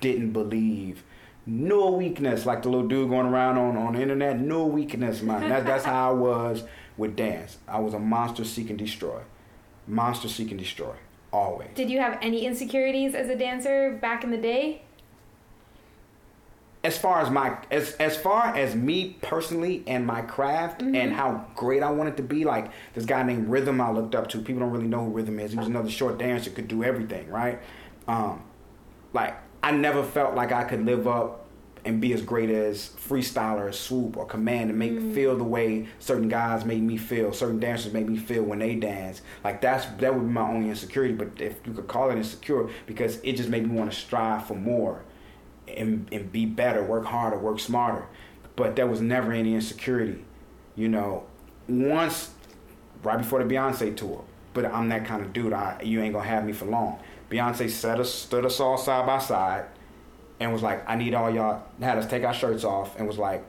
didn't 0.00 0.32
believe 0.32 1.04
no 1.46 1.90
weakness 1.90 2.46
like 2.46 2.62
the 2.62 2.68
little 2.68 2.86
dude 2.86 3.10
going 3.10 3.26
around 3.26 3.58
on, 3.58 3.76
on 3.76 3.94
the 3.94 4.02
internet. 4.02 4.40
No 4.40 4.66
weakness, 4.66 5.22
man. 5.22 5.48
That, 5.48 5.66
that's 5.66 5.84
how 5.84 6.10
I 6.10 6.12
was 6.12 6.64
with 6.96 7.16
dance. 7.16 7.58
I 7.66 7.80
was 7.80 7.94
a 7.94 7.98
monster 7.98 8.44
seek 8.44 8.70
and 8.70 8.78
destroy. 8.78 9.20
Monster 9.86 10.28
seek 10.28 10.50
and 10.50 10.58
destroy. 10.58 10.94
Always. 11.32 11.70
Did 11.74 11.90
you 11.90 11.98
have 11.98 12.18
any 12.20 12.44
insecurities 12.44 13.14
as 13.14 13.28
a 13.28 13.36
dancer 13.36 13.98
back 14.00 14.22
in 14.22 14.30
the 14.30 14.36
day? 14.36 14.82
As 16.84 16.98
far 16.98 17.20
as 17.20 17.30
my 17.30 17.56
as 17.70 17.92
as 17.94 18.16
far 18.16 18.56
as 18.56 18.74
me 18.74 19.16
personally 19.22 19.84
and 19.86 20.04
my 20.04 20.22
craft 20.22 20.82
and 20.82 21.12
how 21.12 21.46
great 21.54 21.82
I 21.82 21.90
wanted 21.90 22.16
to 22.16 22.24
be, 22.24 22.44
like 22.44 22.72
this 22.94 23.04
guy 23.04 23.22
named 23.22 23.48
Rhythm 23.48 23.80
I 23.80 23.90
looked 23.92 24.16
up 24.16 24.28
to. 24.30 24.38
People 24.38 24.60
don't 24.60 24.72
really 24.72 24.88
know 24.88 25.04
who 25.04 25.10
Rhythm 25.12 25.38
is. 25.38 25.52
He 25.52 25.58
was 25.58 25.68
another 25.68 25.90
short 25.90 26.18
dancer, 26.18 26.50
could 26.50 26.66
do 26.66 26.82
everything, 26.82 27.28
right? 27.30 27.60
Um, 28.08 28.42
like 29.12 29.36
I 29.62 29.70
never 29.70 30.02
felt 30.02 30.34
like 30.34 30.50
I 30.50 30.64
could 30.64 30.84
live 30.84 31.06
up 31.06 31.46
and 31.84 32.00
be 32.00 32.12
as 32.12 32.22
great 32.22 32.50
as 32.50 32.90
freestyler, 33.08 33.68
or 33.68 33.72
swoop, 33.72 34.16
or 34.16 34.24
command, 34.24 34.70
and 34.70 34.78
make 34.78 35.14
feel 35.14 35.36
the 35.36 35.44
way 35.44 35.88
certain 35.98 36.28
guys 36.28 36.64
made 36.64 36.82
me 36.82 36.96
feel, 36.96 37.32
certain 37.32 37.58
dancers 37.58 37.92
made 37.92 38.08
me 38.08 38.16
feel 38.16 38.42
when 38.42 38.60
they 38.60 38.74
dance. 38.74 39.22
Like 39.42 39.60
that's 39.60 39.86
that 40.00 40.14
would 40.14 40.26
be 40.26 40.32
my 40.32 40.48
only 40.48 40.68
insecurity. 40.68 41.14
But 41.14 41.40
if 41.40 41.56
you 41.66 41.72
could 41.72 41.88
call 41.88 42.10
it 42.10 42.16
insecure, 42.16 42.68
because 42.86 43.18
it 43.22 43.34
just 43.34 43.48
made 43.48 43.68
me 43.68 43.76
want 43.76 43.90
to 43.90 43.96
strive 43.96 44.46
for 44.46 44.54
more, 44.54 45.02
and 45.76 46.08
and 46.12 46.30
be 46.32 46.46
better, 46.46 46.82
work 46.82 47.04
harder, 47.04 47.38
work 47.38 47.60
smarter. 47.60 48.06
But 48.56 48.76
there 48.76 48.86
was 48.86 49.00
never 49.00 49.32
any 49.32 49.54
insecurity, 49.54 50.24
you 50.76 50.88
know. 50.88 51.24
Once, 51.68 52.30
right 53.02 53.18
before 53.18 53.42
the 53.42 53.54
Beyonce 53.54 53.96
tour, 53.96 54.24
but 54.52 54.64
I'm 54.66 54.88
that 54.90 55.06
kind 55.06 55.22
of 55.24 55.32
dude. 55.32 55.52
I 55.52 55.80
you 55.82 56.00
ain't 56.02 56.12
gonna 56.14 56.26
have 56.28 56.44
me 56.44 56.52
for 56.52 56.66
long. 56.66 56.98
Beyonce 57.30 57.70
set 57.70 57.98
us, 57.98 58.12
stood 58.12 58.44
us 58.44 58.60
all 58.60 58.76
side 58.76 59.06
by 59.06 59.18
side 59.18 59.64
and 60.38 60.52
was 60.52 60.62
like, 60.62 60.82
I 60.88 60.96
need 60.96 61.14
all 61.14 61.30
y'all 61.32 61.62
had 61.80 61.96
us 61.98 62.06
take 62.06 62.24
our 62.24 62.34
shirts 62.34 62.62
off 62.64 62.98
and 62.98 63.06
was 63.08 63.16
like, 63.16 63.42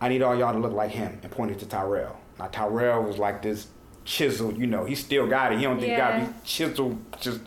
I 0.00 0.08
need 0.08 0.22
all 0.22 0.36
y'all 0.36 0.52
to 0.52 0.58
look 0.58 0.72
like 0.72 0.90
him 0.90 1.20
and 1.22 1.30
pointed 1.30 1.60
to 1.60 1.66
Tyrell. 1.66 2.18
Now 2.40 2.48
Tyrell 2.48 3.02
was 3.04 3.18
like 3.18 3.42
this 3.42 3.68
chiseled, 4.04 4.58
you 4.58 4.66
know, 4.66 4.84
he 4.84 4.96
still 4.96 5.28
got 5.28 5.52
it. 5.52 5.58
He 5.58 5.64
don't 5.64 5.78
think 5.78 5.90
Yeah. 5.92 6.18
he 6.18 6.20
got 6.24 6.28
it. 6.30 6.34
He 6.42 6.48
chiseled 6.48 6.98
just 7.20 7.40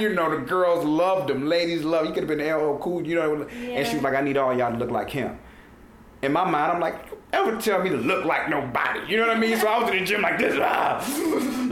you 0.00 0.14
know, 0.14 0.30
the 0.30 0.44
girls 0.44 0.84
loved 0.84 1.30
him, 1.30 1.46
ladies 1.46 1.84
loved. 1.84 2.08
He 2.08 2.12
could 2.14 2.28
have 2.28 2.38
been 2.38 2.46
LL 2.46 2.78
Cool, 2.78 3.06
you 3.06 3.16
know. 3.16 3.42
And 3.42 3.86
she 3.86 3.94
was 3.94 4.02
like, 4.02 4.14
I 4.14 4.20
need 4.20 4.36
all 4.36 4.56
y'all 4.56 4.72
to 4.72 4.78
look 4.78 4.90
like 4.90 5.10
him. 5.10 5.38
In 6.22 6.32
my 6.32 6.44
mind, 6.44 6.72
I'm 6.72 6.80
like, 6.80 6.96
ever 7.32 7.60
tell 7.60 7.82
me 7.82 7.90
to 7.90 7.96
look 7.96 8.24
like 8.24 8.48
nobody? 8.48 9.00
You 9.08 9.16
know 9.16 9.26
what 9.26 9.36
I 9.36 9.40
mean? 9.40 9.56
So 9.58 9.66
I 9.66 9.82
was 9.82 9.90
in 9.90 10.00
the 10.00 10.04
gym 10.04 10.22
like 10.22 10.38
this, 10.38 10.54
ah, 10.60 11.00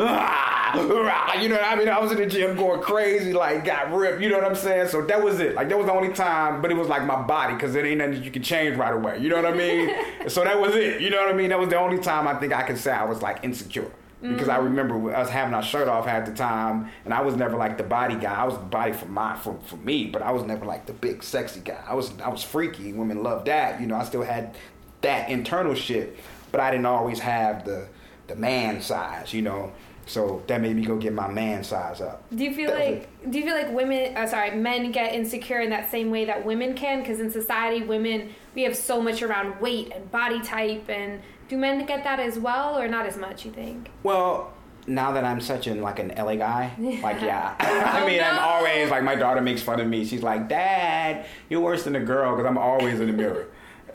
ah, 0.01 0.73
ah, 0.73 1.41
you 1.41 1.49
know 1.49 1.57
what 1.57 1.65
I 1.65 1.77
mean? 1.77 1.89
I 1.89 1.99
was 1.99 2.13
in 2.13 2.19
the 2.19 2.27
gym 2.27 2.57
going 2.57 2.81
crazy, 2.81 3.33
like 3.33 3.65
got 3.65 3.93
ripped. 3.93 4.23
You 4.23 4.29
know 4.29 4.37
what 4.39 4.47
I'm 4.47 4.55
saying? 4.55 4.89
So 4.89 5.05
that 5.07 5.23
was 5.23 5.41
it. 5.41 5.55
Like 5.55 5.69
that 5.69 5.77
was 5.77 5.87
the 5.87 5.93
only 5.93 6.13
time, 6.13 6.63
but 6.63 6.71
it 6.71 6.77
was 6.77 6.89
like 6.89 7.05
my 7.05 7.21
body 7.23 7.55
because 7.55 7.75
it 7.75 7.85
ain't 7.85 7.99
nothing 7.99 8.15
that 8.15 8.25
you 8.25 8.31
can 8.31 8.43
change 8.43 8.77
right 8.77 8.95
away. 8.95 9.19
You 9.19 9.29
know 9.29 9.37
what 9.37 9.47
I 9.47 9.53
mean? 9.53 9.91
so 10.29 10.45
that 10.45 10.61
was 10.61 10.75
it. 10.75 11.01
You 11.01 11.11
know 11.11 11.19
what 11.19 11.29
I 11.29 11.37
mean? 11.37 11.51
That 11.51 11.59
was 11.59 11.69
the 11.69 11.79
only 11.79 11.99
time 11.99 12.27
I 12.27 12.35
think 12.35 12.53
I 12.53 12.63
can 12.63 12.77
say 12.77 12.93
I 12.93 13.05
was 13.05 13.23
like 13.23 13.45
insecure. 13.45 13.91
Because 14.21 14.49
I 14.49 14.57
remember 14.57 15.15
us 15.15 15.31
having 15.31 15.55
our 15.55 15.63
shirt 15.63 15.87
off 15.87 16.05
half 16.07 16.27
the 16.27 16.35
time, 16.35 16.91
and 17.05 17.15
I 17.15 17.21
was 17.21 17.37
never 17.37 17.57
like 17.57 17.79
the 17.79 17.85
body 17.85 18.17
guy. 18.17 18.35
I 18.35 18.45
was 18.45 18.55
the 18.55 18.65
body 18.65 18.93
for 18.93 19.07
my 19.07 19.37
for, 19.37 19.57
for 19.67 19.77
me, 19.77 20.07
but 20.07 20.23
I 20.23 20.33
was 20.33 20.43
never 20.43 20.65
like 20.65 20.87
the 20.87 20.93
big 20.93 21.23
sexy 21.23 21.61
guy. 21.61 21.83
I 21.87 21.95
was 21.95 22.13
I 22.21 22.29
was 22.29 22.43
freaky. 22.43 22.93
Women 22.93 23.23
loved 23.23 23.47
that. 23.47 23.81
You 23.81 23.87
know, 23.87 23.95
I 23.95 24.03
still 24.05 24.23
had 24.23 24.57
that 25.03 25.29
internal 25.29 25.75
shit, 25.75 26.19
but 26.51 26.61
I 26.61 26.73
didn't 26.73 26.87
always 26.87 27.21
have 27.21 27.65
the 27.65 27.87
the 28.27 28.35
man 28.35 28.81
size. 28.81 29.33
You 29.33 29.43
know, 29.43 29.73
so 30.09 30.43
that 30.47 30.61
made 30.63 30.75
me 30.75 30.85
go 30.85 30.97
get 30.97 31.13
my 31.13 31.29
man 31.29 31.63
size 31.63 32.01
up. 32.01 32.25
Do 32.35 32.43
you 32.43 32.55
feel 32.55 32.71
That 32.71 32.81
like 32.81 33.31
do 33.31 33.39
you 33.39 33.45
feel 33.45 33.55
like 33.55 33.71
women 33.71 34.17
uh, 34.17 34.27
sorry, 34.27 34.51
men 34.53 34.91
get 34.91 35.15
insecure 35.15 35.61
in 35.61 35.71
that 35.71 35.91
same 35.91 36.11
way 36.11 36.25
that 36.25 36.45
women 36.45 36.75
can 36.75 37.01
because 37.01 37.21
in 37.21 37.31
society 37.31 37.83
women 37.83 38.35
we 38.55 38.63
have 38.63 38.75
so 38.75 39.01
much 39.01 39.23
around 39.23 39.61
weight 39.61 39.93
and 39.95 40.11
body 40.11 40.41
type 40.41 40.89
and 40.89 41.21
do 41.49 41.57
men 41.57 41.85
get 41.87 42.05
that 42.05 42.21
as 42.21 42.39
well 42.39 42.79
or 42.79 42.89
not 42.89 43.07
as 43.07 43.17
much 43.17 43.45
you 43.45 43.51
think? 43.51 43.91
Well, 44.03 44.53
now 44.87 45.13
that 45.13 45.25
I'm 45.25 45.41
such 45.41 45.67
an 45.67 45.83
like 45.83 45.99
an 45.99 46.13
LA 46.17 46.37
guy, 46.37 46.73
like 47.03 47.21
yeah, 47.21 47.55
I 47.61 48.03
Oh, 48.03 48.07
mean 48.07 48.21
I'm 48.23 48.39
oh, 48.39 48.41
always 48.41 48.91
like 48.91 49.03
my 49.03 49.15
daughter 49.15 49.41
makes 49.41 49.63
fun 49.63 49.81
of 49.81 49.87
me. 49.87 50.05
She's 50.05 50.23
like, 50.23 50.49
"Dad, 50.49 51.27
you're 51.49 51.61
worse 51.61 51.85
than 51.85 51.95
a 51.97 52.01
girl," 52.01 52.35
because 52.37 52.49
I'm 52.49 52.59
always 52.59 52.99
in 53.01 53.07
the 53.07 53.13
mirror. 53.13 53.47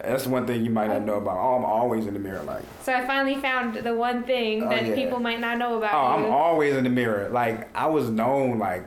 That's 0.02 0.28
one 0.28 0.46
thing 0.46 0.66
you 0.66 0.72
might 0.72 0.88
not 0.88 1.04
know 1.04 1.16
about. 1.16 1.38
Oh, 1.38 1.56
I'm 1.56 1.66
always 1.66 2.06
in 2.08 2.14
the 2.14 2.20
mirror, 2.20 2.44
like. 2.44 2.64
So 2.82 2.94
I 2.94 3.06
finally 3.08 3.36
found 3.36 3.76
the 3.76 3.94
one 3.96 4.24
thing 4.24 4.64
Oh, 4.64 4.70
that 4.70 4.86
yeah. 4.88 4.96
people 4.96 5.20
might 5.20 5.40
not 5.40 5.58
know 5.58 5.78
about 5.78 5.94
Oh, 5.94 6.24
I'm 6.26 6.26
always 6.32 6.76
in 6.76 6.84
the 6.84 6.90
mirror. 6.90 7.30
Like 7.30 7.70
I 7.76 7.86
was 7.88 8.10
known 8.10 8.60
like 8.60 8.86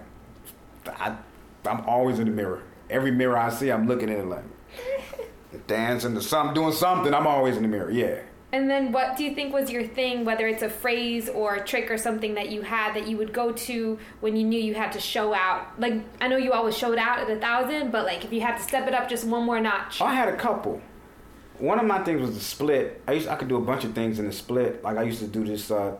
I 0.87 1.17
I'm 1.65 1.81
always 1.87 2.19
in 2.19 2.27
the 2.27 2.33
mirror. 2.33 2.63
Every 2.91 3.11
mirror 3.11 3.37
I 3.39 3.49
see, 3.51 3.71
I'm 3.71 3.89
looking 3.89 4.09
in 4.09 4.17
it 4.21 4.27
like 4.27 4.45
dancing 5.67 6.15
to 6.15 6.21
something, 6.23 6.55
doing 6.55 6.73
something. 6.73 7.13
I'm 7.15 7.27
always 7.27 7.57
in 7.57 7.63
the 7.63 7.69
mirror. 7.69 7.91
Yeah. 7.91 8.21
And 8.53 8.71
then 8.71 8.93
what 8.93 9.17
do 9.17 9.25
you 9.25 9.35
think 9.35 9.53
was 9.53 9.71
your 9.71 9.85
thing, 9.85 10.25
whether 10.25 10.47
it's 10.47 10.63
a 10.63 10.71
phrase 10.71 11.29
or 11.29 11.57
a 11.57 11.65
trick 11.65 11.91
or 11.91 11.99
something 11.99 12.35
that 12.35 12.51
you 12.51 12.63
had 12.63 12.95
that 12.95 13.09
you 13.09 13.17
would 13.17 13.33
go 13.33 13.53
to 13.53 13.99
when 14.21 14.37
you 14.37 14.45
knew 14.45 14.61
you 14.61 14.75
had 14.75 14.93
to 14.93 15.01
show 15.01 15.35
out? 15.35 15.81
Like, 15.81 15.95
I 16.21 16.29
know 16.29 16.37
you 16.37 16.53
always 16.53 16.77
showed 16.77 16.99
out 16.99 17.19
at 17.19 17.29
a 17.29 17.41
thousand, 17.41 17.91
but 17.91 18.07
like 18.07 18.25
if 18.25 18.33
you 18.33 18.41
had 18.41 18.57
to 18.57 18.63
step 18.63 18.87
it 18.87 18.95
up 18.95 19.09
just 19.09 19.27
one 19.27 19.45
more 19.45 19.61
notch. 19.61 20.01
I 20.01 20.15
had 20.15 20.29
a 20.29 20.37
couple. 20.37 20.81
One 21.59 21.79
of 21.79 21.87
my 21.87 22.03
things 22.05 22.21
was 22.21 22.35
the 22.35 22.41
split. 22.41 23.03
I 23.09 23.13
used 23.13 23.29
I 23.29 23.35
could 23.35 23.49
do 23.49 23.57
a 23.57 23.61
bunch 23.61 23.85
of 23.85 23.95
things 23.95 24.19
in 24.19 24.27
the 24.27 24.33
split. 24.33 24.83
Like 24.85 24.97
I 24.97 25.03
used 25.03 25.21
to 25.21 25.27
do 25.27 25.45
this 25.45 25.71
uh, 25.71 25.97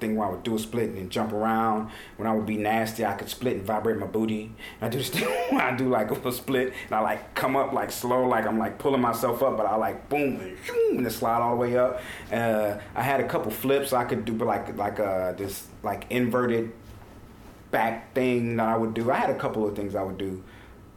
thing 0.00 0.16
where 0.16 0.28
I 0.28 0.30
would 0.30 0.42
do 0.42 0.54
a 0.54 0.58
split 0.58 0.90
and 0.90 1.10
jump 1.10 1.32
around. 1.32 1.90
When 2.16 2.28
I 2.28 2.34
would 2.34 2.46
be 2.46 2.56
nasty, 2.56 3.04
I 3.04 3.14
could 3.14 3.28
split 3.28 3.56
and 3.56 3.64
vibrate 3.64 3.98
my 3.98 4.06
booty. 4.06 4.52
And 4.80 4.86
I 4.86 4.88
do 4.88 4.98
this 4.98 5.08
thing 5.10 5.24
where 5.50 5.62
I 5.62 5.76
do 5.76 5.88
like 5.88 6.10
a 6.10 6.32
split 6.32 6.72
and 6.86 6.92
I 6.92 7.00
like 7.00 7.34
come 7.34 7.56
up 7.56 7.72
like 7.72 7.90
slow, 7.90 8.26
like 8.26 8.46
I'm 8.46 8.58
like 8.58 8.78
pulling 8.78 9.00
myself 9.00 9.42
up, 9.42 9.56
but 9.56 9.66
I 9.66 9.76
like 9.76 10.08
boom 10.08 10.40
and 10.40 10.56
shoom, 10.64 10.96
and 10.96 11.06
then 11.06 11.12
slide 11.12 11.40
all 11.40 11.50
the 11.50 11.60
way 11.60 11.76
up. 11.76 12.00
Uh, 12.32 12.78
I 12.94 13.02
had 13.02 13.20
a 13.20 13.28
couple 13.28 13.50
flips 13.50 13.92
I 13.92 14.04
could 14.04 14.24
do, 14.24 14.32
but 14.32 14.46
like 14.46 14.76
like 14.76 15.00
uh, 15.00 15.32
this 15.32 15.66
like 15.82 16.06
inverted 16.10 16.72
back 17.70 18.14
thing 18.14 18.56
that 18.56 18.68
I 18.68 18.76
would 18.76 18.94
do. 18.94 19.10
I 19.10 19.16
had 19.16 19.30
a 19.30 19.38
couple 19.38 19.66
of 19.66 19.76
things 19.76 19.94
I 19.94 20.02
would 20.02 20.18
do. 20.18 20.42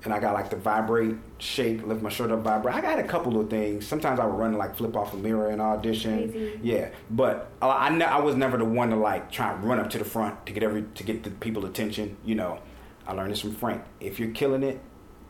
And 0.03 0.13
I 0.13 0.19
got 0.19 0.33
like 0.33 0.49
the 0.49 0.55
vibrate, 0.55 1.15
shake, 1.39 1.85
lift 1.85 2.01
my 2.01 2.09
shirt 2.09 2.31
up, 2.31 2.39
vibrate. 2.39 2.73
I 2.73 2.81
got 2.81 2.99
a 2.99 3.03
couple 3.03 3.39
of 3.39 3.49
things. 3.49 3.85
Sometimes 3.85 4.19
I 4.19 4.25
would 4.25 4.37
run 4.37 4.53
like 4.53 4.77
flip 4.77 4.95
off 4.95 5.13
a 5.13 5.17
mirror 5.17 5.51
in 5.51 5.59
audition. 5.59 6.31
Crazy. 6.31 6.59
Yeah, 6.63 6.89
but 7.09 7.51
I, 7.61 7.87
I, 7.87 7.89
ne- 7.89 8.05
I 8.05 8.19
was 8.19 8.35
never 8.35 8.57
the 8.57 8.63
one 8.65 8.91
to 8.91 8.95
like 8.95 9.29
try 9.29 9.53
and 9.53 9.63
run 9.63 9.77
up 9.77 9.89
to 9.89 9.97
the 9.97 10.05
front 10.05 10.45
to 10.45 10.53
get 10.53 10.63
every 10.63 10.83
to 10.83 11.03
get 11.03 11.23
the 11.23 11.31
people 11.31 11.65
attention. 11.65 12.15
You 12.23 12.35
know, 12.35 12.59
I 13.05 13.13
learned 13.13 13.31
this 13.31 13.41
from 13.41 13.55
Frank. 13.55 13.83
If 13.99 14.19
you're 14.19 14.31
killing 14.31 14.63
it, 14.63 14.79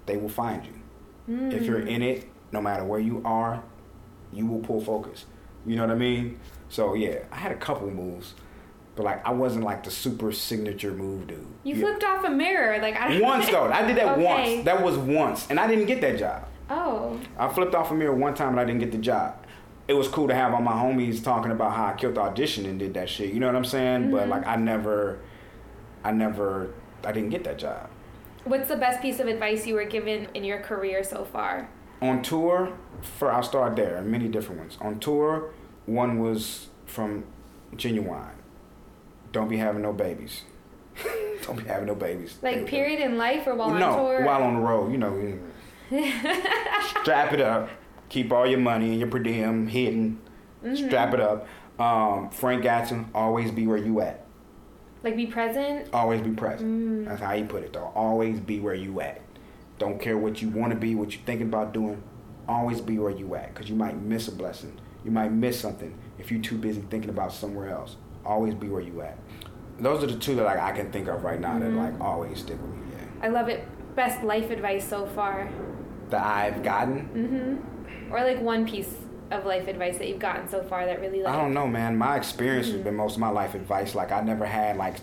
they 0.05 0.17
will 0.17 0.29
find 0.29 0.63
you. 0.65 0.73
Mm. 1.35 1.53
If 1.53 1.63
you're 1.63 1.81
in 1.81 2.03
it, 2.03 2.27
no 2.51 2.61
matter 2.61 2.83
where 2.83 2.99
you 2.99 3.21
are, 3.25 3.63
you 4.31 4.45
will 4.45 4.59
pull 4.59 4.81
focus. 4.81 5.25
You 5.65 5.77
know 5.77 5.83
what 5.87 5.91
I 5.91 5.97
mean? 5.97 6.39
So 6.69 6.93
yeah, 6.93 7.23
I 7.31 7.37
had 7.37 7.51
a 7.51 7.57
couple 7.57 7.89
moves, 7.89 8.35
but 8.99 9.05
like 9.05 9.25
I 9.25 9.31
wasn't 9.31 9.63
like 9.63 9.85
the 9.85 9.91
super 9.91 10.33
signature 10.33 10.91
move 10.91 11.25
dude. 11.27 11.47
You 11.63 11.75
Yeah. 11.75 11.85
flipped 11.85 12.03
off 12.03 12.25
a 12.25 12.29
mirror, 12.29 12.79
like 12.81 12.97
I 12.97 13.21
Once 13.21 13.47
though, 13.51 13.71
I 13.71 13.87
did 13.87 13.95
that 13.95 14.17
Okay. 14.17 14.23
once. 14.55 14.65
That 14.65 14.83
was 14.83 14.97
once, 14.97 15.47
and 15.49 15.57
I 15.57 15.67
didn't 15.67 15.85
get 15.85 16.01
that 16.01 16.19
job. 16.19 16.43
Oh, 16.69 17.17
I 17.37 17.47
flipped 17.47 17.73
off 17.75 17.91
a 17.91 17.93
mirror 17.93 18.13
one 18.13 18.33
time 18.33 18.49
and 18.49 18.59
I 18.59 18.65
didn't 18.65 18.81
get 18.81 18.91
the 18.91 18.97
job. 18.97 19.35
It 19.87 19.93
was 19.93 20.09
cool 20.09 20.27
to 20.27 20.35
have 20.35 20.53
all 20.53 20.61
my 20.61 20.73
homies 20.73 21.23
talking 21.23 21.51
about 21.53 21.71
how 21.77 21.85
I 21.85 21.93
killed 21.93 22.15
the 22.15 22.19
audition 22.21 22.65
and 22.65 22.77
did 22.77 22.93
that 22.95 23.07
shit. 23.07 23.31
You 23.33 23.39
know 23.39 23.47
what 23.47 23.55
I'm 23.55 23.63
saying? 23.63 24.11
But 24.11 24.23
mm-hmm. 24.23 24.31
like 24.31 24.45
I 24.45 24.57
never, 24.57 25.19
I 26.03 26.11
never, 26.11 26.73
I 27.05 27.13
didn't 27.13 27.29
get 27.29 27.45
that 27.45 27.57
job. 27.57 27.89
what's 28.43 28.67
the 28.67 28.75
best 28.75 29.01
piece 29.01 29.21
of 29.21 29.27
advice 29.27 29.65
you 29.65 29.75
were 29.75 29.85
given 29.85 30.27
in 30.33 30.43
your 30.43 30.59
career 30.59 31.05
so 31.05 31.23
far? 31.23 31.69
On 32.01 32.21
tour, 32.21 32.73
for 33.01 33.31
I'll 33.31 33.43
start 33.43 33.77
there. 33.77 34.01
Many 34.01 34.27
different 34.27 34.59
ones. 34.59 34.77
On 34.81 34.99
tour, 34.99 35.51
one 35.85 36.19
was 36.19 36.67
from 36.85 37.23
Ginuwine. 37.77 38.38
Don't 39.31 39.47
be 39.47 39.57
having 39.57 39.81
no 39.81 39.93
babies. 39.93 40.43
Don't 41.43 41.57
be 41.57 41.63
having 41.63 41.87
no 41.87 41.95
babies. 41.95 42.37
Like 42.41 42.65
period 42.65 42.99
in 42.99 43.17
life 43.17 43.47
or 43.47 43.55
while 43.55 43.71
no, 43.71 43.89
on 43.89 43.97
tour? 43.97 44.25
while 44.25 44.43
on 44.43 44.55
the 44.55 44.61
road, 44.61 44.91
you 44.91 44.97
know. 44.97 45.39
strap 47.01 47.33
it 47.33 47.41
up. 47.41 47.69
Keep 48.09 48.31
all 48.31 48.47
your 48.47 48.59
money 48.59 48.89
and 48.89 48.99
your 48.99 49.09
per 49.09 49.19
diem 49.19 49.67
hidden. 49.67 50.19
Mm-hmm. 50.63 50.87
Strap 50.87 51.13
it 51.13 51.19
up. 51.19 51.47
Um, 51.79 52.29
Frank 52.31 52.63
Gatson, 52.63 53.05
always 53.15 53.51
be 53.51 53.65
where 53.65 53.77
you 53.77 54.01
at. 54.01 54.25
like 55.03 55.15
be 55.15 55.25
present. 55.27 55.87
Always 55.93 56.21
be 56.21 56.31
present. 56.31 56.69
Mm. 56.69 57.05
That's 57.05 57.21
how 57.21 57.33
he 57.35 57.43
put 57.43 57.63
it, 57.63 57.71
though. 57.71 57.91
Always 57.95 58.39
be 58.39 58.59
where 58.59 58.73
you 58.73 58.99
at. 58.99 59.21
Don't 59.77 60.01
care 60.01 60.17
what 60.17 60.41
you 60.41 60.49
want 60.49 60.73
to 60.73 60.77
be, 60.77 60.93
what 60.95 61.13
you're 61.13 61.23
thinking 61.23 61.47
about 61.47 61.73
doing. 61.73 62.03
Always 62.49 62.81
be 62.81 62.97
where 62.97 63.11
you 63.11 63.33
at, 63.35 63.53
because 63.53 63.69
you 63.69 63.75
might 63.75 63.95
miss 64.01 64.27
a 64.27 64.31
blessing. 64.33 64.77
You 65.05 65.11
might 65.11 65.31
miss 65.31 65.57
something 65.57 65.97
if 66.17 66.31
you're 66.31 66.41
too 66.41 66.57
busy 66.57 66.81
thinking 66.81 67.09
about 67.09 67.31
somewhere 67.31 67.69
else. 67.69 67.95
Always 68.25 68.53
be 68.53 68.67
where 68.67 68.81
you 68.81 69.01
at. 69.01 69.17
Those 69.79 70.03
are 70.03 70.07
the 70.07 70.17
two 70.17 70.35
that 70.35 70.43
like, 70.43 70.59
I 70.59 70.71
can 70.73 70.91
think 70.91 71.07
of 71.07 71.23
right 71.23 71.39
now 71.39 71.57
that 71.57 71.71
like 71.71 71.99
always 72.01 72.39
stick 72.39 72.61
with 72.61 72.71
me. 72.71 72.87
Yeah. 72.91 73.25
I 73.25 73.29
love 73.29 73.47
it. 73.47 73.65
Best 73.95 74.23
life 74.23 74.49
advice 74.49 74.87
so 74.87 75.05
far. 75.07 75.49
That 76.09 76.25
I've 76.25 76.63
gotten. 76.63 77.09
Mm-hmm. 77.59 78.13
Or 78.13 78.21
like 78.23 78.41
one 78.41 78.67
piece 78.67 78.93
of 79.31 79.45
life 79.45 79.67
advice 79.67 79.97
that 79.99 80.07
you've 80.07 80.19
gotten 80.19 80.49
so 80.49 80.63
far 80.63 80.85
that 80.85 80.99
really 80.99 81.21
like 81.21 81.33
I 81.33 81.37
don't 81.41 81.53
know, 81.53 81.67
man. 81.67 81.97
My 81.97 82.17
experience 82.17 82.67
Mm-hmm. 82.67 82.75
has 82.77 82.83
been 82.83 82.95
most 82.95 83.13
of 83.13 83.19
my 83.19 83.29
life 83.29 83.53
advice. 83.55 83.95
Like 83.95 84.11
I 84.11 84.21
never 84.21 84.45
had 84.45 84.75
like, 84.77 84.95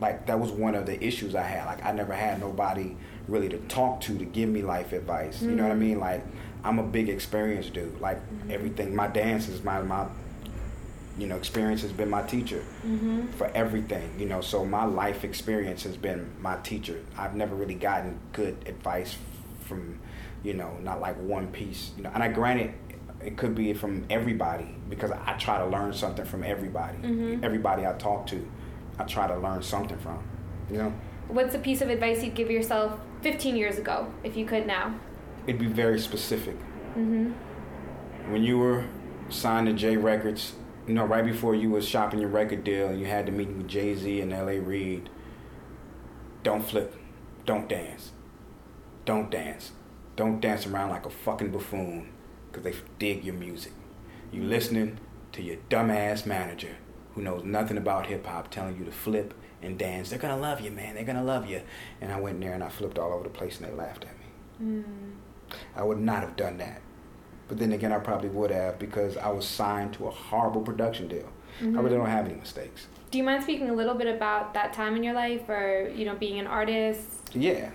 like 0.00 0.26
that 0.26 0.38
was 0.40 0.50
one 0.50 0.74
of 0.74 0.86
the 0.86 1.02
issues 1.02 1.34
I 1.34 1.42
had. 1.42 1.66
Like 1.66 1.84
I 1.84 1.92
never 1.92 2.12
had 2.12 2.40
nobody 2.40 2.96
really 3.28 3.48
to 3.48 3.58
talk 3.68 4.00
to 4.02 4.18
to 4.18 4.24
give 4.24 4.48
me 4.48 4.62
life 4.62 4.92
advice. 4.92 5.40
You 5.40 5.52
know 5.52 5.62
what 5.62 5.70
I 5.72 5.74
Mm-hmm. 5.74 5.80
mean? 5.80 6.00
Like 6.00 6.24
I'm 6.64 6.78
a 6.78 6.82
big 6.82 7.08
experience 7.08 7.70
dude. 7.70 8.00
Like 8.00 8.20
everything, 8.50 8.94
my 8.94 9.06
dance 9.06 9.48
is 9.48 9.62
my 9.62 9.80
my, 9.82 10.06
you 11.20 11.26
know, 11.26 11.36
experience 11.36 11.82
has 11.82 11.92
been 11.92 12.08
my 12.08 12.22
teacher 12.22 12.62
Mm-hmm. 12.86 13.26
for 13.32 13.46
everything. 13.54 14.08
You 14.18 14.26
know, 14.26 14.40
so 14.40 14.64
my 14.64 14.84
life 14.84 15.22
experience 15.24 15.82
has 15.82 15.96
been 15.96 16.30
my 16.40 16.56
teacher. 16.56 16.98
I've 17.18 17.34
never 17.34 17.54
really 17.54 17.74
gotten 17.74 18.18
good 18.32 18.56
advice 18.66 19.16
from, 19.66 19.98
you 20.42 20.54
know, 20.54 20.76
not 20.82 21.00
like 21.00 21.16
one 21.20 21.48
piece. 21.48 21.90
You 21.96 22.04
know, 22.04 22.10
and 22.14 22.22
I 22.22 22.28
granted 22.28 22.70
it 22.88 22.96
it 23.22 23.36
could 23.36 23.54
be 23.54 23.74
from 23.74 24.06
everybody 24.08 24.74
because 24.88 25.10
I 25.10 25.34
try 25.34 25.58
to 25.58 25.66
learn 25.66 25.92
something 25.92 26.24
from 26.24 26.42
everybody. 26.42 26.96
Mhm. 27.02 27.44
Everybody 27.44 27.86
I 27.86 27.92
talk 27.92 28.26
to, 28.28 28.50
I 28.98 29.04
try 29.04 29.26
to 29.28 29.36
learn 29.36 29.62
something 29.62 29.98
from. 29.98 30.20
You 30.70 30.78
know, 30.78 30.92
What's 31.28 31.54
a 31.54 31.58
piece 31.58 31.82
of 31.82 31.90
advice 31.90 32.24
you'd 32.24 32.34
give 32.34 32.50
yourself 32.50 32.98
15 33.20 33.56
years 33.56 33.76
ago 33.76 34.06
if 34.24 34.36
you 34.38 34.46
could 34.46 34.66
now? 34.66 34.94
it'd 35.46 35.60
be 35.60 35.66
very 35.66 35.98
specific. 35.98 36.56
Mm-hmm. 36.98 37.32
when 38.32 38.42
you 38.42 38.56
were 38.58 38.84
signed 39.28 39.66
to 39.66 39.72
J 39.74 39.96
Records, 39.98 40.54
you 40.86 40.94
know, 40.94 41.04
right 41.04 41.24
before 41.24 41.54
you 41.54 41.70
was 41.70 41.88
shopping 41.88 42.20
your 42.20 42.28
record 42.28 42.64
deal 42.64 42.88
and 42.88 43.00
you 43.00 43.06
had 43.06 43.26
the 43.26 43.32
meeting 43.32 43.58
with 43.58 43.68
Jay 43.68 43.94
Z 43.94 44.20
and 44.20 44.32
L.A. 44.32 44.58
Reid, 44.58 45.08
don't 46.42 46.66
flip, 46.66 46.96
don't 47.46 47.68
dance, 47.68 48.12
don't 49.04 49.30
dance, 49.30 49.72
don't 50.16 50.40
dance 50.40 50.66
around 50.66 50.90
like 50.90 51.06
a 51.06 51.10
fucking 51.10 51.50
buffoon, 51.50 52.10
because 52.50 52.64
they 52.64 52.74
dig 52.98 53.24
your 53.24 53.34
music. 53.34 53.72
You 54.32 54.44
listening 54.44 54.98
to 55.32 55.42
your 55.42 55.56
dumbass 55.68 56.26
manager, 56.26 56.76
who 57.14 57.22
knows 57.22 57.44
nothing 57.44 57.76
about 57.76 58.06
hip 58.06 58.26
hop 58.26 58.50
telling 58.50 58.78
you 58.78 58.84
to 58.84 58.92
flip 58.92 59.34
and 59.62 59.78
dance. 59.78 60.10
They're 60.10 60.18
gonna 60.18 60.36
love 60.36 60.60
you, 60.60 60.70
man. 60.70 60.94
They're 60.94 61.04
gonna 61.04 61.24
love 61.24 61.46
you. 61.46 61.62
And 62.00 62.12
I 62.12 62.20
went 62.20 62.36
in 62.36 62.40
there 62.40 62.54
and 62.54 62.64
I 62.64 62.68
flipped 62.68 62.98
all 62.98 63.12
over 63.12 63.24
the 63.24 63.30
place 63.30 63.60
and 63.60 63.68
they 63.68 63.74
laughed 63.74 64.04
at 64.04 64.18
me. 64.18 64.82
Mm. 64.82 65.12
I 65.74 65.82
would 65.82 65.98
not 65.98 66.22
have 66.22 66.36
done 66.36 66.58
that. 66.58 66.80
But 67.50 67.58
then 67.58 67.72
again, 67.72 67.92
I 67.92 67.98
probably 67.98 68.28
would 68.28 68.52
have 68.52 68.78
because 68.78 69.16
I 69.16 69.28
was 69.28 69.44
signed 69.44 69.92
to 69.94 70.06
a 70.06 70.10
horrible 70.10 70.60
production 70.60 71.08
deal. 71.08 71.28
Mm-hmm. 71.60 71.76
I 71.76 71.82
really 71.82 71.96
don't 71.96 72.06
have 72.06 72.26
any 72.26 72.36
mistakes. 72.36 72.86
Do 73.10 73.18
you 73.18 73.24
mind 73.24 73.42
speaking 73.42 73.68
a 73.68 73.74
little 73.74 73.94
bit 73.94 74.06
about 74.06 74.54
that 74.54 74.72
time 74.72 74.94
in 74.94 75.02
your 75.02 75.14
life, 75.14 75.48
or 75.48 75.90
you 75.92 76.06
know, 76.06 76.14
being 76.14 76.38
an 76.38 76.46
artist? 76.46 77.04
Yeah. 77.34 77.72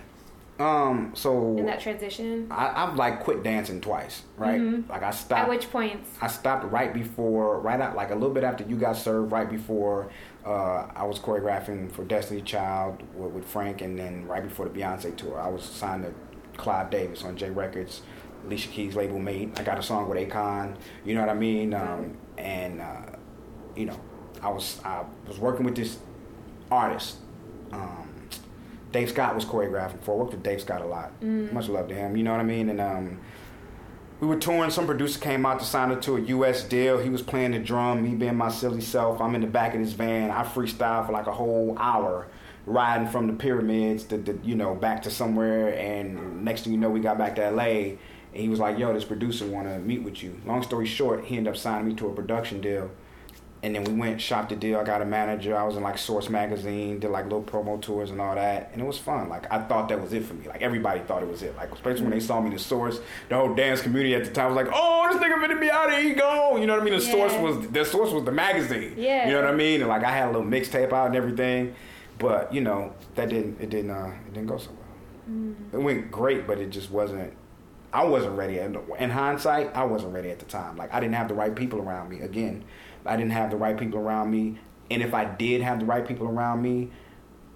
Um. 0.59 1.11
So 1.13 1.57
in 1.57 1.65
that 1.65 1.82
transition. 1.82 2.47
I, 2.49 2.86
I've 2.86 2.95
like 2.95 3.19
quit 3.19 3.43
dancing 3.43 3.82
twice, 3.82 4.23
right? 4.38 4.61
Mm-hmm. 4.61 4.89
Like 4.89 5.03
I 5.03 5.11
stopped. 5.11 5.41
At 5.41 5.49
which 5.49 5.69
points? 5.69 6.09
I 6.21 6.28
stopped 6.28 6.71
right 6.71 6.93
before, 6.93 7.59
right 7.59 7.82
out, 7.82 7.97
like 7.97 8.11
a 8.11 8.15
little 8.15 8.34
bit 8.34 8.45
after 8.45 8.63
you 8.63 8.78
got 8.78 8.95
served, 8.95 9.34
right 9.34 9.49
before 9.49 10.09
uh, 10.45 10.88
I 10.95 11.03
was 11.03 11.19
choreographing 11.19 11.91
for 11.91 12.05
Destiny 12.05 12.41
Child 12.41 13.03
with, 13.15 13.34
with, 13.34 13.45
Frank, 13.45 13.82
and 13.82 13.97
then 13.97 14.28
right 14.28 14.43
before 14.43 14.69
the 14.69 14.80
Beyonce 14.80 15.15
tour, 15.17 15.39
I 15.39 15.49
was 15.49 15.63
signed 15.63 16.03
to 16.03 16.13
Clive 16.57 16.89
Davis 16.89 17.23
on 17.23 17.36
J 17.36 17.49
Records, 17.49 18.01
Alicia 18.46 18.70
Keys 18.70 18.96
label 18.96 19.20
mate. 19.20 19.52
I 19.58 19.64
got 19.64 19.78
a 19.80 19.84
song 19.84 20.10
with 20.10 20.18
Akon, 20.18 20.76
you 21.04 21.16
know 21.16 21.22
what 21.22 21.30
I 21.30 21.36
mean? 21.36 21.74
Um, 21.74 22.18
and 22.38 22.82
uh, 22.82 23.02
you 23.76 23.86
know, 23.86 24.00
I 24.41 24.50
was 24.50 24.80
I 24.84 25.04
was 25.28 25.39
working 25.39 25.66
with 25.66 25.76
this 25.76 25.98
artist. 26.72 27.18
Um, 27.72 28.10
Dave 28.91 29.10
Scott 29.10 29.36
was 29.36 29.46
choreographing 29.46 30.02
for. 30.02 30.16
I 30.16 30.18
worked 30.20 30.32
with 30.32 30.43
Dave 30.43 30.62
Scott 30.62 30.82
a 30.82 30.86
lot. 30.86 31.20
Mm. 31.22 31.52
Much 31.52 31.68
love 31.68 31.88
to 31.89 31.93
him. 31.93 32.16
You 32.16 32.24
know 32.24 32.32
what 32.32 32.39
I 32.39 32.43
mean? 32.43 32.70
And 32.70 32.80
um, 32.80 33.20
we 34.20 34.28
were 34.28 34.38
touring. 34.38 34.72
Some 34.72 34.86
producer 34.86 35.20
came 35.20 35.46
out 35.46 35.60
to 35.60 35.66
sign 35.66 35.91
it 35.91 36.02
to 36.04 36.16
a 36.16 36.22
U.S. 36.22 36.64
deal. 36.64 37.00
He 37.00 37.10
was 37.10 37.22
playing 37.22 37.52
the 37.52 37.60
drum. 37.60 38.04
Me 38.04 38.16
being 38.16 38.38
my 38.38 38.50
silly 38.50 38.82
self. 38.82 39.20
I'm 39.20 39.36
in 39.36 39.41
the 39.41 39.48
back 39.48 39.74
of 39.74 39.82
his 39.82 39.93
van. 39.93 40.32
I 40.32 40.43
freestyle 40.43 41.06
for 41.06 41.12
like 41.12 41.28
a 41.28 41.34
whole 41.34 41.76
hour, 41.78 42.28
riding 42.66 43.08
from 43.08 43.28
the 43.28 43.34
pyramids 43.34 44.04
to, 44.06 44.18
to 44.20 44.39
you 44.43 44.56
know 44.56 44.76
back 44.76 45.04
to 45.04 45.12
somewhere. 45.12 45.78
And 45.78 46.46
next 46.46 46.62
thing 46.62 46.72
you 46.72 46.80
know, 46.80 46.89
we 46.89 47.02
got 47.02 47.18
back 47.18 47.36
to 47.36 47.43
L.A. 47.43 47.98
And 48.36 48.43
he 48.43 48.49
was 48.49 48.59
like, 48.59 48.77
"Yo, 48.77 48.93
this 48.93 49.05
producer 49.05 49.47
want 49.47 49.67
to 49.67 49.79
meet 49.79 50.03
with 50.03 50.21
you." 50.21 50.39
Long 50.45 50.61
story 50.61 50.86
short, 50.86 51.25
he 51.25 51.38
ended 51.38 51.53
up 51.53 51.57
signing 51.57 51.88
me 51.88 51.95
to 51.95 52.07
a 52.09 52.13
production 52.13 52.61
deal 52.61 52.91
and 53.65 53.73
then 53.73 53.83
we 53.83 53.93
went 53.93 54.21
shot 54.21 54.47
the 54.47 54.55
deal. 54.55 54.77
I 54.77 54.83
got 54.83 55.01
a 55.01 55.05
manager. 55.05 55.57
I 55.57 55.63
was 55.63 55.75
in 55.75 55.81
like 55.81 55.97
Source 55.97 56.29
magazine, 56.29 56.99
did 56.99 57.09
like 57.09 57.23
little 57.23 57.41
promo 57.41 57.81
tours 57.81 58.11
and 58.11 58.21
all 58.21 58.36
that, 58.36 58.69
and 58.71 58.79
it 58.79 58.86
was 58.86 58.99
fun. 58.99 59.27
Like 59.27 59.51
I 59.51 59.59
thought 59.59 59.89
that 59.89 59.99
was 59.99 60.13
it 60.13 60.23
for 60.23 60.36
me. 60.36 60.47
Like 60.47 60.61
everybody 60.61 60.99
thought 60.99 61.23
it 61.23 61.27
was 61.27 61.41
it. 61.41 61.55
Like 61.55 61.71
especially 61.71 62.03
when 62.03 62.11
they 62.11 62.19
saw 62.19 62.39
me, 62.39 62.51
the 62.51 62.59
Source, 62.59 62.99
the 63.27 63.36
whole 63.36 63.55
dance 63.55 63.81
community 63.81 64.13
at 64.13 64.23
the 64.23 64.29
time 64.29 64.53
was 64.53 64.55
like, 64.55 64.71
"Oh, 64.71 65.09
this 65.11 65.19
nigga 65.19 65.43
finna 65.43 65.59
be 65.59 65.71
out 65.71 65.91
of 65.91 65.97
ego. 65.97 66.57
You 66.57 66.67
know 66.67 66.73
what 66.73 66.83
I 66.83 66.86
mean? 66.86 66.99
The 66.99 67.03
yeah. 67.05 67.11
Source 67.11 67.33
was 67.33 67.67
the 67.69 67.83
Source 67.83 68.11
was 68.11 68.23
the 68.23 68.31
magazine. 68.31 68.93
Yeah. 68.97 69.25
You 69.25 69.33
know 69.33 69.41
what 69.41 69.49
I 69.49 69.55
mean? 69.55 69.81
And 69.81 69.89
like 69.89 70.03
I 70.03 70.11
had 70.11 70.25
a 70.25 70.31
little 70.31 70.43
mixtape 70.47 70.93
out 70.93 71.07
and 71.07 71.15
everything, 71.15 71.73
but 72.19 72.53
you 72.53 72.61
know 72.61 72.93
that 73.15 73.29
didn't 73.29 73.59
it 73.59 73.71
didn't 73.71 73.89
uh, 73.89 74.13
it 74.27 74.33
didn't 74.36 74.47
go 74.47 74.59
so 74.59 74.69
well. 74.69 75.38
Mm. 75.38 75.73
It 75.73 75.79
went 75.79 76.11
great, 76.11 76.45
but 76.45 76.59
it 76.59 76.69
just 76.69 76.91
wasn't. 76.91 77.33
I 77.96 78.04
wasn't 78.04 78.36
ready. 78.36 78.60
In 78.60 79.10
hindsight, 79.10 79.74
I 79.74 79.86
wasn't 79.86 80.14
ready 80.14 80.30
at 80.30 80.39
the 80.39 80.46
time. 80.46 80.76
Like 80.76 80.93
I 80.93 81.00
didn't 81.00 81.16
have 81.16 81.30
the 81.30 81.34
right 81.34 81.56
people 81.56 81.80
around 81.80 82.10
me. 82.10 82.20
Again, 82.20 82.66
I 83.06 83.16
didn't 83.16 83.32
have 83.32 83.52
the 83.52 83.56
right 83.56 83.78
people 83.78 84.00
around 84.00 84.30
me. 84.30 84.60
And 84.91 85.02
if 85.02 85.14
I 85.14 85.24
did 85.24 85.62
have 85.62 85.80
the 85.80 85.86
right 85.86 86.06
people 86.06 86.28
around 86.28 86.62
me, 86.62 86.91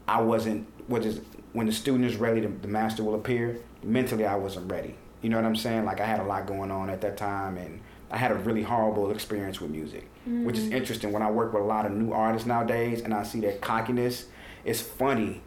I 0.07 0.21
wasn't. 0.21 0.65
What 0.87 1.03
is 1.03 1.19
when 1.51 1.65
the 1.65 1.73
student 1.73 2.05
is 2.05 2.15
ready, 2.15 2.39
the, 2.39 2.47
the 2.47 2.69
master 2.69 3.03
will 3.03 3.15
appear. 3.15 3.59
Mentally, 3.83 4.25
I 4.25 4.37
wasn't 4.37 4.71
ready. 4.71 4.95
You 5.21 5.29
know 5.29 5.35
what 5.35 5.45
I'm 5.45 5.57
saying? 5.57 5.83
Like 5.83 5.99
I 5.99 6.05
had 6.05 6.21
a 6.21 6.23
lot 6.23 6.47
going 6.47 6.71
on 6.71 6.89
at 6.89 7.01
that 7.01 7.17
time, 7.17 7.57
and 7.57 7.81
I 8.09 8.15
had 8.15 8.31
a 8.31 8.35
really 8.35 8.63
horrible 8.63 9.11
experience 9.11 9.59
with 9.59 9.71
music, 9.71 10.07
mm. 10.25 10.45
which 10.45 10.57
is 10.57 10.69
interesting. 10.69 11.11
When 11.11 11.21
I 11.21 11.29
work 11.29 11.51
with 11.51 11.63
a 11.63 11.65
lot 11.65 11.85
of 11.85 11.91
new 11.91 12.13
artists 12.13 12.47
nowadays, 12.47 13.01
and 13.01 13.13
I 13.13 13.23
see 13.23 13.41
their 13.41 13.57
cockiness, 13.57 14.27
it's 14.63 14.79
funny. 14.79 15.41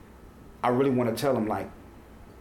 I 0.63 0.69
really 0.69 0.91
want 0.91 1.17
to 1.17 1.19
tell 1.19 1.33
them 1.33 1.47
like, 1.47 1.71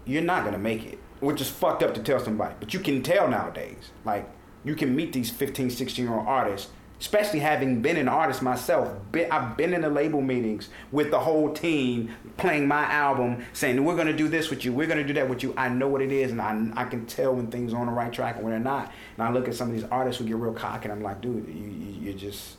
you're 0.03 0.21
not 0.21 0.43
gonna 0.43 0.59
make 0.59 0.83
it, 0.83 0.99
which 1.21 1.39
is 1.39 1.49
fucked 1.49 1.81
up 1.81 1.93
to 1.93 2.03
tell 2.03 2.19
somebody, 2.19 2.55
but 2.59 2.73
you 2.73 2.81
can 2.81 3.01
tell 3.01 3.27
nowadays. 3.29 3.91
Like 4.03 4.29
you 4.65 4.75
can 4.75 4.95
meet 4.95 5.13
these 5.13 5.29
15, 5.29 5.69
16 5.69 6.05
year 6.05 6.13
old 6.13 6.27
artists 6.27 6.69
especially 7.01 7.39
having 7.39 7.81
been 7.81 7.97
an 7.97 8.07
artist 8.07 8.43
myself. 8.43 8.93
I've 9.31 9.57
been 9.57 9.73
in 9.73 9.81
the 9.81 9.89
label 9.89 10.21
meetings 10.21 10.69
with 10.91 11.09
the 11.09 11.19
whole 11.19 11.51
team 11.51 12.13
playing 12.37 12.67
my 12.67 12.83
album, 12.83 13.43
saying 13.53 13.83
we're 13.83 13.95
gonna 13.95 14.15
do 14.15 14.27
this 14.27 14.51
with 14.51 14.63
you, 14.63 14.71
we're 14.71 14.85
gonna 14.85 15.03
do 15.03 15.13
that 15.13 15.27
with 15.27 15.41
you. 15.41 15.51
I 15.57 15.67
know 15.67 15.87
what 15.87 16.03
it 16.03 16.11
is, 16.11 16.31
and 16.31 16.39
I, 16.39 16.79
I 16.79 16.85
can 16.85 17.07
tell 17.07 17.33
when 17.33 17.47
things 17.47 17.73
are 17.73 17.77
on 17.77 17.87
the 17.87 17.91
right 17.91 18.13
track 18.13 18.35
and 18.35 18.43
when 18.43 18.51
they're 18.51 18.59
not. 18.59 18.93
And 19.17 19.27
I 19.27 19.31
look 19.31 19.47
at 19.47 19.55
some 19.55 19.69
of 19.69 19.73
these 19.73 19.83
artists 19.85 20.21
who 20.21 20.27
get 20.27 20.35
real 20.35 20.53
cocky, 20.53 20.83
and 20.83 20.93
I'm 20.93 21.01
like, 21.01 21.21
dude, 21.21 21.47
you 21.47 21.53
you, 21.53 22.11
you 22.11 22.13
just 22.13 22.57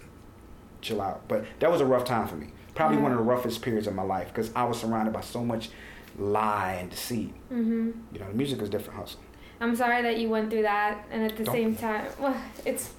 chill 0.80 1.00
out. 1.00 1.22
But 1.28 1.44
that 1.60 1.70
was 1.70 1.80
a 1.80 1.86
rough 1.86 2.04
time 2.04 2.26
for 2.26 2.34
me. 2.34 2.48
Probably 2.74 2.98
one 2.98 3.12
of 3.12 3.18
the 3.18 3.24
roughest 3.24 3.62
periods 3.62 3.86
of 3.86 3.94
my 3.94 4.02
life 4.02 4.26
because 4.28 4.50
I 4.56 4.64
was 4.64 4.80
surrounded 4.80 5.14
by 5.14 5.20
so 5.20 5.44
much 5.44 5.70
lie 6.18 6.74
and 6.80 6.90
deceit. 6.90 7.32
Mm-hmm. 7.52 7.90
You 8.12 8.18
know, 8.20 8.28
the 8.28 8.34
music 8.34 8.60
is 8.62 8.68
different 8.68 8.98
hustle. 9.00 9.20
I'm 9.60 9.76
sorry 9.76 10.02
that 10.02 10.18
you 10.18 10.28
went 10.28 10.50
through 10.50 10.62
that, 10.62 11.04
and 11.10 11.22
at 11.24 11.36
the 11.36 11.44
Don't. 11.44 11.54
same 11.54 11.76
time, 11.76 12.06
well, 12.18 12.36
it's 12.64 12.90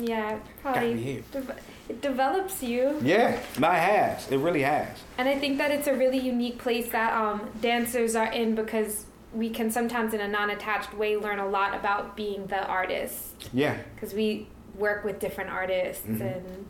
yeah, 0.00 0.38
probably 0.62 1.22
de- 1.32 1.56
it 1.88 2.00
develops 2.02 2.62
you. 2.62 2.98
Yeah, 3.02 3.38
no, 3.58 3.68
it 3.70 3.74
has. 3.74 4.30
It 4.30 4.38
really 4.38 4.62
has. 4.62 4.88
And 5.18 5.28
I 5.28 5.38
think 5.38 5.58
that 5.58 5.70
it's 5.70 5.86
a 5.86 5.94
really 5.94 6.18
unique 6.18 6.58
place 6.58 6.88
that 6.90 7.12
um, 7.14 7.48
dancers 7.60 8.14
are 8.16 8.30
in 8.32 8.54
because 8.54 9.06
we 9.34 9.48
can 9.50 9.70
sometimes, 9.70 10.12
in 10.14 10.20
a 10.20 10.28
non-attached 10.28 10.94
way, 10.94 11.16
learn 11.16 11.38
a 11.38 11.48
lot 11.48 11.74
about 11.74 12.16
being 12.16 12.46
the 12.46 12.64
artist. 12.66 13.48
Yeah. 13.52 13.76
Because 13.94 14.12
we 14.14 14.46
work 14.76 15.04
with 15.04 15.18
different 15.18 15.50
artists 15.50 16.06
Mhm. 16.06 16.20
and. 16.20 16.66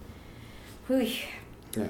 Whew. 0.88 1.09
Yeah. 1.76 1.86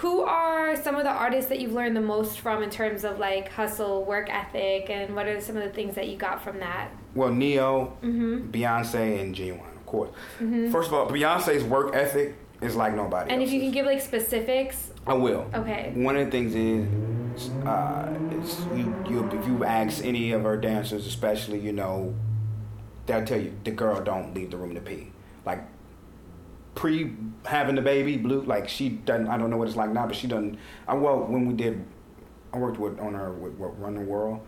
Who 0.00 0.22
are 0.22 0.76
some 0.82 0.94
of 0.96 1.04
the 1.04 1.10
artists 1.10 1.48
that 1.50 1.60
you've 1.60 1.72
learned 1.72 1.94
the 1.96 2.00
most 2.00 2.40
from 2.40 2.62
in 2.62 2.70
terms 2.70 3.04
of 3.04 3.18
like 3.18 3.50
hustle, 3.52 4.04
work 4.04 4.28
ethic, 4.30 4.88
and 4.88 5.14
what 5.14 5.26
are 5.26 5.40
some 5.40 5.56
of 5.56 5.62
the 5.62 5.68
things 5.70 5.94
that 5.96 6.08
you 6.08 6.16
got 6.16 6.42
from 6.42 6.58
that? 6.60 6.88
Well, 7.14 7.30
Ne-Yo, 7.32 7.96
Mm-hmm. 8.02 8.50
Beyonce, 8.50 9.20
and 9.20 9.34
Ginuwine, 9.34 9.76
of 9.76 9.84
course. 9.86 10.10
Mm-hmm. 10.38 10.70
First 10.70 10.88
of 10.88 10.94
all, 10.94 11.08
Beyonce's 11.08 11.64
work 11.64 11.94
ethic 11.94 12.34
is 12.62 12.76
like 12.76 12.94
nobody 12.94 13.30
And 13.30 13.42
if 13.42 13.50
you 13.50 13.60
can 13.60 13.70
give 13.72 13.84
like 13.86 14.00
specifics, 14.00 14.90
I 15.06 15.14
will. 15.14 15.50
okay. 15.54 15.92
One 15.94 16.16
of 16.16 16.24
the 16.26 16.30
things 16.30 16.54
is, 16.54 17.50
uh, 17.66 18.08
you, 18.74 18.94
you, 19.08 19.28
if 19.32 19.46
you 19.46 19.64
ask 19.64 20.04
any 20.04 20.32
of 20.32 20.42
her 20.44 20.56
dancers, 20.56 21.06
especially, 21.06 21.58
you 21.58 21.72
know, 21.72 22.14
they'll 23.06 23.24
tell 23.24 23.40
you 23.40 23.52
the 23.64 23.70
girl 23.70 24.02
don't 24.02 24.32
leave 24.34 24.50
the 24.50 24.56
room 24.56 24.74
to 24.74 24.80
pee. 24.80 25.12
Like 25.44 25.62
pre 26.80 27.12
having 27.44 27.74
the 27.74 27.82
baby, 27.82 28.16
blue, 28.16 28.40
like 28.40 28.66
she 28.66 28.88
doesn't. 28.88 29.28
I 29.28 29.36
don't 29.36 29.50
know 29.50 29.58
what 29.58 29.68
it's 29.68 29.76
like 29.76 29.90
now, 29.90 30.06
but 30.06 30.16
she 30.16 30.26
doesn't. 30.26 30.58
I 30.88 30.94
well 30.94 31.18
when 31.18 31.46
we 31.46 31.52
did, 31.52 31.84
I 32.54 32.58
worked 32.58 32.78
with 32.78 32.98
on 32.98 33.12
her 33.12 33.32
with, 33.32 33.52
what 33.58 33.78
Run 33.78 33.94
the 33.94 34.00
World, 34.00 34.40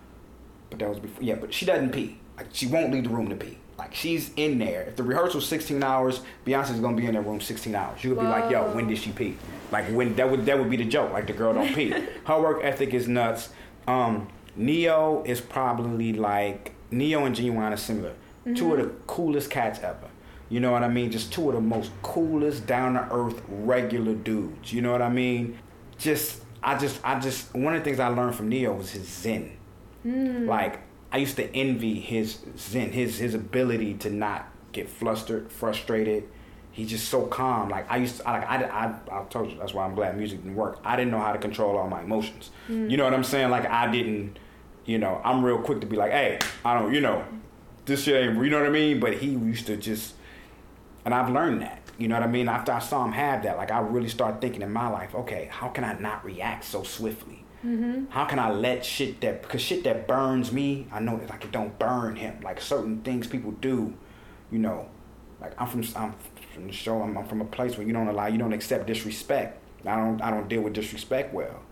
but 0.70 0.78
that 0.78 0.88
was 0.88 0.98
before. 0.98 1.22
Yeah, 1.22 1.34
but 1.34 1.52
she 1.52 1.66
doesn't 1.66 1.92
pee. 1.92 2.18
Like 2.38 2.46
she 2.52 2.66
won't 2.66 2.90
leave 2.90 3.04
the 3.04 3.10
room 3.10 3.28
to 3.28 3.36
pee. 3.36 3.58
Like 3.76 3.94
she's 3.94 4.30
in 4.36 4.58
there. 4.58 4.80
If 4.82 4.96
the 4.96 5.02
rehearsal's 5.02 5.46
16 5.46 5.82
hours, 5.82 6.22
Beyonce's 6.46 6.80
gonna 6.80 6.96
be 6.96 7.04
in 7.04 7.12
that 7.14 7.26
room 7.26 7.38
16 7.38 7.74
hours. 7.74 8.00
She 8.00 8.08
would 8.08 8.18
be 8.18 8.24
like, 8.24 8.50
"Yo, 8.50 8.74
when 8.74 8.88
did 8.88 8.96
she 8.96 9.12
pee?" 9.12 9.36
Like 9.70 9.84
when 9.88 10.16
that 10.16 10.30
would 10.30 10.46
that 10.46 10.58
would 10.58 10.70
be 10.70 10.78
the 10.78 10.86
joke. 10.86 11.12
Like 11.12 11.26
the 11.26 11.34
girl 11.34 11.52
don't 11.52 11.74
pee. 11.74 11.90
Her 12.24 12.40
work 12.40 12.60
ethic 12.64 12.94
is 12.94 13.08
nuts. 13.08 13.50
Um, 13.86 14.28
Ne-Yo 14.56 15.22
is 15.26 15.42
probably 15.42 16.14
like 16.14 16.72
Ne-Yo 16.90 17.26
and 17.26 17.36
Ginuwine 17.36 17.72
are 17.72 17.76
similar. 17.76 18.14
Two 18.54 18.72
of 18.74 18.78
the 18.80 18.86
coolest 19.06 19.50
cats 19.50 19.80
ever. 19.80 20.08
You 20.52 20.60
know 20.60 20.70
what 20.70 20.82
I 20.82 20.88
mean? 20.88 21.10
Just 21.10 21.32
two 21.32 21.48
of 21.48 21.54
the 21.54 21.62
most 21.62 21.90
coolest, 22.02 22.66
down 22.66 22.92
to 22.92 23.08
earth, 23.10 23.42
regular 23.48 24.12
dudes. 24.12 24.70
You 24.70 24.82
know 24.82 24.92
what 24.92 25.00
I 25.00 25.08
mean? 25.08 25.58
Just 25.96 26.42
I 26.62 26.76
just 26.76 27.00
I 27.02 27.18
just 27.18 27.54
one 27.54 27.74
of 27.74 27.80
the 27.80 27.84
things 27.84 27.98
I 27.98 28.08
learned 28.08 28.34
from 28.34 28.50
Ne-Yo 28.50 28.74
was 28.74 28.90
his 28.90 29.08
zen. 29.08 29.56
Mm. 30.04 30.46
Like 30.46 30.80
I 31.10 31.16
used 31.16 31.36
to 31.36 31.56
envy 31.56 31.98
his 31.98 32.40
zen, 32.58 32.92
his 32.92 33.16
his 33.16 33.32
ability 33.32 33.94
to 33.94 34.10
not 34.10 34.46
get 34.72 34.90
flustered, 34.90 35.50
frustrated. 35.50 36.28
He's 36.70 36.90
just 36.90 37.08
so 37.08 37.24
calm. 37.24 37.70
Like 37.70 37.90
I 37.90 37.96
used 37.96 38.18
to, 38.18 38.28
I, 38.28 38.40
I, 38.40 38.84
I, 38.84 38.94
I 39.10 39.24
told 39.30 39.50
you 39.50 39.56
that's 39.56 39.72
why 39.72 39.86
I'm 39.86 39.94
glad 39.94 40.18
music 40.18 40.42
didn't 40.42 40.54
work. 40.54 40.80
I 40.84 40.96
didn't 40.96 41.12
know 41.12 41.20
how 41.20 41.32
to 41.32 41.38
control 41.38 41.78
all 41.78 41.88
my 41.88 42.02
emotions. 42.02 42.50
You 42.90 42.98
know 42.98 43.04
what 43.04 43.14
I'm 43.14 43.24
saying? 43.24 43.48
Like 43.48 43.64
I 43.64 43.90
didn't, 43.90 44.38
you 44.84 44.98
know, 44.98 45.18
I'm 45.24 45.42
real 45.42 45.58
quick 45.58 45.80
to 45.80 45.86
be 45.86 45.96
like, 45.96 46.12
hey, 46.12 46.38
I 46.62 46.78
don't, 46.78 46.92
you 46.92 47.00
know, 47.00 47.24
this 47.86 48.02
shit 48.02 48.22
ain't, 48.22 48.36
you 48.36 48.50
know 48.50 48.58
what 48.58 48.66
I 48.66 48.70
mean? 48.70 49.00
But 49.00 49.14
he 49.14 49.30
used 49.30 49.66
to 49.66 49.78
just, 49.78 50.14
and 51.04 51.14
I've 51.14 51.30
learned 51.30 51.62
that. 51.62 51.80
You 51.98 52.08
know 52.08 52.16
what 52.16 52.24
I 52.24 52.30
mean? 52.30 52.48
After 52.48 52.72
I 52.72 52.78
saw 52.78 53.04
him 53.04 53.12
have 53.12 53.42
that, 53.42 53.56
like 53.56 53.70
I 53.70 53.80
really 53.80 54.08
started 54.08 54.40
thinking 54.40 54.62
in 54.62 54.72
my 54.72 54.88
life, 54.88 55.14
okay, 55.14 55.48
how 55.50 55.68
can 55.68 55.84
I 55.84 55.98
not 55.98 56.24
react 56.24 56.64
so 56.64 56.82
swiftly? 56.82 57.44
Mm-hmm. 57.64 58.06
How 58.10 58.24
can 58.24 58.38
I 58.38 58.50
let 58.50 58.84
shit 58.84 59.20
that 59.20 59.42
because 59.42 59.60
shit 59.60 59.84
that 59.84 60.08
burns 60.08 60.50
me, 60.50 60.88
I 60.90 60.98
know 60.98 61.16
that 61.18 61.30
like 61.30 61.44
it 61.44 61.52
don't 61.52 61.78
burn 61.78 62.16
him. 62.16 62.40
Like 62.42 62.60
certain 62.60 63.02
things 63.02 63.26
people 63.26 63.52
do, 63.52 63.94
you 64.50 64.58
know, 64.58 64.88
like 65.40 65.54
I'm 65.60 65.68
from 65.68 65.84
I'm 65.94 66.14
from 66.52 66.66
the 66.66 66.72
show. 66.72 67.00
I'm, 67.02 67.16
I'm 67.16 67.26
from 67.26 67.40
a 67.40 67.44
place 67.44 67.76
where 67.76 67.86
you 67.86 67.92
don't 67.92 68.08
allow, 68.08 68.26
you 68.26 68.38
don't 68.38 68.52
accept 68.52 68.86
disrespect. 68.86 69.60
I 69.86 69.96
don't 69.96 70.20
I 70.20 70.30
don't 70.30 70.48
deal 70.48 70.62
with 70.62 70.72
disrespect 70.72 71.32
well. 71.32 71.62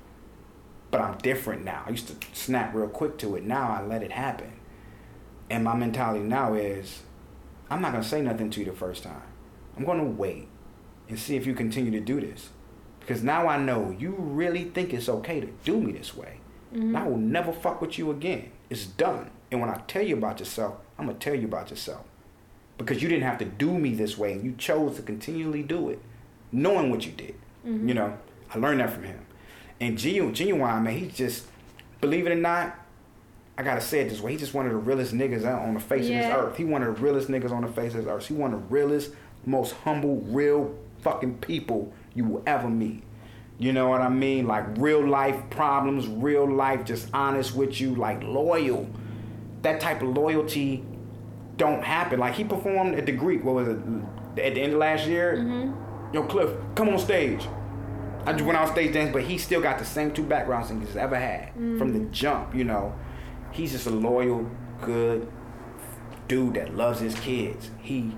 But 0.93 1.01
I'm 1.01 1.19
different 1.19 1.65
now. 1.65 1.85
I 1.87 1.91
used 1.91 2.09
to 2.09 2.27
snap 2.33 2.75
real 2.75 2.89
quick 2.89 3.19
to 3.19 3.37
it. 3.37 3.45
Now 3.45 3.71
I 3.71 3.85
let 3.85 4.03
it 4.03 4.13
happen. 4.13 4.53
And 5.49 5.65
my 5.65 5.75
mentality 5.75 6.25
now 6.25 6.55
is, 6.55 7.03
I'm 7.71 7.81
not 7.81 7.93
gonna 7.93 8.05
say 8.05 8.21
nothing 8.21 8.51
to 8.51 8.61
you 8.61 8.67
the 8.67 8.73
first 8.73 9.03
time. 9.05 9.23
I'm 9.77 9.85
gonna 9.85 10.05
wait. 10.05 10.49
and 11.09 11.19
see 11.19 11.35
if 11.37 11.45
you 11.45 11.55
continue 11.55 11.91
to 11.91 12.01
do 12.01 12.21
this. 12.21 12.51
Because 13.01 13.23
now 13.25 13.49
I 13.49 13.57
know 13.57 13.95
you 13.99 14.15
really 14.17 14.65
think 14.65 14.95
it's 14.95 15.09
okay 15.09 15.41
to 15.41 15.49
do 15.65 15.81
me 15.81 15.91
this 15.93 16.15
way. 16.17 16.39
And 16.73 16.97
I 16.97 17.05
will 17.09 17.17
never 17.17 17.53
fuck 17.53 17.81
with 17.81 17.99
you 17.99 18.13
again. 18.13 18.53
It's 18.71 18.87
done. 18.87 19.31
And 19.51 19.61
when 19.61 19.69
I 19.71 19.81
tell 19.89 20.03
you 20.03 20.17
about 20.17 20.39
yourself, 20.39 20.77
I'm 20.99 21.07
gonna 21.07 21.19
tell 21.19 21.35
you 21.35 21.47
about 21.49 21.71
yourself. 21.71 22.05
Because 22.79 23.03
you 23.03 23.09
didn't 23.09 23.25
have 23.25 23.39
to 23.39 23.45
do 23.45 23.77
me 23.77 23.93
this 23.95 24.17
way 24.17 24.33
and 24.35 24.45
you 24.45 24.55
chose 24.57 24.95
to 24.97 25.03
continually 25.03 25.65
do 25.65 25.91
it, 25.91 26.01
knowing 26.53 26.91
what 26.91 27.05
you 27.05 27.11
did. 27.13 27.35
Mm-hmm. 27.67 27.89
You 27.89 27.95
know, 27.95 28.19
I 28.55 28.59
learned 28.59 28.79
that 28.81 28.93
from 28.93 29.03
him. 29.03 29.27
And 29.81 29.99
Ginuwine, 29.99 30.33
Ginuwine, 30.33 30.83
man, 30.83 30.97
he's 30.97 31.15
just, 31.17 31.47
believe 32.01 32.27
it 32.29 32.31
or 32.31 32.37
not, 32.37 32.79
I 33.61 33.63
gotta 33.63 33.83
say 33.83 34.01
it 34.01 34.09
this 34.09 34.23
way. 34.23 34.31
He's 34.31 34.41
just 34.41 34.55
one 34.55 34.65
of 34.65 34.73
the 34.73 34.79
realest 34.79 35.13
niggas 35.13 35.45
out 35.45 35.61
on 35.61 35.75
the 35.75 35.81
face 35.81 36.05
of 36.05 36.15
this 36.15 36.35
earth. 36.35 36.57
He 36.57 36.65
one 36.65 36.83
of 36.83 36.97
the 36.97 37.03
realest 37.03 37.29
niggas 37.29 37.51
on 37.51 37.61
the 37.61 37.69
face 37.69 37.93
of 37.95 38.05
this 38.05 38.11
earth. 38.11 38.27
He 38.27 38.33
one 38.33 38.55
of 38.55 38.61
the 38.63 38.75
realest, 38.75 39.13
most 39.45 39.75
humble, 39.85 40.17
real 40.23 40.75
fucking 41.03 41.37
people 41.41 41.93
you 42.15 42.25
will 42.25 42.43
ever 42.47 42.71
meet. 42.71 43.03
You 43.59 43.75
know 43.75 43.91
what 43.91 44.01
I 44.01 44.09
mean? 44.09 44.47
Like 44.47 44.65
real 44.79 45.07
life 45.07 45.37
problems, 45.51 46.07
real 46.07 46.51
life, 46.51 46.87
just 46.87 47.11
honest 47.13 47.55
with 47.55 47.79
you, 47.83 47.95
like 47.95 48.23
loyal. 48.23 48.89
That 49.61 49.79
type 49.79 50.01
of 50.01 50.09
loyalty 50.09 50.83
don't 51.59 51.85
happen. 51.85 52.19
Like 52.19 52.37
he 52.37 52.45
performed 52.45 52.95
at 52.95 53.05
the 53.05 53.13
Greek. 53.13 53.45
What 53.45 53.57
was 53.57 53.69
it? 53.69 53.77
At 54.43 54.55
the 54.55 54.63
end 54.63 54.73
of 54.73 54.79
last 54.79 55.07
year. 55.07 55.37
Mm-hmm. 55.37 56.15
Yo, 56.15 56.23
Cliff, 56.23 56.49
come 56.75 56.89
on 56.89 56.99
stage. 56.99 57.47
I 58.25 58.33
just 58.33 58.47
went 58.47 58.57
on 58.57 58.73
stage 58.73 58.95
dance, 58.95 59.13
but 59.13 59.25
he 59.25 59.37
still 59.37 59.61
got 59.61 59.79
the 59.79 59.85
same 59.85 60.13
two 60.13 60.23
backgrounds 60.23 60.71
he's 60.71 60.97
ever 60.97 61.17
had 61.17 61.53
from 61.53 61.93
the 61.93 61.99
mm. 61.99 62.11
jump. 62.11 62.55
You 62.55 62.65
know, 62.65 62.95
he's 63.53 63.73
just 63.73 63.87
a 63.87 63.91
loyal, 63.91 64.49
good 64.83 65.31
dude 66.29 66.55
that 66.55 66.75
loves 66.77 67.01
his 67.01 67.15
kids. 67.21 67.71
He 67.81 68.13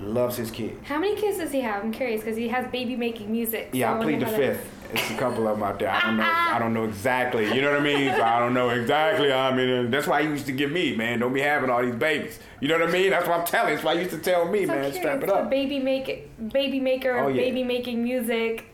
loves 0.00 0.36
his 0.36 0.50
kids. 0.50 0.78
How 0.86 0.98
many 0.98 1.16
kids 1.16 1.38
does 1.38 1.52
he 1.52 1.60
have? 1.62 1.82
I'm 1.82 1.92
curious 1.92 2.20
because 2.20 2.36
he 2.36 2.48
has 2.48 2.70
baby 2.70 2.96
making 2.96 3.30
music. 3.32 3.70
so 3.72 3.78
Yeah, 3.78 3.92
I 3.92 3.98
wonder 3.98 4.12
plead 4.16 4.26
the 4.26 4.30
fifth. 4.36 4.72
It's 4.92 5.10
a 5.10 5.14
couple 5.16 5.48
of 5.48 5.56
them 5.58 5.64
out 5.66 5.80
there. 5.80 5.90
I 5.90 6.00
don't 6.02 6.16
know. 6.16 6.22
I 6.26 6.58
don't 6.60 6.72
know 6.74 6.84
exactly. 6.84 7.52
You 7.52 7.60
know 7.62 7.72
what 7.72 7.80
I 7.80 7.82
mean? 7.84 8.14
So 8.14 8.22
I 8.22 8.38
don't 8.38 8.54
know 8.54 8.68
exactly. 8.70 9.32
I 9.32 9.52
mean, 9.54 9.90
that's 9.90 10.06
why 10.06 10.22
he 10.22 10.28
used 10.28 10.46
to 10.46 10.52
give 10.52 10.70
me, 10.70 10.94
man. 10.94 11.18
Don't 11.18 11.32
be 11.32 11.40
having 11.40 11.70
all 11.70 11.82
these 11.82 11.94
babies. 11.96 12.38
You 12.60 12.68
know 12.68 12.78
what 12.78 12.88
I 12.88 12.92
mean? 12.92 13.10
That's 13.10 13.26
what 13.26 13.40
I'm 13.40 13.46
telling. 13.46 13.72
That's 13.74 13.84
why 13.84 13.94
he 13.94 14.00
used 14.02 14.12
to 14.12 14.18
tell 14.18 14.44
me, 14.48 14.60
So 14.64 14.68
man. 14.68 14.76
curious, 14.82 14.96
Strap 14.98 15.22
it 15.24 15.28
up. 15.30 15.44
so. 15.46 15.50
Baby 15.50 15.80
make 15.80 16.30
baby 16.52 16.78
maker, 16.78 17.18
Oh, 17.18 17.26
yeah. 17.28 17.42
baby 17.42 17.64
making 17.64 18.04
music. 18.04 18.66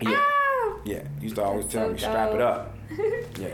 Yeah, 0.00 0.14
Ah! 0.16 0.76
yeah. 0.84 1.02
He 1.18 1.24
used 1.24 1.34
to 1.36 1.42
always 1.42 1.64
That's 1.66 1.74
tell 1.74 1.86
so 1.88 1.92
me, 1.92 1.98
strap 1.98 2.32
it 2.32 2.40
up. 2.40 2.74
Yeah. 3.38 3.48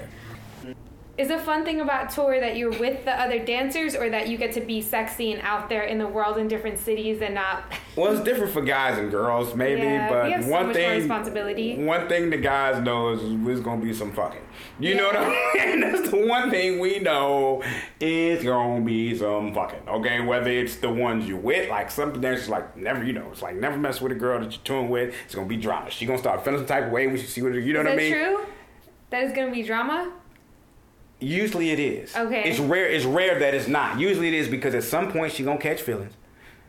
Is 1.19 1.31
a 1.31 1.39
fun 1.41 1.65
thing 1.65 1.81
about 1.81 2.11
tour 2.11 2.39
that 2.39 2.57
you're 2.57 2.71
with 2.79 3.05
the 3.05 3.11
other 3.11 3.41
dancers, 3.45 3.97
or 3.97 4.09
that 4.09 4.29
you 4.29 4.39
get 4.39 4.53
to 4.53 4.61
be 4.61 4.81
sexy 4.81 5.33
and 5.33 5.43
out 5.43 5.69
there 5.69 5.83
in 5.83 5.99
the 5.99 6.07
world 6.07 6.39
in 6.39 6.47
different 6.47 6.79
cities 6.79 7.21
and 7.21 7.35
not? 7.35 7.65
Well, 7.97 8.13
it's 8.13 8.23
different 8.23 8.53
for 8.53 8.63
guys 8.63 8.99
and 8.99 9.11
girls, 9.11 9.53
maybe, 9.57 9.83
Yeah, 9.83 10.09
but 10.09 10.45
so 10.45 10.49
one 10.49 10.73
thing, 10.73 11.01
responsibility. 11.01 11.77
one 11.83 12.09
thing 12.09 12.31
the 12.31 12.37
guys 12.37 12.81
know 12.85 13.09
is 13.15 13.21
there's 13.45 13.59
gonna 13.59 13.83
be 13.83 13.93
some 13.93 14.13
fucking. 14.13 14.43
You 14.79 14.95
know 14.95 15.07
what 15.09 15.17
I 15.17 15.67
mean? 15.67 15.81
That's 15.93 16.09
the 16.09 16.25
one 16.25 16.51
thing 16.51 16.79
we 16.79 17.01
know 17.01 17.65
is 17.99 18.45
gonna 18.45 18.85
be 18.85 19.19
some 19.19 19.53
fucking. 19.53 19.89
Okay, 19.89 20.21
whether 20.21 20.51
it's 20.53 20.77
the 20.77 20.89
ones 20.91 21.27
you 21.29 21.37
with, 21.37 21.69
like 21.69 21.91
something 21.91 22.21
that's 22.21 22.49
like 22.49 22.77
never, 22.77 23.03
you 23.03 23.13
know, 23.13 23.29
it's 23.33 23.43
like 23.43 23.57
never 23.57 23.77
mess 23.77 24.01
with 24.01 24.13
a 24.13 24.15
girl 24.15 24.39
that 24.39 24.53
you're 24.53 24.61
touring 24.63 24.89
with. 24.89 25.13
It's 25.25 25.35
gonna 25.35 25.49
be 25.49 25.57
drama. 25.57 25.91
She 25.91 26.07
gonna 26.07 26.19
start 26.21 26.45
feeling 26.45 26.61
some 26.61 26.67
type 26.69 26.85
of 26.85 26.93
way 26.93 27.09
when 27.09 27.17
she 27.17 27.27
see 27.27 27.43
what 27.43 27.55
you 27.55 27.73
know 27.73 27.81
Is 27.81 27.85
what 27.87 27.93
I 27.95 27.97
mean. 27.97 28.13
true? 28.13 28.47
That 29.11 29.25
is 29.25 29.33
gonna 29.33 29.51
be 29.51 29.65
drama. 29.65 30.13
Usually 31.21 31.71
it 31.71 31.81
is. 31.81 32.15
Okay. 32.15 32.49
It's 32.49 32.61
rare. 32.61 32.87
It's 32.87 33.05
rare 33.05 33.39
that 33.39 33.55
it's 33.55 33.69
not. 33.69 33.99
Usually 33.99 34.29
it 34.29 34.35
is 34.35 34.49
because 34.49 34.75
at 34.75 34.85
some 34.85 35.11
point 35.11 35.33
she 35.33 35.43
gonna 35.43 35.59
catch 35.59 35.83
feelings. 35.83 36.13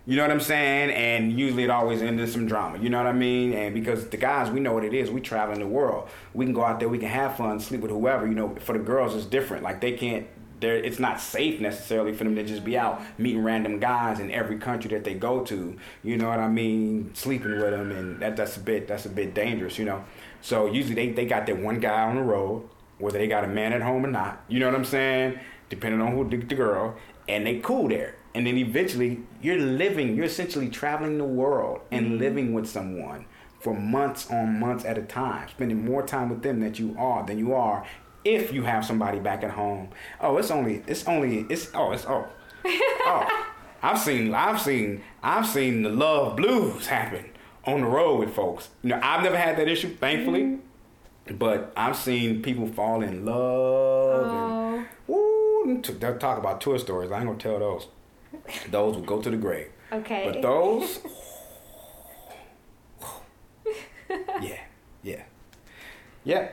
You 0.06 0.16
know 0.16 0.24
what 0.24 0.32
I'm 0.32 0.40
saying? 0.40 0.90
And 0.90 1.38
usually 1.38 1.66
it 1.66 1.70
always 1.70 2.02
ends 2.02 2.20
in 2.20 2.28
some 2.28 2.48
drama. 2.48 2.80
You 2.80 2.90
know 2.90 2.98
what 2.98 3.06
I 3.06 3.14
mean? 3.14 3.54
And 3.54 3.76
because 3.76 4.08
the 4.08 4.18
guys, 4.18 4.50
we 4.50 4.60
know 4.60 4.74
what 4.74 4.84
it 4.84 4.96
is. 4.96 5.12
We 5.12 5.22
travel 5.22 5.54
in 5.54 5.60
the 5.60 5.68
world. 5.68 6.10
We 6.34 6.46
can 6.46 6.54
go 6.54 6.64
out 6.64 6.80
there. 6.80 6.90
We 6.90 6.98
can 6.98 7.10
have 7.10 7.38
fun, 7.38 7.60
sleep 7.60 7.82
with 7.82 7.92
whoever. 7.92 8.26
You 8.26 8.34
know, 8.34 8.56
for 8.56 8.74
the 8.74 8.84
girls, 8.84 9.16
it's 9.16 9.28
different. 9.28 9.64
Like 9.64 9.82
they 9.82 9.92
can't. 9.92 10.26
They're, 10.62 10.76
it's 10.76 11.00
not 11.00 11.22
safe 11.22 11.62
necessarily 11.62 12.12
for 12.12 12.26
them 12.26 12.36
to 12.36 12.44
just 12.44 12.66
be 12.66 12.78
out 12.78 13.02
meeting 13.18 13.44
random 13.44 13.80
guys 13.80 14.20
in 14.20 14.30
every 14.32 14.58
country 14.58 14.90
that 14.90 15.06
they 15.06 15.14
go 15.14 15.44
to. 15.46 15.78
You 16.04 16.18
know 16.18 16.28
what 16.28 16.40
I 16.40 16.50
mean? 16.50 17.12
Sleeping 17.14 17.52
with 17.52 17.70
them, 17.70 17.92
and 17.92 18.20
that, 18.20 18.36
that's 18.36 18.58
a 18.58 18.60
bit 18.60 18.88
that's 18.88 19.06
a 19.06 19.10
bit 19.10 19.36
dangerous. 19.36 19.78
You 19.78 19.86
know. 19.86 20.04
So 20.42 20.66
usually 20.66 20.96
they, 20.96 21.12
they 21.12 21.26
got 21.26 21.46
that 21.46 21.60
one 21.60 21.80
guy 21.80 22.02
on 22.02 22.16
the 22.16 22.24
road, 22.24 22.68
whether 23.00 23.18
they 23.18 23.28
got 23.28 23.44
a 23.44 23.48
man 23.48 23.74
at 23.74 23.82
home 23.82 24.06
or 24.06 24.12
not. 24.12 24.44
You 24.48 24.60
know 24.60 24.68
what 24.68 24.76
I'm 24.76 24.86
saying? 24.86 25.40
Depending 25.70 26.02
on 26.02 26.14
who 26.14 26.30
the, 26.30 26.38
the 26.38 26.56
girl, 26.56 26.96
and 27.28 27.46
they 27.46 27.60
cool 27.60 27.88
there. 27.90 28.16
And 28.36 28.46
then 28.46 28.58
eventually 28.58 29.22
you're 29.42 29.58
living, 29.58 30.16
you're 30.16 30.26
essentially 30.26 30.70
traveling 30.70 31.18
the 31.18 31.24
world 31.24 31.82
and 31.92 32.06
mm-hmm. 32.06 32.18
living 32.18 32.54
with 32.54 32.68
someone 32.68 33.26
for 33.60 33.74
months 33.74 34.30
on 34.30 34.60
months 34.60 34.86
at 34.86 34.98
a 34.98 35.02
time, 35.02 35.50
spending 35.50 35.84
more 35.84 36.06
time 36.06 36.30
with 36.30 36.44
them 36.44 36.60
than 36.60 36.74
you 36.76 36.96
are 36.98 37.26
than 37.26 37.38
you 37.38 37.54
are 37.54 37.86
if 38.24 38.54
you 38.54 38.64
have 38.64 38.86
somebody 38.86 39.20
back 39.20 39.44
at 39.44 39.52
home. 39.52 39.90
Oh, 40.22 40.38
it's 40.38 40.52
only 40.52 40.84
it's 40.88 41.08
only 41.08 41.46
it's 41.50 41.70
oh 41.74 41.92
it's 41.92 42.06
oh. 42.06 42.28
oh. 42.66 43.46
I've 43.82 44.00
seen 44.00 44.34
I've 44.34 44.62
seen 44.62 45.04
I've 45.24 45.48
seen 45.48 45.84
the 45.84 45.90
love 45.90 46.36
blues 46.36 46.88
happen 46.88 47.26
on 47.66 47.82
the 47.82 47.88
road 47.88 48.20
with 48.20 48.34
folks. 48.34 48.70
You 48.84 48.90
know, 48.90 49.00
I've 49.02 49.24
never 49.24 49.38
had 49.38 49.58
that 49.58 49.68
issue, 49.68 49.96
thankfully. 49.96 50.42
Mm-hmm. 50.42 50.69
But 51.38 51.72
I've 51.78 51.96
seen 51.96 52.42
people 52.42 52.68
fall 52.68 53.02
in 53.02 53.26
love 53.26 54.22
and 54.32 54.86
Oh, 55.10 55.64
Woo, 55.66 55.82
t- 55.82 55.94
talk 55.94 56.38
about 56.38 56.62
tour 56.62 56.80
stories. 56.80 57.12
I 57.12 57.18
ain't 57.18 57.26
gonna 57.28 57.38
tell 57.38 57.60
those. 57.60 57.88
Those 58.72 58.96
will 58.96 59.04
go 59.04 59.22
to 59.22 59.30
the 59.30 59.38
grave. 59.38 59.68
okay. 59.92 60.32
But 60.32 60.42
those, 60.42 61.00
yeah, 64.42 64.60
yeah, 65.04 65.24
yeah. 66.24 66.50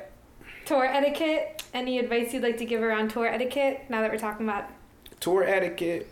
tour 0.64 0.84
etiquette. 0.84 1.62
Any 1.72 1.98
advice 1.98 2.32
you'd 2.32 2.42
like 2.42 2.58
to 2.58 2.64
give 2.64 2.82
around 2.82 3.10
tour 3.10 3.26
etiquette? 3.26 3.82
Now 3.88 4.00
that 4.02 4.10
we're 4.10 4.18
talking 4.18 4.46
about. 4.46 4.64
Tour 5.20 5.44
etiquette. 5.44 6.06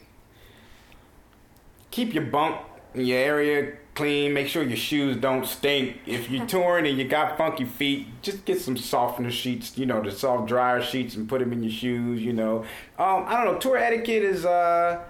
Keep 1.90 2.14
your 2.14 2.24
bunk 2.24 2.56
in 2.94 3.04
your 3.06 3.18
area 3.18 3.74
clean. 3.94 4.32
Make 4.32 4.48
sure 4.48 4.62
your 4.62 4.76
shoes 4.76 5.16
don't 5.16 5.46
stink. 5.46 5.98
If 6.06 6.30
you're 6.30 6.46
touring 6.54 6.86
and 6.86 6.98
you 6.98 7.04
got 7.04 7.38
funky 7.38 7.64
feet, 7.64 8.08
just 8.22 8.44
get 8.44 8.60
some 8.60 8.76
softener 8.76 9.30
sheets. 9.30 9.76
You 9.78 9.86
know, 9.86 10.02
the 10.02 10.12
soft 10.12 10.48
dryer 10.48 10.82
sheets, 10.82 11.14
and 11.14 11.28
put 11.28 11.40
them 11.40 11.52
in 11.52 11.62
your 11.62 11.72
shoes. 11.72 12.22
You 12.22 12.32
know, 12.32 12.60
um, 12.98 13.24
I 13.26 13.42
don't 13.42 13.54
know. 13.54 13.58
Tour 13.58 13.76
etiquette 13.76 14.22
is, 14.22 14.44
uh, 14.44 15.02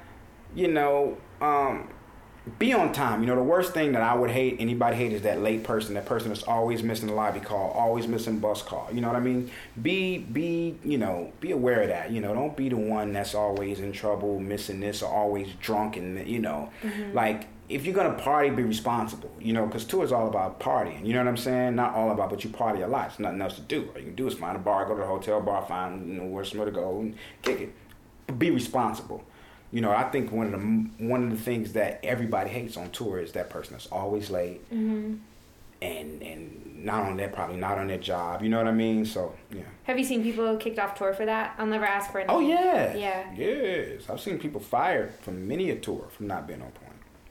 you 0.55 0.69
know, 0.69 1.19
um, 1.41 1.89
be 2.59 2.75
on 2.75 2.93
time. 2.93 3.23
You 3.23 3.27
know, 3.27 3.37
the 3.37 3.43
worst 3.43 3.73
thing 3.73 3.93
that 3.93 4.03
I 4.03 4.15
would 4.15 4.31
hate, 4.31 4.57
anybody 4.59 4.97
hate, 4.97 5.13
is 5.13 5.23
that 5.23 5.41
late 5.41 5.65
person. 5.65 5.95
That 5.95 6.05
person 6.05 6.29
that's 6.29 6.43
always 6.43 6.83
missing 6.83 7.09
the 7.09 7.15
lobby 7.15 7.41
call, 7.41 7.71
always 7.71 8.07
missing 8.07 8.39
bus 8.39 8.61
call. 8.61 8.89
You 8.93 9.01
know 9.01 9.09
what 9.09 9.17
I 9.17 9.21
mean? 9.21 9.51
Be, 9.81 10.19
be, 10.19 10.79
you 10.85 10.99
know, 10.99 11.33
be 11.41 11.53
aware 11.53 11.83
of 11.83 11.89
that. 11.89 12.11
You 12.11 12.21
know, 12.21 12.35
don't 12.35 12.55
be 12.55 12.69
the 12.69 12.77
one 12.77 13.15
that's 13.15 13.35
always 13.35 13.81
in 13.81 13.93
trouble, 13.93 14.41
missing 14.41 14.81
this, 14.81 15.03
or 15.03 15.11
always 15.11 15.49
drunk, 15.61 15.97
and 15.97 16.27
you 16.29 16.39
know, 16.39 16.71
like 17.15 17.47
if 17.69 17.85
you're 17.87 17.95
gonna 17.95 18.15
party, 18.19 18.51
be 18.51 18.63
responsible. 18.63 19.31
You 19.41 19.53
know, 19.53 19.67
because 19.67 19.85
tour 19.85 20.05
is 20.05 20.13
all 20.13 20.29
about 20.29 20.61
partying. 20.61 21.07
You 21.07 21.13
know 21.15 21.21
what 21.21 21.29
I'm 21.29 21.37
saying? 21.37 21.75
Not 21.77 21.95
all 21.95 22.11
about, 22.11 22.31
but 22.31 22.45
you 22.45 22.51
party 22.51 22.83
a 22.83 22.89
lot. 22.89 23.09
There's 23.09 23.21
nothing 23.21 23.41
else 23.41 23.57
to 23.57 23.63
do. 23.63 23.89
All 23.95 23.99
you 24.01 24.07
can 24.07 24.15
do 24.15 24.27
is 24.27 24.35
find 24.35 24.57
a 24.57 24.61
bar, 24.61 24.85
go 24.87 24.95
to 24.95 25.01
the 25.01 25.07
hotel 25.07 25.41
bar, 25.41 25.65
find 25.67 26.07
you 26.09 26.15
know 26.21 26.25
where 26.27 26.45
somewhere 26.45 26.67
to 26.67 26.73
go 26.73 27.01
and 27.01 27.15
kick 27.43 27.61
it. 27.61 27.73
But 28.27 28.39
be 28.39 28.51
responsible. 28.51 29.25
You 29.73 29.81
know, 29.81 29.91
I 29.91 30.05
think 30.05 30.31
one 30.31 30.47
of 30.47 30.53
the 30.53 31.07
one 31.09 31.25
of 31.25 31.31
the 31.31 31.37
things 31.37 31.73
that 31.73 32.01
everybody 32.05 32.49
hates 32.51 32.77
on 32.77 32.91
tour 32.91 33.19
is 33.19 33.33
that 33.33 33.51
person 33.51 33.73
that's 33.73 33.87
always 33.89 34.31
late, 34.31 34.61
Mm-hmm. 34.73 35.15
and 35.83 36.23
and 36.23 36.85
not 36.85 37.03
on 37.05 37.17
their 37.17 37.29
probably 37.29 37.57
not 37.57 37.79
on 37.79 37.87
their 37.89 37.99
job. 37.99 38.43
You 38.43 38.51
know 38.51 38.59
what 38.59 38.69
I 38.69 38.73
mean? 38.73 39.05
So 39.05 39.35
yeah. 39.51 39.63
Have 39.85 39.99
you 39.99 40.05
seen 40.05 40.23
people 40.23 40.57
kicked 40.59 40.79
off 40.79 40.95
tour 40.97 41.13
for 41.15 41.25
that? 41.27 41.55
I'll 41.59 41.67
never 41.67 41.85
ask 41.87 42.13
for 42.13 42.21
it. 42.21 42.27
Oh 42.29 42.41
yeah. 42.41 42.95
Yeah. 42.95 43.25
Yes, 43.35 44.09
I've 44.09 44.21
seen 44.21 44.39
people 44.39 44.61
fired 44.61 45.13
from 45.23 45.49
many 45.49 45.71
a 45.71 45.77
tour 45.77 46.07
from 46.17 46.27
not 46.29 46.47
being 46.47 46.61
on 46.63 46.71
point. 46.71 46.84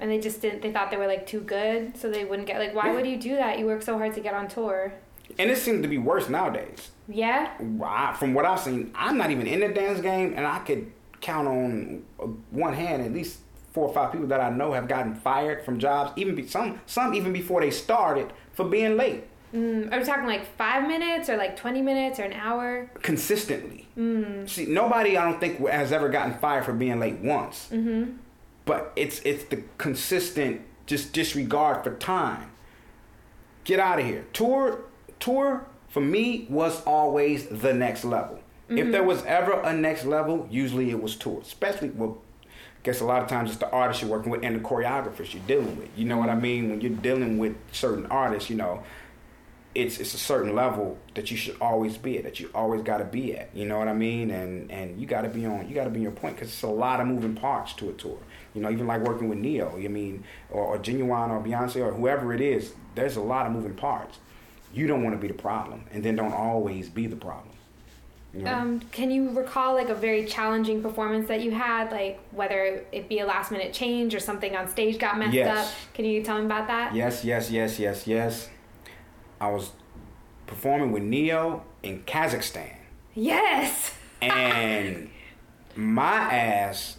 And 0.03 0.11
they 0.11 0.19
just 0.19 0.41
didn't. 0.41 0.61
They 0.61 0.69
thought 0.71 0.91
they 0.91 0.97
were 0.97 1.07
like 1.07 1.25
too 1.25 1.39
good, 1.39 1.95
so 1.95 2.09
they 2.11 2.25
wouldn't 2.25 2.45
get. 2.45 2.59
Like, 2.59 2.75
why 2.75 2.87
Yeah. 2.87 2.95
would 2.95 3.07
you 3.07 3.15
do 3.17 3.37
that? 3.37 3.57
You 3.57 3.65
work 3.65 3.81
so 3.81 3.97
hard 3.97 4.13
to 4.15 4.19
get 4.19 4.33
on 4.33 4.49
tour. 4.49 4.91
And 5.39 5.49
it 5.49 5.57
seems 5.57 5.81
to 5.81 5.87
be 5.87 5.97
worse 5.97 6.27
nowadays. 6.27 6.91
Yeah. 7.07 7.51
I, 7.81 8.13
from 8.19 8.33
what 8.33 8.43
I've 8.45 8.59
seen, 8.59 8.91
I'm 8.93 9.17
not 9.17 9.31
even 9.31 9.47
in 9.47 9.61
the 9.61 9.69
dance 9.69 10.01
game, 10.01 10.33
and 10.35 10.45
I 10.45 10.59
could 10.59 10.91
count 11.21 11.47
on 11.47 12.03
uh, 12.19 12.25
one 12.51 12.73
hand 12.73 13.01
at 13.01 13.13
least 13.13 13.39
four 13.71 13.87
or 13.87 13.93
five 13.93 14.11
people 14.11 14.27
that 14.27 14.41
I 14.41 14.49
know 14.49 14.73
have 14.73 14.89
gotten 14.89 15.15
fired 15.15 15.63
from 15.63 15.79
jobs, 15.79 16.11
even 16.17 16.35
be, 16.35 16.45
some 16.47 16.81
some 16.85 17.13
even 17.15 17.31
before 17.31 17.61
they 17.61 17.71
started 17.71 18.33
for 18.53 18.65
being 18.65 18.97
late 18.97 19.23
Mm, 19.55 19.93
are 19.93 19.99
we 19.99 20.03
talking 20.03 20.25
like 20.25 20.47
five 20.57 20.87
minutes 20.87 21.29
or 21.29 21.37
like 21.37 21.55
twenty 21.55 21.79
minutes 21.83 22.19
or 22.19 22.23
an 22.23 22.33
hour? 22.33 22.89
consistently. 23.03 23.87
Mm. 23.95 24.49
See, 24.49 24.65
nobody 24.65 25.15
I 25.15 25.23
don't 25.29 25.39
think 25.39 25.59
has 25.67 25.91
ever 25.91 26.09
gotten 26.09 26.33
fired 26.39 26.65
for 26.65 26.73
being 26.73 26.99
late 26.99 27.19
once, 27.19 27.69
Mm-hmm. 27.71 28.17
But 28.65 28.91
it's 28.95 29.19
it's 29.21 29.45
the 29.45 29.63
consistent 29.77 30.61
just 30.85 31.13
disregard 31.13 31.83
for 31.83 31.95
time. 31.95 32.51
Get 33.63 33.79
out 33.79 33.99
of 33.99 34.05
here. 34.05 34.25
Tour 34.33 34.81
tour 35.19 35.65
for 35.87 36.01
me 36.01 36.47
was 36.49 36.83
always 36.85 37.47
the 37.47 37.73
next 37.73 38.03
level. 38.03 38.39
If 38.69 38.91
there 38.91 39.01
mm-hmm. 39.01 39.07
was 39.07 39.23
ever 39.25 39.59
a 39.59 39.73
next 39.73 40.05
level, 40.05 40.47
usually 40.49 40.89
it 40.89 41.01
was 41.01 41.15
tour, 41.15 41.41
especially 41.41 41.89
well 41.89 42.19
guess 42.83 42.99
a 42.99 43.05
lot 43.05 43.21
of 43.21 43.29
times 43.29 43.49
it's 43.49 43.59
the 43.59 43.69
artists 43.71 44.01
you're 44.01 44.11
working 44.11 44.31
with 44.31 44.43
and 44.43 44.57
the 44.57 44.59
choreographers 44.59 45.33
you're 45.33 45.43
dealing 45.47 45.77
with. 45.77 45.89
You 45.95 46.05
know 46.05 46.17
what 46.17 46.29
I 46.29 46.35
mean? 46.35 46.69
When 46.69 46.81
you're 46.81 46.91
dealing 46.91 47.37
with 47.37 47.55
certain 47.71 48.05
artists, 48.07 48.49
you 48.49 48.57
know, 48.57 48.83
it's 49.73 49.99
it's 49.99 50.13
a 50.13 50.17
certain 50.17 50.53
level 50.53 50.97
that 51.15 51.31
you 51.31 51.37
should 51.37 51.55
always 51.59 51.97
be 51.97 52.17
at, 52.17 52.25
that 52.25 52.39
you 52.39 52.51
always 52.53 52.81
got 52.81 52.97
to 52.97 53.05
be 53.05 53.35
at. 53.35 53.49
You 53.55 53.65
know 53.65 53.79
what 53.79 53.87
I 53.87 53.93
mean? 53.93 54.29
And 54.29 54.69
and 54.71 54.99
you 54.99 55.07
got 55.07 55.21
to 55.21 55.29
be 55.29 55.45
on, 55.45 55.67
you 55.67 55.73
got 55.73 55.85
to 55.85 55.89
be 55.89 55.99
on 55.99 56.03
your 56.03 56.11
point 56.11 56.35
because 56.35 56.49
it's 56.49 56.61
a 56.61 56.67
lot 56.67 56.99
of 56.99 57.07
moving 57.07 57.35
parts 57.35 57.73
to 57.73 57.89
a 57.89 57.93
tour. 57.93 58.17
You 58.53 58.61
know, 58.61 58.69
even 58.69 58.85
like 58.85 59.01
working 59.01 59.29
with 59.29 59.39
Ne-Yo, 59.39 59.77
I 59.77 59.87
mean, 59.87 60.23
or, 60.51 60.63
or 60.63 60.77
Ginuwine 60.77 61.29
or 61.29 61.43
Beyonce 61.43 61.77
or 61.77 61.91
whoever 61.91 62.33
it 62.33 62.41
is, 62.41 62.73
there's 62.95 63.15
a 63.15 63.21
lot 63.21 63.47
of 63.47 63.51
moving 63.51 63.73
parts. 63.73 64.19
You 64.73 64.87
don't 64.87 65.03
want 65.03 65.15
to 65.15 65.19
be 65.19 65.27
the 65.27 65.33
problem, 65.33 65.85
and 65.91 66.03
then 66.03 66.15
don't 66.15 66.33
always 66.33 66.89
be 66.89 67.07
the 67.07 67.15
problem. 67.15 67.53
You 68.33 68.41
know? 68.41 68.51
um, 68.51 68.79
can 68.91 69.11
you 69.11 69.29
recall 69.29 69.75
like 69.75 69.89
a 69.89 69.95
very 69.95 70.25
challenging 70.25 70.81
performance 70.81 71.27
that 71.27 71.41
you 71.41 71.51
had, 71.51 71.91
like 71.91 72.19
whether 72.31 72.83
it 72.91 73.07
be 73.07 73.19
a 73.19 73.25
last 73.25 73.51
minute 73.51 73.73
change 73.73 74.15
or 74.15 74.19
something 74.19 74.55
on 74.55 74.67
stage 74.67 74.97
got 74.97 75.19
messed 75.19 75.33
yes. 75.33 75.67
up? 75.67 75.73
Can 75.93 76.05
you 76.05 76.23
tell 76.23 76.39
me 76.39 76.45
about 76.45 76.67
that? 76.67 76.95
Yes, 76.95 77.23
yes, 77.23 77.51
yes, 77.51 77.77
yes, 77.77 78.07
yes. 78.07 78.49
I 79.39 79.49
was 79.49 79.71
performing 80.47 80.91
with 80.91 81.03
Ne-Yo 81.03 81.63
in 81.83 82.01
Kazakhstan. 82.03 82.75
Yes. 83.13 83.93
and 84.21 85.09
my 85.75 86.15
ass, 86.15 86.97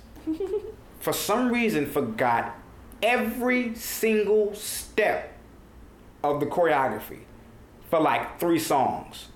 for 1.04 1.12
some 1.12 1.52
reason, 1.52 1.84
forgot 1.84 2.56
every 3.02 3.74
single 3.74 4.54
step 4.54 5.36
of 6.22 6.40
the 6.40 6.46
choreography 6.46 7.20
for 7.90 8.00
like 8.00 8.40
three 8.40 8.58
songs. 8.58 9.28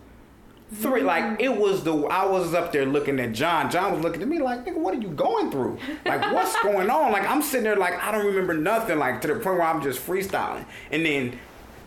Three, 0.72 1.02
like 1.02 1.24
mm. 1.24 1.40
it 1.40 1.54
was 1.54 1.84
the 1.84 1.94
I 2.06 2.24
was 2.24 2.54
up 2.54 2.72
there 2.72 2.86
looking 2.86 3.20
at 3.20 3.32
John. 3.32 3.70
John 3.70 3.92
was 3.92 4.02
looking 4.02 4.22
at 4.22 4.28
me 4.28 4.38
like, 4.38 4.64
nigga, 4.64 4.78
what 4.78 4.94
are 4.94 5.00
you 5.00 5.08
going 5.08 5.50
through? 5.50 5.78
Like, 6.06 6.32
what's 6.32 6.58
going 6.62 6.88
on? 6.88 7.12
Like, 7.12 7.28
I'm 7.28 7.42
sitting 7.42 7.64
there 7.64 7.76
like 7.76 8.02
I 8.02 8.12
don't 8.12 8.24
remember 8.24 8.54
nothing. 8.54 8.98
Like 8.98 9.20
to 9.22 9.28
the 9.28 9.34
point 9.34 9.58
where 9.58 9.62
I'm 9.62 9.82
just 9.82 10.06
freestyling, 10.06 10.64
and 10.90 11.04
then 11.04 11.38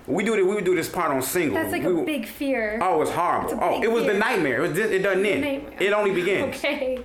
we 0.05 0.23
do 0.23 0.35
it. 0.35 0.45
We 0.45 0.55
would 0.55 0.65
do 0.65 0.75
this 0.75 0.89
part 0.89 1.11
on 1.11 1.23
single. 1.23 1.55
That's 1.55 1.71
like 1.71 1.83
we, 1.83 2.01
a 2.01 2.05
big 2.05 2.27
fear. 2.27 2.79
Oh, 2.81 3.01
it's 3.01 3.11
horrible. 3.11 3.57
Oh, 3.59 3.81
it 3.81 3.91
was 3.91 4.03
fear. 4.03 4.13
the 4.13 4.19
nightmare. 4.19 4.63
It, 4.63 4.69
was, 4.69 4.77
it 4.77 5.01
doesn't 5.01 5.25
end. 5.25 5.73
It 5.79 5.91
only 5.93 6.11
begins. 6.11 6.55
Okay. 6.63 7.03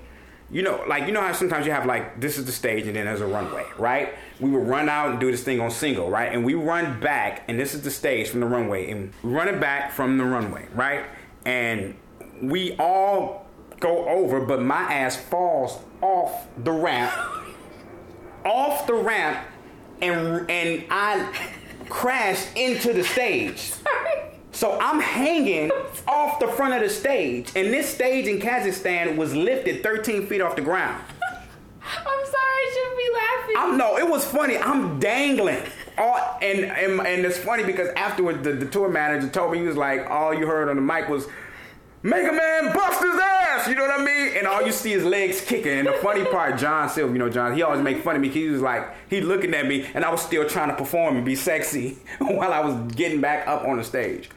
You 0.51 0.63
know, 0.63 0.85
like 0.87 1.07
you 1.07 1.13
know 1.13 1.21
how 1.21 1.33
sometimes 1.33 1.67
you 1.67 1.73
have 1.73 1.87
like 1.87 2.21
this 2.21 2.39
is 2.39 2.45
the 2.45 2.53
stage 2.53 2.87
and 2.87 2.95
then 2.95 3.07
there's 3.07 3.21
a 3.21 3.27
runway, 3.27 3.65
right? 3.79 4.15
We 4.39 4.51
would 4.51 4.69
run 4.69 4.89
out 4.89 5.11
and 5.11 5.19
do 5.19 5.31
this 5.31 5.43
thing 5.43 5.61
on 5.61 5.71
single, 5.73 6.09
right? 6.09 6.33
And 6.33 6.45
we 6.45 6.55
run 6.55 7.01
back 7.01 7.43
and 7.49 7.59
this 7.59 7.75
is 7.75 7.83
the 7.83 7.91
stage 7.91 8.29
from 8.29 8.41
the 8.41 8.47
runway 8.47 8.91
and 8.91 9.13
we 9.25 9.33
run 9.33 9.49
it 9.49 9.61
back 9.61 9.93
from 9.93 10.19
the 10.19 10.25
runway, 10.25 10.67
right? 10.73 11.05
And 11.45 11.97
we 12.41 12.77
all 12.79 13.47
go 13.81 14.09
over, 14.09 14.41
but 14.41 14.63
my 14.63 14.83
ass 14.83 15.17
falls 15.17 15.81
off 16.01 16.47
the 16.59 16.73
ramp, 16.73 17.13
off 18.45 18.87
the 18.87 18.95
ramp, 18.95 19.45
and 20.01 20.49
and 20.49 20.85
I 20.91 21.33
crashed 21.89 22.57
into 22.57 22.93
the 22.93 23.03
stage. 23.03 23.73
So 24.57 24.79
I'm 24.81 25.01
hanging 25.01 25.71
off 26.09 26.41
the 26.41 26.49
front 26.49 26.73
of 26.73 26.81
the 26.81 26.89
stage, 26.89 27.53
and 27.55 27.75
this 27.75 27.93
stage 27.93 28.27
in 28.27 28.41
Kazakhstan 28.41 29.17
was 29.17 29.37
lifted 29.37 29.83
13 29.83 30.27
feet 30.27 30.41
off 30.41 30.57
the 30.57 30.63
ground. 30.63 31.05
I'm 31.23 32.05
sorry, 32.05 32.33
I 32.33 32.71
shouldn't 32.73 32.97
be 32.97 33.11
laughing. 33.13 33.55
I'm 33.59 33.77
no, 33.77 33.99
it 33.99 34.09
was 34.09 34.25
funny. 34.25 34.57
I'm 34.57 34.99
dangling. 34.99 35.63
All, 35.99 36.39
and, 36.41 36.65
and 36.65 37.07
and 37.07 37.27
it's 37.27 37.37
funny 37.37 37.65
because 37.65 37.91
afterwards 37.97 38.43
the, 38.45 38.53
the 38.53 38.65
tour 38.65 38.89
manager 38.89 39.29
told 39.29 39.53
me 39.53 39.59
he 39.59 39.67
was 39.67 39.77
like, 39.77 40.09
all 40.09 40.33
you 40.33 40.47
heard 40.47 40.71
on 40.71 40.77
the 40.77 40.83
mic 40.83 41.11
was 41.11 41.29
Make 42.03 42.23
a 42.23 42.33
man 42.33 42.73
bust 42.73 43.03
his 43.03 43.21
ass, 43.21 43.69
you 43.69 43.75
know 43.75 43.85
what 43.85 44.01
I 44.01 44.05
mean? 44.05 44.37
And 44.37 44.47
all 44.47 44.63
you 44.63 44.71
see 44.71 44.93
is 44.93 45.05
legs 45.05 45.41
kicking. 45.41 45.73
And 45.73 45.89
the 45.89 45.93
funny 45.95 46.25
part, 46.31 46.57
John 46.57 46.89
Silver, 46.89 47.13
you 47.13 47.19
know, 47.19 47.29
John, 47.29 47.55
he 47.55 47.63
always 47.63 47.83
make 47.83 48.05
fun 48.05 48.15
of 48.15 48.23
me 48.23 48.29
because 48.29 48.43
he 48.43 48.49
was 48.49 48.63
like, 48.63 48.87
he 49.11 49.21
looking 49.21 49.53
at 49.55 49.67
me 49.67 49.87
and 49.93 50.05
I 50.05 50.11
was 50.11 50.23
still 50.23 50.49
trying 50.49 50.69
to 50.69 50.77
perform 50.77 51.17
and 51.17 51.25
be 51.25 51.35
sexy 51.35 51.99
while 52.19 52.53
I 52.53 52.61
was 52.61 52.93
getting 52.95 53.21
back 53.21 53.49
up 53.49 53.65
on 53.65 53.79
the 53.79 53.85
stage. 53.85 54.31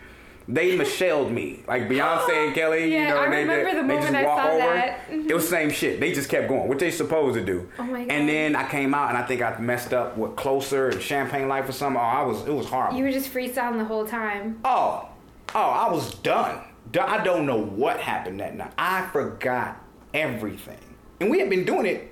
They 0.52 0.76
Michelle'd 0.76 1.32
me. 1.32 1.64
Like 1.68 1.84
Beyonce 1.84 2.47
and 2.47 2.56
Kelly, 2.56 2.91
yeah, 2.91 3.02
you 3.02 3.08
know, 3.10 3.20
I 3.20 3.30
they, 3.30 3.41
remember 3.41 3.66
they, 3.66 3.82
the 3.82 3.88
they 3.88 3.95
just 3.95 4.12
moment 4.12 4.28
walk 4.28 4.39
I 4.39 4.43
saw 4.43 4.52
over. 4.52 4.74
that. 4.74 5.00
It 5.10 5.14
was 5.14 5.20
mm-hmm. 5.20 5.38
the 5.38 5.41
same 5.41 5.70
shit. 5.70 6.00
They 6.00 6.12
just 6.12 6.28
kept 6.28 6.47
going, 6.47 6.68
what 6.68 6.80
they 6.80 6.89
supposed 6.89 7.36
to 7.36 7.45
do. 7.45 7.70
Oh 7.78 7.84
my 7.84 8.00
God. 8.00 8.12
And 8.12 8.28
then 8.28 8.56
I 8.56 8.68
came 8.68 8.95
out 8.95 9.10
and 9.10 9.18
I 9.18 9.22
think 9.28 9.43
I 9.43 9.58
messed 9.60 9.93
up 9.93 10.18
with 10.18 10.36
Closer 10.36 10.89
and 10.89 11.00
Champagne 11.00 11.47
Life 11.47 11.70
or 11.70 11.72
something. 11.72 12.02
Oh, 12.02 12.04
I 12.04 12.24
was, 12.24 12.47
it 12.47 12.52
was 12.52 12.66
horrible. 12.66 12.97
You 12.97 13.04
were 13.04 13.12
just 13.12 13.32
freestyling 13.32 13.78
the 13.78 13.86
whole 13.86 14.08
time. 14.08 14.60
Oh, 14.66 15.08
oh, 15.54 15.60
I 15.60 15.91
was 15.91 16.16
done. 16.16 16.64
I 17.00 17.24
don't 17.24 17.45
know 17.45 17.62
what 17.62 18.00
happened 18.00 18.39
that 18.39 18.56
night. 18.56 18.74
I 18.76 19.08
forgot 19.12 19.80
everything. 20.16 20.80
And 21.20 21.30
we 21.30 21.39
had 21.39 21.52
been 21.52 21.64
doing 21.64 21.86
it 21.86 22.12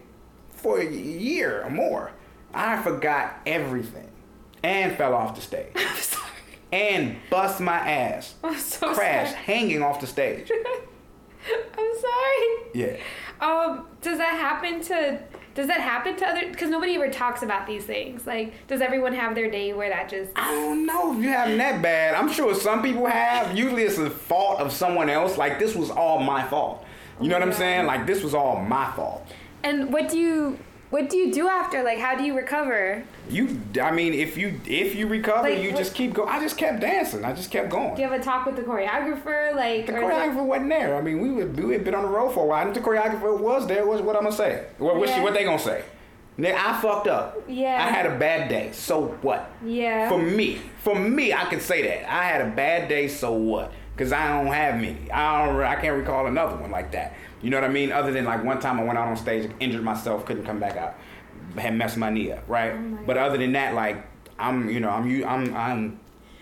for 0.51 0.79
a 0.79 0.85
year 0.85 1.63
or 1.63 1.71
more. 1.71 2.11
I 2.53 2.79
forgot 2.83 3.39
everything 3.47 4.09
and 4.61 4.95
fell 4.95 5.15
off 5.15 5.33
the 5.33 5.41
stage. 5.41 5.73
And 6.71 7.17
bust 7.29 7.59
my 7.61 7.77
ass. 7.77 8.35
So 8.57 8.93
Crashed 8.93 9.31
sorry. 9.31 9.43
hanging 9.43 9.81
off 9.83 10.01
the 10.01 10.07
stage. 10.07 10.51
I'm 11.77 11.93
sorry. 11.99 12.47
Yeah. 12.73 12.97
Um, 13.39 13.87
does 14.01 14.17
that 14.17 14.35
happen 14.39 14.81
to 14.81 15.19
does 15.53 15.67
that 15.67 15.79
happen 15.79 16.15
to 16.17 16.25
other 16.27 16.47
because 16.49 16.69
nobody 16.69 16.95
ever 16.95 17.09
talks 17.09 17.41
about 17.41 17.65
these 17.67 17.83
things 17.85 18.27
like 18.27 18.53
does 18.67 18.81
everyone 18.81 19.13
have 19.13 19.33
their 19.33 19.49
day 19.49 19.73
where 19.73 19.89
that 19.89 20.09
just 20.09 20.31
I 20.35 20.51
don't 20.53 20.85
know 20.85 21.15
if 21.15 21.23
you 21.23 21.29
having 21.29 21.57
that 21.59 21.81
bad. 21.81 22.15
I'm 22.15 22.31
sure 22.31 22.53
some 22.53 22.81
people 22.81 23.05
have. 23.05 23.57
Usually 23.57 23.83
it's 23.83 23.97
the 23.97 24.09
fault 24.09 24.59
of 24.59 24.71
someone 24.71 25.09
else. 25.09 25.37
Like 25.37 25.57
this 25.59 25.75
was 25.75 25.89
all 25.89 26.19
my 26.19 26.43
fault. 26.47 26.83
You 27.21 27.29
know 27.29 27.35
what 27.39 27.43
I'm 27.47 27.53
saying? 27.53 27.85
Like 27.85 28.05
this 28.05 28.23
was 28.23 28.33
all 28.35 28.59
my 28.61 28.91
fault. 28.91 29.25
and 29.63 29.91
what 29.93 30.09
do 30.09 30.17
you 30.19 30.59
what 30.89 31.09
do 31.09 31.17
you 31.17 31.33
do 31.33 31.47
after 31.47 31.83
like 31.83 31.97
how 31.97 32.15
do 32.15 32.23
you 32.23 32.35
recover 32.35 33.03
You, 33.29 33.59
I 33.81 33.91
mean, 33.91 34.13
if 34.13 34.37
you 34.37 34.59
if 34.65 34.95
you 34.95 35.07
recover, 35.07 35.49
Like, 35.49 35.61
you 35.61 35.71
what- 35.71 35.77
just 35.77 35.93
keep 35.93 36.13
going. 36.13 36.29
I 36.29 36.39
just 36.39 36.57
kept 36.57 36.79
dancing. 36.79 37.25
I 37.25 37.33
just 37.33 37.51
kept 37.51 37.69
going. 37.69 37.93
do 37.95 38.01
you 38.01 38.07
have 38.09 38.19
a 38.19 38.23
talk 38.23 38.45
with 38.45 38.55
the 38.55 38.61
choreographer 38.63 39.53
like 39.55 39.85
The 39.87 39.93
choreographer 39.93 40.45
wasn't 40.45 40.69
there. 40.69 40.95
I 40.95 41.01
mean, 41.01 41.21
we 41.21 41.29
would 41.31 41.59
we 41.61 41.73
had 41.73 41.83
been 41.83 41.95
on 41.95 42.03
the 42.03 42.09
road 42.09 42.33
for 42.33 42.43
a 42.43 42.47
while. 42.47 42.65
And 42.67 42.69
if 42.75 42.81
the 42.81 42.89
choreographer 42.89 43.37
was 43.37 43.67
there, 43.67 43.85
what's 43.85 44.01
what 44.01 44.15
I'm 44.15 44.23
gonna 44.23 44.35
say? 44.35 44.65
What 44.77 44.95
what, 44.97 45.09
she, 45.09 45.15
Yeah. 45.15 45.23
what 45.23 45.33
they 45.33 45.43
gonna 45.43 45.59
say? 45.59 45.83
Nigga, 46.39 46.53
I 46.55 46.79
fucked 46.81 47.07
up. 47.07 47.41
Yeah. 47.47 47.83
I 47.83 47.89
had 47.89 48.05
a 48.05 48.15
bad 48.17 48.47
day. 48.47 48.69
So 48.71 49.07
what? 49.23 49.49
yeah 49.65 50.07
For 50.07 50.19
me, 50.19 50.61
for 50.83 50.95
me, 50.95 51.33
I 51.33 51.45
can 51.45 51.59
say 51.59 51.81
that 51.87 52.09
I 52.09 52.23
had 52.23 52.41
a 52.41 52.49
bad 52.51 52.87
day. 52.87 53.07
So 53.07 53.33
what? 53.33 53.71
Because 53.95 54.13
I 54.13 54.27
don't 54.37 54.53
have 54.53 54.75
many. 54.75 55.11
I 55.11 55.45
don't. 55.47 55.59
I 55.59 55.75
can't 55.81 55.97
recall 55.97 56.27
another 56.27 56.55
one 56.55 56.69
like 56.69 56.91
that. 56.91 57.13
You 57.41 57.49
know 57.49 57.57
what 57.57 57.69
I 57.69 57.73
mean? 57.73 57.91
Other 57.91 58.11
than 58.11 58.25
like 58.25 58.43
one 58.43 58.59
time 58.59 58.79
I 58.79 58.83
went 58.83 58.97
out 58.97 59.07
on 59.07 59.15
stage, 59.17 59.49
injured 59.59 59.83
myself, 59.83 60.25
couldn't 60.25 60.45
come 60.45 60.59
back 60.59 60.75
out, 60.75 60.95
had 61.57 61.75
messed 61.75 61.97
my 61.97 62.09
knee 62.09 62.31
up, 62.31 62.43
right? 62.47 62.73
Oh 62.73 62.99
but 63.05 63.17
other 63.17 63.37
than 63.37 63.51
that, 63.53 63.73
like 63.75 64.03
I'm, 64.39 64.69
you 64.69 64.79
know, 64.79 64.89
I'm, 64.89 65.07
you, 65.09 65.25
I'm, 65.25 65.53
I'm, 65.55 65.99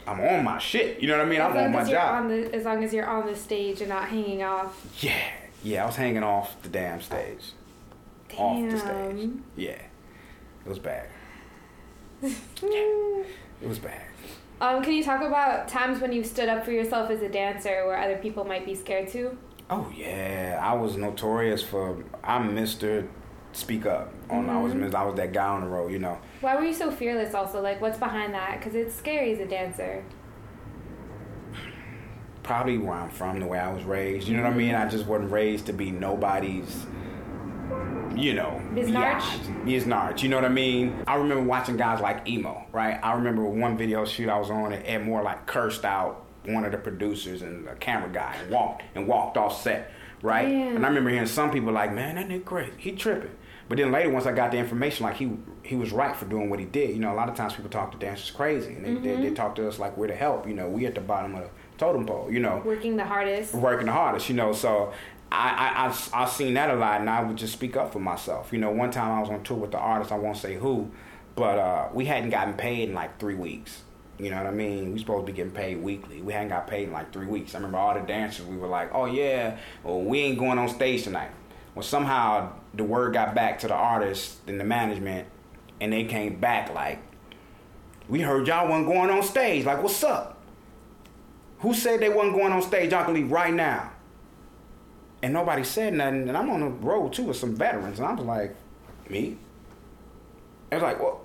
I'm 0.07 0.19
on 0.21 0.43
my 0.43 0.57
shit. 0.59 1.01
You 1.01 1.07
know 1.07 1.17
what 1.17 1.25
I 1.25 1.29
mean? 1.29 1.41
as 1.41 1.51
I'm 1.51 1.57
on 1.57 1.71
my 1.71 1.81
as 1.81 1.89
you're 1.89 1.99
job. 1.99 2.15
on 2.15 2.27
the 2.29 2.53
as 2.55 2.63
long 2.65 2.83
as 2.83 2.93
you're 2.93 3.07
on 3.07 3.25
the 3.25 3.35
stage 3.35 3.81
and 3.81 3.89
not 3.89 4.07
hanging 4.07 4.43
off 4.43 4.85
Yeah, 5.01 5.17
yeah, 5.63 5.83
I 5.83 5.85
was 5.87 5.95
hanging 5.95 6.23
off 6.23 6.61
the 6.61 6.69
damn 6.69 7.01
stage. 7.01 7.51
Off 8.37 8.69
the 8.71 8.77
stage. 8.79 9.29
Yeah. 9.55 9.71
It 10.65 10.69
was 10.69 10.79
bad. 10.79 11.07
Mm. 12.23 13.25
It 13.61 13.67
was 13.67 13.77
bad. 13.79 14.01
um 14.61 14.81
can 14.83 14.93
you 14.93 15.03
talk 15.03 15.21
about 15.21 15.67
times 15.67 15.99
when 16.01 16.11
you 16.11 16.23
stood 16.23 16.49
up 16.49 16.63
for 16.65 16.71
yourself 16.71 17.09
as 17.11 17.21
a 17.21 17.29
dancer 17.29 17.85
where 17.85 17.97
other 17.97 18.17
people 18.17 18.43
might 18.45 18.65
be 18.65 18.73
scared 18.73 19.09
too 19.09 19.37
Oh 19.69 19.91
yeah, 19.95 20.59
I 20.61 20.73
was 20.73 20.95
notorious 20.95 21.63
for 21.63 22.03
I'm 22.23 22.55
Mr. 22.55 23.07
Speak 23.51 23.85
Up. 23.85 24.13
On 24.29 24.49
I 24.49 24.61
was 24.61 24.73
Mhm. 24.73 24.93
I 24.93 25.03
was 25.03 25.15
that 25.15 25.33
guy 25.33 25.47
on 25.47 25.61
the 25.61 25.67
road, 25.67 25.91
you 25.91 25.99
know. 25.99 26.17
why 26.41 26.55
were 26.55 26.63
you 26.63 26.73
so 26.73 26.91
fearless 26.91 27.33
also 27.33 27.61
like 27.61 27.81
what's 27.81 27.97
behind 27.97 28.33
that 28.33 28.57
because 28.59 28.75
it's 28.75 28.93
scary 28.95 29.33
as 29.33 29.39
a 29.39 29.45
dancer 29.45 30.03
Probably 32.43 32.77
where 32.77 32.93
I'm 32.93 33.09
from, 33.09 33.39
the 33.39 33.47
way 33.47 33.57
I 33.57 33.73
was 33.73 33.83
raised. 33.85 34.27
You 34.27 34.37
know 34.37 34.43
what 34.43 34.53
I 34.53 34.55
mean? 34.55 34.75
I 34.75 34.87
just 34.87 35.07
wasn't 35.07 35.31
raised 35.31 35.65
to 35.65 35.73
be 35.73 35.89
nobody's 35.89 36.85
you 38.15 38.33
know, 38.33 38.61
Biznarch? 38.73 39.19
biatch. 39.19 39.65
Biznarch, 39.65 40.21
you 40.23 40.29
know 40.29 40.37
what 40.37 40.45
I 40.45 40.49
mean? 40.49 40.95
I 41.07 41.15
remember 41.15 41.43
watching 41.43 41.75
guys 41.75 41.99
like 41.99 42.29
Emo, 42.29 42.63
right? 42.71 42.97
I 43.03 43.13
remember 43.13 43.43
one 43.43 43.75
video 43.77 44.05
shoot 44.05 44.29
I 44.29 44.37
was 44.39 44.49
on 44.51 44.71
and 44.73 44.85
Ed 44.85 45.03
Moore 45.05 45.21
like 45.23 45.47
cursed 45.47 45.83
out 45.83 46.24
one 46.47 46.65
of 46.65 46.71
the 46.71 46.77
producers 46.77 47.41
and 47.41 47.67
the 47.67 47.73
camera 47.75 48.09
guy 48.11 48.35
and 48.41 48.51
walked 48.51 48.83
and 48.95 49.07
walked 49.07 49.37
off 49.37 49.61
set, 49.61 49.91
right? 50.21 50.47
And 50.47 50.85
I 50.85 50.87
remember 50.87 51.09
hearing 51.09 51.27
some 51.27 51.51
people 51.51 51.71
like, 51.71 51.93
man, 51.93 52.15
that 52.15 52.27
nigga 52.27 52.45
crazy. 52.45 52.73
He 52.77 52.91
tripping. 52.93 53.31
But 53.67 53.79
then 53.79 53.91
later, 53.91 54.11
once 54.11 54.27
I 54.27 54.31
got 54.31 54.51
the 54.51 54.57
information, 54.57 55.05
like 55.05 55.15
he 55.15 55.31
he 55.63 55.75
was 55.75 55.91
right 55.91 56.15
for 56.15 56.25
doing 56.25 56.49
what 56.51 56.59
he 56.59 56.65
did. 56.65 56.91
You 56.91 56.99
know, 56.99 57.11
a 57.11 57.15
lot 57.15 57.29
of 57.29 57.35
times 57.35 57.53
people 57.53 57.71
talk 57.71 57.91
to 57.93 57.97
dancers 57.97 58.29
crazy, 58.29 58.73
and 58.73 58.85
they, 58.85 58.93
they, 58.93 59.21
they 59.21 59.33
talk 59.33 59.55
to 59.55 59.67
us 59.67 59.79
like 59.79 59.97
we're 59.97 60.07
the 60.07 60.15
help. 60.15 60.47
You 60.47 60.53
know, 60.53 60.69
we 60.69 60.85
at 60.85 60.93
the 60.93 61.01
bottom 61.01 61.33
of 61.33 61.43
the 61.45 61.49
totem 61.79 62.05
pole. 62.05 62.29
You 62.31 62.39
know, 62.39 62.61
working 62.63 62.95
the 62.95 63.05
hardest 63.05 63.55
working 63.55 63.87
the 63.87 63.91
hardest, 63.91 64.29
you 64.29 64.35
know. 64.35 64.53
So 64.53 64.93
I, 65.31 65.49
I 65.49 65.85
I've, 65.87 66.09
I've 66.13 66.29
seen 66.29 66.53
that 66.53 66.69
a 66.69 66.75
lot, 66.75 66.99
and 66.99 67.09
I 67.09 67.23
would 67.23 67.37
just 67.37 67.53
speak 67.53 67.75
up 67.75 67.91
for 67.91 67.99
myself. 67.99 68.53
You 68.53 68.59
know, 68.59 68.69
one 68.69 68.91
time 68.91 69.11
I 69.11 69.19
was 69.19 69.29
on 69.29 69.43
tour 69.43 69.57
with 69.57 69.71
the 69.71 69.79
artist, 69.79 70.11
I 70.11 70.17
won't 70.17 70.37
say 70.37 70.55
who, 70.55 70.91
but 71.35 71.57
uh, 71.57 71.89
we 71.91 72.05
hadn't 72.05 72.29
gotten 72.29 72.53
paid 72.53 72.89
in 72.89 72.95
like 72.95 73.19
three 73.19 73.35
weeks. 73.35 73.81
You 74.17 74.29
know 74.29 74.37
what 74.37 74.47
I 74.47 74.51
mean? 74.51 74.93
We 74.93 74.99
supposed 74.99 75.25
to 75.25 75.31
be 75.31 75.35
getting 75.35 75.51
paid 75.51 75.81
weekly. 75.83 76.21
We 76.21 76.31
hadn't 76.31 76.49
got 76.49 76.67
paid 76.67 76.87
in 76.87 76.93
like 76.93 77.11
three 77.11 77.25
weeks. 77.25 77.53
I 77.53 77.57
remember 77.57 77.77
all 77.77 77.93
the 77.93 77.99
dancers. 77.99 78.45
We 78.45 78.55
were 78.55 78.67
like, 78.67 78.91
"Oh 78.93 79.05
yeah, 79.05 79.57
well 79.83 80.01
we 80.01 80.19
ain't 80.21 80.39
going 80.39 80.57
on 80.57 80.69
stage 80.69 81.03
tonight." 81.03 81.31
Well, 81.73 81.83
somehow 81.83 82.53
the 82.73 82.85
word 82.85 83.13
got 83.13 83.35
back 83.35 83.59
to 83.59 83.67
the 83.67 83.73
artists 83.73 84.37
and 84.47 84.57
the 84.57 84.63
management, 84.63 85.27
and 85.81 85.91
they 85.91 86.05
came 86.05 86.39
back 86.39 86.73
like, 86.73 86.99
"We 88.07 88.21
heard 88.21 88.47
y'all 88.47 88.69
wasn't 88.69 88.87
going 88.87 89.09
on 89.09 89.21
stage. 89.21 89.65
Like, 89.65 89.83
what's 89.83 90.01
up? 90.01 90.41
Who 91.59 91.73
said 91.73 91.99
they 91.99 92.09
wasn't 92.09 92.35
going 92.35 92.53
on 92.53 92.61
stage? 92.61 92.91
Y'all 92.91 93.03
can 93.03 93.13
leave 93.13 93.31
right 93.31 93.53
now." 93.53 93.91
And 95.21 95.33
nobody 95.33 95.65
said 95.65 95.93
nothing. 95.93 96.29
And 96.29 96.37
I'm 96.37 96.49
on 96.49 96.61
the 96.61 96.69
road 96.69 97.11
too 97.11 97.23
with 97.23 97.37
some 97.37 97.53
veterans, 97.53 97.99
and 97.99 98.07
I 98.07 98.13
was 98.13 98.25
like, 98.25 98.55
"Me?" 99.09 99.35
It 100.71 100.75
was 100.75 100.83
like, 100.83 101.01
"Well." 101.01 101.24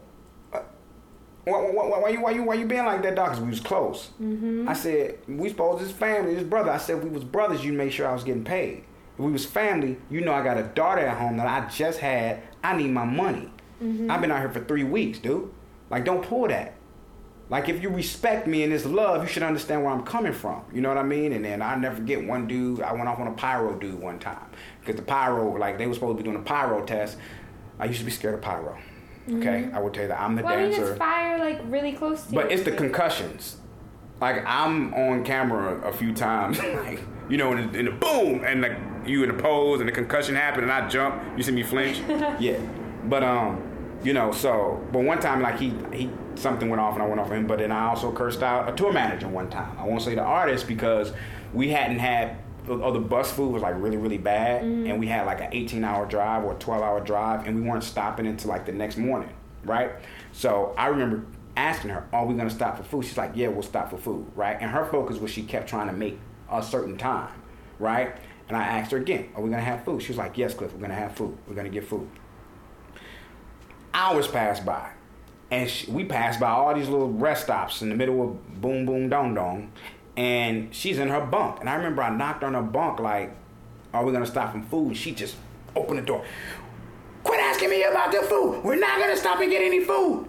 Why, 1.50 1.60
why, 1.60 1.98
why, 1.98 2.08
you 2.08 2.20
why 2.20 2.30
you 2.30 2.42
why 2.42 2.54
you 2.54 2.66
being 2.66 2.84
like 2.84 3.02
that, 3.02 3.14
dog? 3.16 3.28
Cause 3.30 3.40
we 3.40 3.50
was 3.50 3.60
close. 3.60 4.10
Mm-hmm. 4.20 4.68
I 4.68 4.72
said 4.72 5.18
we 5.28 5.48
supposed 5.48 5.84
this 5.84 5.92
family, 5.92 6.34
his 6.34 6.44
brother. 6.44 6.70
I 6.70 6.78
said 6.78 7.02
we 7.02 7.10
was 7.10 7.24
brothers. 7.24 7.64
You 7.64 7.72
make 7.72 7.92
sure 7.92 8.08
I 8.08 8.12
was 8.12 8.24
getting 8.24 8.44
paid. 8.44 8.84
If 9.14 9.24
we 9.24 9.32
was 9.32 9.44
family, 9.44 9.98
you 10.10 10.20
know 10.20 10.32
I 10.32 10.42
got 10.42 10.56
a 10.56 10.62
daughter 10.62 11.02
at 11.02 11.18
home 11.18 11.36
that 11.38 11.46
I 11.46 11.68
just 11.68 11.98
had. 11.98 12.42
I 12.62 12.76
need 12.76 12.90
my 12.90 13.04
money. 13.04 13.50
Mm-hmm. 13.82 14.10
I've 14.10 14.20
been 14.20 14.30
out 14.30 14.40
here 14.40 14.50
for 14.50 14.64
three 14.64 14.84
weeks, 14.84 15.18
dude. 15.18 15.50
Like 15.90 16.04
don't 16.04 16.24
pull 16.24 16.48
that. 16.48 16.74
Like 17.50 17.68
if 17.68 17.82
you 17.82 17.90
respect 17.90 18.46
me 18.46 18.62
and 18.62 18.72
this 18.72 18.86
love, 18.86 19.22
you 19.22 19.28
should 19.28 19.42
understand 19.42 19.82
where 19.82 19.92
I'm 19.92 20.04
coming 20.04 20.32
from. 20.32 20.62
You 20.72 20.80
know 20.80 20.88
what 20.88 20.98
I 20.98 21.02
mean? 21.02 21.32
And 21.32 21.44
then 21.44 21.62
I 21.62 21.74
never 21.74 21.96
forget 21.96 22.24
one 22.24 22.46
dude. 22.46 22.80
I 22.80 22.92
went 22.92 23.08
off 23.08 23.18
on 23.18 23.26
a 23.26 23.32
pyro 23.32 23.76
dude 23.76 24.00
one 24.00 24.20
time 24.20 24.46
because 24.80 24.94
the 24.94 25.02
pyro, 25.02 25.58
like 25.58 25.76
they 25.76 25.88
were 25.88 25.94
supposed 25.94 26.16
to 26.16 26.22
be 26.22 26.30
doing 26.30 26.40
a 26.40 26.44
pyro 26.46 26.86
test. 26.86 27.18
I 27.80 27.86
used 27.86 27.98
to 27.98 28.04
be 28.04 28.12
scared 28.12 28.34
of 28.34 28.40
pyro. 28.40 28.78
Okay, 29.38 29.64
Mhm. 29.68 29.74
I 29.74 29.78
will 29.80 29.90
tell 29.90 30.02
you 30.02 30.08
that 30.08 30.20
I'm 30.20 30.34
the 30.36 30.42
Well, 30.42 30.52
I 30.54 30.56
mean, 30.62 30.70
dancer. 30.70 30.90
it's 30.90 30.98
fire 30.98 31.38
like 31.38 31.60
really 31.68 31.92
close 31.92 32.24
to. 32.26 32.34
But 32.34 32.46
you. 32.50 32.56
it's 32.56 32.64
the 32.64 32.72
concussions. 32.72 33.56
Like 34.20 34.42
I'm 34.46 34.92
on 34.94 35.24
camera 35.24 35.80
a 35.88 35.92
few 35.92 36.12
times, 36.12 36.58
like 36.84 37.00
you 37.28 37.36
know, 37.38 37.52
in 37.52 37.70
the, 37.72 37.78
in 37.78 37.84
the 37.86 37.92
boom, 37.92 38.42
and 38.44 38.60
like 38.60 38.76
you 39.06 39.22
in 39.22 39.34
the 39.34 39.42
pose, 39.42 39.80
and 39.80 39.88
the 39.88 39.92
concussion 39.92 40.34
happened, 40.34 40.64
and 40.64 40.72
I 40.72 40.88
jump. 40.88 41.22
You 41.36 41.42
see 41.42 41.52
me 41.52 41.62
flinch, 41.62 42.00
yeah. 42.38 42.58
But 43.04 43.22
um, 43.22 43.62
you 44.02 44.12
know, 44.12 44.30
so 44.32 44.84
but 44.92 45.04
one 45.04 45.20
time 45.20 45.40
like 45.40 45.58
he 45.58 45.72
he 45.92 46.10
something 46.34 46.68
went 46.68 46.80
off, 46.80 46.94
and 46.94 47.02
I 47.02 47.06
went 47.06 47.20
off 47.20 47.30
him. 47.30 47.46
But 47.46 47.60
then 47.60 47.72
I 47.72 47.86
also 47.88 48.12
cursed 48.12 48.42
out 48.42 48.68
a 48.68 48.72
tour 48.72 48.92
manager 48.92 49.28
one 49.28 49.48
time. 49.48 49.74
I 49.78 49.84
won't 49.86 50.02
say 50.02 50.14
the 50.14 50.22
artist 50.22 50.66
because 50.68 51.12
we 51.54 51.70
hadn't 51.70 51.98
had. 52.00 52.36
Oh, 52.70 52.92
the 52.92 53.00
bus 53.00 53.32
food 53.32 53.52
was 53.52 53.62
like 53.62 53.74
really, 53.78 53.96
really 53.96 54.18
bad, 54.18 54.62
mm. 54.62 54.88
and 54.88 55.00
we 55.00 55.08
had 55.08 55.26
like 55.26 55.40
an 55.40 55.48
18 55.50 55.82
hour 55.82 56.06
drive 56.06 56.44
or 56.44 56.52
a 56.52 56.58
12 56.58 56.82
hour 56.82 57.00
drive, 57.00 57.46
and 57.46 57.56
we 57.56 57.68
weren't 57.68 57.82
stopping 57.82 58.28
until 58.28 58.48
like 58.50 58.64
the 58.64 58.72
next 58.72 58.96
morning, 58.96 59.30
right? 59.64 59.90
So 60.32 60.72
I 60.78 60.86
remember 60.86 61.24
asking 61.56 61.90
her, 61.90 62.06
"Are 62.12 62.24
we 62.24 62.34
gonna 62.34 62.48
stop 62.48 62.76
for 62.76 62.84
food?" 62.84 63.04
She's 63.04 63.18
like, 63.18 63.32
"Yeah, 63.34 63.48
we'll 63.48 63.62
stop 63.62 63.90
for 63.90 63.98
food," 63.98 64.26
right? 64.36 64.56
And 64.60 64.70
her 64.70 64.84
focus 64.84 65.18
was 65.18 65.32
she 65.32 65.42
kept 65.42 65.68
trying 65.68 65.88
to 65.88 65.92
make 65.92 66.20
a 66.48 66.62
certain 66.62 66.96
time, 66.96 67.32
right? 67.80 68.14
And 68.46 68.56
I 68.56 68.62
asked 68.62 68.92
her 68.92 68.98
again, 68.98 69.30
"Are 69.34 69.42
we 69.42 69.50
gonna 69.50 69.62
have 69.62 69.84
food?" 69.84 70.00
She 70.00 70.08
was 70.08 70.18
like, 70.18 70.38
"Yes, 70.38 70.54
Cliff, 70.54 70.72
we're 70.72 70.80
gonna 70.80 70.94
have 70.94 71.12
food. 71.12 71.36
We're 71.48 71.56
gonna 71.56 71.70
get 71.70 71.88
food." 71.88 72.08
Hours 73.92 74.28
passed 74.28 74.64
by, 74.64 74.90
and 75.50 75.68
she, 75.68 75.90
we 75.90 76.04
passed 76.04 76.38
by 76.38 76.50
all 76.50 76.72
these 76.72 76.88
little 76.88 77.10
rest 77.10 77.44
stops 77.44 77.82
in 77.82 77.88
the 77.88 77.96
middle 77.96 78.22
of 78.22 78.60
Boom 78.60 78.86
Boom 78.86 79.08
Dong 79.08 79.34
Dong, 79.34 79.72
and 80.16 80.74
she's 80.74 80.98
in 80.98 81.08
her 81.08 81.20
bunk. 81.20 81.60
And 81.60 81.68
I 81.68 81.74
remember 81.74 82.02
I 82.02 82.10
knocked 82.10 82.44
on 82.44 82.54
her 82.54 82.62
bunk 82.62 83.00
like, 83.00 83.34
"Are 83.92 84.04
we 84.04 84.12
gonna 84.12 84.26
stop 84.26 84.52
from 84.52 84.62
food?" 84.64 84.96
She 84.96 85.12
just 85.12 85.36
opened 85.76 85.98
the 85.98 86.02
door. 86.02 86.24
Quit 87.22 87.40
asking 87.40 87.70
me 87.70 87.82
about 87.82 88.12
the 88.12 88.22
food. 88.22 88.62
We're 88.64 88.76
not 88.76 88.98
gonna 88.98 89.16
stop 89.16 89.40
and 89.40 89.50
get 89.50 89.62
any 89.62 89.84
food. 89.84 90.26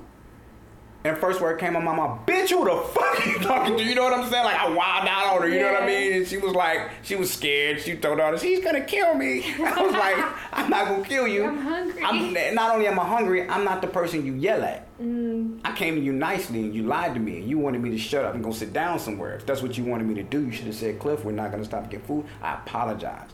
And 1.04 1.18
first 1.18 1.42
word 1.42 1.60
came 1.60 1.76
on 1.76 1.84
my 1.84 1.96
mouth, 1.96 2.28
bitch, 2.28 2.50
who 2.50 2.64
the 2.64 2.78
fuck 2.90 3.26
are 3.26 3.30
you 3.30 3.40
talking 3.40 3.76
to? 3.76 3.84
You 3.84 3.96
know 3.96 4.04
what 4.04 4.14
I'm 4.14 4.30
saying? 4.30 4.46
Like 4.46 4.60
I 4.60 4.70
wild 4.70 5.08
out 5.08 5.36
on 5.36 5.42
her, 5.42 5.48
you 5.48 5.60
know 5.60 5.72
what 5.72 5.82
I 5.82 5.86
mean? 5.88 6.14
And 6.14 6.28
she 6.28 6.38
was 6.38 6.54
like, 6.54 6.92
she 7.02 7.16
was 7.16 7.34
scared. 7.34 7.82
She 7.82 7.96
told 7.96 8.20
her, 8.20 8.38
he's 8.38 8.64
gonna 8.64 8.82
kill 8.82 9.16
me. 9.16 9.44
I 9.60 9.82
was 9.82 9.94
like, 9.94 10.16
I'm 10.54 10.70
not 10.70 10.88
gonna 10.88 11.04
kill 11.04 11.28
you. 11.28 11.46
I'm 11.46 11.58
hungry. 11.58 12.04
I'm, 12.04 12.54
not 12.54 12.76
only 12.76 12.88
am 12.88 13.00
I 13.00 13.06
hungry, 13.08 13.50
I'm 13.50 13.64
not 13.64 13.82
the 13.82 13.88
person 13.88 14.24
you 14.24 14.34
yell 14.34 14.64
at. 14.64 14.88
Mm. 15.00 15.62
I 15.66 15.76
came 15.76 15.96
to 15.96 16.02
you 16.02 16.14
nicely 16.14 16.60
and 16.60 16.76
you 16.76 16.84
lied 16.84 17.16
to 17.16 17.20
me 17.20 17.38
and 17.38 17.50
you 17.50 17.58
wanted 17.58 17.82
me 17.82 17.90
to 17.90 17.98
shut 17.98 18.24
up 18.24 18.36
and 18.36 18.44
go 18.44 18.52
sit 18.52 18.72
down 18.72 19.00
somewhere. 19.00 19.36
If 19.36 19.48
that's 19.48 19.64
what 19.64 19.76
you 19.80 19.84
wanted 19.84 20.06
me 20.06 20.14
to 20.16 20.24
do, 20.24 20.46
you 20.46 20.52
should 20.52 20.68
have 20.68 20.76
said, 20.76 21.00
Cliff, 21.00 21.26
we're 21.26 21.32
not 21.32 21.50
gonna 21.50 21.66
stop 21.66 21.84
to 21.84 21.90
get 21.90 22.06
food. 22.06 22.28
I 22.44 22.54
apologize. 22.54 23.30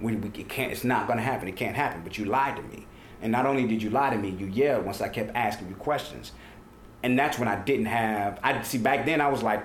We, 0.00 0.16
we 0.16 0.28
it 0.28 0.48
can't. 0.48 0.72
It's 0.72 0.82
not 0.82 1.06
gonna 1.08 1.20
happen. 1.20 1.46
It 1.46 1.56
can't 1.56 1.76
happen. 1.76 2.00
But 2.02 2.16
you 2.16 2.24
lied 2.24 2.56
to 2.56 2.62
me. 2.62 2.86
And 3.20 3.30
not 3.30 3.46
only 3.46 3.68
did 3.68 3.82
you 3.82 3.90
lie 3.90 4.10
to 4.10 4.18
me, 4.18 4.30
you 4.30 4.46
yelled 4.46 4.84
once 4.84 5.00
I 5.00 5.08
kept 5.08 5.36
asking 5.36 5.68
you 5.68 5.76
questions. 5.76 6.32
And 7.02 7.18
that's 7.18 7.38
when 7.38 7.48
I 7.48 7.56
didn't 7.56 7.86
have. 7.86 8.38
I 8.42 8.62
see 8.62 8.78
back 8.78 9.06
then 9.06 9.20
I 9.20 9.28
was 9.28 9.42
like 9.42 9.64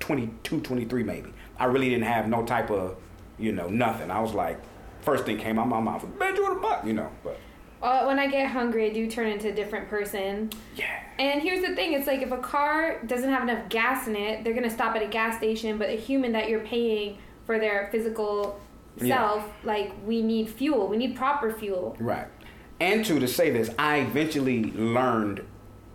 22, 0.00 0.60
23 0.60 1.02
maybe. 1.02 1.32
I 1.58 1.66
really 1.66 1.88
didn't 1.88 2.04
have 2.06 2.28
no 2.28 2.44
type 2.44 2.70
of, 2.70 2.96
you 3.38 3.52
know, 3.52 3.68
nothing. 3.68 4.10
I 4.10 4.20
was 4.20 4.34
like, 4.34 4.60
first 5.02 5.24
thing 5.24 5.38
came 5.38 5.58
out 5.58 5.68
my 5.68 5.80
mouth 5.80 6.02
was, 6.02 6.12
"Bitch, 6.12 6.36
you 6.36 6.54
the 6.54 6.60
fuck," 6.60 6.84
you 6.84 6.92
know. 6.94 7.10
But 7.22 7.38
Uh, 7.82 8.04
when 8.06 8.18
I 8.18 8.26
get 8.28 8.48
hungry, 8.50 8.86
I 8.90 8.92
do 8.94 9.10
turn 9.10 9.26
into 9.26 9.48
a 9.50 9.52
different 9.52 9.88
person. 9.90 10.50
yeah. 10.74 10.86
And 11.18 11.42
here's 11.42 11.60
the 11.66 11.74
thing: 11.76 11.92
it's 11.92 12.06
like 12.06 12.22
if 12.22 12.32
a 12.32 12.38
car 12.38 13.00
doesn't 13.06 13.30
have 13.30 13.42
enough 13.42 13.68
gas 13.68 14.08
in 14.08 14.16
it, 14.16 14.42
they're 14.42 14.54
gonna 14.54 14.70
stop 14.70 14.96
at 14.96 15.02
a 15.02 15.06
gas 15.06 15.36
station. 15.36 15.78
But 15.78 15.90
a 15.90 15.96
human 15.96 16.32
that 16.32 16.48
you're 16.48 16.60
paying 16.60 17.18
for 17.46 17.58
their 17.58 17.88
physical 17.92 18.58
Yeah. 18.96 19.16
self, 19.16 19.48
like 19.64 19.92
we 20.06 20.22
need 20.22 20.48
fuel. 20.48 20.88
We 20.88 20.96
need 20.96 21.14
proper 21.16 21.52
fuel. 21.52 21.96
Right. 22.00 22.26
And 22.80 23.04
two, 23.04 23.20
to 23.20 23.28
say 23.28 23.50
this, 23.50 23.70
I 23.78 23.98
eventually 23.98 24.64
learned 24.72 25.44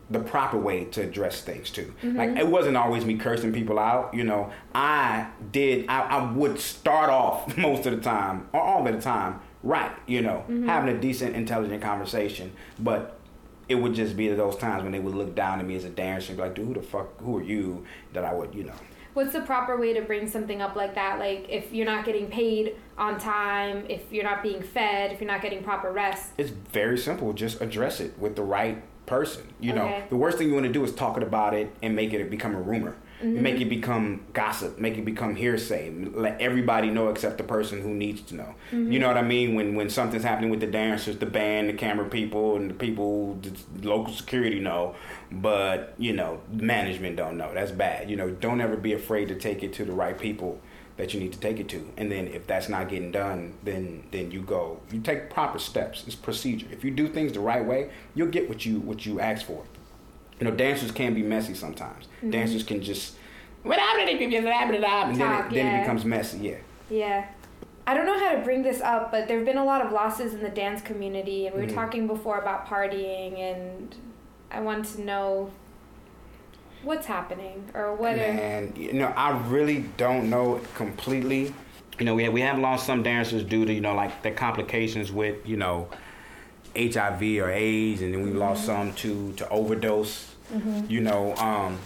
the 0.10 0.20
proper 0.20 0.57
way 0.57 0.86
to 0.86 1.01
address 1.01 1.41
things 1.41 1.70
too. 1.70 1.93
Mm-hmm. 2.01 2.18
Like 2.18 2.30
it 2.38 2.47
wasn't 2.47 2.78
always 2.78 3.05
me 3.05 3.18
cursing 3.18 3.53
people 3.53 3.78
out, 3.78 4.14
you 4.14 4.24
know. 4.24 4.51
I 4.74 5.28
did 5.51 5.86
I, 5.88 6.01
I 6.01 6.32
would 6.32 6.60
start 6.60 7.10
off 7.10 7.57
most 7.57 7.86
of 7.86 7.95
the 7.95 8.01
time, 8.01 8.49
or 8.53 8.62
all 8.62 8.88
of 8.88 8.93
the 8.93 9.01
time, 9.01 9.39
right, 9.64 9.91
you 10.07 10.22
know, 10.22 10.43
mm-hmm. 10.49 10.68
having 10.68 10.95
a 10.95 10.99
decent, 10.99 11.36
intelligent 11.36 11.82
conversation. 11.82 12.51
But 12.80 13.20
it 13.68 13.76
would 13.76 13.93
just 13.93 14.18
be 14.18 14.28
those 14.30 14.55
times 14.57 14.82
when 14.82 14.91
they 14.91 14.99
would 14.99 15.14
look 15.14 15.36
down 15.36 15.60
at 15.60 15.66
me 15.66 15.76
as 15.76 15.84
a 15.84 15.89
dancer 15.89 16.30
and 16.30 16.38
be 16.38 16.43
like, 16.43 16.55
dude, 16.55 16.68
who 16.68 16.74
the 16.74 16.82
fuck 16.82 17.20
who 17.22 17.38
are 17.38 17.43
you? 17.43 17.86
That 18.14 18.26
I 18.26 18.34
would, 18.34 18.55
you 18.55 18.64
know. 18.64 18.74
What's 19.14 19.34
the 19.34 19.41
proper 19.41 19.78
way 19.78 19.93
to 19.93 20.01
bring 20.01 20.28
something 20.28 20.62
up 20.62 20.76
like 20.76 20.95
that? 20.95 21.20
Like 21.20 21.47
if 21.49 21.74
you're 21.74 21.86
not 21.86 22.05
getting 22.05 22.28
paid 22.28 22.78
on 22.97 23.20
time, 23.20 23.86
if 23.89 24.12
you're 24.12 24.24
not 24.24 24.41
being 24.41 24.62
fed, 24.62 25.12
if 25.12 25.20
you're 25.20 25.30
not 25.30 25.41
getting 25.41 25.64
proper 25.64 25.91
rest. 25.91 26.32
It's 26.38 26.51
very 26.51 26.97
simple. 26.97 27.34
Just 27.34 27.60
address 27.62 27.99
it 27.99 28.18
with 28.18 28.36
the 28.36 28.43
right 28.43 28.82
person. 29.10 29.43
You 29.60 29.74
know, 29.74 29.86
Okay. 29.86 30.03
the 30.10 30.16
worst 30.16 30.38
thing 30.38 30.47
you 30.47 30.53
want 30.53 30.68
to 30.68 30.72
do 30.72 30.84
is 30.84 30.93
talk 30.93 31.20
about 31.20 31.53
it 31.53 31.72
and 31.82 31.95
make 31.95 32.14
it 32.14 32.30
become 32.30 32.55
a 32.55 32.62
rumor. 32.62 32.95
Mm-hmm. 33.22 33.41
Make 33.43 33.60
it 33.60 33.66
become 33.66 34.22
gossip. 34.32 34.80
Make 34.80 34.97
it 34.97 35.03
become 35.03 35.36
hearsay. 35.36 35.91
Let 36.14 36.39
everybody 36.39 36.89
know 36.89 37.10
except 37.10 37.38
the 37.38 37.43
person 37.43 37.82
who 37.82 37.89
needs 37.89 38.22
to 38.30 38.36
know. 38.36 38.55
Mm-hmm. 38.72 38.93
You 38.93 38.99
know 38.99 39.07
what 39.07 39.18
I 39.18 39.24
mean? 39.24 39.55
When 39.55 39.76
when 39.76 39.89
something's 39.89 40.24
happening 40.24 40.49
with 40.49 40.62
the 40.62 40.68
dancers, 40.68 41.18
the 41.18 41.26
band, 41.26 41.68
the 41.68 41.74
camera 41.74 42.07
people, 42.07 42.55
and 42.55 42.70
the 42.70 42.74
people, 42.74 43.38
the 43.41 43.51
local 43.86 44.14
security 44.14 44.60
know, 44.62 44.95
but 45.32 45.95
you 45.97 46.14
know, 46.14 46.39
management 46.49 47.18
don't 47.18 47.36
know. 47.36 47.53
That's 47.53 47.72
bad. 47.72 48.10
You 48.10 48.16
know, 48.16 48.30
don't 48.30 48.62
ever 48.62 48.78
be 48.78 48.93
afraid 48.93 49.28
to 49.28 49.36
take 49.36 49.64
it 49.64 49.74
to 49.74 49.84
the 49.84 49.91
right 49.91 50.18
people 50.18 50.62
that 51.00 51.14
you 51.14 51.20
need 51.22 51.32
to 51.32 51.39
take 51.39 51.62
it 51.62 51.70
to. 51.70 51.89
And 51.95 52.12
then 52.12 52.28
if 52.28 52.45
that's 52.45 52.68
not 52.68 52.89
getting 52.89 53.10
done, 53.10 53.54
then 53.64 54.04
then 54.12 54.32
you 54.32 54.41
go. 54.41 54.82
You 54.91 55.00
take 55.00 55.30
proper 55.30 55.58
steps. 55.58 56.04
It's 56.06 56.14
procedure. 56.16 56.68
If 56.72 56.84
you 56.84 56.91
do 56.91 57.08
things 57.08 57.32
the 57.32 57.39
right 57.39 57.66
way, 57.66 57.89
you'll 58.16 58.28
get 58.28 58.50
what 58.50 58.66
you 58.66 58.82
what 58.82 59.06
you 59.06 59.22
ask 59.22 59.45
for. 59.45 59.64
You 60.39 60.45
know, 60.50 60.52
dancers 60.56 60.91
can 60.91 61.14
be 61.14 61.24
messy 61.24 61.54
sometimes. 61.54 62.10
Dancers 62.30 62.64
can 62.64 62.84
just 62.84 63.16
and 65.12 65.20
then, 65.22 65.39
it, 65.45 65.54
then 65.54 65.76
it 65.76 65.80
becomes 65.84 66.04
messy. 66.04 66.38
Yeah. 66.39 66.58
Yeah. 66.89 67.26
I 67.88 67.93
don't 67.93 68.06
know 68.06 68.20
how 68.20 68.34
to 68.36 68.41
bring 68.41 68.62
this 68.62 68.82
up, 68.82 69.10
but 69.10 69.28
there 69.30 69.38
have 69.38 69.45
been 69.45 69.58
a 69.58 69.66
lot 69.66 69.84
of 69.84 69.93
losses 69.93 70.34
in 70.34 70.41
the 70.43 70.50
dance 70.50 70.82
community, 70.82 71.47
and 71.47 71.56
we 71.56 71.62
were 71.62 71.68
Mhm. 71.68 71.74
talking 71.74 72.08
before 72.08 72.38
about 72.39 72.68
partying, 72.68 73.39
and 73.39 73.95
I 74.52 74.60
want 74.60 74.86
to 74.93 75.02
know 75.02 75.50
what's 76.84 77.06
happening 77.06 77.70
or 77.74 77.96
what 77.96 78.16
are. 78.16 78.22
And 78.22 78.78
you 78.78 78.94
know, 78.94 79.08
I 79.08 79.38
really 79.48 79.86
don't 79.98 80.30
know 80.30 80.62
completely. 80.76 81.54
You 81.98 82.06
know, 82.06 82.16
we 82.16 82.24
have, 82.24 82.34
we 82.34 82.42
have 82.42 82.58
lost 82.58 82.86
some 82.86 83.04
dancers 83.04 83.44
due 83.44 83.66
to 83.66 83.74
you 83.74 83.82
know 83.82 83.96
like 83.96 84.24
the 84.24 84.32
complications 84.32 85.12
with 85.12 85.48
you 85.48 85.58
know 85.58 85.90
HIV 86.76 87.22
or 87.22 87.52
AIDS, 87.52 88.02
and 88.02 88.14
then 88.14 88.24
we 88.24 88.32
lost 88.32 88.66
some 88.66 88.94
to 88.96 89.34
to 89.34 89.50
overdose. 89.50 90.36
You 90.88 91.02
know, 91.02 91.36
um, 91.36 91.78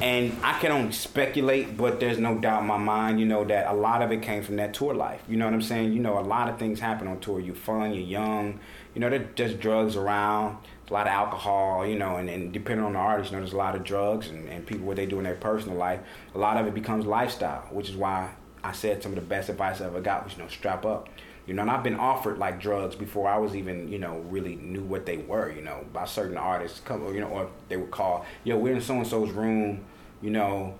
and 0.00 0.36
I 0.42 0.58
can 0.60 0.70
only 0.70 0.92
speculate, 0.92 1.76
but 1.76 2.00
there's 2.00 2.18
no 2.18 2.36
doubt 2.36 2.60
in 2.60 2.66
my 2.66 2.76
mind, 2.76 3.18
you 3.18 3.24
know, 3.24 3.44
that 3.44 3.66
a 3.66 3.72
lot 3.72 4.02
of 4.02 4.12
it 4.12 4.20
came 4.20 4.42
from 4.42 4.56
that 4.56 4.74
tour 4.74 4.92
life. 4.94 5.22
You 5.26 5.38
know 5.38 5.46
what 5.46 5.54
I'm 5.54 5.62
saying? 5.62 5.94
You 5.94 6.00
know, 6.00 6.18
a 6.18 6.20
lot 6.20 6.50
of 6.50 6.58
things 6.58 6.80
happen 6.80 7.08
on 7.08 7.20
tour. 7.20 7.40
You're 7.40 7.54
fun, 7.54 7.94
you're 7.94 8.04
young. 8.04 8.60
You 8.94 9.00
know, 9.00 9.08
there's 9.08 9.26
just 9.34 9.58
drugs 9.58 9.96
around, 9.96 10.58
a 10.88 10.92
lot 10.92 11.06
of 11.06 11.12
alcohol, 11.12 11.86
you 11.86 11.98
know, 11.98 12.16
and, 12.16 12.28
and 12.28 12.52
depending 12.52 12.84
on 12.84 12.92
the 12.92 12.98
artist, 12.98 13.30
you 13.30 13.36
know, 13.36 13.42
there's 13.42 13.52
a 13.52 13.56
lot 13.56 13.74
of 13.74 13.82
drugs 13.82 14.28
and, 14.28 14.48
and 14.48 14.64
people 14.66 14.86
what 14.86 14.96
they 14.96 15.06
do 15.06 15.18
in 15.18 15.24
their 15.24 15.34
personal 15.34 15.76
life. 15.76 16.00
A 16.34 16.38
lot 16.38 16.56
of 16.56 16.66
it 16.66 16.74
becomes 16.74 17.06
lifestyle, 17.06 17.62
which 17.70 17.88
is 17.88 17.96
why 17.96 18.30
I 18.62 18.72
said 18.72 19.02
some 19.02 19.12
of 19.12 19.16
the 19.16 19.24
best 19.24 19.48
advice 19.48 19.80
I 19.80 19.86
ever 19.86 20.00
got 20.00 20.24
was, 20.24 20.34
you 20.34 20.42
know, 20.42 20.48
strap 20.48 20.84
up. 20.84 21.08
You 21.46 21.54
know, 21.54 21.62
and 21.62 21.70
I've 21.70 21.84
been 21.84 21.94
offered 21.96 22.38
like 22.38 22.60
drugs 22.60 22.96
before 22.96 23.28
I 23.28 23.38
was 23.38 23.54
even, 23.54 23.88
you 23.88 24.00
know, 24.00 24.18
really 24.28 24.56
knew 24.56 24.82
what 24.82 25.06
they 25.06 25.18
were, 25.18 25.52
you 25.52 25.62
know, 25.62 25.84
by 25.92 26.04
certain 26.04 26.36
artists. 26.36 26.80
Come, 26.80 27.14
you 27.14 27.20
know, 27.20 27.28
or 27.28 27.50
they 27.68 27.76
would 27.76 27.92
call, 27.92 28.26
yo, 28.42 28.58
we're 28.58 28.74
in 28.74 28.80
so 28.80 28.94
and 28.94 29.06
so's 29.06 29.30
room, 29.30 29.84
you 30.20 30.30
know, 30.30 30.74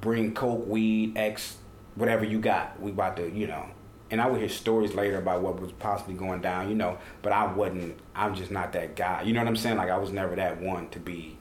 bring 0.00 0.32
coke, 0.34 0.66
weed, 0.66 1.16
X, 1.16 1.58
whatever 1.94 2.24
you 2.24 2.38
got. 2.38 2.80
We 2.80 2.90
about 2.90 3.16
to, 3.18 3.30
you 3.30 3.46
know, 3.46 3.66
and 4.10 4.20
I 4.20 4.28
would 4.28 4.40
hear 4.40 4.48
stories 4.48 4.94
later 4.94 5.18
about 5.18 5.42
what 5.42 5.60
was 5.60 5.72
possibly 5.72 6.14
going 6.14 6.40
down, 6.40 6.68
you 6.68 6.74
know. 6.74 6.98
But 7.22 7.32
I 7.32 7.52
wasn't. 7.52 7.98
I'm 8.14 8.34
just 8.34 8.50
not 8.50 8.72
that 8.72 8.96
guy. 8.96 9.22
You 9.22 9.32
know 9.32 9.40
what 9.40 9.48
I'm 9.48 9.56
saying? 9.56 9.76
Like 9.76 9.90
I 9.90 9.98
was 9.98 10.10
never 10.10 10.34
that 10.36 10.60
one 10.60 10.88
to 10.90 10.98
be 10.98 11.38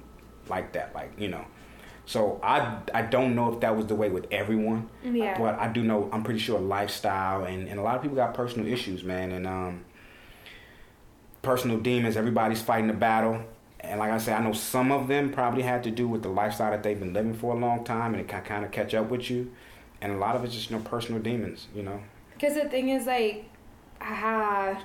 like 0.48 0.74
that. 0.74 0.94
Like 0.94 1.12
you 1.18 1.30
know. 1.30 1.46
So 2.06 2.40
I 2.42 2.80
I 2.94 3.04
don't 3.04 3.36
know 3.36 3.54
if 3.54 3.60
that 3.62 3.76
was 3.76 3.86
the 3.88 3.96
way 3.96 4.10
with 4.10 4.28
everyone. 4.32 4.90
Yeah. 5.04 5.38
But 5.38 5.60
I 5.60 5.68
do 5.72 5.84
know 5.84 6.10
I'm 6.12 6.24
pretty 6.24 6.40
sure 6.40 6.60
lifestyle 6.60 7.44
and, 7.46 7.68
and 7.68 7.80
a 7.80 7.84
lot 7.84 7.96
of 7.96 8.02
people 8.02 8.16
got 8.16 8.34
personal 8.34 8.68
issues, 8.68 9.04
man, 9.04 9.32
and 9.32 9.48
um 9.48 9.86
personal 11.42 11.80
demons. 11.80 12.18
Everybody's 12.18 12.62
fighting 12.62 12.90
a 12.90 12.94
battle. 12.94 13.44
And 13.82 14.00
like 14.00 14.12
I 14.12 14.18
said, 14.18 14.40
I 14.40 14.44
know 14.44 14.54
some 14.54 14.92
of 14.92 15.08
them 15.08 15.32
probably 15.32 15.62
had 15.62 15.84
to 15.84 15.92
do 15.92 16.08
with 16.08 16.22
the 16.22 16.30
lifestyle 16.30 16.72
that 16.72 16.84
they've 16.84 17.00
been 17.00 17.14
living 17.14 17.34
for 17.34 17.56
a 17.56 17.58
long 17.58 17.86
time, 17.86 18.14
and 18.14 18.22
it 18.22 18.28
can 18.28 18.44
kind 18.44 18.66
of 18.66 18.72
catch 18.72 18.94
up 18.94 19.10
with 19.10 19.30
you. 19.32 19.54
And 20.02 20.12
a 20.12 20.18
lot 20.18 20.36
of 20.36 20.44
it's 20.44 20.54
just 20.54 20.70
you 20.70 20.78
know 20.78 20.84
personal 20.84 21.22
demons, 21.22 21.68
you 21.74 21.84
know. 21.84 22.02
Because 22.40 22.56
the 22.56 22.70
thing 22.70 22.90
is, 22.90 23.06
like, 23.06 23.46
uh, 24.00 24.76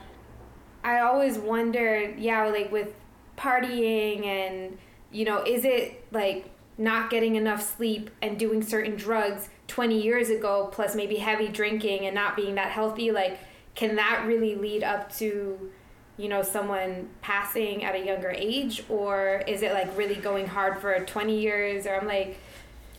I 0.82 1.00
always 1.00 1.38
wondered, 1.38 2.18
yeah, 2.18 2.46
like 2.46 2.72
with 2.72 2.94
partying 3.38 4.26
and, 4.26 4.76
you 5.12 5.24
know, 5.24 5.42
is 5.44 5.64
it 5.64 6.04
like 6.10 6.50
not 6.76 7.10
getting 7.10 7.36
enough 7.36 7.62
sleep 7.62 8.10
and 8.20 8.38
doing 8.38 8.60
certain 8.62 8.96
drugs 8.96 9.48
20 9.68 10.02
years 10.02 10.30
ago, 10.30 10.68
plus 10.72 10.96
maybe 10.96 11.16
heavy 11.16 11.48
drinking 11.48 12.06
and 12.06 12.14
not 12.14 12.34
being 12.34 12.56
that 12.56 12.72
healthy? 12.72 13.12
Like, 13.12 13.38
can 13.74 13.96
that 13.96 14.24
really 14.26 14.56
lead 14.56 14.82
up 14.82 15.12
to, 15.16 15.70
you 16.16 16.28
know, 16.28 16.42
someone 16.42 17.08
passing 17.22 17.84
at 17.84 17.94
a 17.94 18.04
younger 18.04 18.30
age? 18.36 18.84
Or 18.88 19.42
is 19.46 19.62
it 19.62 19.72
like 19.72 19.96
really 19.96 20.16
going 20.16 20.48
hard 20.48 20.78
for 20.78 20.98
20 21.04 21.40
years? 21.40 21.86
Or 21.86 21.94
I'm 21.94 22.06
like, 22.06 22.36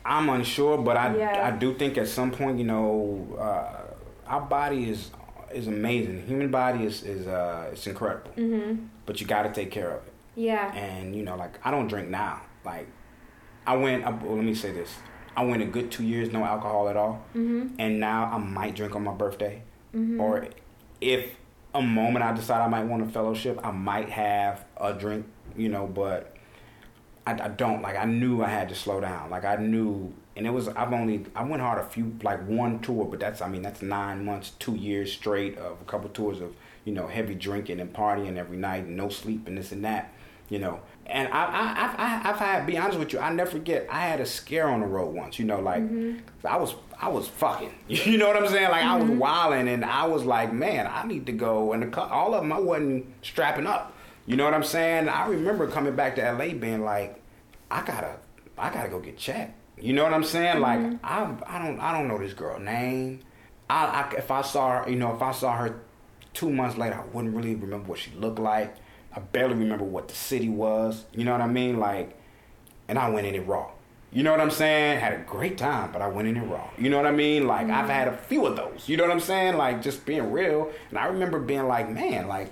I'm 0.06 0.30
unsure, 0.30 0.78
but 0.78 0.98
I 0.98 1.16
Yeah. 1.16 1.48
I 1.48 1.52
do 1.58 1.74
think 1.74 1.98
at 1.98 2.08
some 2.08 2.32
point, 2.32 2.58
you 2.58 2.66
know, 2.66 3.28
uh, 3.40 3.85
our 4.28 4.42
body 4.42 4.90
is 4.90 5.12
is 5.54 5.68
amazing. 5.68 6.16
The 6.22 6.28
human 6.28 6.52
body 6.52 6.86
is 6.86 7.04
is 7.04 7.28
uh, 7.28 7.70
it's 7.72 7.86
incredible, 7.88 8.32
mm-hmm. 8.36 8.86
but 9.06 9.22
you 9.22 9.28
got 9.28 9.44
to 9.44 9.52
take 9.54 9.72
care 9.72 9.92
of 9.92 10.06
it. 10.08 10.14
yeah. 10.36 10.74
And 10.74 11.16
you 11.16 11.24
know, 11.24 11.36
like 11.36 11.60
I 11.66 11.72
don't 11.72 11.88
drink 11.88 12.10
now. 12.10 12.42
Like 12.66 12.88
I 13.68 13.76
went. 13.78 14.06
I, 14.06 14.10
well, 14.12 14.36
let 14.36 14.44
me 14.46 14.56
say 14.56 14.72
this: 14.72 14.94
I 15.38 15.44
went 15.46 15.62
a 15.62 15.66
good 15.66 15.92
two 15.92 16.04
years 16.04 16.32
no 16.32 16.44
alcohol 16.44 16.90
at 16.90 16.98
all, 16.98 17.24
Mm-hmm. 17.36 17.76
and 17.80 18.00
now 18.00 18.26
I 18.34 18.38
might 18.38 18.76
drink 18.76 18.96
on 18.96 19.04
my 19.04 19.14
birthday, 19.14 19.62
Mm-hmm. 19.96 20.20
or 20.20 20.48
if 21.02 21.36
a 21.74 21.82
moment 21.82 22.24
I 22.26 22.34
decide 22.34 22.62
I 22.62 22.68
might 22.68 22.86
want 22.86 23.04
a 23.04 23.08
fellowship, 23.08 23.60
I 23.64 23.72
might 23.72 24.10
have 24.10 24.66
a 24.78 24.94
drink. 24.94 25.26
You 25.58 25.70
know, 25.70 25.88
but 25.88 26.36
I, 27.26 27.32
I 27.34 27.48
don't 27.50 27.82
like. 27.82 27.96
I 27.96 28.06
knew 28.06 28.44
I 28.44 28.50
had 28.50 28.68
to 28.70 28.76
slow 28.76 29.00
down. 29.00 29.30
Like 29.30 29.46
I 29.46 29.56
knew, 29.58 30.14
and 30.36 30.46
it 30.46 30.50
was. 30.50 30.68
I've 30.70 30.92
only. 30.92 31.26
I 31.36 31.44
went 31.44 31.62
hard 31.62 31.80
a 31.80 31.86
few, 31.86 32.16
like 32.22 32.46
one 32.48 32.80
tour, 32.80 33.06
but 33.06 33.20
that's. 33.20 33.42
I 33.42 33.48
mean, 33.48 33.62
that's 33.62 33.82
nine 33.82 34.26
months, 34.26 34.52
two 34.60 34.76
years 34.76 35.12
straight 35.12 35.58
of 35.58 35.80
a 35.82 35.86
couple 35.86 36.10
tours 36.10 36.42
of 36.42 36.54
you 36.84 36.94
know 36.94 37.08
heavy 37.08 37.36
drinking 37.36 37.80
and 37.80 37.94
partying 37.94 38.38
every 38.38 38.58
night, 38.58 38.84
and 38.86 38.98
no 38.98 39.10
sleep 39.10 39.48
and 39.48 39.58
this 39.58 39.72
and 39.72 39.86
that. 39.86 40.14
You 40.50 40.60
know, 40.60 40.82
and 41.08 41.28
I, 41.30 41.46
I, 41.46 41.86
I've, 41.86 42.00
I- 42.00 42.30
I've 42.30 42.38
had. 42.38 42.68
Be 42.68 42.78
honest 42.78 43.00
with 43.00 43.14
you, 43.14 43.20
I 43.20 43.32
never 43.32 43.50
forget. 43.50 43.88
I 43.90 44.02
had 44.02 44.20
a 44.20 44.26
scare 44.26 44.68
on 44.68 44.82
the 44.82 44.88
road 44.88 45.16
once. 45.16 45.40
You 45.40 45.46
know, 45.46 45.62
like 45.62 45.82
mm-hmm. 45.82 46.20
I 46.46 46.58
was, 46.58 46.76
I 47.02 47.08
was 47.08 47.28
fucking. 47.28 47.74
You 47.88 48.18
know 48.18 48.28
what 48.28 48.36
I'm 48.36 48.50
saying? 48.50 48.70
Like 48.70 48.84
I 48.84 48.96
was 48.98 49.10
mm-hmm. 49.10 49.20
wilding, 49.20 49.70
and 49.70 49.86
I 49.86 50.06
was 50.06 50.26
like, 50.26 50.52
man, 50.52 50.86
I 50.92 51.08
need 51.08 51.26
to 51.28 51.32
go. 51.32 51.72
And 51.72 51.94
the, 51.94 52.02
all 52.02 52.34
of 52.34 52.42
them, 52.42 52.52
I 52.52 52.60
wasn't 52.60 53.06
strapping 53.22 53.68
up. 53.68 53.94
You 54.26 54.36
know 54.36 54.44
what 54.44 54.54
I'm 54.54 54.64
saying? 54.64 55.08
I 55.08 55.28
remember 55.28 55.68
coming 55.68 55.96
back 55.96 56.16
to 56.16 56.32
LA 56.32 56.54
being 56.54 56.84
like, 56.84 57.22
I 57.72 57.86
gotta, 57.86 58.18
I 58.58 58.72
gotta 58.72 58.90
go 58.90 59.00
get 59.00 59.18
checked. 59.18 59.54
You 59.80 59.94
know 59.94 60.04
what 60.04 60.14
I'm 60.14 60.24
saying? 60.24 60.62
Like 60.62 60.80
mm-hmm. 60.80 60.96
I, 61.04 61.36
I 61.48 61.66
don't, 61.66 61.80
I 61.80 61.92
don't 61.92 62.08
know 62.08 62.18
this 62.18 62.34
girl 62.34 62.60
name. 62.60 63.22
I, 63.70 63.86
I, 63.86 64.14
if 64.18 64.32
I 64.32 64.42
saw 64.42 64.84
her, 64.84 64.90
you 64.90 64.96
know, 64.96 65.14
if 65.14 65.22
I 65.22 65.32
saw 65.32 65.56
her 65.58 65.82
two 66.34 66.50
months 66.50 66.78
later, 66.78 66.96
I 66.96 67.06
wouldn't 67.14 67.36
really 67.36 67.56
remember 67.56 67.90
what 67.90 68.00
she 68.00 68.12
looked 68.12 68.40
like. 68.40 68.76
I 69.14 69.20
barely 69.20 69.56
remember 69.56 69.86
what 69.86 70.08
the 70.08 70.16
city 70.16 70.50
was. 70.50 71.06
You 71.14 71.24
know 71.24 71.32
what 71.32 71.42
I 71.42 71.48
mean? 71.48 71.80
Like, 71.80 72.18
and 72.88 73.00
I 73.00 73.10
went 73.10 73.28
in 73.28 73.36
it 73.36 73.48
raw. 73.48 73.72
You 74.12 74.24
know 74.24 74.32
what 74.32 74.40
I'm 74.40 74.52
saying? 74.52 75.00
Had 75.00 75.14
a 75.14 75.24
great 75.24 75.58
time, 75.58 75.92
but 75.92 76.02
I 76.02 76.08
went 76.08 76.28
in 76.28 76.38
it 76.38 76.46
raw. 76.46 76.70
You 76.78 76.90
know 76.90 76.98
what 76.98 77.06
I 77.06 77.12
mean? 77.12 77.48
Like 77.48 77.66
I've 77.66 77.84
mm-hmm. 77.84 77.90
had 77.90 78.08
a 78.08 78.16
few 78.16 78.46
of 78.46 78.56
those. 78.56 78.88
You 78.88 78.98
know 78.98 79.04
what 79.04 79.12
I'm 79.12 79.20
saying? 79.20 79.58
Like 79.58 79.82
just 79.82 80.06
being 80.06 80.32
real. 80.32 80.72
And 80.90 80.98
I 80.98 81.08
remember 81.08 81.40
being 81.40 81.68
like, 81.68 81.90
man, 81.90 82.28
like 82.28 82.50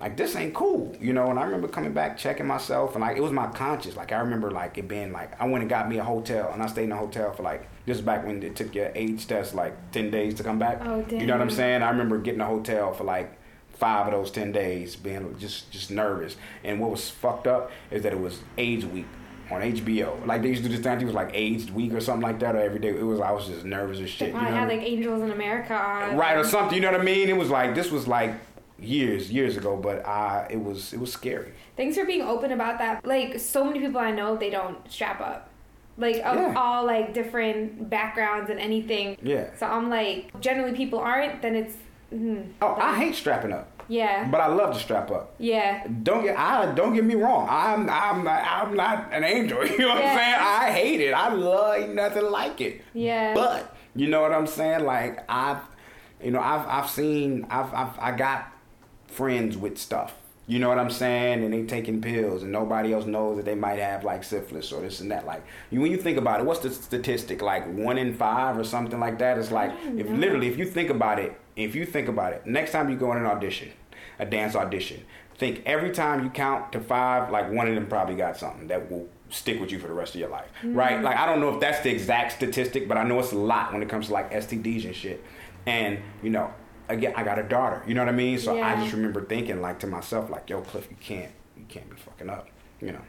like 0.00 0.16
this 0.16 0.36
ain't 0.36 0.54
cool, 0.54 0.94
you 1.00 1.12
know. 1.12 1.28
And 1.28 1.38
I 1.38 1.44
remember 1.44 1.66
coming 1.66 1.92
back, 1.92 2.16
checking 2.16 2.46
myself, 2.46 2.94
and 2.94 3.00
like 3.02 3.16
it 3.16 3.22
was 3.22 3.32
my 3.32 3.48
conscience. 3.48 3.96
Like 3.96 4.12
I 4.12 4.20
remember 4.20 4.50
like 4.50 4.78
it 4.78 4.86
being 4.86 5.12
like 5.12 5.40
I 5.40 5.46
went 5.46 5.62
and 5.62 5.68
got 5.68 5.88
me 5.88 5.98
a 5.98 6.04
hotel, 6.04 6.50
and 6.52 6.62
I 6.62 6.66
stayed 6.66 6.84
in 6.84 6.92
a 6.92 6.96
hotel 6.96 7.32
for 7.32 7.42
like 7.42 7.68
this 7.86 7.96
is 7.98 8.02
back 8.02 8.24
when 8.24 8.42
it 8.42 8.54
took 8.54 8.74
your 8.74 8.92
age 8.94 9.26
test 9.26 9.54
like 9.54 9.74
ten 9.90 10.10
days 10.10 10.34
to 10.34 10.44
come 10.44 10.58
back. 10.58 10.80
Oh, 10.84 11.02
damn. 11.02 11.20
You 11.20 11.26
know 11.26 11.32
what 11.34 11.42
I'm 11.42 11.50
saying? 11.50 11.82
I 11.82 11.90
remember 11.90 12.18
getting 12.18 12.40
a 12.40 12.46
hotel 12.46 12.92
for 12.92 13.04
like 13.04 13.36
five 13.72 14.06
of 14.06 14.12
those 14.12 14.30
ten 14.30 14.52
days, 14.52 14.94
being 14.94 15.36
just 15.38 15.70
just 15.72 15.90
nervous. 15.90 16.36
And 16.62 16.78
what 16.80 16.90
was 16.90 17.10
fucked 17.10 17.46
up 17.48 17.72
is 17.90 18.02
that 18.04 18.12
it 18.12 18.20
was 18.20 18.40
AIDS 18.56 18.86
week 18.86 19.06
on 19.50 19.62
HBO. 19.62 20.26
Like 20.26 20.42
they 20.42 20.48
used 20.50 20.62
to 20.62 20.68
do 20.68 20.76
this 20.76 20.84
thing, 20.84 21.00
it 21.00 21.04
was 21.04 21.14
like 21.14 21.30
AIDS 21.34 21.70
week 21.70 21.92
or 21.94 22.00
something 22.00 22.22
like 22.22 22.38
that, 22.40 22.54
or 22.54 22.58
every 22.60 22.78
day. 22.78 22.88
It 22.88 23.02
was 23.02 23.20
I 23.20 23.30
was 23.32 23.46
just 23.46 23.64
nervous 23.64 23.96
as 23.96 24.02
They 24.02 24.06
shit. 24.08 24.28
You 24.28 24.34
probably 24.34 24.50
know? 24.50 24.56
had 24.58 24.68
like 24.68 24.82
Angels 24.82 25.22
in 25.22 25.30
America 25.30 25.74
on. 25.74 26.16
right 26.16 26.36
or 26.36 26.44
something. 26.44 26.74
You 26.74 26.82
know 26.82 26.92
what 26.92 27.00
I 27.00 27.04
mean? 27.04 27.28
It 27.28 27.36
was 27.36 27.50
like 27.50 27.74
this 27.74 27.90
was 27.90 28.06
like 28.06 28.34
years 28.80 29.30
years 29.32 29.56
ago, 29.56 29.76
but 29.76 30.06
i 30.06 30.46
it 30.50 30.62
was 30.62 30.92
it 30.92 31.00
was 31.00 31.12
scary. 31.12 31.52
Thanks 31.76 31.96
for 31.96 32.04
being 32.04 32.22
open 32.22 32.52
about 32.52 32.78
that. 32.78 33.04
Like 33.06 33.38
so 33.40 33.64
many 33.64 33.80
people 33.80 34.00
I 34.00 34.10
know, 34.12 34.36
they 34.36 34.50
don't 34.50 34.78
strap 34.90 35.20
up. 35.20 35.50
Like 35.96 36.16
of 36.24 36.36
Yeah. 36.36 36.54
all 36.56 36.86
like 36.86 37.12
different 37.12 37.90
backgrounds 37.90 38.50
and 38.50 38.60
anything. 38.60 39.16
Yeah. 39.22 39.50
So 39.58 39.66
I'm 39.66 39.90
like, 39.90 40.38
generally 40.40 40.76
people 40.76 40.98
aren't. 41.00 41.42
Then 41.42 41.56
it's. 41.56 41.74
Mm, 42.14 42.52
Oh, 42.62 42.74
I 42.80 42.96
hate 42.96 43.14
strapping 43.16 43.52
up, 43.52 43.82
yeah. 43.86 44.26
but 44.30 44.40
I 44.40 44.46
love 44.46 44.72
to 44.74 44.80
strap 44.80 45.10
up. 45.10 45.34
Yeah. 45.38 45.86
Don't 46.04 46.22
get 46.24 46.38
I 46.38 46.72
don't 46.72 46.94
get 46.94 47.04
me 47.04 47.16
wrong. 47.16 47.46
I'm 47.50 47.90
I'm 47.90 48.24
not, 48.24 48.42
I'm 48.46 48.74
not 48.74 49.12
an 49.12 49.24
angel. 49.24 49.62
You 49.66 49.78
know 49.78 49.88
what 49.88 49.98
Yeah. 50.02 50.12
I'm 50.12 50.18
saying? 50.18 50.36
I 50.38 50.70
hate 50.80 51.00
it. 51.02 51.12
I 51.12 51.28
love 51.34 51.88
nothing 51.90 52.24
like 52.30 52.60
it. 52.62 52.80
Yeah. 52.94 53.34
But 53.34 53.76
you 53.94 54.06
know 54.08 54.22
what 54.22 54.32
I'm 54.32 54.46
saying? 54.46 54.84
Like 54.86 55.22
I've 55.28 55.60
you 56.22 56.30
know 56.30 56.40
I've 56.40 56.66
I've 56.66 56.88
seen 56.88 57.44
I've 57.50 57.74
I've 57.74 57.98
I 57.98 58.12
got 58.12 58.50
friends 59.08 59.56
with 59.56 59.78
stuff. 59.78 60.14
You 60.46 60.58
know 60.58 60.68
what 60.70 60.78
I'm 60.78 60.90
saying? 60.90 61.44
And 61.44 61.52
they 61.52 61.64
taking 61.64 62.00
pills, 62.00 62.42
and 62.42 62.50
nobody 62.50 62.94
else 62.94 63.04
knows 63.04 63.36
that 63.36 63.44
they 63.44 63.54
might 63.54 63.78
have 63.78 64.02
like 64.02 64.24
syphilis 64.24 64.72
or 64.72 64.80
this 64.80 65.00
and 65.00 65.10
that. 65.10 65.26
Like 65.26 65.44
you, 65.70 65.80
when 65.80 65.90
you 65.90 65.98
think 65.98 66.16
about 66.16 66.40
it, 66.40 66.46
what's 66.46 66.60
the 66.60 66.70
statistic? 66.70 67.42
Like 67.42 67.66
one 67.66 67.98
in 67.98 68.14
five 68.14 68.56
or 68.56 68.64
something 68.64 68.98
like 68.98 69.18
that. 69.18 69.36
It's 69.36 69.50
like 69.50 69.72
if 69.96 70.08
literally 70.08 70.48
if 70.48 70.56
you 70.56 70.64
think 70.64 70.88
about 70.88 71.18
it, 71.18 71.38
if 71.54 71.74
you 71.74 71.84
think 71.84 72.08
about 72.08 72.32
it, 72.32 72.46
next 72.46 72.72
time 72.72 72.88
you 72.88 72.96
go 72.96 73.12
in 73.12 73.18
an 73.18 73.26
audition, 73.26 73.70
a 74.18 74.24
dance 74.24 74.56
audition, 74.56 75.04
think 75.36 75.62
every 75.66 75.90
time 75.90 76.24
you 76.24 76.30
count 76.30 76.72
to 76.72 76.80
five, 76.80 77.30
like 77.30 77.50
one 77.52 77.68
of 77.68 77.74
them 77.74 77.86
probably 77.86 78.16
got 78.16 78.36
something 78.36 78.68
that 78.68 78.90
will 78.90 79.08
stick 79.30 79.60
with 79.60 79.70
you 79.70 79.78
for 79.78 79.86
the 79.86 79.92
rest 79.92 80.14
of 80.14 80.20
your 80.20 80.30
life, 80.30 80.48
right? 80.64 81.02
Like 81.02 81.16
I 81.16 81.26
don't 81.26 81.40
know 81.40 81.54
if 81.54 81.60
that's 81.60 81.80
the 81.80 81.90
exact 81.90 82.32
statistic, 82.32 82.88
but 82.88 82.96
I 82.96 83.04
know 83.04 83.18
it's 83.20 83.32
a 83.32 83.36
lot 83.36 83.72
when 83.72 83.82
it 83.82 83.88
comes 83.88 84.06
to 84.06 84.12
like 84.14 84.32
STDs 84.32 84.84
and 84.86 84.96
shit. 84.96 85.22
And 85.66 85.98
you 86.22 86.30
know, 86.30 86.52
again, 86.88 87.12
I 87.16 87.22
got 87.22 87.38
a 87.38 87.42
daughter. 87.42 87.82
You 87.86 87.94
know 87.94 88.02
what 88.02 88.08
I 88.08 88.16
mean? 88.16 88.38
So 88.38 88.60
I 88.60 88.76
just 88.76 88.92
remember 88.92 89.24
thinking 89.24 89.60
like 89.60 89.78
to 89.80 89.86
myself, 89.86 90.30
like, 90.30 90.48
yo, 90.50 90.60
Cliff, 90.62 90.86
you 90.90 90.96
can't, 91.00 91.30
you 91.56 91.64
can't 91.68 91.88
be 91.90 91.96
fucking 91.96 92.28
up. 92.30 92.48
You 92.80 92.92
know. 92.92 93.00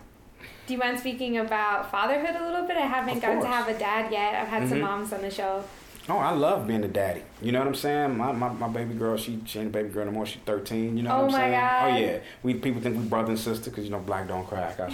Do 0.67 0.73
you 0.73 0.79
mind 0.79 0.99
speaking 0.99 1.37
about 1.37 1.89
fatherhood 1.91 2.35
a 2.39 2.45
little 2.45 2.67
bit? 2.67 2.77
I 2.77 2.85
haven't 2.85 3.19
gotten 3.19 3.41
to 3.41 3.47
have 3.47 3.67
a 3.67 3.77
dad 3.77 4.11
yet. 4.11 4.35
I've 4.35 4.47
had 4.47 4.69
some 4.69 4.77
Mhm. 4.79 4.81
moms 4.81 5.13
on 5.13 5.21
the 5.21 5.31
show. 5.31 5.63
Oh, 6.07 6.17
I 6.17 6.31
love 6.31 6.65
being 6.65 6.83
a 6.83 6.87
daddy. 6.87 7.21
You 7.39 7.51
know 7.51 7.59
what 7.59 7.67
I'm 7.67 7.75
saying? 7.75 8.17
My 8.17 8.31
my, 8.31 8.49
my 8.49 8.67
baby 8.67 8.95
girl, 8.95 9.15
she 9.17 9.41
she 9.45 9.59
ain't 9.59 9.67
a 9.67 9.71
baby 9.71 9.89
girl 9.89 10.05
no 10.05 10.11
more. 10.11 10.25
She's 10.25 10.41
13. 10.43 10.97
You 10.97 11.03
know 11.03 11.11
Oh 11.11 11.15
what 11.17 11.25
I'm 11.25 11.31
my 11.33 11.37
saying? 11.39 11.51
God. 11.51 11.83
Oh 11.83 11.97
yeah. 11.97 12.17
We 12.41 12.53
people 12.55 12.81
think 12.81 12.97
we 12.97 13.03
brother 13.03 13.29
and 13.29 13.39
sister 13.39 13.69
because 13.69 13.83
you 13.85 13.91
know 13.91 13.99
black 13.99 14.27
don't 14.27 14.47
cry. 14.47 14.73
I 14.79 14.89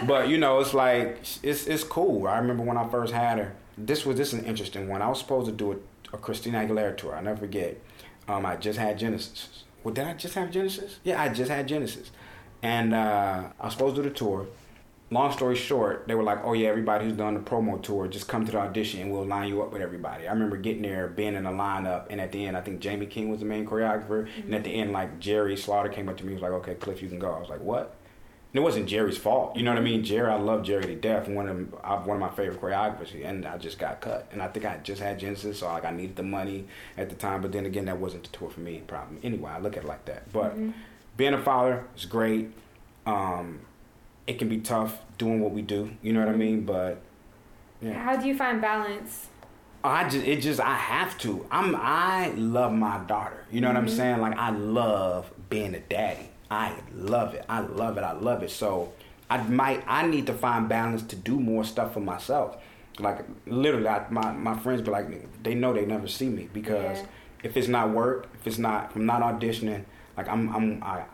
to. 0.00 0.06
but 0.06 0.28
you 0.28 0.38
know 0.38 0.60
it's 0.60 0.72
like 0.72 1.18
it's 1.42 1.66
it's 1.66 1.84
cool. 1.84 2.26
I 2.26 2.38
remember 2.38 2.62
when 2.62 2.78
I 2.78 2.88
first 2.88 3.12
had 3.12 3.38
her. 3.38 3.52
This 3.76 4.06
was 4.06 4.16
this 4.16 4.32
is 4.32 4.38
an 4.40 4.46
interesting 4.46 4.88
one. 4.88 5.02
I 5.02 5.08
was 5.08 5.18
supposed 5.18 5.46
to 5.46 5.52
do 5.52 5.72
a, 5.72 5.76
a 6.14 6.18
Christina 6.18 6.58
Aguilera 6.64 6.96
tour. 6.96 7.14
I 7.14 7.20
never 7.20 7.38
forget. 7.40 7.76
Um, 8.30 8.46
I 8.46 8.56
just 8.56 8.78
had 8.78 8.98
Genesis. 8.98 9.64
Well, 9.82 9.94
did 9.94 10.06
I 10.06 10.14
just 10.14 10.34
have 10.34 10.50
Genesis? 10.50 11.00
Yeah, 11.04 11.20
I 11.20 11.30
just 11.30 11.50
had 11.50 11.66
Genesis, 11.66 12.10
and 12.62 12.94
uh, 12.94 13.48
I 13.58 13.64
was 13.64 13.72
supposed 13.72 13.96
to 13.96 14.02
do 14.02 14.08
the 14.08 14.14
tour 14.14 14.46
long 15.10 15.32
story 15.32 15.56
short, 15.56 16.06
they 16.06 16.14
were 16.14 16.22
like, 16.22 16.44
"Oh 16.44 16.52
yeah, 16.52 16.68
everybody 16.68 17.04
who's 17.04 17.16
done 17.16 17.34
the 17.34 17.40
promo 17.40 17.82
tour, 17.82 18.06
just 18.08 18.28
come 18.28 18.46
to 18.46 18.52
the 18.52 18.58
audition 18.58 19.00
and 19.00 19.12
we'll 19.12 19.26
line 19.26 19.48
you 19.48 19.62
up 19.62 19.72
with 19.72 19.82
everybody." 19.82 20.26
I 20.28 20.32
remember 20.32 20.56
getting 20.56 20.82
there, 20.82 21.08
being 21.08 21.34
in 21.34 21.44
the 21.44 21.50
lineup, 21.50 22.06
and 22.10 22.20
at 22.20 22.32
the 22.32 22.44
end, 22.44 22.56
I 22.56 22.60
think 22.60 22.80
Jamie 22.80 23.06
King 23.06 23.30
was 23.30 23.40
the 23.40 23.46
main 23.46 23.66
choreographer, 23.66 24.28
and 24.36 24.54
at 24.54 24.64
the 24.64 24.70
end, 24.70 24.92
like 24.92 25.18
Jerry 25.18 25.56
Slaughter 25.56 25.88
came 25.88 26.08
up 26.08 26.16
to 26.18 26.24
me, 26.24 26.32
and 26.32 26.40
was 26.40 26.50
like, 26.50 26.58
"Okay, 26.60 26.74
Cliff, 26.74 27.02
you 27.02 27.08
can 27.08 27.18
go." 27.18 27.32
I 27.32 27.40
was 27.40 27.48
like, 27.48 27.60
"What?" 27.60 27.96
It 28.52 28.58
wasn't 28.60 28.86
Jerry's 28.86 29.16
fault, 29.16 29.54
you 29.54 29.62
know 29.62 29.70
what 29.70 29.78
I 29.78 29.82
mean? 29.82 30.02
Jerry, 30.02 30.28
I 30.28 30.34
love 30.34 30.64
Jerry 30.64 30.86
to 30.86 30.96
death, 30.96 31.28
one 31.28 31.48
of 31.48 31.74
uh, 31.84 31.98
one 31.98 32.16
of 32.16 32.20
my 32.20 32.30
favorite 32.30 32.60
choreographers, 32.60 33.14
and 33.24 33.46
I 33.46 33.56
just 33.58 33.78
got 33.78 34.00
cut, 34.00 34.26
and 34.32 34.42
I 34.42 34.48
think 34.48 34.66
I 34.66 34.78
just 34.78 35.00
had 35.00 35.20
Genesis, 35.20 35.60
so 35.60 35.66
like 35.68 35.84
I 35.84 35.92
needed 35.92 36.16
the 36.16 36.24
money 36.24 36.66
at 36.96 37.08
the 37.10 37.14
time, 37.14 37.42
but 37.42 37.52
then 37.52 37.64
again, 37.64 37.84
that 37.84 37.98
wasn't 37.98 38.24
the 38.24 38.36
tour 38.36 38.50
for 38.50 38.60
me. 38.60 38.82
Problem 38.86 39.20
anyway, 39.22 39.52
I 39.52 39.60
look 39.60 39.76
at 39.76 39.84
it 39.84 39.86
like 39.86 40.04
that, 40.06 40.32
but 40.32 40.56
being 41.16 41.34
a 41.34 41.40
father 41.42 41.84
is 41.96 42.06
great. 42.06 42.50
Um, 43.06 43.60
it 44.26 44.38
can 44.38 44.48
be 44.48 44.58
tough 44.58 44.98
doing 45.18 45.40
what 45.40 45.52
we 45.52 45.62
do. 45.62 45.90
You 46.02 46.12
know 46.12 46.20
what 46.20 46.28
I 46.28 46.36
mean? 46.36 46.64
But 46.64 47.00
yeah, 47.80 47.92
How 47.92 48.16
do 48.16 48.26
you 48.26 48.36
find 48.36 48.60
balance? 48.60 49.28
I 49.84 50.08
just 50.08 50.26
it 50.26 50.40
just 50.40 50.60
I 50.60 50.74
have 50.74 51.16
to. 51.18 51.46
I'm 51.50 51.76
I 51.76 52.32
love 52.36 52.72
my 52.72 52.98
daughter. 53.06 53.44
You 53.50 53.60
know 53.60 53.68
what 53.68 53.76
I'm 53.76 53.88
saying? 53.88 54.20
Like 54.20 54.36
I 54.36 54.50
love 54.50 55.30
being 55.48 55.74
a 55.74 55.80
daddy. 55.80 56.29
I 56.50 56.74
love 56.94 57.34
it. 57.34 57.44
I 57.48 57.60
love 57.60 57.96
it. 57.98 58.02
I 58.04 58.12
love 58.12 58.42
it. 58.42 58.50
So 58.50 58.92
I 59.28 59.42
might 59.44 59.84
I 59.86 60.06
need 60.06 60.26
to 60.26 60.34
find 60.34 60.68
balance 60.68 61.02
to 61.04 61.16
do 61.16 61.38
more 61.38 61.64
stuff 61.64 61.94
for 61.94 62.00
myself. 62.00 62.56
Like 62.98 63.24
literally, 63.46 63.86
I, 63.88 64.04
my 64.10 64.32
my 64.32 64.58
friends 64.58 64.82
be 64.82 64.90
like 64.90 65.42
they 65.42 65.54
know 65.54 65.72
they 65.72 65.86
never 65.86 66.08
see 66.08 66.28
me 66.28 66.48
because 66.52 66.98
Yeah. 66.98 67.06
if 67.44 67.56
it's 67.56 67.68
not 67.68 67.90
work, 67.90 68.28
if 68.40 68.46
it's 68.46 68.58
not 68.58 68.90
if 68.90 68.96
I'm 68.96 69.06
not 69.06 69.22
auditioning, 69.22 69.84
like 70.16 70.28
I'm 70.28 70.54
I'm 70.54 70.82
I 70.82 71.04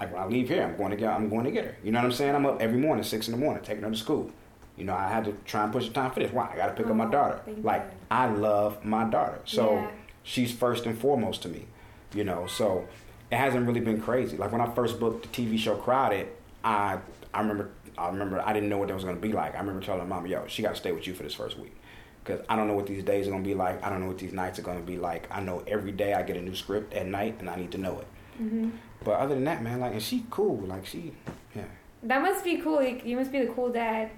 like 0.00 0.12
when 0.12 0.22
I 0.22 0.26
leave 0.26 0.48
here, 0.48 0.62
I'm 0.62 0.76
going 0.76 0.90
to 0.90 0.96
get 0.96 1.10
I'm 1.12 1.28
going 1.28 1.44
to 1.44 1.50
get 1.50 1.64
her. 1.64 1.76
You 1.82 1.90
know 1.92 1.98
what 1.98 2.06
I'm 2.06 2.12
saying? 2.12 2.34
I'm 2.34 2.46
up 2.46 2.62
every 2.62 2.78
morning, 2.78 3.04
six 3.04 3.26
in 3.28 3.32
the 3.32 3.38
morning, 3.38 3.62
taking 3.64 3.82
her 3.84 3.90
to 3.90 3.96
school. 3.96 4.30
You 4.76 4.84
know, 4.84 4.94
I 4.94 5.08
had 5.08 5.24
to 5.26 5.32
try 5.44 5.62
and 5.62 5.72
push 5.72 5.86
the 5.86 5.92
time 5.94 6.10
for 6.10 6.18
this. 6.20 6.32
Why? 6.32 6.50
I 6.52 6.56
got 6.56 6.66
to 6.68 6.72
pick 6.74 6.86
up 6.86 6.96
my 6.96 7.06
Oh, 7.06 7.10
daughter. 7.10 7.40
Like 7.62 7.82
you. 7.82 7.98
I 8.10 8.26
love 8.28 8.84
my 8.84 9.04
daughter, 9.04 9.40
so 9.44 9.74
Yeah. 9.74 9.90
she's 10.24 10.52
first 10.52 10.86
and 10.86 10.96
foremost 10.98 11.42
to 11.42 11.48
me. 11.48 11.66
You 12.12 12.24
know, 12.24 12.46
so 12.46 12.86
it 13.34 13.38
hasn't 13.38 13.66
really 13.66 13.80
been 13.80 14.00
crazy. 14.00 14.36
Like 14.36 14.52
when 14.52 14.60
I 14.60 14.70
first 14.74 15.00
booked 15.00 15.22
the 15.22 15.46
TV 15.46 15.58
show 15.58 15.74
Crowded, 15.74 16.28
I 16.62 16.98
I 17.32 17.40
remember 17.40 17.70
I 17.98 18.08
remember 18.08 18.40
I 18.40 18.52
didn't 18.52 18.68
know 18.68 18.78
what 18.78 18.88
that 18.88 18.94
was 18.94 19.04
gonna 19.04 19.16
be 19.16 19.32
like. 19.32 19.56
I 19.56 19.58
remember 19.58 19.84
telling 19.84 20.08
mom, 20.08 20.26
"Yo, 20.26 20.44
she 20.46 20.62
got 20.62 20.70
to 20.70 20.76
stay 20.76 20.92
with 20.92 21.06
you 21.06 21.14
for 21.14 21.24
this 21.24 21.34
first 21.34 21.58
week." 21.58 21.74
Because 22.22 22.44
I 22.48 22.54
don't 22.56 22.68
know 22.68 22.74
what 22.74 22.86
these 22.86 23.02
days 23.02 23.26
are 23.26 23.32
gonna 23.32 23.42
be 23.42 23.54
like. 23.54 23.84
I 23.84 23.90
don't 23.90 24.00
know 24.00 24.06
what 24.06 24.18
these 24.18 24.32
nights 24.32 24.58
are 24.60 24.62
gonna 24.62 24.80
be 24.80 24.98
like. 24.98 25.26
I 25.32 25.40
know 25.40 25.64
every 25.66 25.90
day 25.90 26.14
I 26.14 26.22
get 26.22 26.36
a 26.36 26.40
new 26.40 26.54
script 26.54 26.94
at 26.94 27.06
night, 27.06 27.36
and 27.40 27.50
I 27.50 27.56
need 27.56 27.72
to 27.72 27.78
know 27.78 27.98
it. 27.98 28.06
Mm-hmm. 28.40 28.70
But 29.02 29.18
other 29.18 29.34
than 29.34 29.44
that, 29.44 29.62
man, 29.62 29.80
like, 29.80 29.92
and 29.92 30.02
she 30.02 30.24
cool. 30.30 30.58
Like 30.58 30.86
she, 30.86 31.12
yeah. 31.56 31.64
That 32.04 32.22
must 32.22 32.44
be 32.44 32.58
cool. 32.58 32.80
You, 32.82 33.00
you 33.04 33.16
must 33.16 33.32
be 33.32 33.40
the 33.40 33.52
cool 33.52 33.70
dad. 33.70 34.10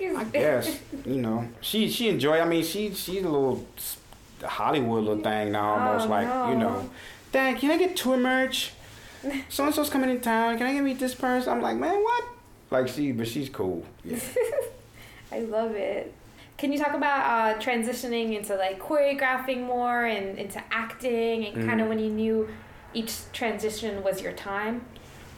I 0.00 0.24
guess 0.24 0.80
you 1.04 1.16
know 1.16 1.48
she 1.60 1.88
she 1.90 2.08
enjoy. 2.08 2.40
I 2.40 2.44
mean, 2.44 2.62
she 2.64 2.94
she's 2.94 3.24
a 3.24 3.28
little 3.28 3.66
Hollywood 4.42 5.04
little 5.04 5.22
thing 5.22 5.52
now, 5.52 5.74
almost 5.74 6.06
Oh, 6.06 6.10
like 6.10 6.26
you 6.50 6.58
know. 6.58 6.90
Dad, 7.32 7.58
can 7.58 7.70
I 7.70 7.78
get 7.78 7.96
tour 7.96 8.16
merch? 8.16 8.72
So 9.48 9.64
and 9.64 9.72
so's 9.72 9.88
coming 9.88 10.10
in 10.10 10.20
town. 10.20 10.58
Can 10.58 10.66
I 10.66 10.72
get 10.72 10.82
meet 10.82 10.98
this 10.98 11.14
person? 11.14 11.52
I'm 11.52 11.62
like, 11.62 11.76
man, 11.76 11.94
what? 11.94 12.24
Like 12.72 12.88
she, 12.88 13.12
but 13.12 13.28
she's 13.28 13.48
cool. 13.48 13.84
Yeah. 14.02 14.18
I 15.32 15.40
love 15.42 15.76
it. 15.76 16.12
Can 16.58 16.72
you 16.72 16.78
talk 16.78 16.94
about 16.94 17.56
uh, 17.56 17.60
transitioning 17.60 18.36
into 18.36 18.56
like 18.56 18.80
choreographing 18.80 19.64
more 19.64 20.04
and 20.04 20.38
into 20.38 20.60
acting 20.72 21.46
and 21.46 21.68
kind 21.68 21.80
of 21.80 21.86
when 21.86 22.00
you 22.00 22.10
knew 22.10 22.48
each 22.94 23.30
transition 23.32 24.02
was 24.02 24.20
your 24.20 24.32
time? 24.32 24.84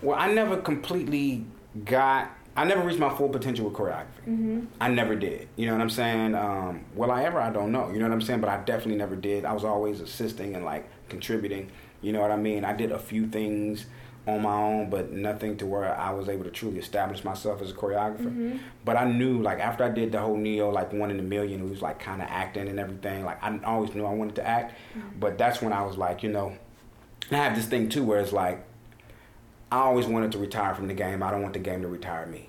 Well, 0.01 0.19
I 0.19 0.33
never 0.33 0.57
completely 0.57 1.45
got. 1.85 2.31
I 2.57 2.65
never 2.65 2.83
reached 2.83 3.01
my 3.01 3.15
full 3.15 3.29
potential 3.29 3.67
with 3.69 3.75
choreography. 3.75 4.29
Mm-hmm. 4.29 4.61
I 4.81 4.89
never 4.89 5.15
did. 5.17 5.49
You 5.57 5.67
know 5.67 5.73
what 5.73 5.81
I'm 5.81 5.91
saying? 5.91 6.35
Um, 6.35 6.85
will 6.95 7.11
I 7.11 7.25
ever? 7.25 7.41
I 7.41 7.51
don't 7.51 7.73
know. 7.73 7.91
You 7.91 7.99
know 7.99 8.07
what 8.07 8.15
I'm 8.15 8.23
saying? 8.23 8.41
But 8.41 8.49
I 8.49 8.59
definitely 8.59 8.97
never 8.97 9.17
did. 9.17 9.45
I 9.45 9.53
was 9.53 9.65
always 9.65 10.01
assisting 10.01 10.55
and 10.55 10.65
like 10.65 10.89
contributing. 11.09 11.71
You 12.05 12.13
know 12.13 12.21
what 12.21 12.31
I 12.31 12.37
mean? 12.37 12.65
I 12.65 12.73
did 12.73 12.93
a 12.93 12.99
few 12.99 13.27
things 13.27 13.87
on 14.27 14.43
my 14.43 14.55
own, 14.55 14.91
but 14.91 15.13
nothing 15.13 15.57
to 15.59 15.67
where 15.67 15.99
I 15.99 16.11
was 16.11 16.29
able 16.29 16.45
to 16.45 16.51
truly 16.51 16.79
establish 16.79 17.25
myself 17.25 17.61
as 17.61 17.71
a 17.71 17.75
choreographer. 17.75 18.27
Mm-hmm. 18.27 18.57
But 18.85 18.97
I 18.97 19.05
knew, 19.05 19.43
like, 19.43 19.59
after 19.61 19.85
I 19.85 19.91
did 19.91 20.13
the 20.13 20.21
whole 20.21 20.37
Ne-Yo, 20.37 20.71
like, 20.71 20.93
one 20.93 21.11
in 21.11 21.19
a 21.19 21.23
million, 21.23 21.61
it 21.61 21.69
was 21.69 21.83
like 21.83 21.99
kind 21.99 22.23
of 22.23 22.29
acting 22.31 22.69
and 22.69 22.79
everything. 22.79 23.25
Like, 23.25 23.43
I 23.43 23.59
always 23.65 23.95
knew 23.95 24.05
I 24.05 24.15
wanted 24.15 24.37
to 24.37 24.47
act. 24.47 24.75
But 25.19 25.37
that's 25.37 25.61
when 25.61 25.73
I 25.73 25.83
was 25.83 25.97
like, 25.97 26.23
you 26.23 26.31
know, 26.31 26.57
I 27.31 27.37
have 27.37 27.57
this 27.57 27.67
thing 27.67 27.89
too 27.89 28.05
where 28.05 28.21
it's 28.21 28.33
like, 28.33 28.65
I 29.73 29.79
always 29.79 30.07
wanted 30.07 30.33
to 30.33 30.39
retire 30.39 30.75
from 30.75 30.89
the 30.89 30.95
game. 30.95 31.23
I 31.23 31.31
don't 31.31 31.43
want 31.43 31.55
the 31.55 31.59
game 31.59 31.83
to 31.83 31.89
retire 31.89 32.27
me. 32.27 32.49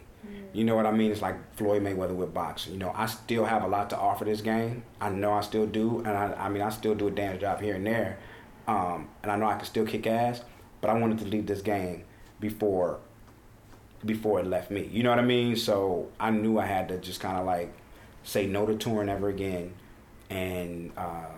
You 0.53 0.63
know 0.63 0.75
what 0.77 0.85
I 0.85 0.91
mean? 0.91 1.11
It's 1.11 1.21
like 1.21 1.35
Floyd 1.55 1.83
Mayweather 1.83 2.15
with 2.15 2.33
boxing. 2.33 2.73
You 2.73 2.79
know, 2.79 2.93
I 2.95 3.07
still 3.07 3.43
have 3.43 3.63
a 3.63 3.67
lot 3.67 3.89
to 3.89 3.97
offer 3.97 4.23
this 4.23 4.39
game. 4.39 4.83
I 5.01 5.09
know 5.09 5.33
I 5.33 5.41
still 5.41 5.67
do, 5.67 5.99
and 5.99 6.09
I, 6.09 6.33
I 6.33 6.49
mean, 6.49 6.61
I 6.61 6.69
still 6.69 6.95
do 6.95 7.07
a 7.07 7.11
dance 7.11 7.41
job 7.41 7.59
here 7.59 7.75
and 7.75 7.85
there, 7.85 8.19
um, 8.67 9.09
and 9.23 9.31
I 9.31 9.35
know 9.35 9.45
I 9.47 9.55
can 9.55 9.65
still 9.65 9.85
kick 9.85 10.07
ass. 10.07 10.41
But 10.81 10.89
I 10.89 10.99
wanted 10.99 11.17
to 11.19 11.25
leave 11.25 11.47
this 11.47 11.61
game 11.61 12.03
before 12.39 12.99
before 14.05 14.39
it 14.39 14.45
left 14.45 14.69
me. 14.69 14.87
You 14.91 15.01
know 15.01 15.09
what 15.09 15.17
I 15.17 15.23
mean? 15.23 15.55
So 15.55 16.09
I 16.19 16.29
knew 16.29 16.59
I 16.59 16.65
had 16.67 16.89
to 16.89 16.99
just 16.99 17.19
kind 17.19 17.37
of 17.37 17.45
like 17.45 17.73
say 18.23 18.45
no 18.45 18.67
to 18.67 18.75
touring 18.75 19.09
ever 19.09 19.29
again, 19.29 19.73
and 20.29 20.91
uh, 20.95 21.31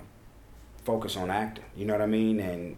focus 0.84 1.16
on 1.16 1.30
acting. 1.30 1.64
You 1.78 1.86
know 1.86 1.94
what 1.94 2.02
I 2.02 2.08
mean? 2.08 2.40
And 2.40 2.76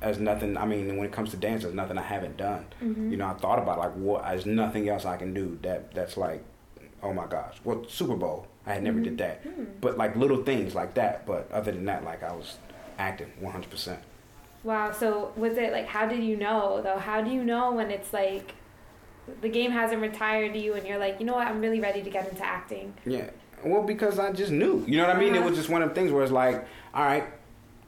there's 0.00 0.18
nothing. 0.18 0.56
I 0.56 0.64
mean, 0.64 0.96
when 0.96 1.06
it 1.06 1.12
comes 1.12 1.30
to 1.32 1.36
dance, 1.36 1.62
there's 1.62 1.74
nothing 1.74 1.98
I 1.98 2.02
haven't 2.02 2.36
done. 2.36 2.64
Mm-hmm. 2.82 3.10
You 3.10 3.16
know, 3.18 3.26
I 3.26 3.34
thought 3.34 3.58
about 3.58 3.78
like 3.78 3.92
what. 3.92 4.24
There's 4.24 4.46
nothing 4.46 4.88
else 4.88 5.04
I 5.04 5.16
can 5.16 5.34
do 5.34 5.58
that 5.62 5.92
that's 5.92 6.16
like, 6.16 6.42
oh 7.02 7.12
my 7.12 7.26
gosh. 7.26 7.56
Well, 7.62 7.84
Super 7.88 8.16
Bowl, 8.16 8.46
I 8.66 8.74
had 8.74 8.82
never 8.82 9.00
did 9.00 9.18
that. 9.18 9.44
Mm-hmm. 9.44 9.64
But 9.80 9.98
like 9.98 10.16
little 10.16 10.42
things 10.44 10.74
like 10.74 10.94
that. 10.94 11.26
But 11.26 11.50
other 11.52 11.72
than 11.72 11.84
that, 11.86 12.04
like 12.04 12.22
I 12.22 12.32
was 12.32 12.56
acting 13.02 13.30
100. 13.40 13.70
percent 13.70 14.00
Wow. 14.64 14.92
So 14.92 15.32
was 15.36 15.58
it 15.58 15.72
like, 15.72 15.86
how 15.86 16.06
did 16.06 16.22
you 16.22 16.36
know 16.36 16.80
though? 16.82 16.98
How 16.98 17.20
do 17.20 17.30
you 17.30 17.42
know 17.44 17.72
when 17.72 17.90
it's 17.90 18.12
like 18.12 18.54
the 19.40 19.48
game 19.48 19.72
hasn't 19.72 20.00
retired 20.00 20.54
you 20.56 20.74
and 20.74 20.86
you're 20.86 20.98
like, 20.98 21.18
you 21.18 21.26
know 21.26 21.34
what, 21.34 21.46
I'm 21.48 21.60
really 21.60 21.80
ready 21.80 22.02
to 22.02 22.10
get 22.10 22.28
into 22.28 22.44
acting? 22.44 22.94
Yeah. 23.04 23.30
Well, 23.64 23.82
because 23.82 24.18
I 24.18 24.32
just 24.32 24.52
knew. 24.52 24.84
You 24.86 24.98
know 24.98 25.06
what 25.06 25.16
I 25.16 25.18
mean? 25.18 25.34
It 25.34 25.38
Uh-huh. 25.38 25.48
was 25.48 25.58
just 25.58 25.68
one 25.68 25.82
of 25.82 25.88
the 25.88 25.94
things 25.96 26.10
where 26.12 26.22
it's 26.22 26.32
like, 26.32 26.64
all 26.94 27.04
right, 27.04 27.24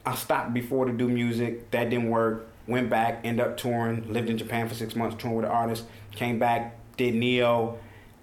I 0.07 0.15
stopped 0.17 0.53
before 0.55 0.85
to 0.87 0.93
do 0.93 1.09
music. 1.09 1.71
That 1.71 1.91
didn't 1.91 2.11
work. 2.11 2.49
Went 2.67 2.89
back, 2.91 3.21
end 3.25 3.41
up 3.41 3.57
touring. 3.57 4.13
Lived 4.13 4.29
in 4.31 4.39
Japan 4.39 4.69
for 4.69 4.75
six 4.75 4.95
months, 4.97 5.17
touring 5.21 5.37
with 5.37 5.45
an 5.47 5.51
artist. 5.53 5.85
Came 6.13 6.39
back, 6.39 6.77
did 6.97 7.15
Ne-Yo, 7.15 7.79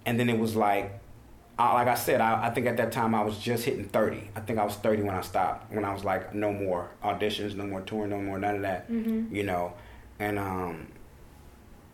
and 0.06 0.18
then 0.18 0.28
it 0.28 0.38
was 0.38 0.56
like, 0.56 0.98
uh, 1.58 1.74
like 1.74 1.88
I 1.88 1.94
said, 1.94 2.20
I, 2.20 2.46
I 2.46 2.50
think 2.50 2.66
at 2.66 2.76
that 2.78 2.92
time 2.92 3.14
I 3.14 3.22
was 3.22 3.38
just 3.38 3.64
hitting 3.64 3.84
thirty. 3.84 4.30
I 4.34 4.40
think 4.40 4.58
I 4.58 4.64
was 4.64 4.74
thirty 4.76 5.02
when 5.02 5.14
I 5.14 5.20
stopped. 5.20 5.72
When 5.72 5.84
I 5.84 5.92
was 5.92 6.04
like, 6.04 6.34
no 6.34 6.52
more 6.52 6.90
auditions, 7.04 7.54
no 7.54 7.64
more 7.66 7.82
touring, 7.82 8.10
no 8.10 8.20
more 8.20 8.38
none 8.38 8.56
of 8.56 8.62
that. 8.62 8.90
Mm-hmm. 8.90 9.34
You 9.34 9.42
know, 9.44 9.74
and 10.18 10.38
um, 10.38 10.88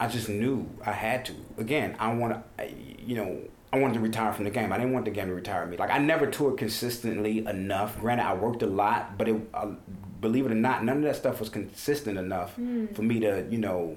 I 0.00 0.09
just 0.09 0.28
knew 0.28 0.68
I 0.84 0.92
had 0.92 1.24
to. 1.26 1.32
Again, 1.59 1.96
I 1.98 2.12
want 2.14 2.42
to, 2.59 2.72
you 3.04 3.16
know, 3.16 3.40
I 3.72 3.78
wanted 3.78 3.94
to 3.94 4.00
retire 4.00 4.32
from 4.32 4.44
the 4.44 4.50
game. 4.50 4.72
I 4.72 4.78
didn't 4.78 4.92
want 4.92 5.04
the 5.04 5.11
game 5.11 5.26
to 5.26 5.34
retire 5.34 5.66
me. 5.66 5.76
Like 5.76 5.90
I 5.90 5.98
never 5.98 6.26
toured 6.26 6.56
consistently 6.56 7.38
enough. 7.38 7.98
Granted, 8.00 8.26
I 8.26 8.34
worked 8.34 8.62
a 8.62 8.66
lot, 8.66 9.18
but 9.18 9.28
it, 9.28 9.36
uh, 9.52 9.72
believe 10.20 10.46
it 10.46 10.52
or 10.52 10.56
not, 10.56 10.84
none 10.84 10.98
of 10.98 11.02
that 11.02 11.16
stuff 11.16 11.40
was 11.40 11.48
consistent 11.48 12.16
enough 12.16 12.54
for 12.94 13.02
me 13.02 13.20
to, 13.20 13.46
you 13.50 13.59
know, 13.59 13.96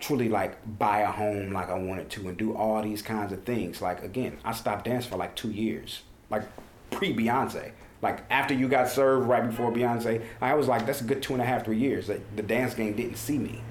truly 0.00 0.28
like 0.28 0.56
buy 0.78 1.00
a 1.00 1.10
home 1.10 1.52
like 1.52 1.68
I 1.68 1.74
wanted 1.78 2.10
to 2.10 2.28
and 2.28 2.36
do 2.36 2.54
all 2.56 2.82
these 2.82 3.02
kinds 3.02 3.32
of 3.32 3.44
things. 3.44 3.80
Like 3.80 4.02
again, 4.02 4.38
I 4.44 4.52
stopped 4.52 4.84
dancing 4.84 5.10
for 5.10 5.16
like 5.16 5.34
two 5.36 5.50
years, 5.50 6.02
like 6.30 6.42
pre 6.90 7.14
Beyonce. 7.14 7.72
Like 8.02 8.24
after 8.30 8.52
you 8.54 8.68
got 8.68 8.88
served 8.88 9.26
right 9.26 9.44
before 9.46 9.72
Beyonce, 9.72 10.22
I 10.40 10.54
was 10.54 10.68
like, 10.68 10.86
that's 10.86 11.00
a 11.00 11.04
good 11.04 11.22
two 11.22 11.32
and 11.32 11.42
a 11.42 11.46
half, 11.46 11.64
three 11.64 11.78
years. 11.78 12.08
Like, 12.08 12.20
the 12.36 12.42
dance 12.42 12.74
game 12.74 12.94
didn't 12.94 13.16
see 13.16 13.38
me. 13.38 13.62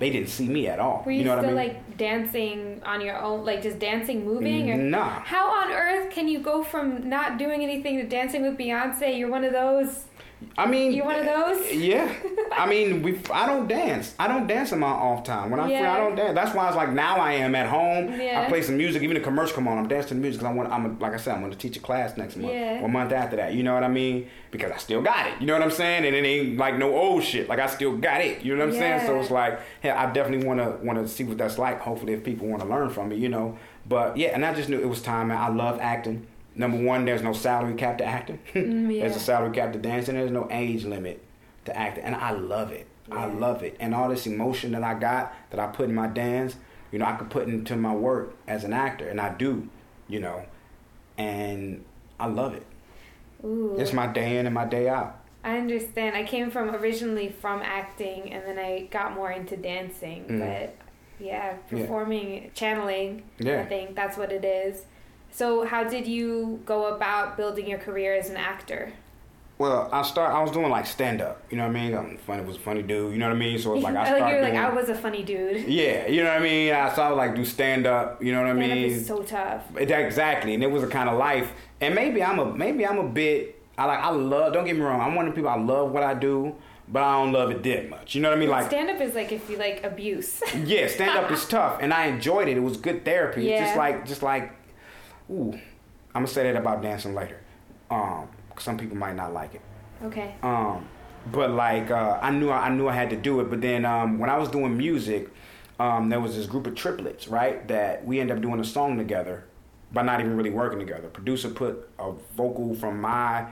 They 0.00 0.10
didn't 0.10 0.28
see 0.28 0.48
me 0.48 0.66
at 0.68 0.78
all. 0.78 1.02
Were 1.06 1.12
you, 1.12 1.24
know 1.24 1.36
what 1.36 1.44
still 1.44 1.58
I 1.58 1.62
mean? 1.64 1.74
like 1.74 1.96
dancing 1.96 2.80
on 2.84 3.00
your 3.00 3.16
own, 3.20 3.44
like 3.44 3.62
just 3.62 3.78
dancing, 3.78 4.24
moving? 4.24 4.70
Or 4.70 4.76
Nah. 4.76 5.20
how 5.20 5.50
on 5.50 5.72
earth 5.72 6.12
can 6.12 6.28
you 6.28 6.40
go 6.40 6.62
from 6.62 7.08
not 7.08 7.38
doing 7.38 7.62
anything 7.62 7.98
to 7.98 8.04
dancing 8.06 8.42
with 8.42 8.58
Beyonce? 8.58 9.16
You're 9.18 9.30
one 9.30 9.44
of 9.44 9.52
those. 9.52 10.04
I 10.56 10.66
mean, 10.66 10.92
You 10.92 11.04
one 11.04 11.16
of 11.16 11.24
those? 11.24 11.72
Yeah. 11.72 12.12
I 12.52 12.66
mean, 12.70 13.02
we. 13.02 13.18
I 13.32 13.46
don't 13.46 13.66
dance. 13.66 14.14
I 14.18 14.28
don't 14.28 14.46
dance 14.46 14.70
in 14.72 14.78
my 14.78 14.86
off 14.86 15.24
time. 15.24 15.50
When 15.50 15.58
I'm 15.58 15.66
free, 15.66 15.76
I 15.76 15.96
don't 15.96 16.14
dance. 16.14 16.34
That's 16.34 16.54
why 16.54 16.64
I 16.64 16.66
was 16.68 16.76
like, 16.76 16.92
now 16.92 17.16
I 17.16 17.32
am 17.34 17.54
at 17.54 17.66
home. 17.66 18.12
Yeah. 18.20 18.42
I 18.44 18.48
play 18.48 18.62
some 18.62 18.76
music. 18.76 19.02
Even 19.02 19.14
the 19.14 19.20
commercial 19.20 19.54
come 19.56 19.66
on, 19.66 19.78
I'm 19.78 19.88
dancing 19.88 20.08
to 20.10 20.14
the 20.14 20.20
music 20.20 20.40
because 20.40 20.52
I 20.52 20.56
want. 20.56 20.72
I'm 20.72 20.86
a, 20.86 20.98
like 21.00 21.12
I 21.12 21.16
said, 21.16 21.34
I'm 21.34 21.40
going 21.40 21.50
to 21.52 21.58
teach 21.58 21.76
a 21.76 21.80
class 21.80 22.16
next 22.16 22.36
month 22.36 22.52
Yeah. 22.52 22.80
or 22.80 22.88
month 22.88 23.12
after 23.12 23.36
that. 23.36 23.52
You 23.54 23.62
know 23.64 23.74
what 23.74 23.82
I 23.82 23.88
mean? 23.88 24.28
Because 24.50 24.70
I 24.70 24.76
still 24.76 25.02
got 25.02 25.26
it. 25.26 25.34
You 25.40 25.46
know 25.46 25.54
what 25.54 25.62
I'm 25.62 25.70
saying? 25.72 26.04
And 26.04 26.14
it 26.14 26.24
ain't 26.24 26.56
like 26.56 26.78
no 26.78 26.96
old 26.96 27.24
shit. 27.24 27.48
Like 27.48 27.58
I 27.58 27.66
still 27.66 27.96
got 27.96 28.20
it. 28.20 28.42
You 28.44 28.56
know 28.56 28.64
what 28.66 28.74
I'm 28.74 28.78
saying? 28.80 29.06
So 29.06 29.18
it's 29.20 29.30
like, 29.30 29.60
hey, 29.80 29.90
I 29.90 30.12
definitely 30.12 30.46
want 30.46 30.60
to 30.60 30.84
want 30.86 30.98
to 31.00 31.08
see 31.08 31.24
what 31.24 31.38
that's 31.38 31.58
like. 31.58 31.80
Hopefully, 31.80 32.12
if 32.12 32.22
people 32.22 32.46
want 32.46 32.62
to 32.62 32.68
learn 32.68 32.90
from 32.90 33.08
me, 33.08 33.16
you 33.16 33.28
know. 33.28 33.58
But 33.86 34.16
yeah, 34.16 34.28
and 34.28 34.44
I 34.46 34.54
just 34.54 34.68
knew 34.68 34.78
it 34.78 34.88
was 34.88 35.02
time. 35.02 35.28
Man. 35.28 35.38
I 35.38 35.48
love 35.48 35.78
acting. 35.80 36.26
Number 36.58 36.76
one, 36.76 37.04
there's 37.04 37.22
no 37.22 37.32
salary 37.32 37.74
cap 37.74 37.98
to 37.98 38.04
acting. 38.04 38.40
Mm, 38.54 38.94
yeah. 38.94 39.02
There's 39.02 39.16
a 39.16 39.20
salary 39.20 39.52
cap 39.54 39.72
to 39.72 39.78
dancing. 39.78 40.16
There's 40.16 40.30
no 40.32 40.48
age 40.50 40.84
limit 40.84 41.22
to 41.64 41.76
acting, 41.76 42.04
and 42.04 42.14
I 42.16 42.32
love 42.32 42.72
it. 42.72 42.86
I 43.10 43.24
love 43.24 43.62
it, 43.62 43.74
and 43.80 43.94
all 43.94 44.10
this 44.10 44.26
emotion 44.26 44.72
that 44.72 44.82
I 44.84 44.92
got 44.92 45.34
that 45.50 45.58
I 45.58 45.68
put 45.68 45.88
in 45.88 45.94
my 45.94 46.08
dance, 46.08 46.56
you 46.92 46.98
know, 46.98 47.06
I 47.06 47.12
could 47.12 47.30
put 47.30 47.48
into 47.48 47.74
my 47.74 47.94
work 47.94 48.36
as 48.46 48.64
an 48.64 48.74
actor, 48.74 49.08
and 49.08 49.18
I 49.18 49.34
do, 49.34 49.66
you 50.08 50.20
know, 50.20 50.44
and 51.16 51.84
I 52.20 52.26
love 52.26 52.52
it. 52.54 52.66
Ooh. 53.44 53.76
It's 53.78 53.92
my 53.94 54.06
day 54.08 54.36
in 54.36 54.44
and 54.46 54.54
my 54.54 54.66
day 54.66 54.88
out. 54.90 55.20
I 55.44 55.56
understand. 55.56 56.16
I 56.16 56.24
came 56.24 56.50
from 56.50 56.74
originally 56.74 57.30
from 57.30 57.62
acting, 57.62 58.32
and 58.32 58.44
then 58.44 58.58
I 58.58 58.88
got 58.90 59.14
more 59.14 59.30
into 59.30 59.56
dancing. 59.56 60.24
Mm. 60.26 60.38
But 60.40 60.76
yeah, 61.18 61.54
Yeah. 61.70 61.78
performing, 61.80 62.50
channeling. 62.54 63.22
I 63.40 63.64
think 63.64 63.94
that's 63.94 64.18
what 64.18 64.32
it 64.32 64.44
is. 64.44 64.84
So, 65.30 65.64
how 65.64 65.84
did 65.84 66.06
you 66.06 66.60
go 66.64 66.94
about 66.94 67.36
building 67.36 67.68
your 67.68 67.78
career 67.78 68.14
as 68.14 68.28
an 68.30 68.36
actor? 68.36 68.92
Well, 69.58 69.88
I 69.92 70.02
start. 70.02 70.32
I 70.32 70.40
was 70.40 70.52
doing 70.52 70.70
like 70.70 70.86
stand 70.86 71.20
up. 71.20 71.42
You 71.50 71.56
know 71.56 71.66
what 71.66 71.76
I 71.76 71.80
mean? 71.80 71.94
I'm 71.94 72.16
funny. 72.18 72.44
Was 72.44 72.56
a 72.56 72.60
funny 72.60 72.82
dude. 72.82 73.12
You 73.12 73.18
know 73.18 73.26
what 73.26 73.34
I 73.34 73.38
mean? 73.38 73.58
So 73.58 73.74
it's 73.74 73.82
like 73.82 73.96
I 73.96 73.98
oh, 73.98 74.02
like 74.02 74.16
started 74.18 74.32
you're 74.34 74.42
like 74.42 74.52
doing- 74.52 74.64
I 74.64 74.70
was 74.70 74.88
a 74.88 74.94
funny 74.94 75.22
dude. 75.24 75.64
Yeah, 75.68 76.06
you 76.06 76.22
know 76.22 76.30
what 76.30 76.40
I 76.40 76.44
mean. 76.44 76.72
I 76.72 76.92
started 76.92 77.16
like 77.16 77.34
do 77.34 77.44
stand 77.44 77.84
up. 77.86 78.22
You 78.22 78.32
know 78.32 78.40
what 78.42 78.50
I 78.50 78.52
mean? 78.52 78.70
is 78.70 79.06
so 79.06 79.22
tough. 79.22 79.64
Exactly, 79.76 80.54
and 80.54 80.62
it 80.62 80.70
was 80.70 80.84
a 80.84 80.86
kind 80.86 81.08
of 81.08 81.18
life. 81.18 81.52
And 81.80 81.94
maybe 81.94 82.22
I'm 82.22 82.38
a 82.38 82.44
maybe 82.54 82.86
I'm 82.86 82.98
a 82.98 83.08
bit. 83.08 83.60
I 83.76 83.86
like 83.86 83.98
I 83.98 84.10
love. 84.10 84.52
Don't 84.52 84.64
get 84.64 84.76
me 84.76 84.82
wrong. 84.82 85.00
I'm 85.00 85.14
one 85.16 85.26
of 85.26 85.32
the 85.32 85.36
people. 85.36 85.50
I 85.50 85.56
love 85.58 85.90
what 85.90 86.04
I 86.04 86.14
do, 86.14 86.54
but 86.86 87.02
I 87.02 87.14
don't 87.14 87.32
love 87.32 87.50
it 87.50 87.62
that 87.64 87.90
much. 87.90 88.14
You 88.14 88.20
know 88.22 88.28
what 88.30 88.38
I 88.38 88.40
mean? 88.40 88.50
Like 88.50 88.66
Stand 88.66 88.90
up 88.90 89.00
is 89.00 89.14
like 89.16 89.32
if 89.32 89.50
you 89.50 89.56
like 89.56 89.82
abuse. 89.82 90.40
yeah, 90.66 90.86
stand 90.96 91.18
up 91.18 91.32
is 91.32 91.44
tough, 91.46 91.78
and 91.80 91.92
I 91.92 92.06
enjoyed 92.06 92.46
it. 92.46 92.56
It 92.56 92.60
was 92.60 92.76
good 92.76 93.04
therapy. 93.04 93.42
Yeah. 93.44 93.64
just 93.64 93.76
like 93.76 94.06
just 94.06 94.22
like, 94.22 94.52
ooh, 95.30 95.52
I'm 96.14 96.22
gonna 96.22 96.26
say 96.26 96.44
that 96.50 96.56
about 96.58 96.82
dancing 96.82 97.14
later. 97.14 97.40
Um, 97.90 98.28
'cause 98.54 98.64
some 98.64 98.76
people 98.78 98.96
might 98.96 99.14
not 99.16 99.32
like 99.32 99.54
it. 99.54 99.60
okay. 100.04 100.34
Um, 100.42 100.84
but 101.32 101.50
like 101.50 101.90
uh, 101.90 102.18
I 102.22 102.30
knew 102.30 102.50
I 102.50 102.68
knew 102.70 102.88
I 102.88 102.94
had 102.94 103.10
to 103.10 103.16
do 103.16 103.40
it. 103.40 103.50
But 103.50 103.60
then 103.60 103.84
um, 103.84 104.18
when 104.18 104.30
I 104.30 104.36
was 104.38 104.48
doing 104.48 104.76
music, 104.76 105.28
um, 105.80 106.08
there 106.08 106.20
was 106.20 106.36
this 106.36 106.46
group 106.46 106.66
of 106.66 106.74
triplets, 106.74 107.28
right? 107.28 107.66
That 107.68 108.04
we 108.04 108.20
ended 108.20 108.36
up 108.36 108.42
doing 108.42 108.60
a 108.60 108.64
song 108.64 108.96
together, 108.98 109.44
but 109.92 110.02
not 110.02 110.20
even 110.20 110.36
really 110.36 110.50
working 110.50 110.78
together. 110.78 111.08
Producer 111.08 111.48
put 111.50 111.88
a 111.98 112.12
vocal 112.36 112.74
from 112.74 113.00
my 113.00 113.46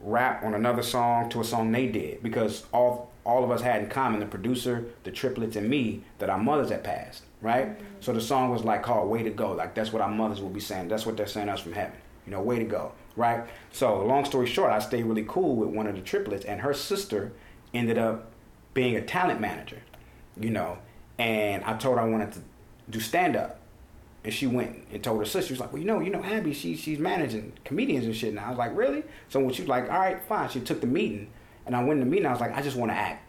rap 0.00 0.44
on 0.44 0.54
another 0.54 0.82
song 0.82 1.28
to 1.30 1.40
a 1.40 1.44
song 1.44 1.72
they 1.72 1.86
did 1.86 2.22
because 2.22 2.64
all 2.72 3.10
all 3.26 3.42
of 3.42 3.50
us 3.50 3.60
had 3.60 3.82
in 3.82 3.88
common 3.88 4.20
the 4.20 4.26
producer, 4.26 4.86
the 5.02 5.10
triplets, 5.10 5.56
and 5.56 5.68
me 5.68 6.04
that 6.18 6.30
our 6.30 6.38
mothers 6.38 6.70
had 6.70 6.84
passed, 6.84 7.24
right? 7.42 7.70
Mm-hmm. 7.70 7.84
So 8.00 8.12
the 8.12 8.20
song 8.20 8.50
was 8.50 8.62
like 8.64 8.84
called 8.84 9.10
"Way 9.10 9.24
to 9.24 9.30
Go," 9.30 9.52
like 9.52 9.74
that's 9.74 9.92
what 9.92 10.00
our 10.00 10.10
mothers 10.10 10.40
would 10.40 10.54
be 10.54 10.60
saying. 10.60 10.88
That's 10.88 11.04
what 11.04 11.16
they're 11.16 11.26
saying 11.26 11.48
us 11.48 11.60
from 11.60 11.72
heaven, 11.72 11.96
you 12.24 12.30
know, 12.30 12.40
"Way 12.40 12.60
to 12.60 12.64
Go," 12.64 12.92
right? 13.16 13.44
So 13.72 14.00
long 14.06 14.24
story 14.24 14.46
short, 14.46 14.72
I 14.72 14.78
stayed 14.78 15.04
really 15.04 15.24
cool 15.26 15.56
with 15.56 15.70
one 15.70 15.88
of 15.88 15.96
the 15.96 16.02
triplets, 16.02 16.44
and 16.44 16.60
her 16.60 16.72
sister 16.72 17.32
ended 17.74 17.98
up 17.98 18.30
being 18.74 18.94
a 18.94 19.02
talent 19.02 19.40
manager, 19.40 19.82
you 20.38 20.50
know, 20.50 20.78
and 21.18 21.64
I 21.64 21.76
told 21.76 21.98
her 21.98 22.04
I 22.04 22.08
wanted 22.08 22.32
to 22.32 22.40
do 22.88 23.00
stand 23.00 23.36
up. 23.36 23.58
And 24.22 24.34
she 24.34 24.48
went 24.48 24.86
and 24.92 25.04
told 25.04 25.20
her 25.20 25.24
sister, 25.24 25.48
she 25.48 25.52
was 25.52 25.60
like, 25.60 25.72
Well, 25.72 25.80
you 25.80 25.86
know, 25.86 26.00
you 26.00 26.10
know, 26.10 26.22
Abby, 26.22 26.52
she 26.52 26.76
she's 26.76 26.98
managing 26.98 27.52
comedians 27.64 28.06
and 28.06 28.14
shit 28.14 28.34
now. 28.34 28.46
I 28.46 28.48
was 28.50 28.58
like, 28.58 28.76
Really? 28.76 29.04
So 29.28 29.38
when 29.38 29.52
she 29.52 29.62
was 29.62 29.68
like, 29.68 29.84
All 29.84 30.00
right, 30.00 30.20
fine. 30.28 30.48
She 30.48 30.60
took 30.60 30.80
the 30.80 30.88
meeting 30.88 31.28
and 31.66 31.76
I 31.76 31.80
went 31.80 32.00
in 32.00 32.00
the 32.00 32.06
meeting, 32.06 32.26
I 32.26 32.32
was 32.32 32.40
like, 32.40 32.56
I 32.56 32.62
just 32.62 32.76
want 32.76 32.90
to 32.92 32.96
act. 32.96 33.24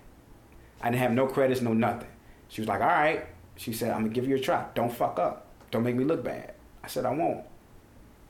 I 0.82 0.90
didn't 0.90 1.02
have 1.02 1.12
no 1.12 1.28
credits, 1.28 1.62
no 1.62 1.74
nothing. 1.74 2.08
She 2.48 2.62
was 2.62 2.68
like, 2.68 2.82
All 2.82 2.88
right. 2.88 3.26
She 3.56 3.74
said, 3.74 3.92
I'm 3.92 4.02
gonna 4.02 4.14
give 4.14 4.28
you 4.28 4.36
a 4.36 4.40
try. 4.40 4.66
Don't 4.76 4.94
fuck 4.94 5.18
up. 5.18 5.48
Don't 5.72 5.84
make 5.84 5.96
me 5.96 6.04
look 6.04 6.24
bad. 6.24 6.54
I 6.84 6.88
said, 6.88 7.06
I 7.06 7.12
won't. 7.12 7.44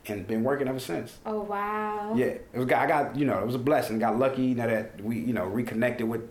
And 0.08 0.26
been 0.26 0.42
working 0.44 0.70
ever 0.70 0.80
since. 0.80 1.18
Oh 1.26 1.42
wow. 1.42 2.14
Yeah. 2.16 2.26
It 2.28 2.42
was 2.54 2.66
I 2.72 2.88
got, 2.88 3.18
you 3.18 3.26
know, 3.26 3.40
it 3.40 3.46
was 3.46 3.56
a 3.56 3.60
blessing. 3.60 4.00
Got 4.00 4.18
lucky, 4.18 4.44
you 4.44 4.56
know, 4.56 4.68
that 4.68 5.02
we, 5.04 5.20
you 5.20 5.34
know, 5.34 5.46
reconnected 5.46 6.08
with 6.08 6.22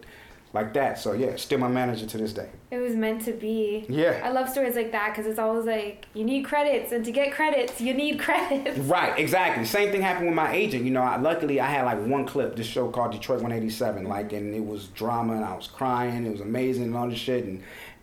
like 0.57 0.75
that. 0.75 0.99
So 0.99 1.13
yeah, 1.13 1.37
still 1.37 1.59
my 1.59 1.69
manager 1.69 2.07
to 2.07 2.19
this 2.19 2.33
day. 2.33 2.49
It 2.71 2.79
was 2.79 2.95
meant 2.95 3.25
to 3.27 3.33
be. 3.33 3.87
Yeah. 3.89 4.21
I 4.25 4.31
love 4.31 4.49
stories 4.49 4.75
like 4.75 4.91
that 4.93 5.11
because 5.11 5.27
it's 5.31 5.39
always 5.39 5.67
like 5.67 6.07
you 6.15 6.25
need 6.25 6.45
credits, 6.45 6.91
and 6.93 7.05
to 7.05 7.13
get 7.13 7.33
credits, 7.33 7.81
you 7.81 7.95
need 7.95 8.19
credits. 8.27 8.79
Right, 8.79 9.17
exactly. 9.19 9.65
Same 9.65 9.93
thing 9.93 10.03
happened 10.03 10.27
with 10.27 10.35
my 10.35 10.53
agent. 10.53 10.85
You 10.85 10.91
know, 10.91 11.03
I, 11.03 11.17
luckily 11.17 11.61
I 11.61 11.67
had 11.67 11.85
like 11.85 12.05
one 12.05 12.27
clip, 12.27 12.57
this 12.57 12.67
show 12.67 12.89
called 12.89 13.13
Detroit 13.13 13.43
187, 13.43 14.09
like, 14.09 14.33
and 14.33 14.55
it 14.55 14.65
was 14.65 14.87
drama, 14.89 15.35
and 15.35 15.45
I 15.45 15.55
was 15.55 15.69
crying. 15.69 16.27
It 16.27 16.33
was 16.33 16.41
amazing 16.41 16.85
and 16.85 16.97
all 16.97 17.09
this 17.09 17.19
shit, 17.19 17.45
and 17.45 17.63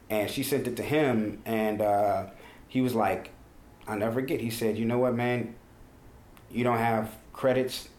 and 0.09 0.29
she 0.29 0.43
sent 0.43 0.67
it 0.67 0.77
to 0.77 0.83
him, 0.83 1.41
and 1.45 1.81
uh, 1.81 2.27
he 2.67 2.81
was 2.81 2.93
like, 2.93 3.31
I'll 3.87 3.97
never 3.97 4.13
forget. 4.13 4.39
He 4.39 4.49
said, 4.49 4.77
you 4.77 4.85
know 4.85 4.99
what, 4.99 5.15
man, 5.15 5.55
you 6.51 6.63
don't 6.63 6.77
have 6.77 7.15
credits. 7.33 7.89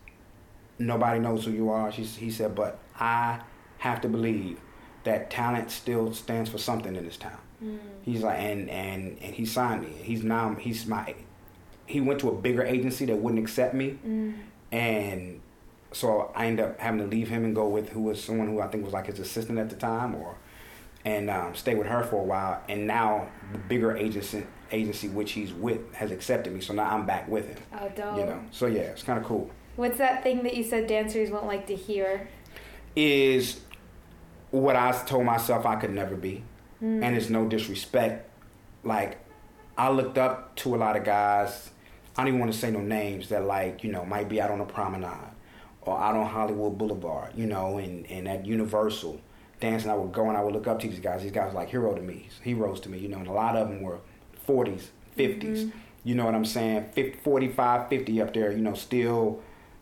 Nobody 0.78 1.18
knows 1.18 1.44
who 1.44 1.50
you 1.50 1.70
are. 1.70 1.92
She, 1.92 2.04
he 2.04 2.30
said, 2.30 2.54
but 2.54 2.78
I 2.98 3.40
have 3.84 4.00
to 4.00 4.08
believe 4.08 4.58
that 5.04 5.30
talent 5.30 5.70
still 5.70 6.12
stands 6.14 6.48
for 6.48 6.56
something 6.56 6.96
in 6.96 7.04
this 7.04 7.18
town. 7.18 7.38
He's 8.02 8.22
like, 8.22 8.38
and 8.40 8.68
and 8.68 9.18
and 9.22 9.34
he 9.34 9.46
signed 9.46 9.82
me. 9.82 9.92
He's 10.02 10.22
now 10.22 10.54
he's 10.54 10.86
my. 10.86 11.14
He 11.86 12.00
went 12.00 12.20
to 12.20 12.30
a 12.30 12.34
bigger 12.34 12.62
agency 12.62 13.04
that 13.06 13.16
wouldn't 13.16 13.42
accept 13.42 13.74
me, 13.74 13.98
and 14.72 15.40
so 15.92 16.32
I 16.34 16.46
ended 16.46 16.64
up 16.66 16.80
having 16.80 17.00
to 17.00 17.06
leave 17.06 17.28
him 17.28 17.44
and 17.44 17.54
go 17.54 17.68
with 17.68 17.90
who 17.90 18.02
was 18.02 18.22
someone 18.22 18.48
who 18.48 18.60
I 18.60 18.68
think 18.68 18.84
was 18.84 18.92
like 18.92 19.06
his 19.06 19.18
assistant 19.18 19.58
at 19.58 19.70
the 19.70 19.76
time, 19.76 20.14
or 20.14 20.36
and 21.04 21.30
um, 21.30 21.54
stay 21.54 21.74
with 21.74 21.86
her 21.86 22.02
for 22.04 22.16
a 22.16 22.24
while. 22.24 22.62
And 22.68 22.86
now 22.86 23.28
the 23.52 23.58
bigger 23.58 23.96
agency 23.96 24.46
agency 24.72 25.08
which 25.08 25.32
he's 25.32 25.52
with 25.52 25.92
has 25.94 26.10
accepted 26.10 26.52
me, 26.52 26.60
so 26.60 26.74
now 26.74 26.90
I'm 26.90 27.06
back 27.06 27.28
with 27.28 27.48
him. 27.48 27.58
Oh, 27.78 27.88
dope. 27.94 28.18
You 28.18 28.26
know, 28.26 28.40
so 28.50 28.66
yeah, 28.66 28.92
it's 28.92 29.02
kind 29.02 29.18
of 29.18 29.24
cool. 29.24 29.50
What's 29.76 29.98
that 29.98 30.22
thing 30.22 30.42
that 30.42 30.54
you 30.54 30.64
said 30.64 30.86
dancers 30.86 31.30
won't 31.30 31.46
like 31.46 31.66
to 31.68 31.74
hear? 31.74 32.28
is 32.96 33.60
what 34.54 34.76
I 34.76 34.92
told 35.04 35.24
myself 35.24 35.66
I 35.66 35.76
could 35.76 35.90
never 35.90 36.14
be. 36.14 36.44
And 36.80 37.16
it's 37.16 37.30
no 37.30 37.48
disrespect. 37.48 38.28
Like, 38.84 39.18
I 39.76 39.88
looked 39.88 40.18
up 40.18 40.54
to 40.56 40.74
a 40.74 40.76
lot 40.76 40.96
of 40.96 41.04
guys, 41.04 41.70
I 42.16 42.20
don't 42.20 42.28
even 42.28 42.40
want 42.40 42.52
to 42.52 42.58
say 42.58 42.70
no 42.70 42.80
names, 42.80 43.30
that, 43.30 43.44
like, 43.44 43.82
you 43.82 43.90
know, 43.90 44.04
might 44.04 44.28
be 44.28 44.40
out 44.40 44.50
on 44.50 44.60
a 44.60 44.66
promenade 44.66 45.32
or 45.80 45.98
out 45.98 46.14
on 46.14 46.26
Hollywood 46.26 46.76
Boulevard, 46.76 47.32
you 47.34 47.46
know, 47.46 47.78
and, 47.78 48.06
and 48.06 48.28
at 48.28 48.44
Universal 48.44 49.18
dancing. 49.60 49.90
I 49.90 49.94
would 49.94 50.12
go 50.12 50.28
and 50.28 50.36
I 50.36 50.42
would 50.42 50.52
look 50.52 50.66
up 50.66 50.78
to 50.80 50.88
these 50.88 51.00
guys. 51.00 51.22
These 51.22 51.32
guys 51.32 51.52
were 51.52 51.60
like 51.60 51.70
hero 51.70 51.94
to 51.94 52.02
me, 52.02 52.28
heroes 52.42 52.80
to 52.80 52.90
me, 52.90 52.98
you 52.98 53.08
know, 53.08 53.18
and 53.18 53.26
a 53.26 53.32
lot 53.32 53.56
of 53.56 53.68
them 53.68 53.80
were 53.80 53.98
40s, 54.46 54.88
50s. 55.16 55.40
Mm-hmm. 55.40 55.78
You 56.04 56.14
know 56.14 56.26
what 56.26 56.34
I'm 56.34 56.44
saying? 56.44 56.90
50, 56.92 57.20
45, 57.20 57.88
50 57.88 58.20
up 58.20 58.34
there, 58.34 58.52
you 58.52 58.58
know, 58.58 58.74
still 58.74 59.40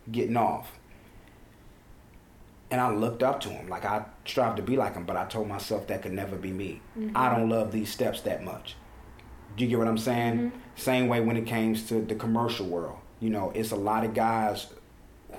getting 0.09 0.37
off 0.37 0.71
and 2.73 2.81
I 2.81 2.89
looked 2.89 3.21
up 3.21 3.39
to 3.41 3.49
him. 3.49 3.69
Like 3.69 3.85
I 3.85 4.03
strive 4.25 4.55
to 4.55 4.61
be 4.61 4.77
like 4.77 4.93
him, 4.93 5.05
but 5.05 5.15
I 5.15 5.25
told 5.25 5.47
myself 5.47 5.87
that 5.87 6.01
could 6.01 6.13
never 6.13 6.35
be 6.35 6.51
me. 6.51 6.81
Mm-hmm. 6.97 7.15
I 7.15 7.35
don't 7.35 7.49
love 7.49 7.71
these 7.71 7.89
steps 7.91 8.21
that 8.21 8.43
much. 8.43 8.75
Do 9.55 9.63
you 9.63 9.69
get 9.69 9.79
what 9.79 9.87
I'm 9.87 9.97
saying? 9.97 10.37
Mm-hmm. 10.37 10.57
Same 10.75 11.07
way 11.07 11.21
when 11.21 11.37
it 11.37 11.45
came 11.45 11.75
to 11.75 12.01
the 12.01 12.15
commercial 12.15 12.65
world. 12.65 12.97
You 13.19 13.29
know, 13.29 13.51
it's 13.53 13.71
a 13.71 13.75
lot 13.75 14.03
of 14.03 14.13
guys 14.13 14.67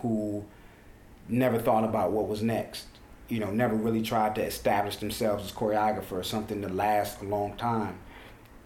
who 0.01 0.45
never 1.28 1.59
thought 1.59 1.85
about 1.85 2.12
what 2.12 2.28
was 2.28 2.43
next. 2.43 2.87
You 3.28 3.41
know, 3.41 3.51
never 3.51 3.74
really 3.74 4.03
tried 4.03 4.35
to 4.37 4.43
establish 4.43 4.97
themselves 4.97 5.45
as 5.45 5.53
choreographer 5.53 6.12
or 6.12 6.22
something 6.22 6.61
to 6.62 6.68
last 6.68 7.20
a 7.22 7.24
long 7.24 7.57
time. 7.57 7.99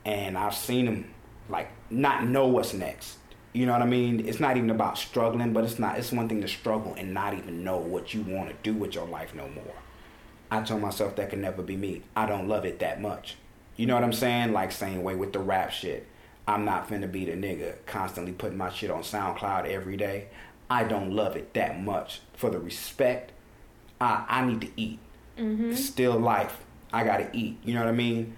And 0.04 0.36
I've 0.36 0.54
seen 0.54 0.86
them 0.86 1.14
like 1.48 1.70
not 1.90 2.24
know 2.24 2.46
what's 2.48 2.74
next. 2.74 3.16
You 3.52 3.66
know 3.66 3.72
what 3.72 3.82
I 3.82 3.86
mean? 3.86 4.26
It's 4.26 4.40
not 4.40 4.56
even 4.56 4.70
about 4.70 4.98
struggling, 4.98 5.52
but 5.52 5.64
it's 5.64 5.78
not. 5.78 5.98
It's 5.98 6.12
one 6.12 6.28
thing 6.28 6.40
to 6.42 6.48
struggle 6.48 6.94
and 6.94 7.14
not 7.14 7.34
even 7.34 7.64
know 7.64 7.78
what 7.78 8.12
you 8.12 8.22
want 8.22 8.50
to 8.50 8.56
do 8.62 8.74
with 8.74 8.94
your 8.94 9.06
life 9.06 9.34
no 9.34 9.48
more. 9.48 9.74
I 10.51 10.62
told 10.62 10.80
myself 10.82 11.16
that 11.16 11.30
could 11.30 11.38
never 11.40 11.62
be 11.62 11.76
me. 11.76 12.03
I 12.16 12.26
don't 12.26 12.49
love 12.49 12.64
it 12.64 12.78
that 12.78 13.01
much. 13.01 13.36
You 13.76 13.86
know 13.86 13.94
what 13.94 14.05
I'm 14.05 14.12
saying? 14.12 14.53
Like 14.53 14.72
same 14.72 15.03
way 15.03 15.14
with 15.14 15.32
the 15.32 15.38
rap 15.38 15.70
shit. 15.70 16.07
I'm 16.46 16.64
not 16.64 16.88
finna 16.88 17.11
be 17.11 17.26
the 17.26 17.32
nigga 17.32 17.74
constantly 17.86 18.32
putting 18.32 18.57
my 18.57 18.70
shit 18.70 18.90
on 18.90 19.03
SoundCloud 19.03 19.66
every 19.68 19.96
day. 19.96 20.28
I 20.70 20.84
don't 20.84 21.12
love 21.12 21.36
it 21.36 21.53
that 21.55 21.80
much. 21.80 22.20
For 22.34 22.51
the 22.51 22.59
respect, 22.59 23.32
I 24.01 24.24
I 24.28 24.44
need 24.46 24.61
to 24.62 24.70
eat. 24.76 24.99
It's 25.70 25.84
still 25.84 26.18
life. 26.18 26.59
I 26.92 27.05
gotta 27.05 27.28
eat. 27.36 27.59
You 27.64 27.74
know 27.74 27.80
what 27.80 27.90
I 27.90 27.92
mean? 27.92 28.36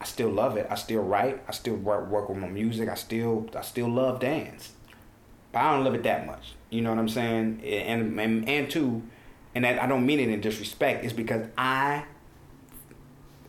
I 0.00 0.04
still 0.04 0.30
love 0.30 0.56
it. 0.56 0.66
I 0.70 0.76
still 0.76 1.02
write. 1.02 1.42
I 1.48 1.52
still 1.52 1.74
work 1.74 2.08
work 2.08 2.28
with 2.28 2.38
my 2.38 2.48
music. 2.48 2.88
I 2.88 2.94
still 2.94 3.48
I 3.56 3.62
still 3.62 3.88
love 3.88 4.20
dance. 4.20 4.72
But 5.52 5.58
I 5.60 5.72
don't 5.74 5.84
love 5.84 5.94
it 5.94 6.04
that 6.04 6.26
much. 6.26 6.54
You 6.70 6.82
know 6.82 6.90
what 6.90 6.98
I'm 6.98 7.08
saying? 7.08 7.60
And 7.64 8.18
and 8.20 8.48
and 8.48 8.70
two, 8.70 9.02
and 9.54 9.64
that 9.64 9.82
I 9.82 9.86
don't 9.86 10.06
mean 10.06 10.20
it 10.20 10.28
in 10.28 10.40
disrespect. 10.40 11.04
It's 11.04 11.12
because 11.12 11.46
I 11.56 12.04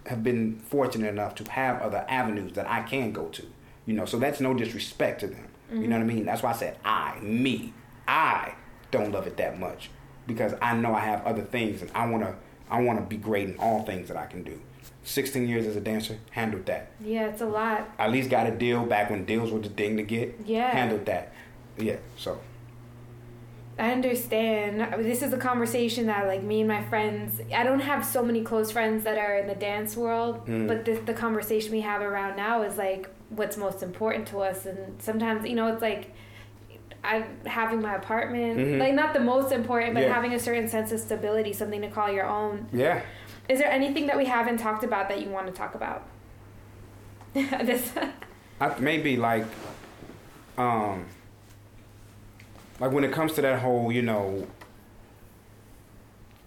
have 0.05 0.23
been 0.23 0.59
fortunate 0.59 1.07
enough 1.07 1.35
to 1.35 1.51
have 1.51 1.81
other 1.81 2.05
avenues 2.07 2.53
that 2.53 2.69
I 2.69 2.81
can 2.81 3.11
go 3.11 3.27
to. 3.27 3.45
You 3.85 3.93
know, 3.93 4.05
so 4.05 4.19
that's 4.19 4.39
no 4.39 4.53
disrespect 4.53 5.21
to 5.21 5.27
them. 5.27 5.47
You 5.71 5.87
know 5.87 5.97
what 5.97 6.03
I 6.03 6.07
mm-hmm. 6.07 6.15
mean? 6.15 6.25
That's 6.25 6.41
why 6.41 6.49
I 6.49 6.53
said 6.53 6.77
I, 6.83 7.19
me, 7.19 7.73
I 8.07 8.53
don't 8.91 9.11
love 9.11 9.27
it 9.27 9.37
that 9.37 9.59
much 9.59 9.89
because 10.25 10.53
I 10.61 10.75
know 10.75 10.93
I 10.95 11.01
have 11.01 11.25
other 11.25 11.43
things 11.43 11.81
and 11.81 11.91
I 11.93 12.07
wanna 12.07 12.35
I 12.69 12.81
wanna 12.81 13.01
be 13.01 13.17
great 13.17 13.49
in 13.49 13.57
all 13.57 13.83
things 13.83 14.07
that 14.07 14.17
I 14.17 14.25
can 14.25 14.43
do. 14.43 14.59
16 15.03 15.47
years 15.47 15.65
as 15.65 15.75
a 15.75 15.81
dancer, 15.81 16.17
handled 16.31 16.65
that. 16.67 16.91
Yeah, 16.99 17.27
it's 17.27 17.41
a 17.41 17.45
lot. 17.45 17.89
At 17.97 18.11
least 18.11 18.29
got 18.29 18.47
a 18.47 18.51
deal 18.51 18.85
back 18.85 19.09
when 19.09 19.25
deals 19.25 19.51
were 19.51 19.59
the 19.59 19.69
thing 19.69 19.97
to 19.97 20.03
get. 20.03 20.35
Yeah. 20.45 20.69
Handled 20.69 21.05
that. 21.05 21.33
Yeah, 21.77 21.97
so. 22.17 22.39
I 23.79 23.91
understand. 23.91 25.03
This 25.05 25.21
is 25.21 25.31
a 25.31 25.37
conversation 25.37 26.07
that, 26.07 26.27
like, 26.27 26.43
me 26.43 26.59
and 26.59 26.67
my 26.67 26.83
friends, 26.83 27.39
I 27.55 27.63
don't 27.63 27.79
have 27.79 28.05
so 28.05 28.21
many 28.23 28.43
close 28.43 28.71
friends 28.71 29.03
that 29.05 29.17
are 29.17 29.37
in 29.37 29.47
the 29.47 29.55
dance 29.55 29.95
world, 29.95 30.45
Mm. 30.47 30.67
but 30.67 30.83
the, 30.85 30.93
the 30.95 31.13
conversation 31.13 31.71
we 31.71 31.81
have 31.81 32.01
around 32.01 32.35
now 32.35 32.61
is, 32.63 32.77
like, 32.77 33.09
what's 33.29 33.55
most 33.57 33.81
important 33.81 34.27
to 34.29 34.39
us. 34.41 34.65
And 34.65 35.01
sometimes, 35.01 35.47
you 35.47 35.55
know, 35.55 35.67
it's 35.71 35.81
like, 35.81 36.11
I'm 37.03 37.23
having 37.45 37.81
my 37.81 37.95
apartment, 37.95 38.59
Mhm. 38.59 38.79
like, 38.79 38.93
not 38.93 39.13
the 39.13 39.21
most 39.21 39.53
important, 39.53 39.93
but 39.93 40.03
Yeah. 40.03 40.13
having 40.13 40.33
a 40.33 40.39
certain 40.39 40.67
sense 40.67 40.91
of 40.91 40.99
stability, 40.99 41.53
something 41.53 41.81
to 41.81 41.87
call 41.87 42.11
your 42.11 42.25
own. 42.25 42.67
Yeah. 42.73 43.01
Is 43.47 43.59
there 43.59 43.71
anything 43.71 44.07
that 44.07 44.17
we 44.17 44.25
haven't 44.25 44.57
talked 44.57 44.83
about 44.83 45.07
that 45.09 45.21
you 45.21 45.29
want 45.29 45.47
to 45.47 45.53
talk 45.53 45.73
about? 45.75 46.03
this. 47.33 47.93
I, 48.59 48.77
maybe 48.79 49.15
like, 49.15 49.45
um, 50.57 51.05
like 52.79 52.91
when 52.91 53.03
it 53.03 53.11
comes 53.11 53.33
to 53.33 53.41
that 53.41 53.59
whole, 53.59 53.91
you 53.91 54.01
know, 54.01 54.47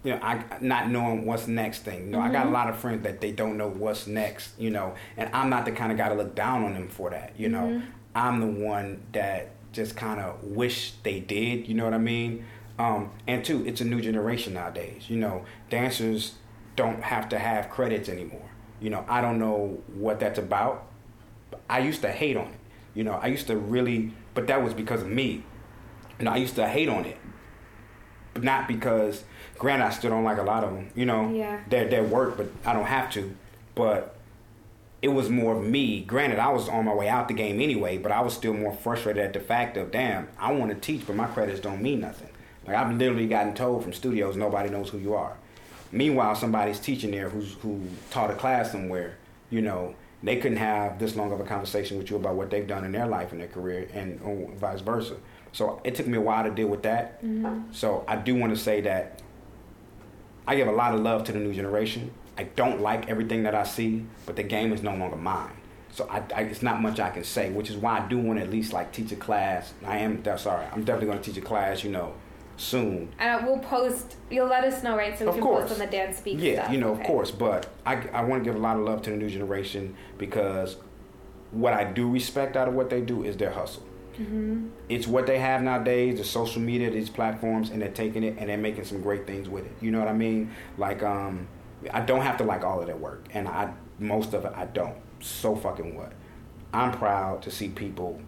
you 0.03 0.11
know, 0.11 0.19
I 0.21 0.43
not 0.59 0.89
knowing 0.89 1.25
what's 1.25 1.47
next 1.47 1.83
thing. 1.83 2.05
You 2.05 2.11
know, 2.11 2.19
I 2.19 2.29
got 2.29 2.47
a 2.47 2.49
lot 2.49 2.69
of 2.69 2.77
friends 2.77 3.03
that 3.03 3.21
they 3.21 3.31
don't 3.31 3.57
know 3.57 3.69
what's 3.69 4.05
next. 4.07 4.59
You 4.59 4.69
know, 4.69 4.95
and 5.15 5.29
I'm 5.33 5.49
not 5.49 5.65
the 5.65 5.71
kind 5.71 5.91
of 5.91 5.97
guy 5.97 6.09
to 6.09 6.15
look 6.15 6.35
down 6.35 6.63
on 6.63 6.73
them 6.73 6.89
for 6.89 7.09
that. 7.11 7.33
You 7.37 7.49
know, 7.49 7.81
I'm 8.15 8.39
the 8.41 8.65
one 8.65 9.01
that 9.13 9.51
just 9.71 9.95
kind 9.95 10.19
of 10.19 10.43
wish 10.43 10.93
they 11.03 11.19
did. 11.19 11.67
You 11.67 11.75
know 11.75 11.85
what 11.85 11.93
I 11.93 11.99
mean? 11.99 12.45
Um, 12.77 13.11
and 13.27 13.45
two, 13.45 13.65
it's 13.65 13.81
a 13.81 13.85
new 13.85 14.01
generation 14.01 14.53
nowadays. 14.55 15.09
You 15.09 15.17
know, 15.17 15.45
dancers 15.69 16.33
don't 16.75 17.03
have 17.03 17.29
to 17.29 17.39
have 17.39 17.69
credits 17.69 18.09
anymore. 18.09 18.49
You 18.81 18.89
know, 18.89 19.05
I 19.07 19.21
don't 19.21 19.39
know 19.39 19.81
what 19.93 20.19
that's 20.19 20.39
about. 20.39 20.87
I 21.69 21.79
used 21.79 22.01
to 22.01 22.11
hate 22.11 22.35
on 22.35 22.47
it. 22.47 22.59
You 22.93 23.03
know, 23.03 23.13
I 23.13 23.27
used 23.27 23.47
to 23.47 23.55
really, 23.55 24.11
but 24.33 24.47
that 24.47 24.61
was 24.63 24.73
because 24.73 25.01
of 25.01 25.07
me. 25.07 25.43
Know, 26.23 26.31
I 26.31 26.37
used 26.37 26.55
to 26.55 26.67
hate 26.67 26.89
on 26.89 27.05
it, 27.05 27.17
but 28.33 28.43
not 28.43 28.67
because. 28.67 29.23
Granted, 29.59 29.85
I 29.85 29.89
still 29.91 30.09
don't 30.09 30.23
like 30.23 30.39
a 30.39 30.43
lot 30.43 30.63
of 30.63 30.73
them. 30.73 30.89
You 30.95 31.05
know, 31.05 31.29
Yeah. 31.29 31.59
their 31.69 31.87
their 31.87 32.03
work, 32.03 32.37
but 32.37 32.47
I 32.65 32.73
don't 32.73 32.85
have 32.85 33.11
to. 33.11 33.35
But 33.75 34.15
it 35.01 35.09
was 35.09 35.29
more 35.29 35.55
of 35.57 35.63
me. 35.63 36.01
Granted, 36.01 36.39
I 36.39 36.49
was 36.51 36.67
on 36.69 36.85
my 36.85 36.93
way 36.93 37.07
out 37.07 37.27
the 37.27 37.33
game 37.33 37.59
anyway, 37.61 37.97
but 37.97 38.11
I 38.11 38.21
was 38.21 38.33
still 38.33 38.53
more 38.53 38.73
frustrated 38.73 39.23
at 39.23 39.33
the 39.33 39.39
fact 39.39 39.77
of, 39.77 39.91
damn, 39.91 40.27
I 40.39 40.51
want 40.53 40.71
to 40.71 40.77
teach, 40.79 41.05
but 41.05 41.15
my 41.15 41.27
credits 41.27 41.59
don't 41.59 41.81
mean 41.81 41.99
nothing. 42.01 42.29
Like 42.65 42.75
I've 42.75 42.95
literally 42.97 43.27
gotten 43.27 43.53
told 43.53 43.83
from 43.83 43.93
studios, 43.93 44.35
nobody 44.37 44.69
knows 44.69 44.89
who 44.89 44.97
you 44.97 45.13
are. 45.13 45.35
Meanwhile, 45.91 46.35
somebody's 46.35 46.79
teaching 46.79 47.11
there 47.11 47.29
who's 47.29 47.53
who 47.61 47.81
taught 48.09 48.31
a 48.31 48.35
class 48.35 48.71
somewhere. 48.71 49.17
You 49.49 49.61
know, 49.61 49.93
they 50.23 50.37
couldn't 50.37 50.57
have 50.57 50.97
this 50.99 51.15
long 51.15 51.31
of 51.31 51.39
a 51.39 51.43
conversation 51.43 51.97
with 51.97 52.09
you 52.09 52.15
about 52.15 52.35
what 52.35 52.49
they've 52.49 52.65
done 52.67 52.83
in 52.85 52.91
their 52.93 53.05
life 53.07 53.31
and 53.33 53.39
their 53.41 53.47
career, 53.49 53.87
and 53.93 54.19
vice 54.57 54.79
versa. 54.81 55.15
So 55.53 55.79
it 55.83 55.95
took 55.95 56.07
me 56.07 56.17
a 56.17 56.21
while 56.21 56.43
to 56.43 56.51
deal 56.51 56.67
with 56.67 56.83
that. 56.83 57.23
Mm-hmm. 57.23 57.71
So 57.71 58.03
I 58.07 58.17
do 58.17 58.35
want 58.35 58.53
to 58.55 58.59
say 58.61 58.81
that 58.81 59.21
I 60.47 60.55
give 60.55 60.67
a 60.67 60.71
lot 60.71 60.93
of 60.93 60.99
love 60.99 61.23
to 61.25 61.31
the 61.31 61.39
new 61.39 61.53
generation. 61.53 62.11
I 62.37 62.43
don't 62.43 62.81
like 62.81 63.07
everything 63.09 63.43
that 63.43 63.55
I 63.55 63.63
see, 63.63 64.05
but 64.25 64.35
the 64.35 64.43
game 64.43 64.73
is 64.73 64.81
no 64.83 64.95
longer 64.95 65.15
mine. 65.15 65.51
So 65.91 66.07
I, 66.09 66.23
I, 66.35 66.41
it's 66.41 66.63
not 66.63 66.81
much 66.81 66.99
I 66.99 67.11
can 67.11 67.23
say, 67.23 67.51
which 67.51 67.69
is 67.69 67.77
why 67.77 67.99
I 67.99 68.07
do 68.07 68.17
want 68.17 68.39
to 68.39 68.43
at 68.45 68.51
least 68.51 68.73
like 68.73 68.91
teach 68.91 69.11
a 69.11 69.15
class. 69.15 69.73
I 69.85 69.99
am 69.99 70.23
sorry, 70.37 70.65
I'm 70.73 70.83
definitely 70.83 71.07
going 71.07 71.19
to 71.21 71.23
teach 71.23 71.37
a 71.37 71.45
class, 71.45 71.83
you 71.83 71.91
know, 71.91 72.13
soon. 72.57 73.13
And 73.19 73.45
we'll 73.45 73.59
post. 73.59 74.15
You'll 74.31 74.47
let 74.47 74.63
us 74.63 74.81
know, 74.81 74.97
right? 74.97 75.17
So 75.17 75.25
we 75.25 75.29
Of 75.29 75.35
can 75.35 75.43
course. 75.43 75.69
post 75.69 75.79
on 75.79 75.85
the 75.85 75.91
dance 75.91 76.17
speak. 76.17 76.37
Yeah, 76.39 76.63
stuff. 76.63 76.73
you 76.73 76.79
know, 76.79 76.91
of 76.91 77.03
course. 77.03 77.29
But 77.29 77.67
I, 77.85 78.07
I 78.11 78.23
want 78.23 78.43
to 78.43 78.49
give 78.49 78.55
a 78.55 78.63
lot 78.63 78.75
of 78.77 78.83
love 78.83 79.03
to 79.03 79.11
the 79.11 79.17
new 79.17 79.29
generation 79.29 79.95
because 80.17 80.77
what 81.51 81.73
I 81.73 81.83
do 81.83 82.09
respect 82.09 82.57
out 82.57 82.67
of 82.67 82.73
what 82.73 82.89
they 82.89 83.01
do 83.01 83.23
is 83.23 83.37
their 83.37 83.51
hustle. 83.51 83.83
Mm-hmm. 84.13 84.67
It's 84.89 85.07
what 85.07 85.25
they 85.25 85.39
have 85.39 85.61
nowadays, 85.61 86.17
the 86.17 86.23
social 86.23 86.61
media, 86.61 86.89
these 86.89 87.09
platforms, 87.09 87.69
and 87.69 87.81
they're 87.81 87.89
taking 87.89 88.23
it 88.23 88.37
and 88.37 88.49
they're 88.49 88.57
making 88.57 88.85
some 88.85 89.01
great 89.01 89.27
things 89.27 89.49
with 89.49 89.65
it. 89.65 89.73
You 89.81 89.91
know 89.91 89.99
what 89.99 90.07
I 90.07 90.13
mean? 90.13 90.51
Like, 90.77 91.03
um, 91.03 91.47
I 91.91 92.01
don't 92.01 92.21
have 92.21 92.37
to 92.37 92.43
like 92.43 92.63
all 92.63 92.79
of 92.79 92.87
their 92.87 92.95
work, 92.95 93.25
and 93.33 93.47
I 93.47 93.73
most 93.99 94.33
of 94.33 94.45
it 94.45 94.53
I 94.55 94.65
don't. 94.65 94.97
So 95.19 95.55
fucking 95.55 95.95
what? 95.95 96.13
I'm 96.73 96.91
proud 96.91 97.41
to 97.43 97.51
see 97.51 97.69
people, 97.69 98.19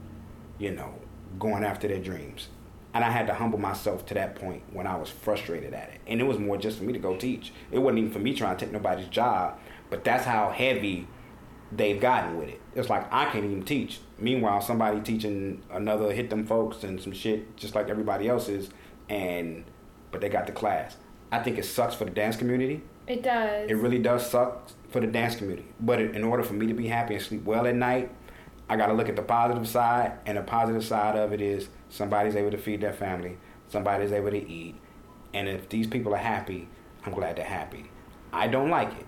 you 0.59 0.71
know, 0.71 0.93
going 1.39 1.63
after 1.63 1.87
their 1.87 1.99
dreams. 1.99 2.49
And 2.93 3.03
I 3.03 3.09
had 3.09 3.27
to 3.27 3.33
humble 3.33 3.59
myself 3.59 4.05
to 4.05 4.13
that 4.13 4.35
point 4.35 4.63
when 4.71 4.87
I 4.87 4.95
was 4.95 5.09
frustrated 5.09 5.73
at 5.73 5.89
it. 5.89 5.99
And 6.07 6.21
it 6.21 6.23
was 6.23 6.39
more 6.39 6.57
just 6.57 6.77
for 6.77 6.85
me 6.85 6.93
to 6.93 6.99
go 6.99 7.17
teach. 7.17 7.51
It 7.71 7.79
wasn't 7.79 7.99
even 7.99 8.11
for 8.11 8.19
me 8.19 8.33
trying 8.33 8.55
to 8.55 8.65
take 8.65 8.71
nobody's 8.71 9.07
job, 9.07 9.59
but 9.89 10.05
that's 10.05 10.23
how 10.23 10.51
heavy 10.51 11.07
they've 11.73 11.99
gotten 11.99 12.37
with 12.37 12.47
it. 12.47 12.61
It's 12.75 12.89
like 12.89 13.11
I 13.11 13.25
can't 13.25 13.45
even 13.45 13.63
teach. 13.63 13.99
Meanwhile, 14.19 14.61
somebody 14.61 14.99
teaching 14.99 15.63
another 15.71 16.11
hit 16.11 16.29
them 16.29 16.45
folks 16.45 16.83
and 16.83 17.01
some 17.01 17.13
shit 17.13 17.55
just 17.55 17.73
like 17.73 17.89
everybody 17.89 18.27
else 18.27 18.49
is, 18.49 18.69
and 19.09 19.63
but 20.11 20.21
they 20.21 20.29
got 20.29 20.45
the 20.45 20.51
class. 20.51 20.97
I 21.31 21.39
think 21.39 21.57
it 21.57 21.65
sucks 21.65 21.95
for 21.95 22.05
the 22.05 22.11
dance 22.11 22.35
community. 22.35 22.81
It 23.07 23.23
does. 23.23 23.69
It 23.69 23.75
really 23.75 23.99
does 23.99 24.29
suck 24.29 24.69
for 24.89 24.99
the 24.99 25.07
dance 25.07 25.35
community. 25.35 25.67
But 25.79 26.01
in 26.01 26.23
order 26.23 26.43
for 26.43 26.53
me 26.53 26.67
to 26.67 26.73
be 26.73 26.87
happy 26.87 27.15
and 27.15 27.23
sleep 27.23 27.43
well 27.43 27.65
at 27.67 27.75
night, 27.75 28.11
I 28.67 28.77
got 28.77 28.87
to 28.87 28.93
look 28.93 29.09
at 29.09 29.15
the 29.15 29.21
positive 29.21 29.67
side, 29.67 30.13
and 30.25 30.37
the 30.37 30.41
positive 30.41 30.83
side 30.83 31.15
of 31.15 31.33
it 31.33 31.41
is 31.41 31.69
somebody's 31.89 32.35
able 32.35 32.51
to 32.51 32.57
feed 32.57 32.81
their 32.81 32.93
family, 32.93 33.37
somebody's 33.69 34.11
able 34.11 34.31
to 34.31 34.49
eat, 34.49 34.75
and 35.33 35.47
if 35.47 35.69
these 35.69 35.85
people 35.85 36.13
are 36.15 36.17
happy, 36.17 36.67
I'm 37.05 37.13
glad 37.13 37.35
they're 37.35 37.45
happy. 37.45 37.91
I 38.33 38.47
don't 38.47 38.69
like 38.69 38.89
it, 38.89 39.05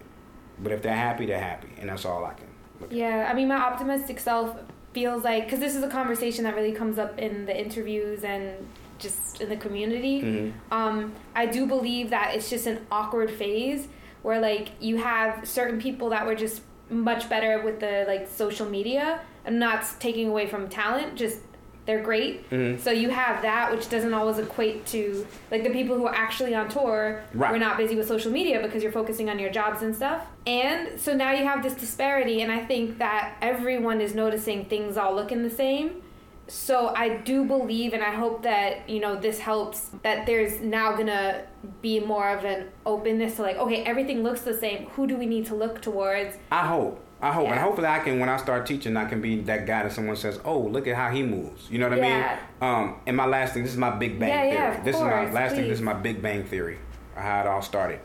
but 0.60 0.72
if 0.72 0.84
they're 0.84 0.96
happy, 0.96 1.26
they're 1.26 1.40
happy, 1.40 1.70
and 1.80 1.90
that's 1.90 2.06
all 2.06 2.24
I 2.24 2.34
can. 2.34 2.47
Yeah, 2.90 3.28
I 3.30 3.34
mean, 3.34 3.48
my 3.48 3.56
optimistic 3.58 4.20
self 4.20 4.56
feels 4.94 5.24
like 5.24 5.46
because 5.46 5.60
this 5.60 5.76
is 5.76 5.84
a 5.84 5.88
conversation 5.90 6.44
that 6.46 6.56
really 6.56 6.72
comes 6.72 6.98
up 6.98 7.20
in 7.20 7.46
the 7.46 7.58
interviews 7.58 8.24
and 8.24 8.68
just 9.00 9.42
in 9.42 9.50
the 9.50 9.58
community. 9.58 10.22
Mhm. 10.22 10.54
Um, 10.72 11.14
I 11.36 11.46
do 11.46 11.66
believe 11.68 12.10
that 12.10 12.34
it's 12.36 12.50
just 12.50 12.66
an 12.68 12.80
awkward 12.92 13.30
phase 13.30 13.88
where 14.24 14.40
like 14.40 14.70
you 14.80 14.98
have 14.98 15.48
certain 15.48 15.80
people 15.80 16.10
that 16.10 16.26
were 16.26 16.36
just 16.36 16.62
much 16.90 17.30
better 17.30 17.62
with 17.64 17.80
the 17.80 18.06
like 18.08 18.28
social 18.28 18.68
media. 18.68 19.20
I'm 19.46 19.60
not 19.60 19.86
taking 20.00 20.28
away 20.30 20.48
from 20.48 20.68
talent, 20.68 21.16
just 21.16 21.40
they're 21.88 22.04
great. 22.04 22.48
Mhm. 22.52 22.80
So 22.80 22.92
you 22.92 23.10
have 23.10 23.42
that, 23.42 23.72
which 23.72 23.90
doesn't 23.90 24.14
always 24.14 24.38
equate 24.38 24.86
to 24.88 25.26
like 25.50 25.64
the 25.64 25.72
people 25.72 25.96
who 25.96 26.06
are 26.06 26.14
actually 26.14 26.54
on 26.54 26.68
tour. 26.70 27.22
Right. 27.34 27.52
We're 27.52 27.58
not 27.58 27.78
busy 27.78 27.96
with 27.96 28.08
social 28.08 28.32
media 28.32 28.62
because 28.62 28.84
you're 28.84 28.92
focusing 28.92 29.30
on 29.30 29.40
your 29.40 29.50
jobs 29.50 29.82
and 29.82 29.96
stuff. 29.96 30.28
And 30.46 31.00
so 31.00 31.16
now 31.16 31.32
you 31.32 31.46
have 31.46 31.64
this 31.64 31.74
disparity, 31.74 32.42
and 32.42 32.52
I 32.52 32.60
think 32.60 33.00
that 33.00 33.36
everyone 33.42 34.02
is 34.02 34.14
noticing 34.14 34.66
things 34.66 34.98
all 34.98 35.16
looking 35.16 35.42
the 35.42 35.50
same. 35.50 36.04
So 36.50 36.94
I 36.96 37.10
do 37.10 37.44
believe, 37.44 37.94
and 37.94 38.02
I 38.04 38.12
hope 38.12 38.44
that 38.44 38.90
you 38.90 39.00
know 39.00 39.16
this 39.16 39.40
helps. 39.40 39.92
That 40.04 40.26
there's 40.26 40.62
now 40.62 40.96
gonna 40.96 41.42
be 41.82 42.00
more 42.00 42.30
of 42.30 42.46
an 42.46 42.68
openness 42.86 43.36
to 43.38 43.42
like, 43.42 43.58
okay, 43.58 43.84
everything 43.84 44.24
looks 44.24 44.42
the 44.42 44.54
same. 44.54 44.88
Who 44.96 45.08
do 45.08 45.18
we 45.18 45.26
need 45.26 45.46
to 45.48 45.56
look 45.56 45.82
towards? 45.82 46.38
I 46.52 46.66
hope. 46.68 47.02
I 47.20 47.32
hope, 47.32 47.48
and 47.48 47.60
hopefully, 47.60 47.88
I 47.88 48.00
can. 48.00 48.20
When 48.20 48.30
I 48.30 48.38
start 48.38 48.66
teaching, 48.68 48.96
I 48.96 49.06
can 49.06 49.22
be 49.22 49.42
that 49.42 49.66
guy 49.66 49.84
that 49.84 49.92
someone 49.92 50.16
says, 50.16 50.40
"Oh, 50.46 50.60
look 50.60 50.86
at 50.88 50.96
how 50.96 51.10
he 51.10 51.24
moves." 51.24 51.68
You 51.72 51.80
know 51.80 51.90
what 51.90 51.98
Yeah. 51.98 52.38
I 52.62 52.66
mean? 52.66 52.70
Um, 52.76 52.96
and 53.08 53.18
my 53.18 53.26
last 53.26 53.54
thing. 53.56 53.64
This 53.64 53.72
is 53.72 53.78
my 53.78 53.90
Big 53.90 54.20
Bang 54.20 54.30
Yeah, 54.30 54.42
theory. 54.42 54.54
yeah, 54.54 54.78
of 54.78 54.86
this 54.86 54.96
is 54.96 55.02
my 55.02 55.10
course, 55.10 55.34
last 55.34 55.56
thing. 55.56 55.64
This 55.68 55.80
is 55.80 55.82
my 55.82 55.94
Big 55.94 56.22
Bang 56.22 56.44
theory. 56.44 56.78
How 57.16 57.42
it 57.42 57.48
all 57.48 57.64
started. 57.64 58.00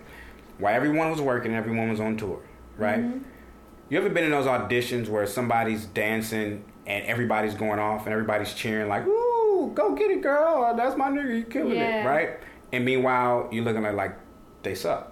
Why 0.59 0.73
everyone 0.73 1.11
was 1.11 1.21
working, 1.21 1.55
everyone 1.55 1.91
was 1.91 2.01
on 2.01 2.17
tour, 2.17 2.39
right? 2.79 3.01
Mm-hmm. 3.01 3.19
You 3.91 3.99
ever 3.99 4.09
been 4.09 4.25
in 4.25 4.31
those 4.31 4.47
auditions 4.47 5.09
where 5.11 5.27
somebody's 5.27 5.85
dancing 5.85 6.65
and 6.87 7.05
everybody's 7.05 7.55
going 7.55 7.79
off 7.81 8.07
and 8.07 8.13
everybody's 8.15 8.55
cheering 8.55 8.89
like, 8.89 9.07
"Ooh, 9.07 9.73
go 9.75 9.95
get 9.95 10.11
it, 10.11 10.23
girl! 10.23 10.75
That's 10.75 10.97
my 10.97 11.09
nigga, 11.11 11.37
you 11.37 11.45
killing 11.45 11.77
Yeah. 11.77 12.03
it!" 12.03 12.07
Right? 12.09 12.31
And 12.73 12.85
meanwhile, 12.87 13.49
you're 13.53 13.65
looking 13.65 13.85
at 13.85 13.95
like 13.95 14.13
they 14.63 14.75
suck, 14.75 15.12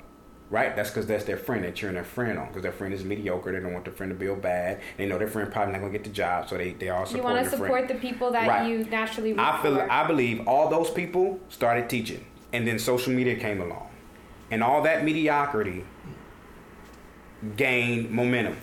right? 0.51 0.75
That's 0.75 0.91
because 0.91 1.07
that's 1.07 1.25
their 1.25 1.37
friend. 1.37 1.65
They're 1.65 1.71
cheering 1.73 1.95
their 1.95 2.05
friend 2.05 2.39
on 2.39 2.49
because 2.49 2.63
their 2.63 2.73
friend 2.73 2.93
is 2.93 3.05
mediocre. 3.05 3.53
They 3.53 3.61
don't 3.61 3.73
want 3.73 3.85
their 3.85 3.95
friend 3.95 4.11
to 4.13 4.19
be 4.19 4.29
bad. 4.41 4.81
They 4.97 5.07
know 5.07 5.17
their 5.19 5.29
friend 5.29 5.51
probably 5.51 5.73
not 5.73 5.81
gonna 5.81 5.93
get 5.93 6.05
the 6.05 6.11
job, 6.11 6.49
so 6.49 6.59
they 6.59 6.73
they 6.73 6.89
all 6.89 7.07
support 7.07 7.17
you 7.17 7.33
want 7.33 7.45
to 7.45 7.51
support 7.51 7.71
friend. 7.71 7.89
the 7.89 7.95
people 7.95 8.33
that 8.33 8.49
Right. 8.49 8.69
you 8.69 8.85
naturally. 8.85 9.35
I 9.39 9.63
feel 9.63 9.77
for. 9.77 9.91
I 9.91 10.07
believe 10.07 10.47
all 10.47 10.69
those 10.69 10.91
people 10.91 11.39
started 11.49 11.89
teaching, 11.89 12.25
and 12.53 12.67
then 12.67 12.79
social 12.79 13.13
media 13.13 13.37
came 13.37 13.61
along, 13.61 13.89
and 14.51 14.63
all 14.63 14.83
that 14.83 15.05
mediocrity 15.05 15.85
gained 17.57 18.11
momentum 18.11 18.57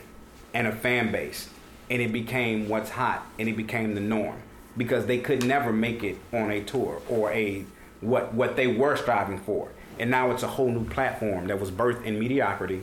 and 0.54 0.68
a 0.68 0.72
fan 0.72 1.12
base, 1.12 1.50
and 1.90 2.02
it 2.02 2.12
became 2.12 2.70
what's 2.70 2.92
hot, 2.92 3.26
and 3.40 3.48
it 3.50 3.58
became 3.58 3.96
the 3.96 4.02
norm 4.02 4.38
because 4.76 5.06
they 5.08 5.18
could 5.18 5.44
never 5.46 5.74
make 5.74 6.04
it 6.04 6.18
on 6.34 6.52
a 6.52 6.62
tour 6.64 7.02
or 7.10 7.32
a 7.32 7.66
what 8.02 8.34
what 8.34 8.56
they 8.56 8.68
were 8.68 8.96
striving 8.96 9.40
for, 9.40 9.70
and 10.00 10.12
now 10.12 10.32
it's 10.32 10.44
a 10.44 10.48
whole 10.48 10.70
new 10.70 10.86
platform 10.86 11.48
that 11.48 11.60
was 11.60 11.72
birthed 11.72 12.06
in 12.06 12.20
mediocrity, 12.20 12.82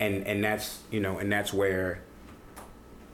and 0.00 0.26
and 0.26 0.42
that's 0.42 0.80
you 0.90 1.00
know 1.00 1.18
and 1.18 1.30
that's 1.30 1.52
where, 1.52 2.02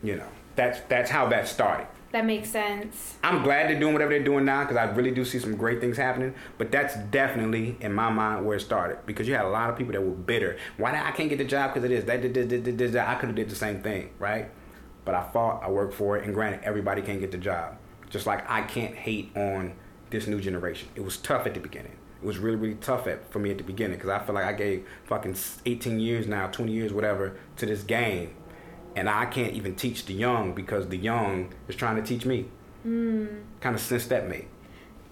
you 0.02 0.16
know 0.16 0.28
that's 0.56 0.80
that's 0.88 1.10
how 1.10 1.28
that 1.28 1.46
started. 1.48 1.86
that 2.12 2.24
makes 2.24 2.50
sense. 2.50 3.16
I'm 3.22 3.42
glad 3.42 3.68
they're 3.68 3.78
doing 3.78 3.92
whatever 3.92 4.12
they're 4.12 4.24
doing 4.24 4.44
now 4.44 4.62
because 4.62 4.76
I 4.76 4.84
really 4.92 5.10
do 5.10 5.24
see 5.24 5.38
some 5.38 5.56
great 5.56 5.80
things 5.80 5.96
happening. 5.96 6.34
But 6.56 6.72
that's 6.72 6.96
definitely 7.10 7.76
in 7.80 7.92
my 7.92 8.10
mind 8.10 8.46
where 8.46 8.56
it 8.56 8.60
started 8.60 8.98
because 9.06 9.28
you 9.28 9.34
had 9.34 9.44
a 9.44 9.50
lot 9.50 9.70
of 9.70 9.76
people 9.76 9.92
that 9.92 10.02
were 10.02 10.10
bitter. 10.10 10.56
Why 10.78 10.90
did 10.92 11.00
I 11.00 11.10
can't 11.12 11.28
get 11.28 11.38
the 11.38 11.44
job 11.44 11.74
because 11.74 11.84
of 11.84 11.90
this? 11.90 12.04
That, 12.04 12.22
that, 12.22 12.34
that, 12.34 12.48
that, 12.48 12.78
that, 12.78 12.92
that. 12.92 13.08
I 13.08 13.14
could 13.16 13.28
have 13.28 13.36
did 13.36 13.50
the 13.50 13.54
same 13.54 13.82
thing, 13.82 14.10
right? 14.18 14.50
But 15.04 15.14
I 15.14 15.22
fought, 15.22 15.62
I 15.62 15.70
worked 15.70 15.94
for 15.94 16.16
it, 16.18 16.24
and 16.24 16.34
granted, 16.34 16.60
everybody 16.64 17.02
can't 17.02 17.20
get 17.20 17.30
the 17.30 17.38
job. 17.38 17.76
Just 18.10 18.26
like 18.26 18.48
I 18.50 18.62
can't 18.62 18.94
hate 18.94 19.30
on 19.36 19.74
this 20.10 20.26
new 20.26 20.40
generation. 20.40 20.88
It 20.94 21.04
was 21.04 21.18
tough 21.18 21.46
at 21.46 21.54
the 21.54 21.60
beginning. 21.60 21.96
It 22.22 22.26
was 22.26 22.38
really, 22.38 22.56
really 22.56 22.74
tough 22.76 23.06
at, 23.06 23.30
for 23.32 23.38
me 23.38 23.50
at 23.52 23.58
the 23.58 23.64
beginning 23.64 23.96
because 23.96 24.10
I 24.10 24.18
feel 24.18 24.34
like 24.34 24.44
I 24.44 24.52
gave 24.52 24.86
fucking 25.04 25.36
18 25.66 26.00
years 26.00 26.26
now, 26.26 26.48
20 26.48 26.72
years, 26.72 26.92
whatever, 26.92 27.36
to 27.58 27.66
this 27.66 27.82
game. 27.82 28.34
And 28.96 29.08
I 29.08 29.26
can't 29.26 29.52
even 29.52 29.76
teach 29.76 30.06
the 30.06 30.14
young 30.14 30.52
because 30.54 30.88
the 30.88 30.96
young 30.96 31.52
is 31.68 31.76
trying 31.76 31.96
to 31.96 32.02
teach 32.02 32.24
me. 32.26 32.46
Kind 32.82 33.74
of 33.74 33.80
sense 33.80 34.06
that 34.06 34.28
made. 34.28 34.46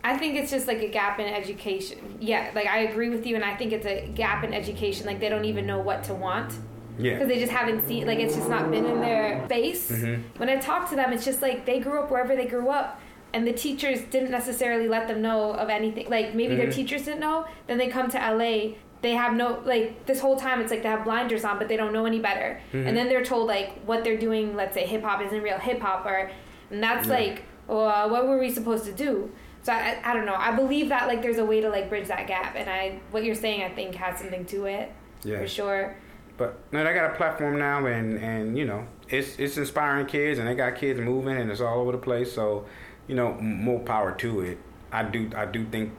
I 0.02 0.16
think 0.16 0.36
it's 0.36 0.50
just 0.50 0.66
like 0.66 0.78
a 0.82 0.88
gap 0.88 1.18
in 1.20 1.26
education. 1.26 2.16
Yeah, 2.20 2.50
like 2.54 2.66
I 2.68 2.78
agree 2.78 3.08
with 3.10 3.26
you, 3.26 3.34
and 3.34 3.44
I 3.44 3.54
think 3.56 3.72
it's 3.72 3.86
a 3.86 4.08
gap 4.14 4.44
in 4.44 4.54
education. 4.54 5.04
Like 5.06 5.20
they 5.20 5.28
don't 5.28 5.44
even 5.44 5.66
know 5.66 5.80
what 5.80 6.04
to 6.04 6.14
want 6.14 6.52
Yeah. 6.98 7.14
because 7.14 7.28
they 7.28 7.38
just 7.38 7.52
haven't 7.52 7.86
seen. 7.86 8.06
Like 8.06 8.18
it's 8.18 8.34
just 8.36 8.48
not 8.48 8.70
been 8.70 8.84
in 8.86 9.00
their 9.00 9.46
face. 9.48 9.90
Mhm. 9.90 10.22
When 10.38 10.48
I 10.48 10.56
talk 10.56 10.88
to 10.90 10.96
them, 10.96 11.12
it's 11.12 11.24
just 11.24 11.42
like 11.42 11.66
they 11.66 11.80
grew 11.80 12.00
up 12.00 12.10
wherever 12.10 12.34
they 12.36 12.46
grew 12.46 12.68
up, 12.70 13.00
and 13.36 13.46
the 13.46 13.52
teachers 13.52 14.00
didn't 14.10 14.30
necessarily 14.30 14.88
let 14.88 15.06
them 15.08 15.20
know 15.20 15.52
of 15.52 15.68
anything. 15.68 16.08
Like 16.08 16.34
maybe 16.34 16.56
their 16.56 16.68
Mhm. 16.68 16.74
teachers 16.74 17.02
didn't 17.04 17.20
know. 17.20 17.44
Then 17.66 17.76
they 17.76 17.88
come 17.88 18.08
to 18.08 18.18
LA. 18.18 18.76
They 19.02 19.12
have 19.12 19.34
no 19.34 19.60
like 19.66 20.06
this 20.06 20.20
whole 20.20 20.36
time. 20.36 20.60
It's 20.62 20.70
like 20.70 20.82
they 20.82 20.88
have 20.88 21.04
blinders 21.04 21.44
on, 21.44 21.58
but 21.58 21.68
they 21.68 21.76
don't 21.76 21.92
know 21.92 22.06
any 22.06 22.18
better. 22.18 22.58
Mhm. 22.72 22.86
And 22.88 22.96
then 22.96 23.08
they're 23.10 23.22
told 23.24 23.46
like 23.46 23.68
what 23.84 24.02
they're 24.04 24.16
doing. 24.16 24.56
Let's 24.56 24.72
say 24.72 24.86
hip 24.86 25.02
hop 25.02 25.20
isn't 25.26 25.42
real 25.42 25.58
hip 25.58 25.80
hop, 25.82 26.06
or 26.06 26.30
and 26.70 26.82
that's 26.82 27.06
Yeah. 27.06 27.14
like, 27.14 27.42
well, 27.68 28.08
what 28.08 28.26
were 28.26 28.38
we 28.38 28.50
supposed 28.50 28.86
to 28.86 28.92
do? 28.92 29.30
So 29.62 29.72
I, 29.72 29.98
I 30.02 30.14
don't 30.14 30.24
know. 30.24 30.36
I 30.38 30.52
believe 30.52 30.88
that 30.88 31.06
like 31.08 31.20
there's 31.20 31.38
a 31.38 31.44
way 31.44 31.60
to 31.60 31.68
like 31.68 31.90
bridge 31.90 32.08
that 32.08 32.26
gap, 32.26 32.54
and 32.56 32.70
I 32.70 33.00
what 33.10 33.22
you're 33.22 33.34
saying 33.34 33.62
I 33.62 33.68
think 33.68 33.94
has 33.96 34.18
something 34.20 34.46
to 34.46 34.64
it 34.64 34.90
Yeah. 35.24 35.40
for 35.40 35.46
sure. 35.46 35.94
But 36.38 36.58
no, 36.72 36.84
they 36.84 36.92
got 36.94 37.10
a 37.12 37.14
platform 37.14 37.58
now, 37.58 37.84
and 37.86 38.18
and 38.18 38.56
you 38.58 38.64
know, 38.64 38.86
it's 39.10 39.38
it's 39.38 39.56
inspiring 39.58 40.06
kids, 40.06 40.38
and 40.38 40.48
they 40.48 40.54
got 40.54 40.74
kids 40.76 40.98
moving, 41.00 41.36
and 41.36 41.50
it's 41.50 41.60
all 41.60 41.80
over 41.80 41.92
the 41.92 41.98
place. 41.98 42.30
So, 42.32 42.64
you 43.08 43.14
know, 43.14 43.34
more 43.40 43.80
power 43.80 44.12
to 44.12 44.40
it. 44.40 44.58
I 44.92 45.02
do 45.02 45.30
I 45.36 45.46
do 45.46 45.64
think 45.66 45.92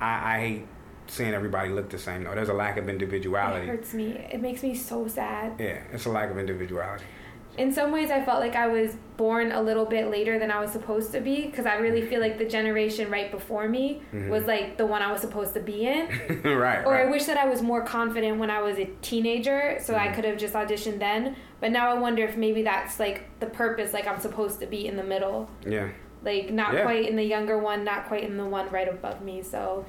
I, 0.00 0.34
I 0.36 0.40
hate 0.40 0.66
seeing 1.06 1.32
everybody 1.34 1.70
look 1.70 1.88
the 1.90 1.98
same. 1.98 2.24
though. 2.24 2.34
there's 2.34 2.48
a 2.50 2.54
lack 2.54 2.76
of 2.76 2.88
individuality. 2.88 3.66
It 3.66 3.70
hurts 3.70 3.94
me. 3.94 4.08
It 4.32 4.40
makes 4.42 4.62
me 4.62 4.74
so 4.74 5.08
sad. 5.08 5.54
Yeah, 5.58 5.82
it's 5.92 6.04
a 6.06 6.10
lack 6.10 6.30
of 6.30 6.38
individuality. 6.38 7.04
in 7.56 7.72
some 7.72 7.90
ways 7.90 8.10
i 8.16 8.18
felt 8.26 8.40
like 8.46 8.54
i 8.54 8.66
was 8.68 8.90
born 9.16 9.50
a 9.50 9.60
little 9.68 9.84
bit 9.94 10.04
later 10.16 10.34
than 10.38 10.50
i 10.56 10.58
was 10.64 10.70
supposed 10.70 11.10
to 11.14 11.20
be 11.28 11.36
because 11.46 11.66
i 11.66 11.74
really 11.84 12.02
feel 12.10 12.20
like 12.26 12.36
the 12.42 12.44
generation 12.56 13.10
right 13.10 13.30
before 13.32 13.66
me 13.76 13.84
Mhm. 14.12 14.28
was 14.34 14.44
like 14.52 14.76
the 14.80 14.86
one 14.94 15.02
i 15.06 15.10
was 15.14 15.20
supposed 15.26 15.54
to 15.54 15.62
be 15.70 15.78
in 15.94 16.04
right. 16.66 16.84
or 16.88 16.94
i 17.02 17.06
wish 17.14 17.24
that 17.30 17.36
i 17.44 17.46
was 17.52 17.60
more 17.72 17.82
confident 17.96 18.38
when 18.42 18.50
i 18.58 18.60
was 18.68 18.76
a 18.78 18.86
teenager 19.10 19.60
so 19.86 19.90
i 19.96 20.06
Mhm. 20.06 20.14
could 20.14 20.24
have 20.30 20.38
just 20.44 20.54
auditioned 20.62 21.00
then 21.00 21.34
but 21.60 21.72
now 21.78 21.84
i 21.90 21.96
wonder 22.06 22.22
if 22.30 22.36
maybe 22.36 22.62
that's 22.62 23.00
like 23.04 23.18
the 23.40 23.46
purpose 23.62 23.92
like 23.92 24.06
i'm 24.06 24.20
supposed 24.28 24.60
to 24.60 24.66
be 24.76 24.80
in 24.90 24.94
the 25.02 25.08
middle 25.14 25.40
Yeah. 25.76 25.88
Like 26.24 26.50
not 26.50 26.72
Yeah. 26.74 26.82
quite 26.82 27.08
in 27.08 27.16
the 27.16 27.24
younger 27.24 27.58
one 27.58 27.84
not 27.84 28.06
quite 28.08 28.24
in 28.24 28.36
the 28.36 28.44
one 28.44 28.68
right 28.70 28.88
above 28.88 29.22
me 29.22 29.42
so 29.42 29.84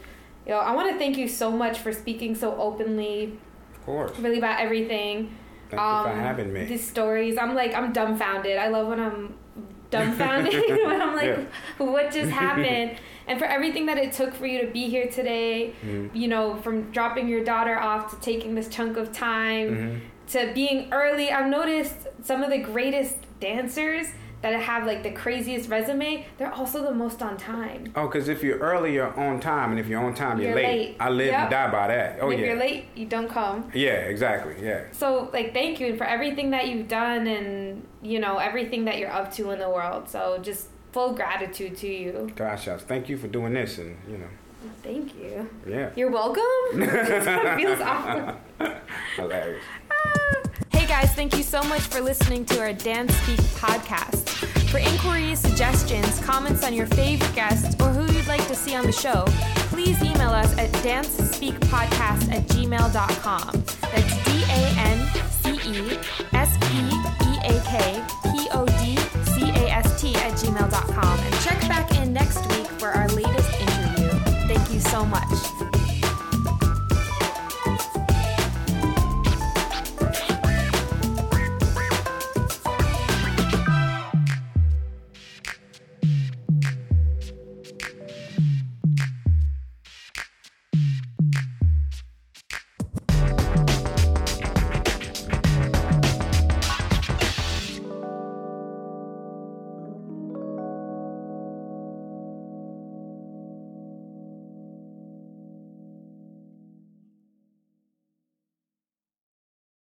you 0.46 0.52
know 0.54 0.60
i 0.60 0.72
want 0.74 0.92
to 0.92 0.98
thank 0.98 1.18
you 1.18 1.28
so 1.28 1.50
much 1.52 1.80
for 1.80 1.92
speaking 1.92 2.36
so 2.36 2.56
openly 2.58 3.38
Of 3.74 3.86
course. 3.86 4.18
really 4.20 4.38
about 4.38 4.60
everything 4.60 5.36
Thank 5.70 5.82
you 5.82 6.12
for 6.12 6.20
having 6.20 6.52
me. 6.52 6.66
these 6.66 6.88
stories. 6.88 7.38
I'm 7.38 7.54
like, 7.54 7.76
I'm 7.76 7.94
dumbfounded. 7.94 8.58
I 8.58 8.70
love 8.70 8.88
when 8.88 9.00
I'm 9.00 9.36
dumbfounded 9.92 10.54
when 10.86 11.00
I'm 11.00 11.16
like, 11.22 11.38
Yeah. 11.80 11.86
what 11.86 12.12
just 12.12 12.32
happened? 12.32 12.98
and 13.28 13.38
for 13.38 13.46
everything 13.46 13.86
that 13.86 14.00
it 14.00 14.12
took 14.12 14.34
for 14.34 14.48
you 14.48 14.62
to 14.62 14.68
be 14.72 14.90
here 14.90 15.06
today, 15.08 15.74
Mhm. 15.86 16.10
you 16.16 16.28
know, 16.28 16.56
from 16.56 16.90
dropping 16.92 17.28
your 17.28 17.44
daughter 17.44 17.78
off 17.80 18.10
to 18.10 18.20
taking 18.20 18.56
this 18.56 18.68
chunk 18.68 18.98
of 18.98 19.12
time 19.12 19.68
Mhm. 19.70 20.00
to 20.32 20.52
being 20.56 20.92
early. 20.92 21.32
I've 21.32 21.48
noticed 21.52 22.08
some 22.24 22.42
of 22.42 22.50
the 22.50 22.58
greatest 22.58 23.18
dancers 23.40 24.08
that 24.42 24.54
have 24.62 24.86
like 24.86 25.04
the 25.04 25.12
craziest 25.12 25.70
resume, 25.70 26.26
they're 26.38 26.54
also 26.54 26.84
the 26.84 26.94
most 26.94 27.22
on 27.22 27.36
time. 27.38 27.92
Oh, 27.96 28.08
because 28.08 28.30
if 28.30 28.42
you're 28.44 28.58
early, 28.60 28.94
you're 28.94 29.14
on 29.20 29.40
time, 29.40 29.72
and 29.72 29.80
if 29.80 29.88
you're 29.88 30.04
on 30.04 30.14
time, 30.14 30.38
you're, 30.40 30.48
You're 30.50 30.56
late. 30.56 30.78
late. 30.90 30.96
I 31.00 31.10
live 31.10 31.28
Yep. 31.28 31.40
and 31.42 31.50
die 31.50 31.72
by 31.72 31.88
that. 31.88 32.18
Oh 32.22 32.26
and 32.26 32.34
if 32.34 32.40
yeah. 32.40 32.46
you're 32.46 32.56
late, 32.60 32.86
you 32.96 33.06
don't 33.06 33.28
come. 33.30 33.70
Yeah, 33.74 33.90
exactly. 34.14 34.56
Yeah. 34.66 34.86
So, 34.92 35.30
like, 35.34 35.54
thank 35.54 35.80
you 35.80 35.98
for 35.98 36.06
everything 36.06 36.52
that 36.52 36.68
you've 36.68 36.88
done 36.88 37.28
and, 37.28 37.86
you 38.02 38.20
know, 38.20 38.38
everything 38.38 38.86
that 38.86 38.98
you're 38.98 39.12
up 39.12 39.32
to 39.34 39.52
in 39.52 39.60
the 39.60 39.70
world. 39.70 40.08
So, 40.10 40.38
just 40.42 40.68
full 40.92 41.14
gratitude 41.14 41.76
to 41.78 41.88
you. 41.88 42.32
Gosh, 42.36 42.66
thank 42.66 43.10
you 43.10 43.18
for 43.18 43.28
doing 43.28 43.54
this, 43.54 43.78
and 43.78 43.98
you 44.10 44.18
know, 44.18 44.28
Thank 44.84 45.16
you. 45.16 45.50
yeah. 45.68 45.90
You're 45.96 46.12
welcome. 46.12 46.44
feels 47.58 47.80
awkward. 47.82 48.36
Hilarious. 49.16 49.64
Hey 50.69 50.69
guys, 50.90 51.14
thank 51.14 51.38
you 51.38 51.44
so 51.44 51.62
much 51.66 51.82
for 51.82 52.02
listening 52.02 52.44
to 52.44 52.60
our 52.60 52.74
Dance 52.74 53.14
Speak 53.18 53.38
podcast. 53.62 54.28
For 54.72 54.80
inquiries, 54.80 55.38
suggestions, 55.38 56.20
comments 56.22 56.64
on 56.64 56.74
your 56.74 56.88
favorite 56.88 57.34
guests, 57.36 57.80
or 57.80 57.90
who 57.90 58.12
you'd 58.12 58.26
like 58.26 58.46
to 58.48 58.56
see 58.56 58.76
on 58.76 58.88
the 58.88 58.92
show, 58.92 59.24
please 59.70 60.02
email 60.02 60.32
us 60.32 60.52
at 60.58 60.72
dancespeakpodcast 60.82 62.32
at 62.34 62.44
gmail.com. 62.48 63.64
That's 63.94 64.24
D 64.26 64.44
A 64.50 64.74
N 64.80 65.08
C 65.30 65.52
E 65.70 66.00
S 66.34 66.58
P 66.58 66.80
E 66.80 67.38
A 67.44 67.62
K 67.68 68.04
P 68.24 68.48
O 68.52 68.66
D 68.66 68.98
C 69.32 69.44
A 69.62 69.70
S 69.72 70.02
T 70.02 70.16
at 70.16 70.34
gmail.com. 70.34 71.20
And 71.20 71.36
check 71.42 71.60
back 71.70 71.96
in 72.00 72.12
next 72.14 72.40
week 72.48 72.66
for 72.80 72.88
our 72.88 73.08
latest 73.10 73.54
interview. 73.62 74.10
Thank 74.48 74.74
you 74.74 74.80
so 74.80 75.06
much. 75.06 75.59